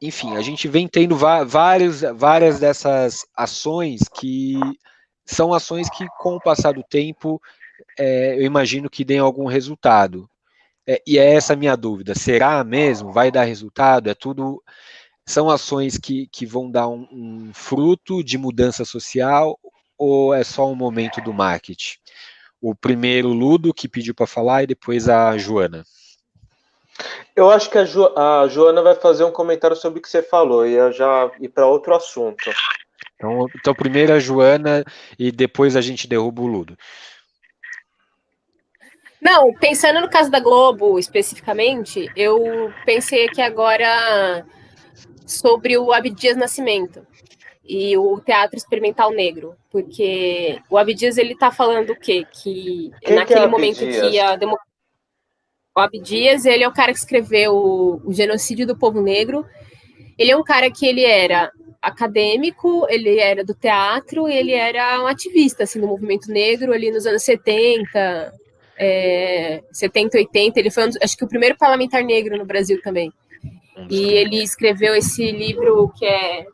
Enfim, 0.00 0.36
a 0.36 0.40
gente 0.40 0.66
vem 0.66 0.88
tendo 0.88 1.14
vários, 1.14 2.00
várias 2.16 2.58
dessas 2.58 3.26
ações 3.36 4.00
que 4.08 4.58
são 5.26 5.52
ações 5.52 5.88
que, 5.90 6.06
com 6.18 6.36
o 6.36 6.40
passar 6.40 6.72
do 6.72 6.82
tempo, 6.82 7.40
é, 7.98 8.36
eu 8.36 8.42
imagino 8.42 8.90
que 8.90 9.04
deem 9.04 9.20
algum 9.20 9.46
resultado. 9.46 10.28
É, 10.86 11.00
e 11.06 11.18
é 11.18 11.34
essa 11.34 11.52
a 11.52 11.56
minha 11.56 11.76
dúvida: 11.76 12.14
será 12.14 12.64
mesmo? 12.64 13.12
Vai 13.12 13.30
dar 13.30 13.44
resultado? 13.44 14.08
É 14.08 14.14
tudo. 14.14 14.62
São 15.30 15.48
ações 15.48 15.96
que, 15.96 16.26
que 16.26 16.44
vão 16.44 16.68
dar 16.68 16.88
um, 16.88 17.06
um 17.12 17.50
fruto 17.54 18.20
de 18.20 18.36
mudança 18.36 18.84
social 18.84 19.56
ou 19.96 20.34
é 20.34 20.42
só 20.42 20.66
um 20.66 20.74
momento 20.74 21.20
do 21.20 21.32
marketing? 21.32 21.98
O 22.60 22.74
primeiro 22.74 23.28
Ludo 23.28 23.72
que 23.72 23.86
pediu 23.86 24.12
para 24.12 24.26
falar 24.26 24.64
e 24.64 24.66
depois 24.66 25.08
a 25.08 25.38
Joana. 25.38 25.84
Eu 27.36 27.48
acho 27.48 27.70
que 27.70 27.78
a, 27.78 27.84
jo 27.84 28.12
a, 28.18 28.48
Joana 28.48 28.82
vai 28.82 28.96
fazer 28.96 29.22
um 29.22 29.30
comentário 29.30 29.76
sobre 29.76 30.00
o 30.00 30.02
que 30.02 30.08
você 30.08 30.20
falou 30.20 30.66
e 30.66 30.72
eu 30.72 30.90
já 30.90 31.30
ir 31.38 31.48
para 31.48 31.64
outro 31.64 31.94
assunto. 31.94 32.50
Então, 33.14 33.46
então, 33.54 33.72
primeiro 33.72 34.12
a 34.12 34.18
Joana 34.18 34.84
e 35.16 35.30
depois 35.30 35.76
a 35.76 35.80
gente 35.80 36.08
derruba 36.08 36.42
o 36.42 36.46
Ludo. 36.48 36.76
Não, 39.22 39.54
pensando 39.54 40.00
no 40.00 40.10
caso 40.10 40.28
da 40.28 40.40
Globo 40.40 40.98
especificamente, 40.98 42.10
eu 42.16 42.72
pensei 42.84 43.26
aqui 43.26 43.40
agora 43.40 44.44
sobre 45.30 45.78
o 45.78 45.92
Abdias 45.92 46.36
Nascimento 46.36 47.06
e 47.64 47.96
o 47.96 48.20
Teatro 48.20 48.56
Experimental 48.56 49.10
Negro, 49.10 49.54
porque 49.70 50.60
o 50.68 50.76
Abdias 50.76 51.16
ele 51.16 51.34
está 51.34 51.50
falando 51.50 51.90
o 51.90 51.96
quê? 51.96 52.26
Que 52.30 52.90
Quem 53.00 53.14
naquele 53.14 53.40
que 53.40 53.46
é 53.46 53.48
momento 53.48 53.78
que 53.78 54.18
a 54.18 54.36
democracia 54.36 54.70
o 55.76 55.80
Abdias, 55.80 56.44
ele 56.44 56.64
é 56.64 56.68
o 56.68 56.72
cara 56.72 56.92
que 56.92 56.98
escreveu 56.98 57.54
o, 57.54 58.02
o 58.04 58.12
genocídio 58.12 58.66
do 58.66 58.76
povo 58.76 59.00
negro. 59.00 59.46
Ele 60.18 60.30
é 60.30 60.36
um 60.36 60.42
cara 60.42 60.70
que 60.70 60.84
ele 60.84 61.04
era 61.04 61.50
acadêmico, 61.80 62.86
ele 62.90 63.18
era 63.18 63.44
do 63.44 63.54
teatro, 63.54 64.28
ele 64.28 64.52
era 64.52 65.02
um 65.02 65.06
ativista 65.06 65.62
assim, 65.62 65.80
do 65.80 65.86
movimento 65.86 66.30
negro 66.30 66.72
ali 66.72 66.90
nos 66.90 67.06
anos 67.06 67.22
70, 67.22 68.32
é, 68.76 69.62
70, 69.72 70.18
80. 70.18 70.60
Ele 70.60 70.70
foi, 70.70 70.88
um, 70.88 70.90
acho 71.02 71.16
que, 71.16 71.24
o 71.24 71.28
primeiro 71.28 71.56
parlamentar 71.56 72.04
negro 72.04 72.36
no 72.36 72.44
Brasil 72.44 72.80
também. 72.82 73.12
E 73.88 74.12
ele 74.12 74.42
escreveu 74.42 74.94
esse 74.94 75.30
livro 75.30 75.92
que 75.96 76.04
é 76.04 76.46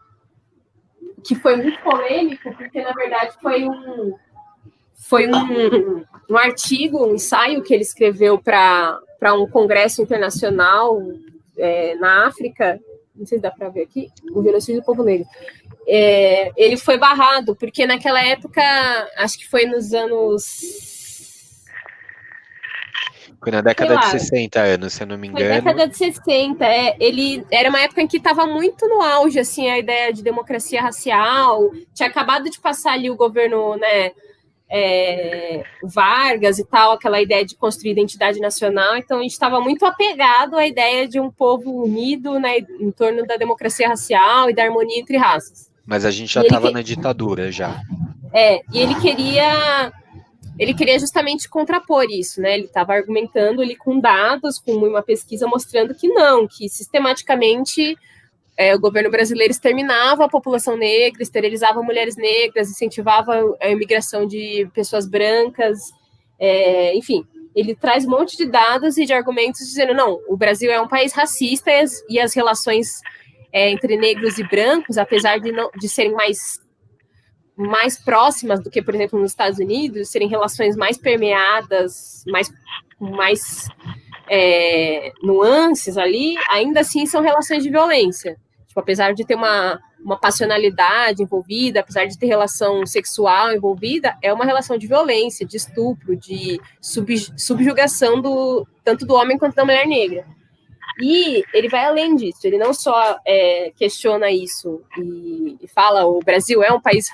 que 1.25 1.35
foi 1.35 1.57
muito 1.57 1.81
polêmico, 1.83 2.55
porque 2.55 2.81
na 2.81 2.93
verdade 2.93 3.35
foi 3.43 3.65
um 3.65 4.15
foi 4.95 5.29
um, 5.29 6.05
um 6.31 6.37
artigo, 6.37 7.05
um 7.05 7.15
ensaio 7.15 7.63
que 7.63 7.73
ele 7.73 7.83
escreveu 7.83 8.39
para 8.39 9.01
um 9.35 9.47
congresso 9.49 10.03
internacional 10.03 11.01
é, 11.57 11.95
na 11.97 12.27
África, 12.27 12.81
não 13.15 13.27
sei 13.27 13.39
se 13.39 13.43
dá 13.43 13.51
para 13.51 13.69
ver 13.69 13.83
aqui, 13.83 14.11
o 14.33 14.43
genocídio 14.43 14.81
do 14.81 14.85
povo 14.85 15.03
negro. 15.03 15.27
É, 15.87 16.51
ele 16.57 16.77
foi 16.77 16.99
barrado, 16.99 17.55
porque 17.55 17.87
naquela 17.87 18.21
época, 18.25 18.63
acho 19.17 19.39
que 19.39 19.49
foi 19.49 19.67
nos 19.67 19.93
anos. 19.95 20.96
Foi 23.47 23.53
na 23.53 23.61
década 23.61 23.97
de 23.97 24.11
60 24.11 24.61
anos, 24.61 24.93
se 24.93 25.05
eu 25.05 25.07
não 25.07 25.17
me 25.17 25.29
engano. 25.29 25.45
Foi 25.45 25.49
na 25.49 25.61
década 25.61 25.87
de 25.87 25.97
60, 25.97 26.65
é. 26.65 26.97
Ele 26.99 27.47
era 27.49 27.69
uma 27.69 27.81
época 27.81 28.03
em 28.03 28.09
que 28.09 28.17
estava 28.17 28.45
muito 28.45 28.89
no 28.89 29.01
auge, 29.01 29.39
assim, 29.39 29.71
a 29.71 29.79
ideia 29.79 30.13
de 30.13 30.21
democracia 30.21 30.83
racial. 30.83 31.71
Tinha 31.95 32.09
acabado 32.09 32.51
de 32.51 32.59
passar 32.59 32.95
ali 32.95 33.09
o 33.09 33.15
governo, 33.15 33.77
né? 33.77 34.11
é, 34.69 35.63
Vargas 35.81 36.59
e 36.59 36.65
tal, 36.65 36.91
aquela 36.91 37.23
ideia 37.23 37.45
de 37.45 37.55
construir 37.55 37.93
identidade 37.93 38.41
nacional. 38.41 38.97
Então, 38.97 39.21
a 39.21 39.23
gente 39.23 39.31
estava 39.31 39.61
muito 39.61 39.87
apegado 39.87 40.57
à 40.57 40.67
ideia 40.67 41.07
de 41.07 41.21
um 41.21 41.31
povo 41.31 41.85
unido 41.85 42.41
né, 42.41 42.59
em 42.81 42.91
torno 42.91 43.25
da 43.29 43.37
democracia 43.37 43.87
racial 43.87 44.51
e 44.51 44.55
da 44.57 44.65
harmonia 44.65 44.99
entre 44.99 45.17
raças. 45.17 45.71
Mas 45.87 46.05
a 46.05 46.11
gente 46.11 46.35
já 46.35 46.43
estava 46.43 46.73
na 46.73 46.83
ditadura, 46.83 47.53
já. 47.53 47.81
É, 48.35 48.61
e 48.73 48.81
ele 48.81 48.97
queria 48.97 49.93
ele 50.59 50.75
queria 50.75 50.99
justamente 50.99 51.49
contrapor 51.49 52.05
isso, 52.11 52.41
né? 52.41 52.55
Ele 52.55 52.65
estava 52.65 52.95
argumentando 52.95 53.61
ali 53.61 53.77
com 53.77 54.01
dados, 54.01 54.59
com 54.59 54.73
uma 54.73 55.03
pesquisa 55.03 55.47
mostrando 55.47 55.95
que 55.95 56.09
não, 56.09 56.47
que 56.47 56.69
sistematicamente 56.69 57.97
é, 58.57 58.75
o 58.75 58.81
governo 58.81 59.11
brasileiro 59.11 59.51
exterminava 59.51 60.25
a 60.25 60.29
população 60.29 60.77
negra, 60.77 61.23
esterilizava 61.23 61.83
mulheres 61.83 62.17
negras, 62.17 62.71
incentivava 62.71 63.35
a 63.61 63.69
imigração 63.69 64.27
de 64.27 64.67
pessoas 64.73 65.07
brancas, 65.07 65.79
é, 66.39 66.97
enfim, 66.97 67.27
ele 67.55 67.75
traz 67.75 68.07
um 68.07 68.11
monte 68.11 68.37
de 68.37 68.47
dados 68.47 68.97
e 68.97 69.05
de 69.05 69.13
argumentos 69.13 69.61
dizendo 69.61 69.95
não, 69.95 70.21
o 70.29 70.37
Brasil 70.37 70.71
é 70.71 70.81
um 70.81 70.89
país 70.89 71.13
racista 71.13 71.71
e 71.71 71.81
as, 71.81 72.05
e 72.09 72.21
as 72.21 72.35
relações 72.35 73.01
é, 73.53 73.71
entre 73.71 73.97
negros 73.97 74.39
e 74.39 74.45
brancos, 74.45 74.97
apesar 74.97 75.39
de, 75.39 75.53
não, 75.53 75.71
de 75.79 75.89
serem 75.89 76.13
mais 76.13 76.59
mais 77.57 77.99
próximas 77.99 78.61
do 78.61 78.71
que, 78.71 78.83
por 78.83 78.95
exemplo, 78.95 79.19
nos 79.19 79.31
Estados 79.31 79.59
Unidos, 79.59 80.11
serem 80.11 80.29
relações 80.29 80.77
mais 80.77 80.99
permeadas, 80.99 82.23
mais, 82.27 82.53
mais 83.01 83.69
é, 84.29 85.13
nuances 85.23 85.97
ali, 85.97 86.37
ainda 86.51 86.81
assim 86.81 87.07
são 87.07 87.23
relações 87.23 87.63
de 87.63 87.71
violência. 87.71 88.37
Tipo, 88.67 88.81
apesar 88.81 89.15
de 89.15 89.25
ter 89.25 89.35
uma, 89.35 89.81
uma 90.05 90.21
passionalidade 90.21 91.23
envolvida, 91.23 91.81
apesar 91.81 92.05
de 92.05 92.19
ter 92.19 92.27
relação 92.27 92.85
sexual 92.85 93.53
envolvida, 93.53 94.17
é 94.23 94.33
uma 94.33 94.45
relação 94.45 94.77
de 94.77 94.87
violência, 94.87 95.47
de 95.47 95.57
estupro, 95.57 96.15
de 96.15 96.61
sub, 96.81 97.17
subjugação 97.39 98.21
do, 98.21 98.67
tanto 98.85 99.07
do 99.07 99.15
homem 99.15 99.39
quanto 99.39 99.55
da 99.55 99.65
mulher 99.65 99.87
negra. 99.87 100.27
E 101.01 101.45
ele 101.53 101.69
vai 101.69 101.85
além 101.85 102.17
disso, 102.17 102.41
ele 102.45 102.59
não 102.59 102.73
só 102.73 103.19
é, 103.25 103.71
questiona 103.77 104.31
isso 104.31 104.83
e, 104.97 105.57
e, 105.61 105.69
fala 105.69 106.07
o 106.07 106.21
Brasil 106.21 106.63
é 106.63 106.73
um 106.73 106.81
país 106.81 107.07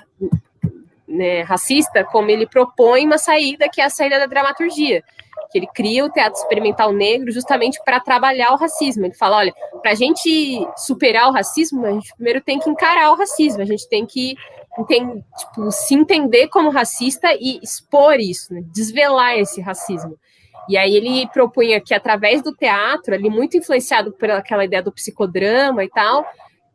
né, 1.09 1.43
racista, 1.43 2.05
como 2.05 2.31
ele 2.31 2.47
propõe 2.47 3.05
uma 3.05 3.19
saída 3.19 3.69
que 3.69 3.81
é 3.81 3.85
a 3.85 3.91
saída 3.91 4.21
da 4.21 4.27
dramaturgia 4.27 5.03
que 5.53 5.59
ele 5.59 5.67
cria 5.67 6.05
o 6.05 6.11
teatro 6.11 6.41
experimental 6.41 6.93
negro 6.93 7.31
justamente 7.31 7.79
para 7.85 8.01
trabalhar 8.01 8.53
o 8.53 8.57
racismo. 8.57 9.05
Ele 9.05 9.15
fala, 9.15 9.37
olha, 9.37 9.55
para 9.83 9.93
a 9.93 9.95
gente 9.95 10.67
superar 10.77 11.29
o 11.29 11.33
racismo, 11.33 11.85
a 11.85 11.93
gente 11.93 12.15
primeiro 12.15 12.41
tem 12.41 12.59
que 12.59 12.71
encarar 12.71 13.13
o 13.13 13.17
racismo, 13.17 13.61
a 13.61 13.67
gente 13.67 13.87
tem 13.87 14.07
que 14.07 14.35
tipo, 15.39 15.71
se 15.71 15.95
entender 15.95 16.49
como 16.49 16.71
racista 16.71 17.29
e 17.35 17.61
expor 17.63 18.19
isso, 18.19 18.55
né? 18.55 18.63
desvelar 18.73 19.39
esse 19.39 19.61
racismo. 19.61 20.19
E 20.69 20.77
aí 20.77 20.95
ele 20.95 21.29
propunha 21.29 21.81
que 21.81 21.95
através 21.95 22.43
do 22.43 22.55
teatro, 22.55 23.15
ali 23.15 23.29
muito 23.29 23.57
influenciado 23.57 24.13
por 24.13 24.31
aquela 24.31 24.65
ideia 24.65 24.83
do 24.83 24.93
psicodrama 24.93 25.85
e 25.85 25.89
tal, 25.89 26.25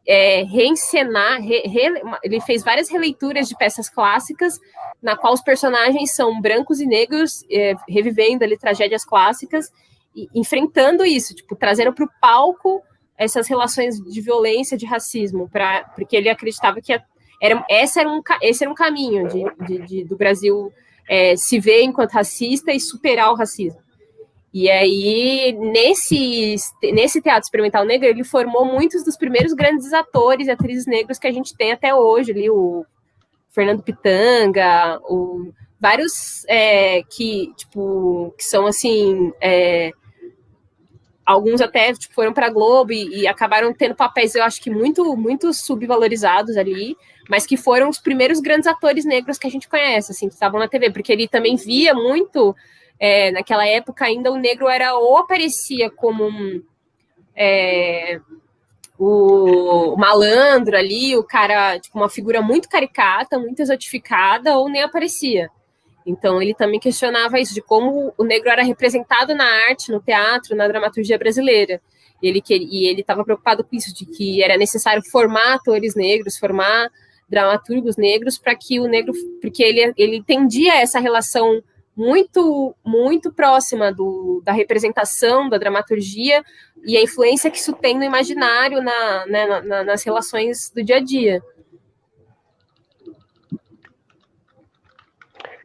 é, 0.08 0.44
reencenar, 0.44 1.42
re, 1.42 1.62
re, 1.64 2.02
ele 2.24 2.40
fez 2.40 2.64
várias 2.64 2.90
releituras 2.90 3.48
de 3.48 3.58
peças 3.58 3.90
clássicas, 3.90 4.58
na 5.02 5.18
qual 5.18 5.34
os 5.34 5.42
personagens 5.42 6.16
são 6.16 6.40
brancos 6.40 6.80
e 6.80 6.86
negros, 6.86 7.44
é, 7.52 7.74
revivendo 7.90 8.44
ali 8.44 8.58
tragédias 8.58 9.04
clássicas, 9.04 9.70
e 10.16 10.28
enfrentando 10.34 11.06
isso, 11.06 11.36
tipo, 11.36 11.56
trazendo 11.56 11.94
para 11.94 12.06
o 12.06 12.10
palco 12.22 12.82
essas 13.18 13.48
relações 13.48 13.98
de 14.00 14.22
violência, 14.22 14.78
de 14.78 14.86
racismo, 14.86 15.50
pra, 15.50 15.84
porque 15.96 16.16
ele 16.16 16.30
acreditava 16.30 16.80
que 16.80 16.94
era, 17.42 17.66
esse, 17.70 18.00
era 18.00 18.10
um, 18.10 18.22
esse 18.42 18.64
era 18.64 18.72
um 18.72 18.76
caminho 18.76 19.28
de, 19.28 19.44
de, 19.66 19.86
de 19.86 20.04
do 20.06 20.16
Brasil 20.16 20.72
é, 21.08 21.36
se 21.36 21.60
ver 21.60 21.84
enquanto 21.84 22.12
racista 22.12 22.72
e 22.72 22.80
superar 22.80 23.32
o 23.32 23.36
racismo. 23.36 23.80
E 24.54 24.70
aí, 24.70 25.56
nesse, 25.60 26.56
nesse 26.92 27.22
teatro 27.22 27.44
experimental 27.44 27.86
negro, 27.86 28.08
ele 28.08 28.24
formou 28.24 28.66
muitos 28.66 29.04
dos 29.04 29.18
primeiros 29.18 29.54
grandes 29.54 29.94
atores 29.94 30.48
e 30.48 30.52
atrizes 30.52 30.86
negros 30.86 31.20
que 31.20 31.28
a 31.28 31.32
gente 31.32 31.56
tem 31.56 31.72
até 31.72 31.94
hoje, 31.94 32.32
ali, 32.32 32.50
o 32.50 32.86
Fernando 33.52 33.84
Pitanga, 33.84 35.00
o, 35.04 35.52
vários 35.80 36.44
é, 36.48 37.04
que, 37.04 37.54
tipo, 37.56 38.34
que 38.38 38.44
são, 38.44 38.66
assim, 38.66 39.32
é, 39.42 39.92
alguns 41.28 41.60
até 41.60 41.94
tipo, 41.94 42.16
foram 42.16 42.34
para 42.34 42.48
a 42.48 42.50
Globo 42.50 42.94
e, 42.94 43.22
e, 43.22 43.28
acabaram 43.28 43.74
tendo 43.74 43.96
papéis, 43.96 44.34
eu 44.34 44.44
acho 44.44 44.62
que 44.62 44.70
muito, 44.70 45.16
muito 45.18 45.54
subvalorizados 45.54 46.56
ali, 46.56 46.96
mas 47.30 47.46
que 47.46 47.58
foram 47.58 47.90
os 47.90 48.00
primeiros 48.00 48.40
grandes 48.40 48.68
atores 48.68 49.06
negros 49.06 49.38
que 49.38 49.48
a 49.48 49.52
gente 49.52 49.68
conhece, 49.68 50.12
assim, 50.12 50.28
que 50.28 50.34
estavam 50.34 50.60
na 50.60 50.68
TV, 50.68 50.92
porque 50.92 51.12
ele 51.12 51.28
também 51.28 51.56
via 51.56 51.94
muito, 51.94 52.56
é, 53.00 53.32
naquela 53.32 53.66
época 53.68 54.06
ainda 54.06 54.32
o 54.32 54.38
negro 54.38 54.68
era 54.68 54.96
ou 54.96 55.18
aparecia 55.18 55.90
como 55.90 56.28
um, 56.28 56.64
é, 57.36 58.20
o 58.98 59.96
malandro 59.98 60.76
ali, 60.76 61.16
o 61.16 61.24
cara, 61.24 61.80
tipo, 61.80 61.98
uma 61.98 62.10
figura 62.10 62.42
muito 62.42 62.68
caricata, 62.68 63.38
muito 63.38 63.62
exotificada, 63.62 64.58
ou 64.58 64.70
nem 64.70 64.82
aparecia. 64.82 65.50
Então 66.06 66.42
ele 66.42 66.54
também 66.54 66.80
questionava 66.80 67.40
isso 67.40 67.54
de 67.54 67.62
como 67.62 68.14
o 68.18 68.24
negro 68.24 68.50
era 68.50 68.64
representado 68.64 69.36
na 69.36 69.46
arte, 69.68 69.92
no 69.92 70.00
teatro, 70.00 70.56
na 70.56 70.68
dramaturgia 70.68 71.18
brasileira. 71.18 71.82
E 72.24 72.28
ele 72.28 72.42
ele 72.50 73.02
estava 73.02 73.24
preocupado 73.24 73.64
com 73.64 73.76
isso 73.76 73.94
de 73.94 74.06
que 74.06 74.42
era 74.42 74.58
necessário 74.58 75.04
formar 75.12 75.56
atores 75.56 75.96
negros, 75.96 76.38
formar 76.38 76.90
dramaturgos 77.28 77.98
negros 77.98 78.38
para 78.38 78.56
que 78.56 78.80
o 78.80 78.88
negro, 78.88 79.14
porque 79.42 79.64
ele 79.64 79.94
ele 79.98 80.18
entendia 80.18 80.76
essa 80.82 81.00
relação 81.00 81.62
muito 81.96 82.76
muito 82.86 83.34
próxima 83.34 83.92
do, 83.92 84.42
da 84.46 84.52
representação 84.52 85.50
da 85.50 85.58
dramaturgia 85.58 86.44
e 86.86 86.96
a 86.96 87.02
influência 87.02 87.50
que 87.50 87.58
isso 87.58 87.74
tem 87.74 87.98
no 87.98 88.04
imaginário 88.04 88.82
na, 88.82 89.26
né, 89.26 89.62
na, 89.62 89.84
nas 89.84 90.04
relações 90.04 90.70
do 90.70 90.84
dia 90.84 90.98
a 90.98 91.04
dia. 91.04 91.42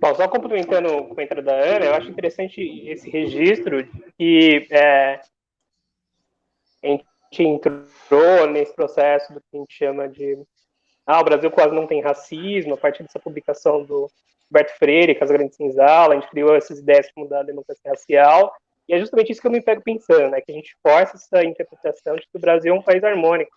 Bom, 0.00 0.14
só 0.16 0.26
complementando 0.26 0.88
o 0.96 1.06
comentário 1.06 1.44
da 1.44 1.54
Ana, 1.54 1.84
eu 1.84 1.94
acho 1.94 2.10
interessante 2.10 2.60
esse 2.88 3.08
registro 3.08 3.86
que 4.18 4.66
é, 4.68 5.20
a 6.82 6.88
gente 6.88 7.06
entrou 7.38 8.50
nesse 8.50 8.74
processo 8.74 9.32
do 9.32 9.40
que 9.40 9.56
a 9.56 9.60
gente 9.60 9.72
chama 9.72 10.08
de 10.08 10.36
ah, 11.06 11.20
o 11.20 11.24
Brasil 11.24 11.50
quase 11.50 11.74
não 11.74 11.86
tem 11.86 12.00
racismo, 12.00 12.74
a 12.74 12.76
partir 12.76 13.02
dessa 13.02 13.18
publicação 13.18 13.84
do 13.84 14.10
Roberto 14.50 14.76
Freire, 14.78 15.14
Casa 15.14 15.32
Grande 15.32 15.54
Senzala, 15.54 16.14
a 16.14 16.20
gente 16.20 16.30
criou 16.30 16.54
essas 16.54 16.78
ideias 16.78 17.06
de 17.06 17.12
mudar 17.16 17.40
a 17.40 17.44
democracia 17.44 17.90
racial, 17.90 18.54
e 18.88 18.94
é 18.94 18.98
justamente 18.98 19.32
isso 19.32 19.40
que 19.40 19.46
eu 19.46 19.52
me 19.52 19.62
pego 19.62 19.82
pensando, 19.82 20.30
né, 20.30 20.40
que 20.40 20.52
a 20.52 20.54
gente 20.54 20.76
força 20.82 21.16
essa 21.16 21.44
interpretação 21.44 22.16
de 22.16 22.22
que 22.22 22.36
o 22.36 22.40
Brasil 22.40 22.74
é 22.74 22.78
um 22.78 22.82
país 22.82 23.02
harmônico, 23.02 23.52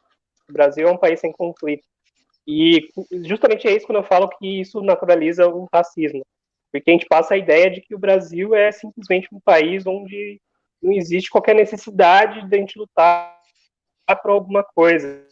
o 0.49 0.53
Brasil 0.53 0.87
é 0.87 0.91
um 0.91 0.97
país 0.97 1.19
sem 1.19 1.31
conflito. 1.31 1.83
E 2.47 2.89
justamente 3.23 3.67
é 3.67 3.75
isso 3.75 3.87
quando 3.87 3.97
eu 3.97 4.03
falo 4.03 4.29
que 4.29 4.61
isso 4.61 4.79
naturaliza 4.81 5.47
o 5.47 5.67
racismo 5.73 6.23
porque 6.79 6.91
a 6.91 6.93
gente 6.93 7.05
passa 7.05 7.33
a 7.33 7.37
ideia 7.37 7.71
de 7.71 7.79
que 7.79 7.95
o 7.95 7.99
Brasil 7.99 8.53
é 8.53 8.69
simplesmente 8.69 9.29
um 9.33 9.39
país 9.39 9.85
onde 9.87 10.41
não 10.81 10.91
existe 10.91 11.29
qualquer 11.29 11.55
necessidade 11.55 12.47
de 12.47 12.55
a 12.55 12.59
gente 12.59 12.77
lutar 12.77 13.39
por 14.21 14.31
alguma 14.31 14.61
coisa. 14.61 15.25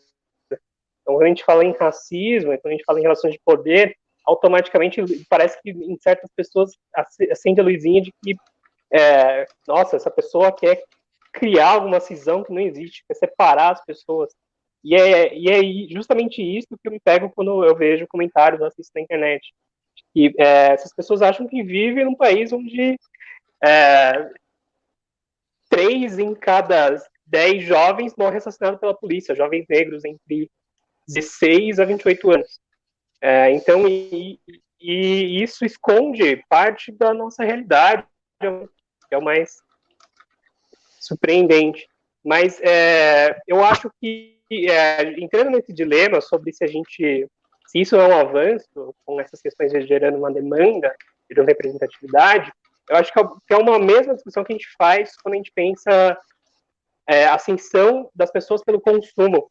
Então, 1.04 1.16
quando 1.16 1.24
a 1.24 1.28
gente 1.28 1.44
fala 1.44 1.64
em 1.64 1.74
racismo, 1.74 2.58
quando 2.60 2.68
a 2.68 2.72
gente 2.72 2.86
fala 2.86 3.00
em 3.00 3.04
relações 3.04 3.34
de 3.34 3.42
poder, 3.46 3.96
automaticamente 4.26 5.02
parece 5.30 5.62
que 5.62 5.72
em 5.72 5.98
certas 6.02 6.30
pessoas 6.36 6.72
acende 7.30 7.60
a 7.60 7.64
luzinha 7.64 8.02
de 8.02 8.12
que, 8.24 8.36
é, 8.92 9.46
nossa, 9.68 9.98
essa 9.98 10.10
pessoa 10.10 10.52
quer 10.52 10.82
criar 11.34 11.72
alguma 11.72 12.00
cisão 12.00 12.44
que 12.44 12.54
não 12.54 12.62
existe, 12.62 13.04
quer 13.08 13.16
separar 13.16 13.74
as 13.74 13.84
pessoas. 13.86 14.34
E 14.84 14.96
é, 14.96 15.36
e 15.36 15.50
é 15.50 15.94
justamente 15.94 16.42
isso 16.42 16.68
que 16.70 16.88
eu 16.88 16.92
me 16.92 17.00
pego 17.00 17.30
quando 17.30 17.64
eu 17.66 17.76
vejo 17.76 18.08
comentários 18.08 18.62
assim 18.62 18.82
na 18.96 19.02
internet. 19.02 19.54
E 20.16 20.34
é, 20.38 20.74
essas 20.74 20.94
pessoas 20.94 21.22
acham 21.22 21.48
que 21.48 21.64
vivem 21.64 22.06
num 22.06 22.16
país 22.16 22.52
onde 22.54 22.98
é, 23.64 24.30
três 25.70 26.20
em 26.20 26.34
cada 26.36 26.96
dez 27.26 27.64
jovens 27.64 28.14
morrem 28.18 28.38
assassinados 28.38 28.80
pela 28.80 28.96
polícia, 28.96 29.36
jovens 29.36 29.66
negros 29.68 30.06
entre 30.06 30.50
16 31.08 31.80
a 31.80 31.86
28 31.86 32.32
anos. 32.32 32.60
É, 33.22 33.52
então, 33.52 33.88
e, 33.88 34.40
e, 34.80 35.44
isso 35.44 35.66
esconde 35.66 36.44
parte 36.50 36.92
da 36.92 37.14
nossa 37.14 37.44
realidade, 37.44 38.06
que 38.40 39.16
é 39.16 39.18
o 39.18 39.24
mais 39.24 39.58
surpreendente. 41.00 41.88
Mas 42.24 42.60
é, 42.62 43.38
eu 43.48 43.64
acho 43.64 43.92
que, 44.00 44.40
é, 44.52 45.04
entrando 45.20 45.52
nesse 45.52 45.74
dilema 45.74 46.22
sobre 46.22 46.54
se 46.54 46.64
a 46.64 46.68
gente 46.68 47.28
se 47.74 47.80
isso 47.80 47.96
é 47.96 48.08
um 48.08 48.16
avanço, 48.16 48.96
com 49.04 49.20
essas 49.20 49.42
questões 49.42 49.72
gerando 49.88 50.18
uma 50.18 50.32
demanda, 50.32 50.96
gerando 51.28 51.48
representatividade, 51.48 52.52
eu 52.88 52.98
acho 52.98 53.12
é 53.18 53.24
que 53.48 53.54
é 53.54 53.58
uma 53.58 53.80
mesma 53.80 54.14
discussão 54.14 54.44
que 54.44 54.54
a 54.54 54.56
gente 54.56 54.70
faz 54.78 55.16
quando 55.16 55.34
a 55.34 55.38
gente 55.38 55.52
pensa 55.56 56.18
é, 57.08 57.26
ascensão 57.26 58.12
das 58.14 58.32
pessoas 58.32 58.64
pelo 58.64 58.80
consumo. 58.80 59.50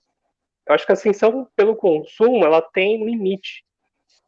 Eu 0.69 0.75
acho 0.75 0.87
que 0.87 0.93
a 0.93 0.95
ascensão 0.95 1.49
pelo 1.57 1.77
consumo, 1.77 2.45
ela 2.45 2.63
tem 2.63 3.05
limite. 3.05 3.65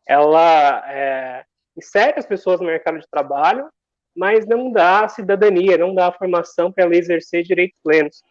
Ela 0.06 0.84
é, 0.90 1.44
insere 1.76 2.18
as 2.18 2.26
pessoas 2.26 2.60
no 2.60 2.66
mercado 2.66 2.98
de 2.98 3.08
trabalho, 3.08 3.68
mas 4.14 4.46
não 4.46 4.70
dá 4.70 5.08
cidadania, 5.08 5.78
não 5.78 5.94
dá 5.94 6.12
formação 6.12 6.70
para 6.70 6.84
ela 6.84 6.96
exercer 6.96 7.42
direitos 7.42 7.78
plenos. 7.82 8.22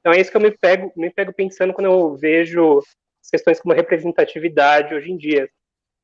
Então 0.00 0.12
é 0.12 0.20
isso 0.20 0.30
que 0.30 0.36
eu 0.36 0.40
me 0.40 0.50
pego, 0.50 0.92
me 0.96 1.10
pego 1.10 1.32
pensando 1.32 1.72
quando 1.72 1.86
eu 1.86 2.16
vejo 2.16 2.80
questões 3.30 3.60
como 3.60 3.74
representatividade 3.74 4.94
hoje 4.94 5.10
em 5.10 5.16
dia. 5.16 5.48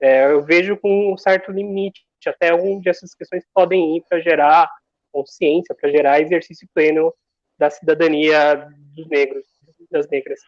É, 0.01 0.25
eu 0.33 0.43
vejo 0.43 0.77
com 0.77 1.13
um 1.13 1.19
certo 1.19 1.53
limite 1.53 2.03
até 2.27 2.55
onde 2.55 2.89
essas 2.89 3.15
questões 3.15 3.45
podem 3.55 3.97
ir 3.97 4.05
para 4.09 4.21
gerar 4.21 4.71
consciência, 5.13 5.75
para 5.75 5.91
gerar 5.91 6.21
exercício 6.21 6.69
pleno 6.75 7.13
da 7.59 7.69
cidadania 7.71 8.67
dos 8.95 9.07
negros, 9.09 9.45
das 9.91 10.09
negras. 10.09 10.41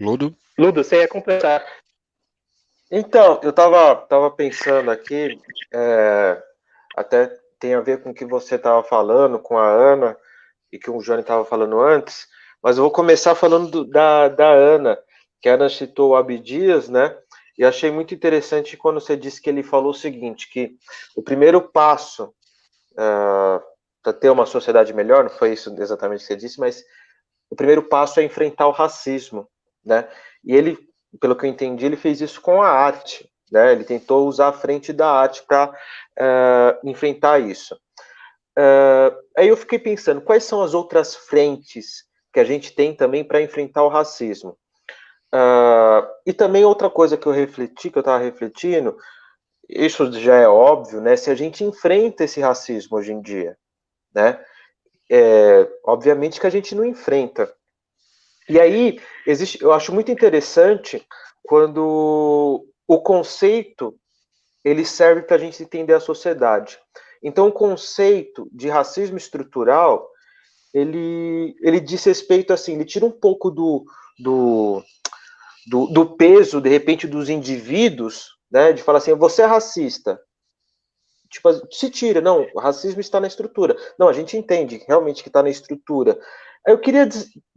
Ludo? 0.00 0.34
Ludo, 0.56 0.82
você 0.82 1.00
ia 1.00 1.08
completar. 1.08 1.64
Então, 2.90 3.40
eu 3.42 3.50
estava 3.50 3.96
tava 3.96 4.30
pensando 4.30 4.90
aqui, 4.90 5.38
é, 5.72 6.42
até 6.96 7.26
tem 7.58 7.74
a 7.74 7.80
ver 7.80 8.02
com 8.02 8.10
o 8.10 8.14
que 8.14 8.24
você 8.24 8.54
estava 8.54 8.82
falando 8.82 9.38
com 9.38 9.58
a 9.58 9.68
Ana 9.68 10.16
e 10.72 10.78
que 10.78 10.90
o 10.90 10.98
Johnny 10.98 11.20
estava 11.20 11.44
falando 11.44 11.80
antes, 11.80 12.26
mas 12.62 12.76
eu 12.76 12.82
vou 12.82 12.90
começar 12.90 13.34
falando 13.34 13.70
do, 13.70 13.84
da, 13.84 14.28
da 14.28 14.48
Ana, 14.48 14.98
que 15.40 15.48
a 15.48 15.54
Ana 15.54 15.68
citou 15.68 16.10
o 16.10 16.16
Abdias, 16.16 16.88
né? 16.88 17.16
E 17.58 17.64
achei 17.64 17.90
muito 17.90 18.14
interessante 18.14 18.76
quando 18.76 19.00
você 19.00 19.16
disse 19.16 19.42
que 19.42 19.50
ele 19.50 19.62
falou 19.62 19.90
o 19.90 19.94
seguinte, 19.94 20.48
que 20.48 20.76
o 21.16 21.22
primeiro 21.22 21.60
passo 21.60 22.26
uh, 22.26 22.96
ah, 22.96 23.62
para 24.02 24.12
ter 24.12 24.30
uma 24.30 24.46
sociedade 24.46 24.94
melhor, 24.94 25.24
não 25.24 25.30
foi 25.30 25.52
isso 25.52 25.74
exatamente 25.76 26.20
que 26.20 26.26
você 26.26 26.36
disse, 26.36 26.60
mas 26.60 26.84
o 27.50 27.56
primeiro 27.56 27.82
passo 27.82 28.20
é 28.20 28.22
enfrentar 28.22 28.68
o 28.68 28.72
racismo, 28.72 29.48
né? 29.84 30.08
E 30.44 30.54
ele, 30.54 30.78
pelo 31.20 31.36
que 31.36 31.46
eu 31.46 31.50
entendi, 31.50 31.86
ele 31.86 31.96
fez 31.96 32.20
isso 32.20 32.40
com 32.40 32.62
a 32.62 32.68
arte, 32.68 33.28
né? 33.50 33.72
Ele 33.72 33.84
tentou 33.84 34.26
usar 34.26 34.48
a 34.48 34.52
frente 34.52 34.92
da 34.92 35.10
arte 35.10 35.42
para 35.46 35.70
uh, 35.70 35.74
ah, 36.18 36.78
enfrentar 36.84 37.38
isso. 37.38 37.74
Uh, 38.58 39.14
aí 39.36 39.48
eu 39.48 39.56
fiquei 39.56 39.78
pensando, 39.78 40.20
quais 40.20 40.44
são 40.44 40.62
as 40.62 40.74
outras 40.74 41.14
frentes 41.14 42.04
que 42.32 42.40
a 42.40 42.44
gente 42.44 42.74
tem 42.74 42.94
também 42.94 43.24
para 43.24 43.40
enfrentar 43.40 43.84
o 43.84 43.88
racismo. 43.88 44.56
Uh, 45.34 46.06
e 46.26 46.32
também 46.32 46.64
outra 46.64 46.90
coisa 46.90 47.16
que 47.16 47.26
eu 47.26 47.32
refleti, 47.32 47.90
que 47.90 47.98
eu 47.98 48.00
estava 48.00 48.22
refletindo, 48.22 48.96
isso 49.68 50.10
já 50.12 50.36
é 50.36 50.48
óbvio, 50.48 51.00
né? 51.00 51.16
Se 51.16 51.30
a 51.30 51.34
gente 51.34 51.62
enfrenta 51.62 52.24
esse 52.24 52.40
racismo 52.40 52.96
hoje 52.96 53.12
em 53.12 53.20
dia, 53.20 53.56
né? 54.14 54.42
É, 55.10 55.68
obviamente 55.84 56.40
que 56.40 56.46
a 56.46 56.50
gente 56.50 56.74
não 56.74 56.84
enfrenta. 56.84 57.52
E 58.48 58.58
aí, 58.58 59.00
existe, 59.26 59.62
eu 59.62 59.72
acho 59.72 59.92
muito 59.92 60.10
interessante 60.10 61.06
quando 61.42 62.66
o 62.86 63.00
conceito 63.00 63.94
ele 64.64 64.84
serve 64.84 65.22
para 65.22 65.36
a 65.36 65.38
gente 65.38 65.62
entender 65.62 65.94
a 65.94 66.00
sociedade. 66.00 66.78
Então, 67.22 67.48
o 67.48 67.52
conceito 67.52 68.48
de 68.52 68.68
racismo 68.68 69.16
estrutural 69.16 70.08
ele, 70.72 71.56
ele 71.60 71.80
diz 71.80 72.04
respeito 72.04 72.52
assim, 72.52 72.74
ele 72.74 72.84
tira 72.84 73.04
um 73.04 73.10
pouco 73.10 73.50
do, 73.50 73.84
do, 74.18 74.82
do, 75.66 75.86
do 75.86 76.16
peso, 76.16 76.60
de 76.60 76.68
repente, 76.68 77.06
dos 77.06 77.28
indivíduos, 77.28 78.28
né, 78.50 78.72
de 78.72 78.82
falar 78.82 78.98
assim, 78.98 79.14
você 79.14 79.42
é 79.42 79.46
racista. 79.46 80.20
Tipo, 81.30 81.50
se 81.70 81.90
tira, 81.90 82.20
não, 82.20 82.46
o 82.54 82.60
racismo 82.60 83.00
está 83.00 83.20
na 83.20 83.26
estrutura. 83.26 83.76
Não, 83.98 84.08
a 84.08 84.12
gente 84.12 84.36
entende 84.36 84.82
realmente 84.88 85.22
que 85.22 85.28
está 85.28 85.42
na 85.42 85.50
estrutura. 85.50 86.18
Eu 86.66 86.78
queria, 86.78 87.08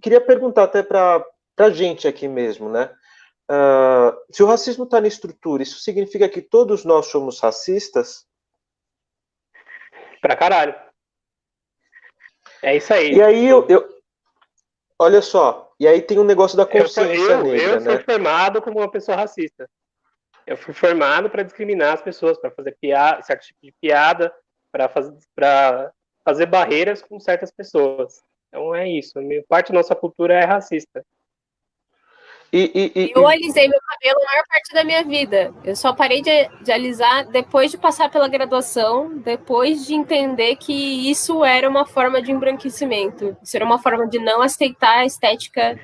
queria 0.02 0.22
perguntar 0.22 0.64
até 0.64 0.84
para 0.84 1.26
a 1.58 1.70
gente 1.70 2.08
aqui 2.08 2.28
mesmo, 2.28 2.70
né? 2.70 2.94
Uh, 3.50 4.16
se 4.32 4.42
o 4.42 4.46
racismo 4.46 4.86
está 4.86 5.02
na 5.02 5.08
estrutura, 5.08 5.64
isso 5.64 5.80
significa 5.80 6.30
que 6.30 6.42
todos 6.42 6.86
nós 6.86 7.08
somos 7.08 7.40
racistas? 7.40 8.26
Pra 10.22 10.36
caralho. 10.36 10.76
É 12.62 12.76
isso 12.78 12.94
aí. 12.94 13.16
E 13.16 13.22
aí 13.22 13.46
eu, 13.46 13.68
eu, 13.68 13.88
olha 15.00 15.22
só, 15.22 15.74
e 15.80 15.88
aí 15.88 16.02
tem 16.02 16.20
um 16.20 16.24
negócio 16.24 16.56
da 16.56 16.66
consciência 16.66 17.32
eu, 17.32 17.40
eu, 17.40 17.44
negra, 17.44 17.66
eu 17.66 17.82
né? 17.82 17.96
fui 17.96 18.04
formado 18.04 18.62
como 18.62 18.80
uma 18.80 18.92
pessoa 18.92 19.18
racista. 19.18 19.70
Eu 20.52 20.58
fui 20.58 20.74
formado 20.74 21.30
para 21.30 21.44
discriminar 21.44 21.94
as 21.94 22.02
pessoas, 22.02 22.38
para 22.38 22.52
fazer 22.52 22.76
piada, 22.82 23.22
certo 23.22 23.46
tipo 23.46 23.60
de 23.64 23.74
piada, 23.80 24.34
para 24.70 24.90
fazer, 24.90 25.18
fazer 26.26 26.46
barreiras 26.46 27.02
com 27.02 27.18
certas 27.22 27.50
pessoas. 27.52 28.22
Então 28.50 28.76
é 28.76 28.86
isso. 28.90 29.14
Parte 29.48 29.72
da 29.72 29.78
nossa 29.78 29.96
cultura 29.96 30.34
é 30.34 30.44
racista. 30.44 31.06
E, 32.52 32.70
e, 32.76 33.00
e, 33.00 33.12
eu 33.16 33.26
alisei 33.26 33.66
meu 33.66 33.80
cabelo 33.80 34.20
a 34.20 34.26
maior 34.26 34.44
parte 34.46 34.74
da 34.74 34.84
minha 34.84 35.06
vida. 35.06 35.54
Eu 35.64 35.74
só 35.74 35.94
parei 35.94 36.22
de, 36.22 36.50
de, 36.62 36.70
alisar 36.70 37.26
depois 37.30 37.72
de 37.72 37.78
passar 37.78 38.12
pela 38.12 38.28
graduação, 38.28 39.20
depois 39.20 39.88
de 39.88 39.94
entender 39.94 40.58
que 40.58 41.10
isso 41.10 41.46
era 41.46 41.70
uma 41.70 41.86
forma 41.86 42.22
de 42.22 42.30
embranquecimento. 42.30 43.38
Isso 43.42 43.56
era 43.56 43.64
uma 43.64 43.80
forma 43.80 44.06
de 44.06 44.20
não 44.20 44.42
aceitar 44.42 44.98
a 44.98 45.06
estética 45.06 45.80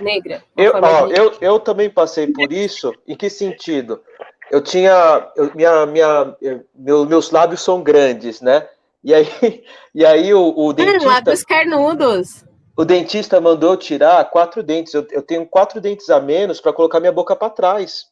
negra. 0.00 0.42
Eu, 0.56 0.72
ó, 0.74 1.06
de... 1.06 1.18
eu, 1.18 1.32
eu 1.40 1.60
também 1.60 1.90
passei 1.90 2.26
por 2.26 2.52
isso. 2.52 2.92
Em 3.06 3.16
que 3.16 3.28
sentido? 3.30 4.02
Eu 4.50 4.60
tinha. 4.60 5.30
Eu, 5.36 5.50
minha, 5.54 5.86
minha, 5.86 6.36
meu, 6.74 7.04
meus 7.06 7.30
lábios 7.30 7.62
são 7.62 7.82
grandes, 7.82 8.40
né? 8.40 8.68
E 9.02 9.14
aí, 9.14 9.26
e 9.94 10.04
aí 10.04 10.32
o, 10.34 10.54
o 10.56 10.70
hum, 10.70 10.72
dentista. 10.72 11.08
Lábios 11.08 11.44
carnudos 11.44 12.44
o 12.76 12.84
dentista 12.84 13.40
mandou 13.40 13.76
tirar 13.76 14.28
quatro 14.30 14.62
dentes. 14.62 14.92
Eu, 14.94 15.06
eu 15.10 15.22
tenho 15.22 15.46
quatro 15.46 15.80
dentes 15.80 16.10
a 16.10 16.20
menos 16.20 16.60
para 16.60 16.72
colocar 16.72 17.00
minha 17.00 17.12
boca 17.12 17.36
para 17.36 17.50
trás. 17.50 18.06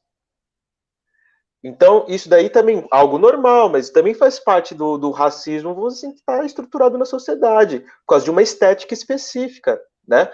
Então, 1.64 2.04
isso 2.09 2.28
daí 2.28 2.50
também 2.50 2.86
algo 2.90 3.18
normal, 3.18 3.68
mas 3.68 3.90
também 3.90 4.14
faz 4.14 4.38
parte 4.38 4.74
do, 4.74 4.98
do 4.98 5.10
racismo, 5.12 5.74
você 5.74 6.09
está 6.09 6.44
estruturado 6.44 6.98
na 6.98 7.04
sociedade, 7.04 7.80
por 7.80 8.06
causa 8.09 8.24
de 8.24 8.32
uma 8.32 8.42
estética 8.42 8.92
específica, 8.92 9.80
né? 10.06 10.28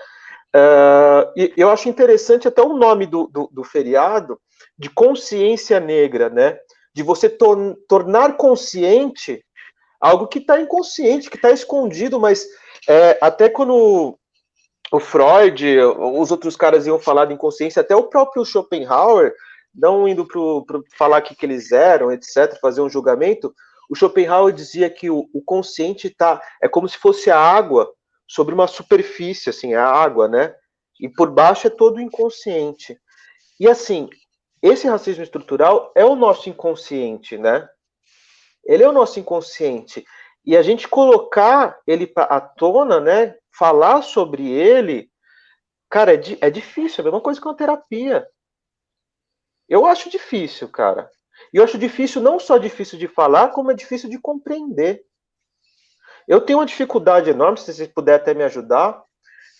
Uh, 0.55 1.51
eu 1.57 1.70
acho 1.70 1.89
interessante 1.89 2.49
até 2.49 2.62
o 2.62 2.77
nome 2.77 3.07
do, 3.07 3.27
do, 3.27 3.49
do 3.53 3.65
feriado, 3.65 4.41
de 4.79 4.89
consciência 4.89 5.79
negra, 5.79 6.29
né? 6.31 6.59
De 6.95 7.03
você 7.03 7.29
tor 7.29 7.77
tornar 7.89 8.37
consciente 8.37 9.45
algo 10.01 10.27
que 10.27 10.39
está 10.39 10.61
inconsciente, 10.61 11.29
que 11.29 11.37
está 11.37 11.51
escondido, 11.51 12.19
mas 12.19 12.47
é, 12.89 13.19
até 13.20 13.49
quando 13.49 14.19
o 14.91 15.01
Freud, 15.01 15.79
os 15.81 16.31
outros 16.31 16.57
caras 16.57 16.87
iam 16.87 16.99
falar 16.99 17.27
de 17.27 17.35
inconsciência, 17.35 17.81
até 17.81 17.95
o 17.95 18.05
próprio 18.05 18.45
Schopenhauer, 18.45 19.35
não 19.75 20.09
indo 20.09 20.27
para 20.27 20.81
falar 20.97 21.20
que, 21.20 21.35
que 21.35 21.45
eles 21.45 21.73
eram, 21.73 22.11
etc., 22.11 22.59
fazer 22.61 22.81
um 22.81 22.89
julgamento, 22.89 23.53
o 23.91 23.95
Schopenhauer 23.95 24.53
dizia 24.53 24.89
que 24.89 25.11
o, 25.11 25.29
o 25.33 25.43
consciente 25.43 26.11
tá, 26.11 26.41
é 26.62 26.69
como 26.69 26.89
se 26.89 26.97
fosse 26.97 27.31
a 27.31 27.39
água 27.39 27.91
sobre 28.29 28.55
uma 28.55 28.67
superfície, 28.67 29.49
assim, 29.49 29.75
a 29.75 29.85
água, 29.85 30.29
né? 30.29 30.55
E 31.01 31.09
por 31.09 31.31
baixo 31.31 31.67
é 31.67 31.71
todo 31.71 32.01
inconsciente. 32.01 33.01
E 33.59 33.69
assim, 33.69 34.09
esse 34.63 34.87
racismo 34.87 35.23
estrutural 35.23 35.93
é 35.97 36.05
o 36.05 36.15
nosso 36.15 36.49
inconsciente, 36.51 37.39
né? 37.39 37.69
Ele 38.65 38.83
é 38.83 38.89
o 38.89 38.93
nosso 38.93 39.19
inconsciente. 39.19 40.05
E 40.45 40.57
a 40.57 40.63
gente 40.63 40.87
colocar 40.87 41.81
ele 41.87 42.13
à 42.17 42.41
tona, 42.41 43.01
né? 43.01 43.37
Falar 43.57 44.03
sobre 44.03 44.49
ele, 44.49 45.11
cara, 45.91 46.15
é, 46.15 46.21
é 46.41 46.51
difícil, 46.51 46.99
é 46.99 47.03
a 47.03 47.05
mesma 47.05 47.21
coisa 47.21 47.41
que 47.41 47.47
uma 47.47 47.57
terapia. 47.57 48.27
Eu 49.69 49.87
acho 49.87 50.11
difícil, 50.11 50.69
cara. 50.69 51.11
E 51.53 51.57
eu 51.57 51.65
acho 51.65 51.79
difícil, 51.79 52.21
não 52.21 52.39
só 52.39 52.59
difícil 52.59 52.99
de 52.99 53.09
falar, 53.09 53.49
como 53.49 53.71
é 53.71 53.75
difícil 53.75 54.09
de 54.09 54.19
compreender. 54.19 55.05
Eu 56.29 56.41
tenho 56.41 56.59
uma 56.59 56.67
dificuldade 56.67 57.31
enorme, 57.31 57.59
se 57.59 57.73
vocês 57.73 57.89
puderem 57.89 58.21
até 58.21 58.35
me 58.35 58.45
ajudar. 58.45 59.03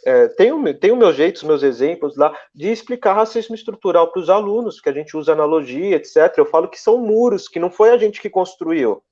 É, 0.05 0.28
tenho, 0.28 0.74
tenho 0.74 0.97
meus 0.97 1.16
jeitos, 1.16 1.43
meus 1.43 1.62
exemplos 1.62 2.16
lá, 2.16 2.32
de 2.55 2.70
explicar 2.70 3.15
racismo 3.15 3.55
estrutural 3.55 4.12
para 4.12 4.20
os 4.20 4.31
alunos, 4.31 4.81
que 4.81 4.89
a 4.89 4.93
gente 4.93 5.16
usa 5.16 5.32
analogia, 5.32 5.97
etc. 5.97 6.32
Eu 6.36 6.47
falo 6.47 6.69
que 6.69 6.78
são 6.78 6.99
muros, 6.99 7.49
que 7.49 7.59
não 7.59 7.70
foi 7.70 7.90
a 7.90 7.99
gente 7.99 8.20
que 8.20 8.31
construiu 8.31 9.03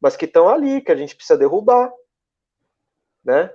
mas 0.00 0.16
que 0.16 0.24
estão 0.24 0.48
ali, 0.48 0.80
que 0.80 0.90
a 0.90 0.96
gente 0.96 1.14
precisa 1.14 1.38
derrubar, 1.38 1.92
né? 3.24 3.50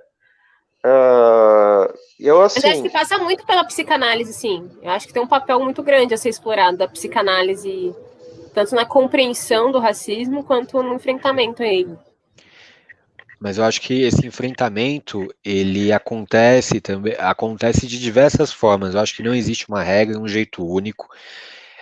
Uh, 0.84 1.92
eu, 2.20 2.40
assim... 2.40 2.60
Mas 2.62 2.72
acho 2.72 2.82
que 2.82 2.90
passa 2.90 3.18
muito 3.18 3.44
pela 3.44 3.64
psicanálise, 3.64 4.32
sim. 4.32 4.70
Eu 4.80 4.90
acho 4.90 5.08
que 5.08 5.12
tem 5.12 5.22
um 5.22 5.26
papel 5.26 5.58
muito 5.58 5.82
grande 5.82 6.14
a 6.14 6.16
ser 6.16 6.28
explorado 6.28 6.76
da 6.76 6.86
psicanálise, 6.86 7.92
tanto 8.54 8.76
na 8.76 8.86
compreensão 8.86 9.72
do 9.72 9.80
racismo 9.80 10.44
quanto 10.44 10.80
no 10.80 10.94
enfrentamento 10.94 11.62
a 11.62 11.66
ele. 11.66 11.98
Mas 13.38 13.58
eu 13.58 13.64
acho 13.64 13.80
que 13.80 14.02
esse 14.02 14.26
enfrentamento 14.26 15.28
ele 15.44 15.92
acontece 15.92 16.80
também 16.80 17.14
acontece 17.18 17.86
de 17.86 17.98
diversas 17.98 18.52
formas. 18.52 18.94
Eu 18.94 19.00
acho 19.00 19.14
que 19.14 19.22
não 19.22 19.34
existe 19.34 19.68
uma 19.68 19.82
regra, 19.82 20.18
um 20.18 20.28
jeito 20.28 20.66
único. 20.66 21.08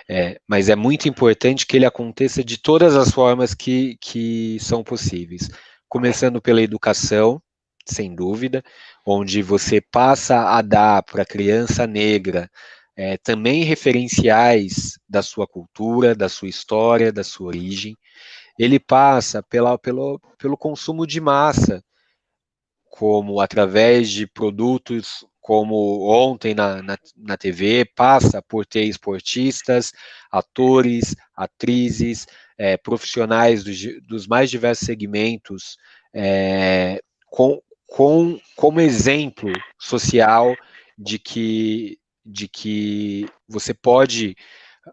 É, 0.07 0.39
mas 0.47 0.69
é 0.69 0.75
muito 0.75 1.07
importante 1.07 1.65
que 1.65 1.77
ele 1.77 1.85
aconteça 1.85 2.43
de 2.43 2.57
todas 2.57 2.95
as 2.95 3.09
formas 3.11 3.53
que, 3.53 3.97
que 3.99 4.57
são 4.59 4.83
possíveis. 4.83 5.49
Começando 5.89 6.41
pela 6.41 6.61
educação, 6.61 7.41
sem 7.87 8.13
dúvida, 8.13 8.63
onde 9.05 9.41
você 9.41 9.81
passa 9.81 10.49
a 10.57 10.61
dar 10.61 11.03
para 11.03 11.23
a 11.23 11.25
criança 11.25 11.87
negra 11.87 12.49
é, 12.95 13.17
também 13.17 13.63
referenciais 13.63 14.97
da 15.07 15.21
sua 15.21 15.47
cultura, 15.47 16.15
da 16.15 16.29
sua 16.29 16.47
história, 16.47 17.11
da 17.11 17.23
sua 17.23 17.47
origem. 17.47 17.95
Ele 18.57 18.79
passa 18.79 19.43
pela, 19.43 19.77
pelo, 19.77 20.19
pelo 20.37 20.57
consumo 20.57 21.05
de 21.05 21.19
massa, 21.19 21.83
como 22.89 23.41
através 23.41 24.09
de 24.09 24.25
produtos 24.25 25.25
como 25.45 26.09
ontem 26.09 26.55
na, 26.55 26.81
na, 26.81 26.97
na, 27.15 27.37
TV, 27.37 27.85
passa 27.95 28.41
por 28.41 28.65
ter 28.65 28.85
esportistas, 28.85 29.91
atores, 30.31 31.15
atrizes, 31.35 32.25
é, 32.57 32.77
profissionais 32.77 33.63
dos, 33.63 33.77
dos, 34.07 34.25
mais 34.25 34.49
diversos 34.49 34.87
segmentos, 34.87 35.77
é, 36.11 36.99
com, 37.27 37.61
com, 37.85 38.39
como 38.55 38.81
exemplo 38.81 39.51
social 39.79 40.55
de 40.97 41.19
que, 41.19 41.99
de 42.25 42.47
que 42.47 43.27
você 43.47 43.71
pode 43.71 44.35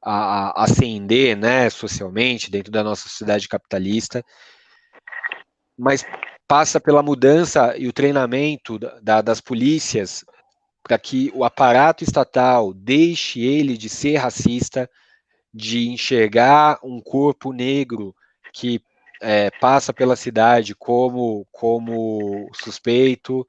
a, 0.01 0.65
ascender 0.65 1.37
né, 1.37 1.69
socialmente 1.69 2.51
dentro 2.51 2.71
da 2.71 2.83
nossa 2.83 3.09
sociedade 3.09 3.49
capitalista, 3.49 4.25
mas 5.79 6.05
passa 6.47 6.81
pela 6.81 7.03
mudança 7.03 7.77
e 7.77 7.89
o 7.89 7.93
treinamento 7.93 8.79
da, 8.79 9.21
das 9.21 9.41
polícias 9.41 10.25
para 10.83 10.99
que 10.99 11.31
o 11.35 11.45
aparato 11.45 12.03
estatal 12.03 12.75
deixe 12.75 13.41
ele 13.41 13.77
de 13.77 13.89
ser 13.89 14.17
racista, 14.17 14.91
de 15.55 15.89
enxergar 15.89 16.79
um 16.83 17.01
corpo 17.01 17.53
negro 17.53 18.15
que 18.53 18.83
é, 19.21 19.51
passa 19.61 19.93
pela 19.93 20.17
cidade 20.17 20.75
como, 20.75 21.47
como 21.53 22.51
suspeito, 22.55 23.47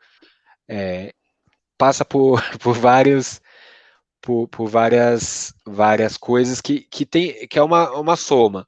é, 0.67 1.13
passa 1.77 2.05
por, 2.05 2.41
por 2.59 2.77
vários 2.77 3.41
por, 4.23 4.47
por, 4.47 4.69
várias 4.69 5.53
várias 5.65 6.15
coisas 6.15 6.61
que, 6.61 6.79
que 6.79 7.05
tem 7.05 7.45
que 7.47 7.59
é 7.59 7.61
uma, 7.61 7.91
uma 7.91 8.15
soma. 8.15 8.65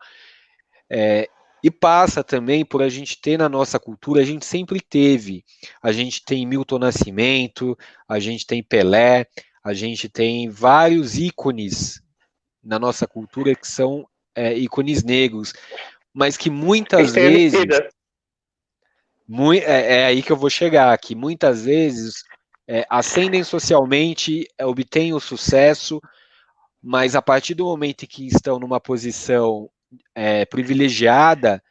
É, 0.89 1.29
e 1.63 1.71
passa 1.71 2.23
também 2.23 2.63
por 2.63 2.83
a 2.83 2.89
gente 2.89 3.19
ter 3.19 3.39
na 3.39 3.49
nossa 3.49 3.79
cultura, 3.79 4.21
a 4.21 4.25
gente 4.25 4.45
sempre 4.45 4.79
teve. 4.79 5.43
A 5.81 5.91
gente 5.91 6.23
tem 6.23 6.45
Milton 6.45 6.77
Nascimento, 6.77 7.75
a 8.07 8.19
gente 8.19 8.45
tem 8.45 8.61
Pelé, 8.61 9.25
a 9.63 9.73
gente 9.73 10.07
tem 10.07 10.47
vários 10.47 11.17
ícones 11.17 12.03
na 12.63 12.77
nossa 12.77 13.07
cultura 13.07 13.55
que 13.55 13.67
são 13.67 14.07
é, 14.35 14.53
ícones 14.55 15.03
negros, 15.03 15.53
mas 16.13 16.37
que 16.37 16.49
muitas 16.49 17.13
vezes. 17.13 17.65
Muito, 19.27 19.63
é, 19.63 20.01
é, 20.01 20.05
aí 20.05 20.21
que 20.21 20.31
eu 20.31 20.37
vou 20.37 20.51
chegar, 20.51 20.95
que 20.99 21.15
muitas 21.15 21.65
vezes 21.65 22.23
é, 22.67 22.85
ascendem 22.89 23.43
socialmente, 23.43 24.47
é, 24.57 24.65
obtêm 24.65 25.13
o 25.13 25.19
sucesso, 25.19 26.01
mas 26.81 27.15
a 27.15 27.21
partir 27.21 27.53
do 27.53 27.65
momento 27.65 28.03
em 28.03 28.07
que 28.07 28.27
estão 28.27 28.59
numa 28.59 28.79
posição 28.79 29.69
é, 30.13 30.45
privilegiada, 30.45 31.61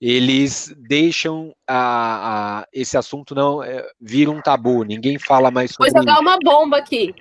eles 0.00 0.74
deixam 0.76 1.54
a, 1.66 2.60
a, 2.60 2.66
esse 2.72 2.96
assunto 2.96 3.34
não 3.34 3.62
é, 3.62 3.86
vir 4.00 4.28
um 4.28 4.40
tabu, 4.40 4.82
ninguém 4.82 5.18
fala 5.18 5.50
mais 5.50 5.72
sobre 5.72 5.90
Vou 5.90 6.00
jogar 6.00 6.14
isso. 6.14 6.22
uma 6.22 6.38
bomba 6.42 6.78
aqui. 6.78 7.14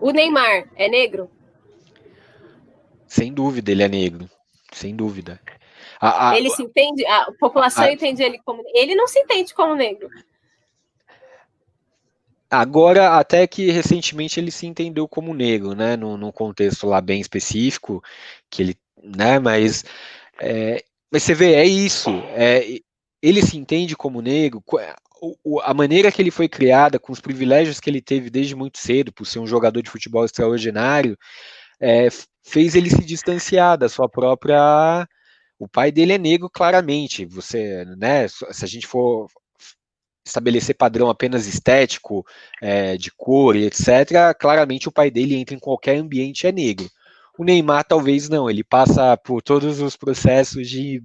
O 0.00 0.10
Neymar 0.12 0.68
é 0.76 0.88
negro? 0.88 1.30
Sem 3.06 3.32
dúvida, 3.32 3.72
ele 3.72 3.82
é 3.82 3.88
negro. 3.88 4.30
Sem 4.70 4.94
dúvida. 4.94 5.40
A, 6.00 6.30
a, 6.30 6.38
ele 6.38 6.50
se 6.50 6.62
entende, 6.62 7.04
a 7.06 7.32
população 7.40 7.90
entende 7.90 8.22
ele 8.22 8.38
como. 8.44 8.62
Ele 8.74 8.94
não 8.94 9.08
se 9.08 9.18
entende 9.18 9.52
como 9.52 9.74
negro. 9.74 10.08
Agora, 12.50 13.18
até 13.18 13.46
que 13.46 13.70
recentemente 13.70 14.40
ele 14.40 14.50
se 14.50 14.66
entendeu 14.66 15.06
como 15.06 15.34
negro, 15.34 15.74
né? 15.74 15.96
Num, 15.96 16.32
contexto 16.32 16.86
lá 16.86 17.00
bem 17.00 17.20
específico, 17.20 18.02
que 18.50 18.62
ele 18.62 18.78
né? 19.02 19.38
Mas, 19.38 19.84
é, 20.40 20.82
mas 21.10 21.22
você 21.22 21.34
vê, 21.34 21.54
é 21.54 21.64
isso. 21.64 22.10
É, 22.34 22.80
ele 23.22 23.42
se 23.42 23.56
entende 23.56 23.96
como 23.96 24.20
negro. 24.20 24.62
A 25.62 25.74
maneira 25.74 26.12
que 26.12 26.22
ele 26.22 26.30
foi 26.30 26.48
criada, 26.48 26.98
com 26.98 27.12
os 27.12 27.20
privilégios 27.20 27.80
que 27.80 27.90
ele 27.90 28.00
teve 28.00 28.30
desde 28.30 28.54
muito 28.54 28.78
cedo, 28.78 29.12
por 29.12 29.26
ser 29.26 29.40
um 29.40 29.46
jogador 29.46 29.82
de 29.82 29.90
futebol 29.90 30.24
extraordinário, 30.24 31.16
é, 31.80 32.08
fez 32.44 32.74
ele 32.74 32.90
se 32.90 33.04
distanciar 33.04 33.76
da 33.78 33.88
sua 33.88 34.08
própria. 34.08 35.06
O 35.58 35.68
pai 35.68 35.90
dele 35.90 36.12
é 36.12 36.18
negro, 36.18 36.48
claramente. 36.50 37.24
Você, 37.26 37.84
né? 37.96 38.28
Se 38.28 38.64
a 38.64 38.68
gente 38.68 38.86
for 38.86 39.28
estabelecer 40.28 40.76
padrão 40.76 41.10
apenas 41.10 41.46
estético, 41.46 42.24
é, 42.60 42.96
de 42.96 43.10
cor 43.10 43.56
e 43.56 43.64
etc., 43.64 44.34
claramente 44.38 44.88
o 44.88 44.92
pai 44.92 45.10
dele 45.10 45.34
entra 45.34 45.54
em 45.54 45.58
qualquer 45.58 45.96
ambiente 45.96 46.46
é 46.46 46.52
negro. 46.52 46.88
O 47.38 47.44
Neymar 47.44 47.84
talvez 47.84 48.28
não, 48.28 48.50
ele 48.50 48.64
passa 48.64 49.16
por 49.16 49.40
todos 49.42 49.80
os 49.80 49.96
processos 49.96 50.68
de 50.68 51.00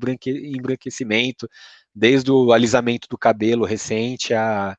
embranquecimento, 0.55 1.47
desde 1.93 2.31
o 2.31 2.51
alisamento 2.51 3.07
do 3.07 3.17
cabelo 3.17 3.65
recente 3.65 4.33
a, 4.33 4.75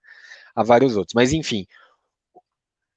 a 0.54 0.62
vários 0.64 0.96
outros. 0.96 1.14
Mas 1.14 1.32
enfim, 1.32 1.66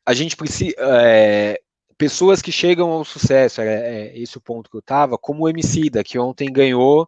a 0.06 0.14
gente 0.14 0.36
precisa. 0.36 0.74
É, 0.80 1.60
pessoas 1.98 2.42
que 2.42 2.52
chegam 2.52 2.90
ao 2.90 3.06
sucesso, 3.06 3.62
é, 3.62 3.68
é 3.68 4.18
esse 4.18 4.38
o 4.38 4.42
ponto 4.42 4.70
que 4.70 4.78
eu 4.78 4.80
estava, 4.80 5.18
como 5.18 5.44
o 5.44 5.50
Emicida, 5.50 6.04
que 6.04 6.18
ontem 6.18 6.52
ganhou 6.52 7.08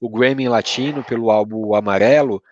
o 0.00 0.08
Grammy 0.08 0.48
Latino 0.48 1.02
pelo 1.04 1.30
álbum 1.30 1.74
Amarelo, 1.74 2.42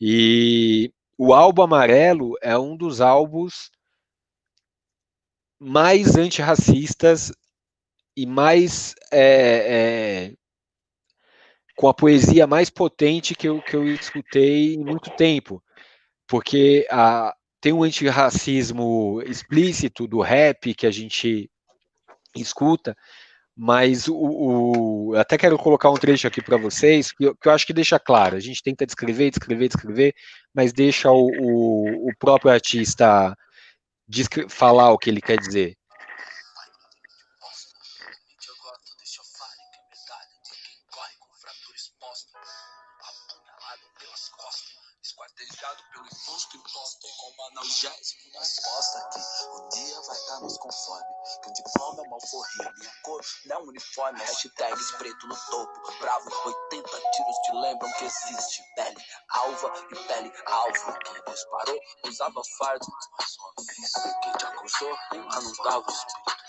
e 0.00 0.92
o 1.18 1.32
álbum 1.32 1.62
Amarelo 1.62 2.34
é 2.42 2.56
um 2.58 2.76
dos 2.76 3.00
álbuns 3.00 3.70
mais 5.58 6.16
antirracistas 6.16 7.32
e 8.16 8.26
mais 8.26 8.94
é, 9.10 10.30
é, 10.30 10.34
com 11.74 11.88
a 11.88 11.94
poesia 11.94 12.46
mais 12.46 12.68
potente 12.68 13.34
que 13.34 13.48
eu, 13.48 13.62
que 13.62 13.74
eu 13.74 13.86
escutei 13.86 14.74
em 14.74 14.84
muito 14.84 15.10
tempo, 15.10 15.62
porque 16.26 16.86
a, 16.90 17.34
tem 17.60 17.72
um 17.72 17.82
antirracismo 17.82 19.22
explícito 19.22 20.06
do 20.06 20.20
rap 20.20 20.74
que 20.74 20.86
a 20.86 20.90
gente 20.90 21.50
escuta, 22.34 22.96
mas 23.56 24.06
o, 24.06 24.14
o 24.14 25.16
até 25.16 25.38
quero 25.38 25.56
colocar 25.56 25.90
um 25.90 25.96
trecho 25.96 26.26
aqui 26.26 26.42
para 26.42 26.58
vocês 26.58 27.10
que 27.12 27.24
eu, 27.24 27.34
que 27.34 27.48
eu, 27.48 27.52
acho 27.52 27.66
que 27.66 27.72
deixa 27.72 27.98
claro. 27.98 28.36
A 28.36 28.40
gente 28.40 28.62
tenta 28.62 28.84
descrever, 28.84 29.30
descrever, 29.30 29.68
descrever, 29.68 30.14
mas 30.54 30.72
deixa 30.72 31.10
o, 31.10 31.26
o, 31.40 32.08
o 32.08 32.16
próprio 32.18 32.50
artista 32.50 33.34
falar 34.48 34.90
o 34.92 34.98
que 34.98 35.08
ele 35.08 35.20
quer 35.20 35.38
dizer. 35.38 35.76
analgésico 47.56 48.15
nas 48.36 48.58
costas 48.58 49.02
que 49.12 49.20
o 49.48 49.68
dia 49.70 50.00
vai 50.02 50.16
estar 50.16 50.34
tá 50.34 50.40
nos 50.40 50.58
conforme. 50.58 51.06
Que 51.42 51.50
o 51.50 51.52
diploma 51.52 52.02
é 52.02 52.06
uma 52.06 52.16
alforria, 52.16 52.72
minha 52.78 52.92
cor 53.02 53.20
não 53.46 53.56
é 53.56 53.58
um 53.60 53.68
uniforme. 53.68 54.20
Hashtags 54.20 54.90
preto 54.92 55.26
no 55.26 55.36
topo, 55.50 55.98
bravo, 55.98 56.30
80 56.44 56.88
tiros 56.88 57.36
te 57.44 57.52
lembram 57.52 57.92
que 57.94 58.04
existe 58.04 58.62
pele 58.74 59.04
alva 59.30 59.72
e 59.90 59.96
pele 60.06 60.32
alvo. 60.46 60.98
Quem 60.98 61.34
disparou 61.34 61.80
usava 62.04 62.42
fardo, 62.58 62.86
mas 63.18 63.36
uma 63.38 63.52
vez 63.64 63.92
quem 64.22 64.32
te 64.32 64.44
acusou 64.44 64.96
dava 65.64 65.86
o 65.86 65.92
espírito. 65.92 66.46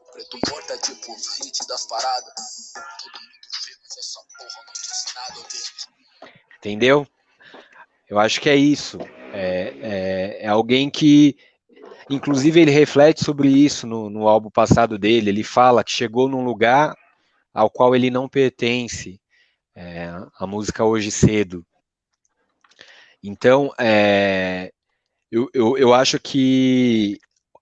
O 0.00 0.12
preto 0.12 0.38
morto 0.50 0.72
é 0.72 0.78
tipo 0.78 1.12
o 1.12 1.16
hit 1.16 1.66
das 1.66 1.86
paradas. 1.86 2.72
Todo 2.74 3.20
mundo 3.20 3.48
vê, 3.66 3.76
mas 3.82 3.96
essa 3.96 4.20
porra 4.36 4.64
não 4.66 4.72
tinha 4.72 4.94
ensinado 4.94 5.40
a 5.40 5.48
ver. 5.48 6.56
Entendeu? 6.58 7.06
Eu 8.10 8.18
acho 8.18 8.40
que 8.40 8.50
é 8.50 8.56
isso. 8.56 8.98
É, 9.32 9.72
é, 9.80 10.38
é, 10.44 10.48
alguém 10.48 10.90
que, 10.90 11.36
inclusive, 12.10 12.60
ele 12.60 12.72
reflete 12.72 13.24
sobre 13.24 13.48
isso 13.48 13.86
no, 13.86 14.10
no 14.10 14.26
álbum 14.26 14.50
passado 14.50 14.98
dele. 14.98 15.30
Ele 15.30 15.44
fala 15.44 15.84
que 15.84 15.92
chegou 15.92 16.28
num 16.28 16.44
lugar 16.44 16.92
ao 17.54 17.70
qual 17.70 17.94
ele 17.94 18.10
não 18.10 18.28
pertence. 18.28 19.20
É, 19.76 20.10
a 20.36 20.44
música 20.44 20.84
Hoje 20.84 21.12
Cedo. 21.12 21.64
Então, 23.22 23.70
é, 23.78 24.72
eu, 25.30 25.48
eu, 25.54 25.78
eu 25.78 25.94
acho 25.94 26.18
que 26.18 27.16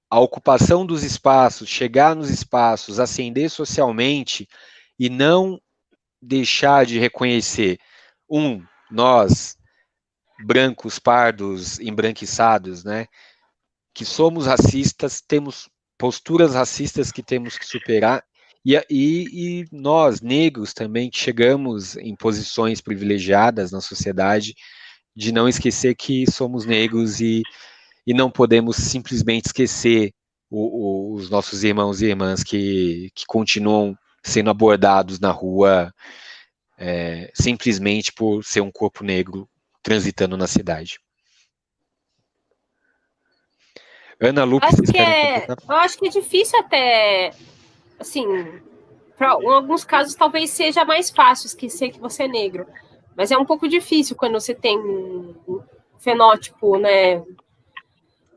a 0.09 0.19
ocupação 0.19 0.87
dos 0.87 1.03
espaços, 1.03 1.69
chegar 1.69 2.17
nos 2.17 2.31
espaços, 2.31 2.99
ascender 2.99 3.51
socialmente 3.51 4.49
e 4.99 5.11
não 5.11 5.61
deixar 6.23 6.87
de 6.87 6.99
reconhecer, 6.99 7.79
um, 8.31 8.65
nós, 8.91 9.58
brancos, 10.45 10.99
pardos, 10.99 11.79
embranquiçados, 11.81 12.85
né? 12.85 13.07
Que 13.95 14.05
somos 14.05 14.47
racistas, 14.47 15.21
temos 15.21 15.69
posturas 15.99 16.55
racistas 16.55 17.11
que 17.11 17.23
temos 17.23 17.59
que 17.59 17.67
superar, 17.67 18.25
e, 18.65 18.77
e, 18.91 19.63
e 19.63 19.65
nós, 19.73 20.21
negros, 20.21 20.75
também, 20.75 21.11
chegamos 21.13 21.97
em 21.97 22.15
posições 22.15 22.81
privilegiadas 22.81 23.73
na 23.73 23.81
sociedade, 23.81 24.55
de 25.17 25.33
não 25.33 25.49
esquecer 25.49 25.95
que 25.95 26.31
somos 26.31 26.65
negros 26.67 27.21
e, 27.21 27.43
e 28.07 28.15
não 28.15 28.31
podemos 28.31 28.77
simplesmente 28.77 29.47
esquecer 29.47 30.13
o, 30.51 31.13
o, 31.13 31.15
os 31.15 31.31
nossos 31.31 31.65
irmãos 31.65 32.01
e 32.01 32.07
irmãs 32.07 32.43
que, 32.45 33.11
que 33.15 33.25
continuam 33.27 33.97
sendo 34.23 34.51
abordados 34.51 35.19
na 35.19 35.31
rua 35.31 35.93
é, 36.79 37.31
simplesmente 37.35 38.13
por 38.13 38.45
ser 38.45 38.61
um 38.61 38.71
corpo 38.71 39.03
negro 39.03 39.49
transitando 39.83 40.37
na 40.37 40.47
cidade. 40.47 40.99
Ana 44.21 44.45
Lucas, 44.45 44.75
acho 44.75 44.93
que 44.93 44.99
é, 44.99 45.47
eu 45.47 45.77
acho 45.77 45.99
que 45.99 46.09
é 46.09 46.11
difícil 46.11 46.59
até, 46.59 47.33
assim, 48.01 48.27
para 49.17 49.35
em 49.41 49.47
alguns 49.47 49.85
casos 49.85 50.15
talvez 50.15 50.51
seja 50.51 50.85
mais 50.85 51.09
fácil 51.11 51.47
esquecer 51.47 51.91
que 51.91 52.01
você 52.01 52.25
é 52.25 52.29
negro, 52.29 52.67
mas 53.17 53.31
é 53.31 53.39
um 53.39 53.45
pouco 53.45 53.69
difícil 53.69 54.17
quando 54.17 54.41
você 54.41 54.55
tem 54.55 54.77
um 54.77 55.63
fenótipo, 55.99 56.79
né? 56.79 57.23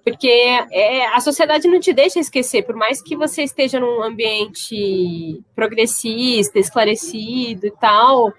Porque 0.03 0.27
é, 0.71 1.05
a 1.07 1.19
sociedade 1.19 1.67
não 1.67 1.79
te 1.79 1.93
deixa 1.93 2.19
esquecer, 2.19 2.63
por 2.63 2.75
mais 2.75 3.01
que 3.01 3.15
você 3.15 3.43
esteja 3.43 3.79
num 3.79 4.01
ambiente 4.01 5.39
progressista, 5.55 6.57
esclarecido 6.57 7.67
e 7.67 7.71
tal, 7.71 8.33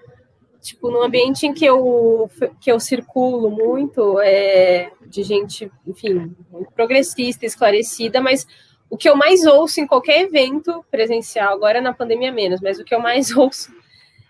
tipo, 0.63 0.89
num 0.89 1.03
ambiente 1.03 1.45
em 1.45 1.53
que 1.53 1.65
eu, 1.65 2.31
que 2.61 2.71
eu 2.71 2.79
circulo 2.79 3.51
muito, 3.51 4.17
é, 4.21 4.91
de 5.05 5.21
gente, 5.21 5.69
enfim, 5.85 6.33
muito 6.49 6.71
progressista, 6.71 7.45
esclarecida, 7.45 8.21
mas 8.21 8.47
o 8.89 8.95
que 8.95 9.09
eu 9.09 9.15
mais 9.15 9.45
ouço 9.45 9.81
em 9.81 9.85
qualquer 9.85 10.21
evento 10.21 10.83
presencial, 10.89 11.53
agora 11.53 11.81
na 11.81 11.93
pandemia 11.93 12.31
menos, 12.31 12.61
mas 12.61 12.79
o 12.79 12.85
que 12.85 12.95
eu 12.95 12.99
mais 13.01 13.29
ouço 13.35 13.73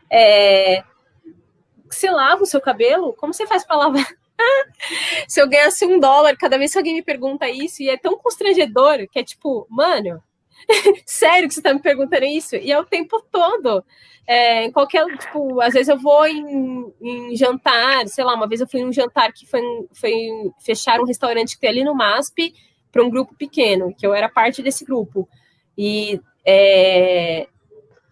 é. 0.10 0.84
Você 1.88 2.10
lava 2.10 2.42
o 2.42 2.48
seu 2.48 2.60
cabelo? 2.60 3.14
Como 3.14 3.32
você 3.32 3.46
faz 3.46 3.64
para 3.64 3.78
lavar? 3.78 4.08
Se 5.28 5.40
eu 5.40 5.48
ganhasse 5.48 5.86
um 5.86 6.00
dólar 6.00 6.36
cada 6.36 6.58
vez 6.58 6.72
que 6.72 6.80
alguém 6.80 6.96
me 6.96 7.04
pergunta 7.04 7.48
isso, 7.48 7.84
e 7.84 7.90
é 7.90 7.98
tão 7.98 8.18
constrangedor 8.18 9.08
que 9.12 9.20
é 9.20 9.24
tipo, 9.24 9.68
mano, 9.70 10.20
sério 11.06 11.48
que 11.48 11.54
você 11.54 11.62
tá 11.62 11.74
me 11.74 11.82
perguntando 11.82 12.26
isso? 12.26 12.56
E 12.56 12.72
é 12.72 12.80
o 12.80 12.86
tempo 12.86 13.24
todo. 13.32 13.84
É, 14.26 14.72
qualquer, 14.72 15.06
tipo, 15.18 15.60
às 15.62 15.74
vezes 15.74 15.90
eu 15.90 15.98
vou 15.98 16.26
em, 16.26 16.94
em, 17.02 17.36
jantar, 17.36 18.08
sei 18.08 18.24
lá, 18.24 18.34
uma 18.34 18.48
vez 18.48 18.62
eu 18.62 18.68
fui 18.68 18.80
em 18.80 18.86
um 18.86 18.94
jantar 18.94 19.34
que 19.34 19.46
foi, 19.46 19.62
foi 19.92 20.14
fechar 20.60 21.00
um 21.02 21.06
restaurante 21.06 21.56
que 21.56 21.62
tem 21.62 21.70
ali 21.70 21.84
no 21.84 21.94
MASP 21.94 22.54
para 22.92 23.04
um 23.04 23.10
grupo 23.10 23.36
pequeno, 23.36 23.94
que 23.94 24.06
eu 24.06 24.14
era 24.14 24.30
parte 24.30 24.62
desse 24.62 24.86
grupo. 24.86 25.28
E 25.78 26.22
é, 26.46 27.48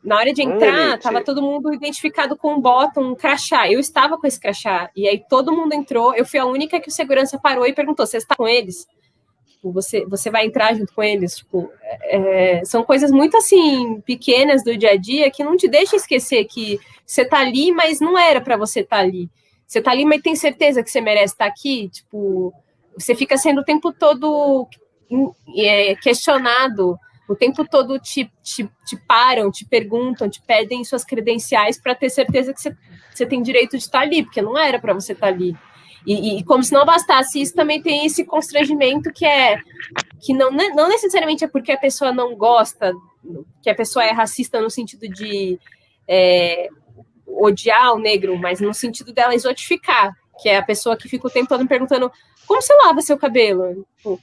na 0.04 0.18
hora 0.18 0.34
de 0.34 0.42
entrar, 0.42 0.98
tava 1.00 1.24
todo 1.24 1.42
mundo 1.42 1.74
identificado 1.74 2.36
com 2.36 2.56
um 2.56 2.62
bottom, 2.62 3.12
um 3.12 3.16
crachá. 3.16 3.72
Eu 3.72 3.80
estava 3.80 4.18
com 4.18 4.26
esse 4.26 4.40
crachá. 4.40 4.90
E 4.96 5.08
aí 5.08 5.24
todo 5.30 5.56
mundo 5.56 5.74
entrou. 5.74 6.16
Eu 6.16 6.26
fui 6.26 6.40
a 6.40 6.46
única 6.46 6.80
que 6.80 6.90
o 6.90 6.92
segurança 6.92 7.40
parou 7.40 7.68
e 7.68 7.74
perguntou: 7.74 8.06
você 8.06 8.18
está 8.18 8.36
com 8.36 8.48
eles? 8.48 8.88
Tipo, 9.62 9.72
você, 9.72 10.04
você 10.08 10.32
vai 10.32 10.48
entrar 10.48 10.74
junto 10.74 10.92
com 10.92 11.04
eles. 11.04 11.38
Tipo, 11.38 11.72
é, 12.02 12.66
são 12.66 12.84
coisas 12.84 13.12
muito 13.12 13.38
assim, 13.38 14.02
pequenas 14.02 14.64
do 14.64 14.76
dia 14.76 14.92
a 14.92 14.98
dia 14.98 15.30
que 15.30 15.44
não 15.44 15.56
te 15.56 15.68
deixa 15.68 15.96
esquecer 15.96 16.46
que 16.46 16.80
você 17.06 17.24
tá 17.24 17.40
ali, 17.40 17.72
mas 17.72 18.00
não 18.00 18.18
era 18.18 18.42
para 18.42 18.58
você 18.58 18.80
estar 18.80 18.98
tá 18.98 19.04
ali. 19.04 19.30
Você 19.68 19.80
tá 19.80 19.92
ali, 19.92 20.04
mas 20.04 20.24
tem 20.24 20.36
certeza 20.36 20.82
que 20.82 20.90
você 20.90 21.00
merece 21.00 21.36
estar 21.36 21.46
tá 21.46 21.52
aqui? 21.52 21.90
Tipo, 21.90 22.52
você 22.98 23.14
fica 23.14 23.38
sendo 23.38 23.62
o 23.62 23.64
tempo 23.64 23.94
todo 23.94 24.68
é, 25.56 25.96
questionado, 25.96 26.98
o 27.30 27.36
tempo 27.36 27.64
todo 27.64 28.00
te, 28.00 28.32
te, 28.42 28.68
te, 28.84 28.98
param, 29.08 29.52
te 29.52 29.64
perguntam, 29.64 30.28
te 30.28 30.42
pedem 30.42 30.84
suas 30.84 31.06
credenciais 31.06 31.80
para 31.80 31.94
ter 31.94 32.10
certeza 32.10 32.52
que 32.52 32.60
você, 32.60 32.76
você 33.14 33.28
tem 33.28 33.44
direito 33.44 33.78
de 33.78 33.84
estar 33.84 34.00
tá 34.00 34.06
ali, 34.06 34.24
porque 34.24 34.42
não 34.42 34.58
era 34.58 34.80
para 34.80 34.94
você 34.94 35.14
estar 35.14 35.28
ali. 35.28 35.56
E, 36.06 36.40
e, 36.40 36.44
como 36.44 36.64
se 36.64 36.74
não 36.74 36.86
bastasse 36.86 37.42
isso, 37.42 37.54
também 37.54 37.82
tem 37.82 38.06
esse 38.06 38.26
constrangimento 38.26 39.12
que 39.12 39.26
é 39.26 39.60
que 40.20 40.34
não, 40.34 40.52
não 40.52 40.88
necessariamente 40.88 41.44
é 41.44 41.48
porque 41.48 41.72
a 41.72 41.78
pessoa 41.78 42.12
não 42.12 42.36
gosta, 42.36 42.94
que 43.62 43.70
a 43.70 43.76
pessoa 43.76 44.06
é 44.06 44.12
racista 44.12 44.62
no 44.62 44.70
sentido 44.70 45.08
de 45.08 45.60
é, 46.08 46.70
odiar 47.26 47.94
o 47.94 48.00
negro, 48.00 48.38
mas 48.38 48.60
no 48.60 48.74
sentido 48.74 49.14
dela 49.14 49.34
exotificar, 49.34 50.16
que 50.42 50.50
é 50.50 50.58
a 50.58 50.64
pessoa 50.64 50.98
que 50.98 51.10
fica 51.10 51.28
o 51.28 51.32
tempo 51.32 51.50
todo 51.50 51.68
perguntando 51.68 52.12
como 52.48 52.62
você 52.62 52.74
lava 52.86 53.02
seu 53.02 53.18
cabelo? 53.18 53.86
Tipo, 53.98 54.20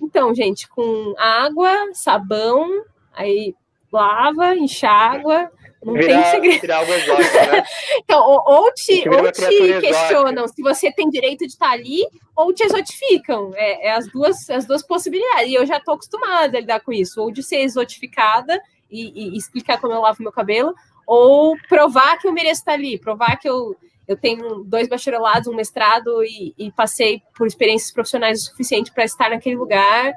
então, 0.00 0.34
gente, 0.34 0.68
com 0.68 1.14
água, 1.18 1.90
sabão, 1.92 2.84
aí 3.12 3.54
lava, 3.92 4.54
enxágua, 4.54 5.50
Não 5.84 5.94
virar, 5.94 6.22
tem 6.22 6.30
segredo. 6.30 6.92
Exótico, 6.92 7.50
né? 7.50 7.64
então, 7.98 8.22
ou, 8.24 8.42
ou 8.46 8.72
te, 8.72 9.08
ou 9.08 9.32
te 9.32 9.80
questionam 9.80 10.46
se 10.46 10.62
você 10.62 10.92
tem 10.92 11.10
direito 11.10 11.40
de 11.40 11.52
estar 11.52 11.70
ali, 11.70 12.06
ou 12.36 12.52
te 12.52 12.62
exotificam. 12.62 13.50
É, 13.54 13.88
é, 13.88 13.92
as, 13.92 14.06
duas, 14.08 14.48
as 14.48 14.64
duas 14.64 14.82
possibilidades. 14.82 15.48
E 15.48 15.54
eu 15.54 15.66
já 15.66 15.78
estou 15.78 15.94
acostumada 15.94 16.56
a 16.56 16.60
lidar 16.60 16.80
com 16.80 16.92
isso. 16.92 17.20
Ou 17.20 17.32
de 17.32 17.42
ser 17.42 17.60
exotificada 17.62 18.60
e, 18.90 19.34
e, 19.34 19.36
explicar 19.36 19.80
como 19.80 19.92
eu 19.92 20.00
lavo 20.00 20.22
meu 20.22 20.32
cabelo, 20.32 20.74
ou 21.06 21.56
provar 21.68 22.18
que 22.18 22.28
eu 22.28 22.32
mereço 22.32 22.60
estar 22.60 22.72
ali, 22.72 22.98
provar 22.98 23.36
que 23.36 23.48
eu, 23.48 23.74
eu 24.06 24.16
tenho 24.16 24.62
dois 24.64 24.86
bacharelados, 24.86 25.48
um 25.48 25.54
mestrado 25.54 26.22
e, 26.22 26.54
e 26.56 26.70
passei 26.70 27.22
por 27.36 27.46
experiências 27.46 27.90
profissionais 27.90 28.42
o 28.42 28.44
suficiente 28.50 28.92
para 28.92 29.04
estar 29.04 29.30
naquele 29.30 29.56
lugar. 29.56 30.14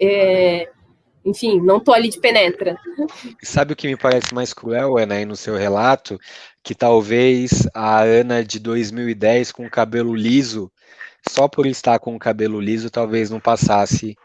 É, 0.00 0.68
enfim, 1.24 1.60
não 1.60 1.80
tô 1.80 1.92
ali 1.92 2.08
de 2.08 2.20
penetra. 2.20 2.76
Sabe 3.42 3.72
o 3.72 3.76
que 3.76 3.86
me 3.86 3.96
parece 3.96 4.34
mais 4.34 4.52
cruel, 4.52 4.96
Ana, 4.96 5.16
aí 5.16 5.24
no 5.24 5.36
seu 5.36 5.56
relato? 5.56 6.18
Que 6.62 6.74
talvez 6.74 7.68
a 7.74 8.00
Ana 8.00 8.44
de 8.44 8.58
2010 8.58 9.52
com 9.52 9.66
o 9.66 9.70
cabelo 9.70 10.14
liso, 10.14 10.70
só 11.28 11.48
por 11.48 11.66
estar 11.66 11.98
com 11.98 12.14
o 12.14 12.18
cabelo 12.18 12.60
liso, 12.60 12.90
talvez 12.90 13.30
não 13.30 13.40
passasse 13.40 14.16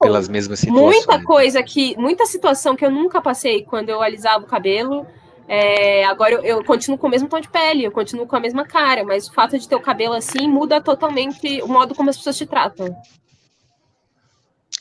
pelas 0.00 0.28
mesmas 0.28 0.60
situações. 0.60 0.96
Muita 0.96 1.22
coisa 1.22 1.62
que, 1.62 1.96
muita 1.96 2.26
situação 2.26 2.76
que 2.76 2.84
eu 2.84 2.90
nunca 2.90 3.22
passei 3.22 3.64
quando 3.64 3.88
eu 3.88 4.02
alisava 4.02 4.44
o 4.44 4.48
cabelo. 4.48 5.06
É, 5.46 6.04
agora 6.04 6.34
eu, 6.34 6.42
eu, 6.42 6.64
continuo 6.64 6.98
com 6.98 7.06
o 7.06 7.10
mesmo 7.10 7.28
tom 7.28 7.38
de 7.38 7.50
pele, 7.50 7.84
eu 7.84 7.92
continuo 7.92 8.26
com 8.26 8.34
a 8.34 8.40
mesma 8.40 8.64
cara, 8.66 9.04
mas 9.04 9.28
o 9.28 9.32
fato 9.32 9.58
de 9.58 9.68
ter 9.68 9.76
o 9.76 9.80
cabelo 9.80 10.14
assim 10.14 10.48
muda 10.48 10.80
totalmente 10.80 11.60
o 11.62 11.68
modo 11.68 11.94
como 11.94 12.08
as 12.08 12.16
pessoas 12.16 12.38
te 12.38 12.46
tratam. 12.46 12.96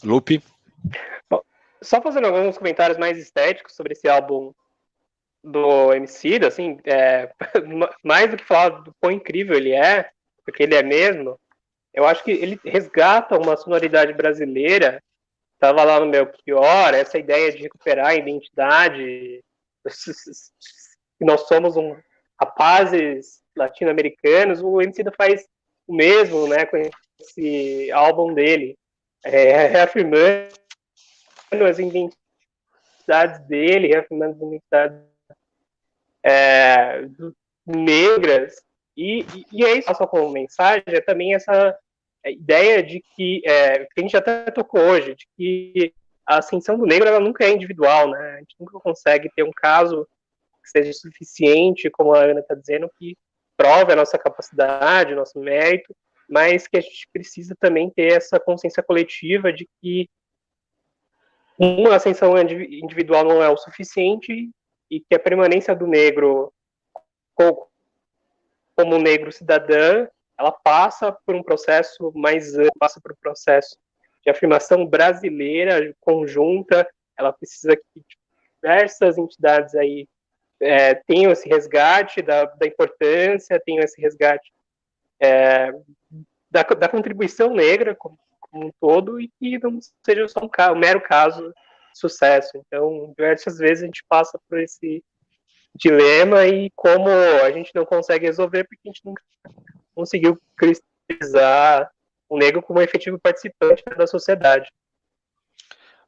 Lupe? 0.04 0.42
Só 1.84 2.02
fazendo 2.02 2.28
alguns 2.28 2.58
comentários 2.58 2.98
mais 2.98 3.18
estéticos 3.18 3.76
sobre 3.76 3.94
esse 3.94 4.08
álbum 4.08 4.54
do 5.44 5.94
MC, 5.94 6.40
assim, 6.46 6.80
é, 6.86 7.30
mais 8.04 8.32
do 8.32 8.38
que 8.38 8.46
falar 8.46 8.70
do 8.70 8.94
quão 9.00 9.12
incrível 9.12 9.56
ele 9.56 9.74
é, 9.74 10.10
porque 10.46 10.64
ele 10.64 10.76
é 10.76 10.82
mesmo, 10.82 11.38
eu 11.94 12.06
acho 12.06 12.24
que 12.24 12.32
ele 12.32 12.60
resgata 12.66 13.38
uma 13.38 13.56
sonoridade 13.56 14.14
brasileira. 14.14 15.02
Estava 15.54 15.84
lá 15.84 16.00
no 16.00 16.08
meu 16.08 16.26
pior, 16.26 16.94
essa 16.94 17.18
ideia 17.18 17.52
de 17.52 17.60
recuperar 17.60 18.08
a 18.08 18.16
identidade, 18.16 19.44
que 19.84 19.86
nós 21.26 21.48
somos 21.48 21.78
um 21.78 21.96
rapazes 22.40 23.42
latino-americanos. 23.56 24.62
O 24.62 24.82
MC 24.82 25.04
faz 25.16 25.46
o 25.88 25.94
mesmo, 25.94 26.48
né, 26.48 26.66
com 26.66 26.78
esse 27.20 27.92
álbum 27.92 28.34
dele, 28.34 28.76
é, 29.24 29.68
reafirmando 29.68 30.63
as 31.66 31.80
identidades 31.80 33.40
dele, 33.48 33.88
reafirmando 33.88 34.36
as 34.36 34.42
identidades 34.42 35.00
é, 36.24 37.06
negras. 37.66 38.56
E, 38.96 39.26
e, 39.52 39.66
é 39.66 39.78
isso, 39.78 39.94
só 39.94 40.08
como 40.08 40.32
mensagem, 40.32 40.84
é 40.88 41.02
também 41.02 41.34
essa 41.34 41.78
ideia 42.26 42.82
de 42.82 43.04
que, 43.16 43.42
é, 43.46 43.86
que 43.86 44.00
a 44.00 44.02
gente 44.02 44.16
até 44.16 44.50
tocou 44.52 44.80
hoje, 44.80 45.16
de 45.16 45.28
que 45.36 45.94
a 46.26 46.38
ascensão 46.38 46.78
do 46.78 46.86
negro 46.86 47.08
ela 47.08 47.20
nunca 47.20 47.44
é 47.44 47.50
individual, 47.50 48.10
né? 48.10 48.36
A 48.36 48.40
gente 48.40 48.56
nunca 48.60 48.80
consegue 48.80 49.30
ter 49.36 49.44
um 49.44 49.52
caso 49.52 50.08
que 50.64 50.70
seja 50.70 50.94
suficiente, 50.94 51.90
como 51.90 52.14
a 52.14 52.24
Ana 52.24 52.40
está 52.40 52.56
dizendo, 52.56 52.90
que 52.98 53.18
prove 53.58 53.92
a 53.92 53.96
nossa 53.96 54.18
capacidade, 54.18 55.14
o 55.14 55.18
nosso 55.18 55.38
mérito, 55.40 55.94
mas 56.30 56.68
que 56.68 56.78
a 56.78 56.82
gente 56.82 57.08
precisa 57.12 57.56
também 57.60 57.90
ter 57.90 58.14
essa 58.14 58.40
consciência 58.40 58.82
coletiva 58.82 59.52
de 59.52 59.68
que 59.82 60.10
uma 61.58 61.96
ascensão 61.96 62.38
individual 62.38 63.24
não 63.24 63.44
é 63.44 63.50
o 63.50 63.58
suficiente 63.58 64.50
e 64.90 65.00
que 65.00 65.16
a 65.16 65.20
permanência 65.20 65.76
do 65.76 65.88
negro 65.88 66.52
como 67.36 68.98
negro 68.98 69.32
cidadã 69.32 70.08
ela 70.38 70.52
passa 70.52 71.12
por 71.26 71.36
um 71.36 71.44
processo 71.44 72.12
mais 72.16 72.56
amplo, 72.56 72.72
passa 72.80 73.00
por 73.00 73.12
um 73.12 73.18
processo 73.22 73.78
de 74.24 74.32
afirmação 74.32 74.86
brasileira 74.86 75.94
conjunta, 76.00 76.88
ela 77.18 77.32
precisa 77.32 77.76
que 77.76 78.02
diversas 78.62 79.18
entidades 79.18 79.76
aí 79.76 80.08
é, 80.60 80.96
tenham 80.96 81.32
esse 81.32 81.48
resgate 81.48 82.22
da, 82.22 82.46
da 82.46 82.66
importância, 82.66 83.62
tenham 83.66 83.84
esse 83.84 84.02
resgate 84.02 84.52
é, 85.20 85.72
da, 86.50 86.64
da, 86.64 86.88
contribuição 86.88 87.54
negra 87.54 87.96
como, 87.96 88.18
como, 88.54 88.68
um 88.68 88.72
todo 88.80 89.20
e 89.20 89.30
que 89.40 89.58
não 89.58 89.80
seja 90.06 90.28
só 90.28 90.40
um, 90.42 90.74
um 90.74 90.80
mero 90.80 91.02
caso 91.02 91.42
de 91.42 92.00
sucesso. 92.00 92.52
Então, 92.56 93.14
diversas 93.18 93.58
vezes 93.58 93.84
a 93.84 93.88
gente 93.88 94.06
passa 94.08 94.40
por 94.48 94.60
esse 94.60 95.04
dilema 95.76 96.46
e 96.46 96.70
como 96.76 97.10
a 97.10 97.52
gente 97.52 97.72
não 97.74 97.86
consegue 97.86 98.28
resolver 98.28 98.64
porque 98.66 98.88
a 98.88 98.90
gente 98.90 99.02
nunca 99.04 99.24
conseguiu 99.96 100.40
cristalizar 100.56 101.92
o 102.30 102.38
negro 102.38 102.62
como 102.62 102.82
efetivo 102.82 103.20
participante 103.20 103.84
da 103.98 104.06
sociedade. 104.06 104.70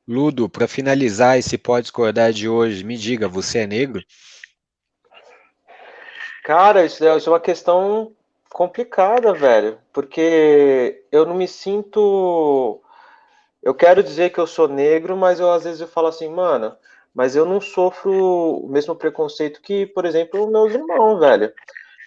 Ludo, 0.07 0.47
para 0.47 0.67
finalizar 0.67 1.37
esse 1.37 1.57
pode 1.57 1.85
discordar 1.85 2.31
de 2.31 2.47
hoje, 2.47 2.83
me 2.83 2.95
diga, 2.95 3.27
você 3.27 3.59
é 3.59 3.67
negro? 3.67 4.03
Cara, 6.43 6.85
isso 6.85 7.03
é, 7.03 7.17
isso 7.17 7.27
é 7.27 7.33
uma 7.33 7.39
questão 7.39 8.15
complicada, 8.49 9.33
velho, 9.33 9.77
porque 9.93 11.03
eu 11.11 11.25
não 11.25 11.35
me 11.35 11.47
sinto. 11.47 12.81
Eu 13.61 13.73
quero 13.73 14.03
dizer 14.03 14.31
que 14.31 14.39
eu 14.39 14.47
sou 14.47 14.67
negro, 14.67 15.17
mas 15.17 15.39
eu 15.39 15.51
às 15.51 15.63
vezes 15.63 15.81
eu 15.81 15.87
falo 15.87 16.07
assim, 16.07 16.29
mano, 16.29 16.75
mas 17.13 17.35
eu 17.35 17.45
não 17.45 17.61
sofro 17.61 18.11
o 18.11 18.67
mesmo 18.67 18.95
preconceito 18.95 19.61
que, 19.61 19.85
por 19.87 20.05
exemplo, 20.05 20.51
meus 20.51 20.73
irmãos, 20.73 21.19
velho. 21.19 21.51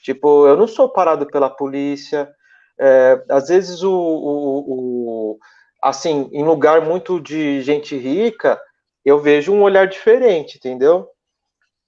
Tipo, 0.03 0.47
eu 0.47 0.57
não 0.57 0.67
sou 0.69 0.89
parado 0.89 1.27
pela 1.27 1.51
polícia. 1.51 2.31
É, 2.79 3.23
às 3.31 3.49
vezes, 3.49 3.83
o, 3.83 3.93
o, 3.93 5.33
o, 5.33 5.39
assim, 5.83 6.29
em 6.33 6.45
lugar 6.45 6.81
muito 6.83 7.21
de 7.21 7.63
gente 7.63 7.97
rica, 7.97 8.61
eu 9.05 9.19
vejo 9.19 9.53
um 9.53 9.63
olhar 9.63 9.87
diferente, 9.87 10.59
entendeu? 10.59 11.09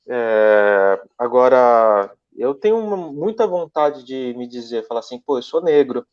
É, 0.08 1.00
agora, 1.18 2.10
eu 2.40 2.54
tenho 2.54 2.78
uma, 2.78 2.96
muita 2.96 3.46
vontade 3.46 4.02
de 4.02 4.32
me 4.34 4.48
dizer, 4.48 4.86
falar 4.86 5.00
assim, 5.00 5.20
pô, 5.20 5.36
eu 5.36 5.42
sou 5.42 5.62
negro, 5.62 6.06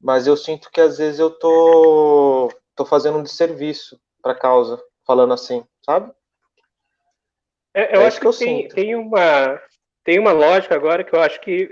mas 0.00 0.26
eu 0.26 0.36
sinto 0.36 0.70
que 0.70 0.80
às 0.80 0.98
vezes 0.98 1.18
eu 1.18 1.30
tô, 1.30 2.48
tô 2.76 2.84
fazendo 2.84 3.18
um 3.18 3.22
desserviço 3.22 4.00
para 4.22 4.32
a 4.32 4.38
causa, 4.38 4.80
falando 5.04 5.34
assim, 5.34 5.64
sabe? 5.84 6.12
É, 7.74 7.96
eu 7.96 8.02
é 8.02 8.06
acho 8.06 8.20
que, 8.20 8.30
que 8.30 8.38
tem, 8.38 8.68
tem, 8.68 8.94
uma 8.94 9.60
tem 10.04 10.18
uma 10.20 10.32
lógica 10.32 10.74
agora 10.74 11.02
que 11.02 11.14
eu 11.14 11.20
acho 11.20 11.40
que 11.40 11.68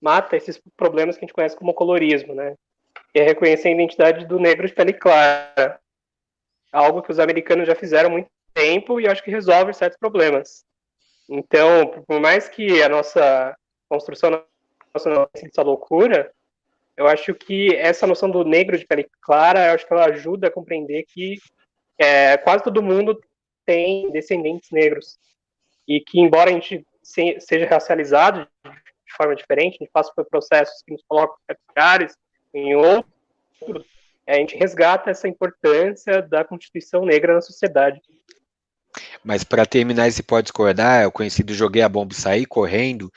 mata 0.00 0.36
esses 0.36 0.60
problemas 0.76 1.16
que 1.16 1.24
a 1.24 1.26
gente 1.26 1.34
conhece 1.34 1.56
como 1.56 1.74
colorismo, 1.74 2.34
né? 2.34 2.54
Que 3.12 3.20
é 3.20 3.24
reconhecer 3.24 3.68
a 3.68 3.72
identidade 3.72 4.24
do 4.24 4.38
negro 4.38 4.66
de 4.66 4.72
pele 4.72 4.92
clara. 4.92 5.80
Algo 6.72 7.02
que 7.02 7.10
os 7.10 7.18
americanos 7.18 7.66
já 7.66 7.74
fizeram 7.74 8.08
há 8.08 8.12
muito 8.12 8.30
tempo 8.54 9.00
e 9.00 9.08
acho 9.08 9.22
que 9.22 9.30
resolve 9.30 9.74
certos 9.74 9.98
problemas. 9.98 10.64
Então, 11.34 12.04
por 12.06 12.20
mais 12.20 12.46
que 12.46 12.82
a 12.82 12.90
nossa 12.90 13.56
construção 13.88 14.44
nossa 14.94 15.30
essa 15.32 15.62
loucura, 15.62 16.30
eu 16.94 17.06
acho 17.08 17.34
que 17.34 17.74
essa 17.74 18.06
noção 18.06 18.30
do 18.30 18.44
negro 18.44 18.76
de 18.76 18.86
pele 18.86 19.08
clara, 19.22 19.68
eu 19.68 19.74
acho 19.74 19.86
que 19.86 19.92
ela 19.94 20.04
ajuda 20.04 20.48
a 20.48 20.50
compreender 20.50 21.06
que 21.08 21.38
é, 21.96 22.36
quase 22.36 22.62
todo 22.62 22.82
mundo 22.82 23.18
tem 23.64 24.10
descendentes 24.10 24.70
negros. 24.70 25.18
E 25.88 26.00
que, 26.00 26.20
embora 26.20 26.50
a 26.50 26.52
gente 26.52 26.86
seja 27.02 27.66
racializado 27.66 28.46
de 28.62 29.16
forma 29.16 29.34
diferente, 29.34 29.76
a 29.80 29.84
gente 29.84 29.90
passa 29.90 30.12
por 30.14 30.26
processos 30.26 30.82
que 30.82 30.92
nos 30.92 31.02
colocam 31.08 31.36
em 31.48 31.54
lugares, 31.66 32.14
em 32.52 32.74
outros, 32.76 33.86
a 34.26 34.34
gente 34.34 34.54
resgata 34.54 35.10
essa 35.10 35.26
importância 35.26 36.20
da 36.20 36.44
Constituição 36.44 37.06
Negra 37.06 37.32
na 37.32 37.40
sociedade. 37.40 38.02
Mas 39.24 39.44
para 39.44 39.66
terminar 39.66 40.08
esse 40.08 40.22
pode 40.22 40.46
discordar, 40.46 41.06
o 41.06 41.12
conhecido 41.12 41.54
joguei 41.54 41.82
a 41.82 41.88
bomba 41.88 42.12
e 42.12 42.16
saí 42.16 42.46
correndo, 42.46 43.12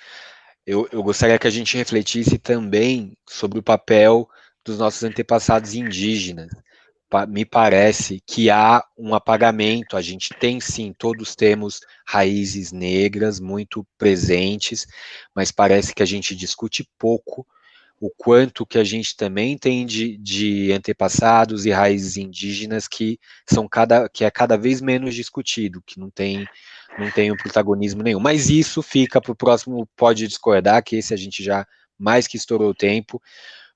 eu, 0.66 0.88
eu 0.92 1.04
gostaria 1.04 1.38
que 1.38 1.48
a 1.48 1.52
gente 1.52 1.78
refletisse 1.78 2.38
também 2.38 3.18
sobre 3.30 3.60
o 3.60 3.64
papel 3.64 4.28
dos 4.64 4.78
nossos 4.80 5.04
antepassados 5.04 5.74
indígenas 5.74 6.50
me 7.28 7.46
parece 7.46 8.22
que 8.26 8.50
há 8.50 8.84
um 8.98 9.14
apagamento. 9.14 9.96
A 9.96 10.02
gente 10.02 10.34
tem 10.40 10.60
sim, 10.60 10.94
todos 10.98 11.36
temos 11.36 11.80
raízes 12.06 12.72
negras 12.72 13.40
muito 13.40 13.86
presentes, 13.98 14.88
mas 15.34 15.52
parece 15.52 15.94
que 15.94 16.02
a 16.02 16.06
gente 16.06 16.36
discute 16.36 16.90
pouco 16.98 17.46
o 18.00 18.10
quanto 18.10 18.66
que 18.66 18.78
a 18.78 18.84
gente 18.84 19.16
também 19.16 19.58
tem 19.58 19.86
de, 19.86 20.18
de 20.18 20.72
antepassados 20.72 21.66
e 21.66 21.72
raízes 21.72 22.18
indígenas 22.18 22.88
que 22.88 23.20
são 23.50 23.68
cada 23.68 24.10
que 24.10 24.26
é 24.26 24.32
cada 24.32 24.58
vez 24.58 24.82
menos 24.82 25.16
discutido, 25.16 25.82
que 25.86 26.00
não 26.00 26.10
tem 26.10 26.46
não 26.98 27.10
tem 27.12 27.32
um 27.32 27.38
protagonismo 27.38 28.04
nenhum. 28.04 28.20
Mas 28.20 28.50
isso 28.50 28.82
fica 28.82 29.22
para 29.22 29.32
o 29.32 29.36
próximo 29.36 29.88
pode 29.96 30.28
discordar, 30.28 30.84
que 30.84 30.96
esse 30.96 31.14
a 31.14 31.18
gente 31.18 31.44
já 31.44 31.66
mais 31.98 32.28
que 32.28 32.38
estourou 32.38 32.70
o 32.70 32.76
tempo. 32.76 33.22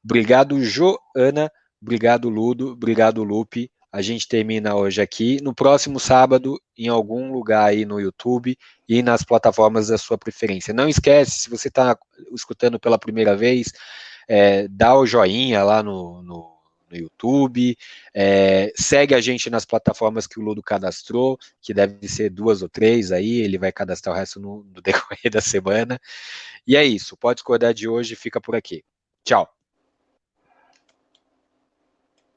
Obrigado, 0.04 0.62
Joana. 0.64 1.52
Obrigado, 1.82 2.30
Ludo. 2.30 2.72
Obrigado, 2.72 3.24
Lupe. 3.24 3.72
a 3.92 4.02
gente 4.02 4.28
termina 4.28 4.76
hoje 4.76 5.02
aqui. 5.02 5.40
No 5.42 5.54
próximo 5.54 6.00
sábado, 6.00 6.62
em 6.78 6.88
algum 6.88 7.32
lugar 7.32 7.70
aí 7.70 7.86
no 7.86 8.00
YouTube 8.00 8.58
e 8.88 9.02
nas 9.02 9.24
plataformas 9.24 9.88
da 9.88 9.98
sua 9.98 10.18
preferência. 10.18 10.74
Não 10.74 10.88
esquece, 10.88 11.32
se 11.40 11.50
você 11.50 11.70
está 11.70 11.98
escutando 12.34 12.80
pela 12.80 13.00
primeira 13.00 13.36
vez, 13.36 13.72
é, 14.30 14.68
dá 14.68 14.96
o 14.96 15.08
joinha 15.08 15.64
lá 15.64 15.82
no, 15.82 16.22
no, 16.22 16.56
no 16.92 16.98
YouTube, 16.98 17.76
é, 18.14 18.72
segue 18.76 19.16
a 19.16 19.22
gente 19.22 19.50
nas 19.50 19.66
plataformas 19.66 20.28
que 20.28 20.40
o 20.40 20.44
Ludo 20.44 20.62
cadastrou, 20.62 21.38
que 21.60 21.74
deve 21.74 22.08
ser 22.08 22.30
duas 22.30 22.62
ou 22.62 22.70
três 22.70 23.12
aí, 23.12 23.42
ele 23.42 23.58
vai 23.58 23.72
cadastrar 23.72 24.16
o 24.16 24.18
resto 24.18 24.40
no, 24.40 24.64
no 24.66 24.82
decorrer 24.84 25.32
da 25.32 25.42
semana. 25.42 26.00
E 26.68 26.78
é 26.78 26.86
isso, 26.86 27.18
pode 27.18 27.38
discordar 27.38 27.74
de 27.74 27.88
hoje, 27.88 28.16
fica 28.16 28.40
por 28.40 28.56
aqui. 28.56 28.84
Tchau. 29.24 29.59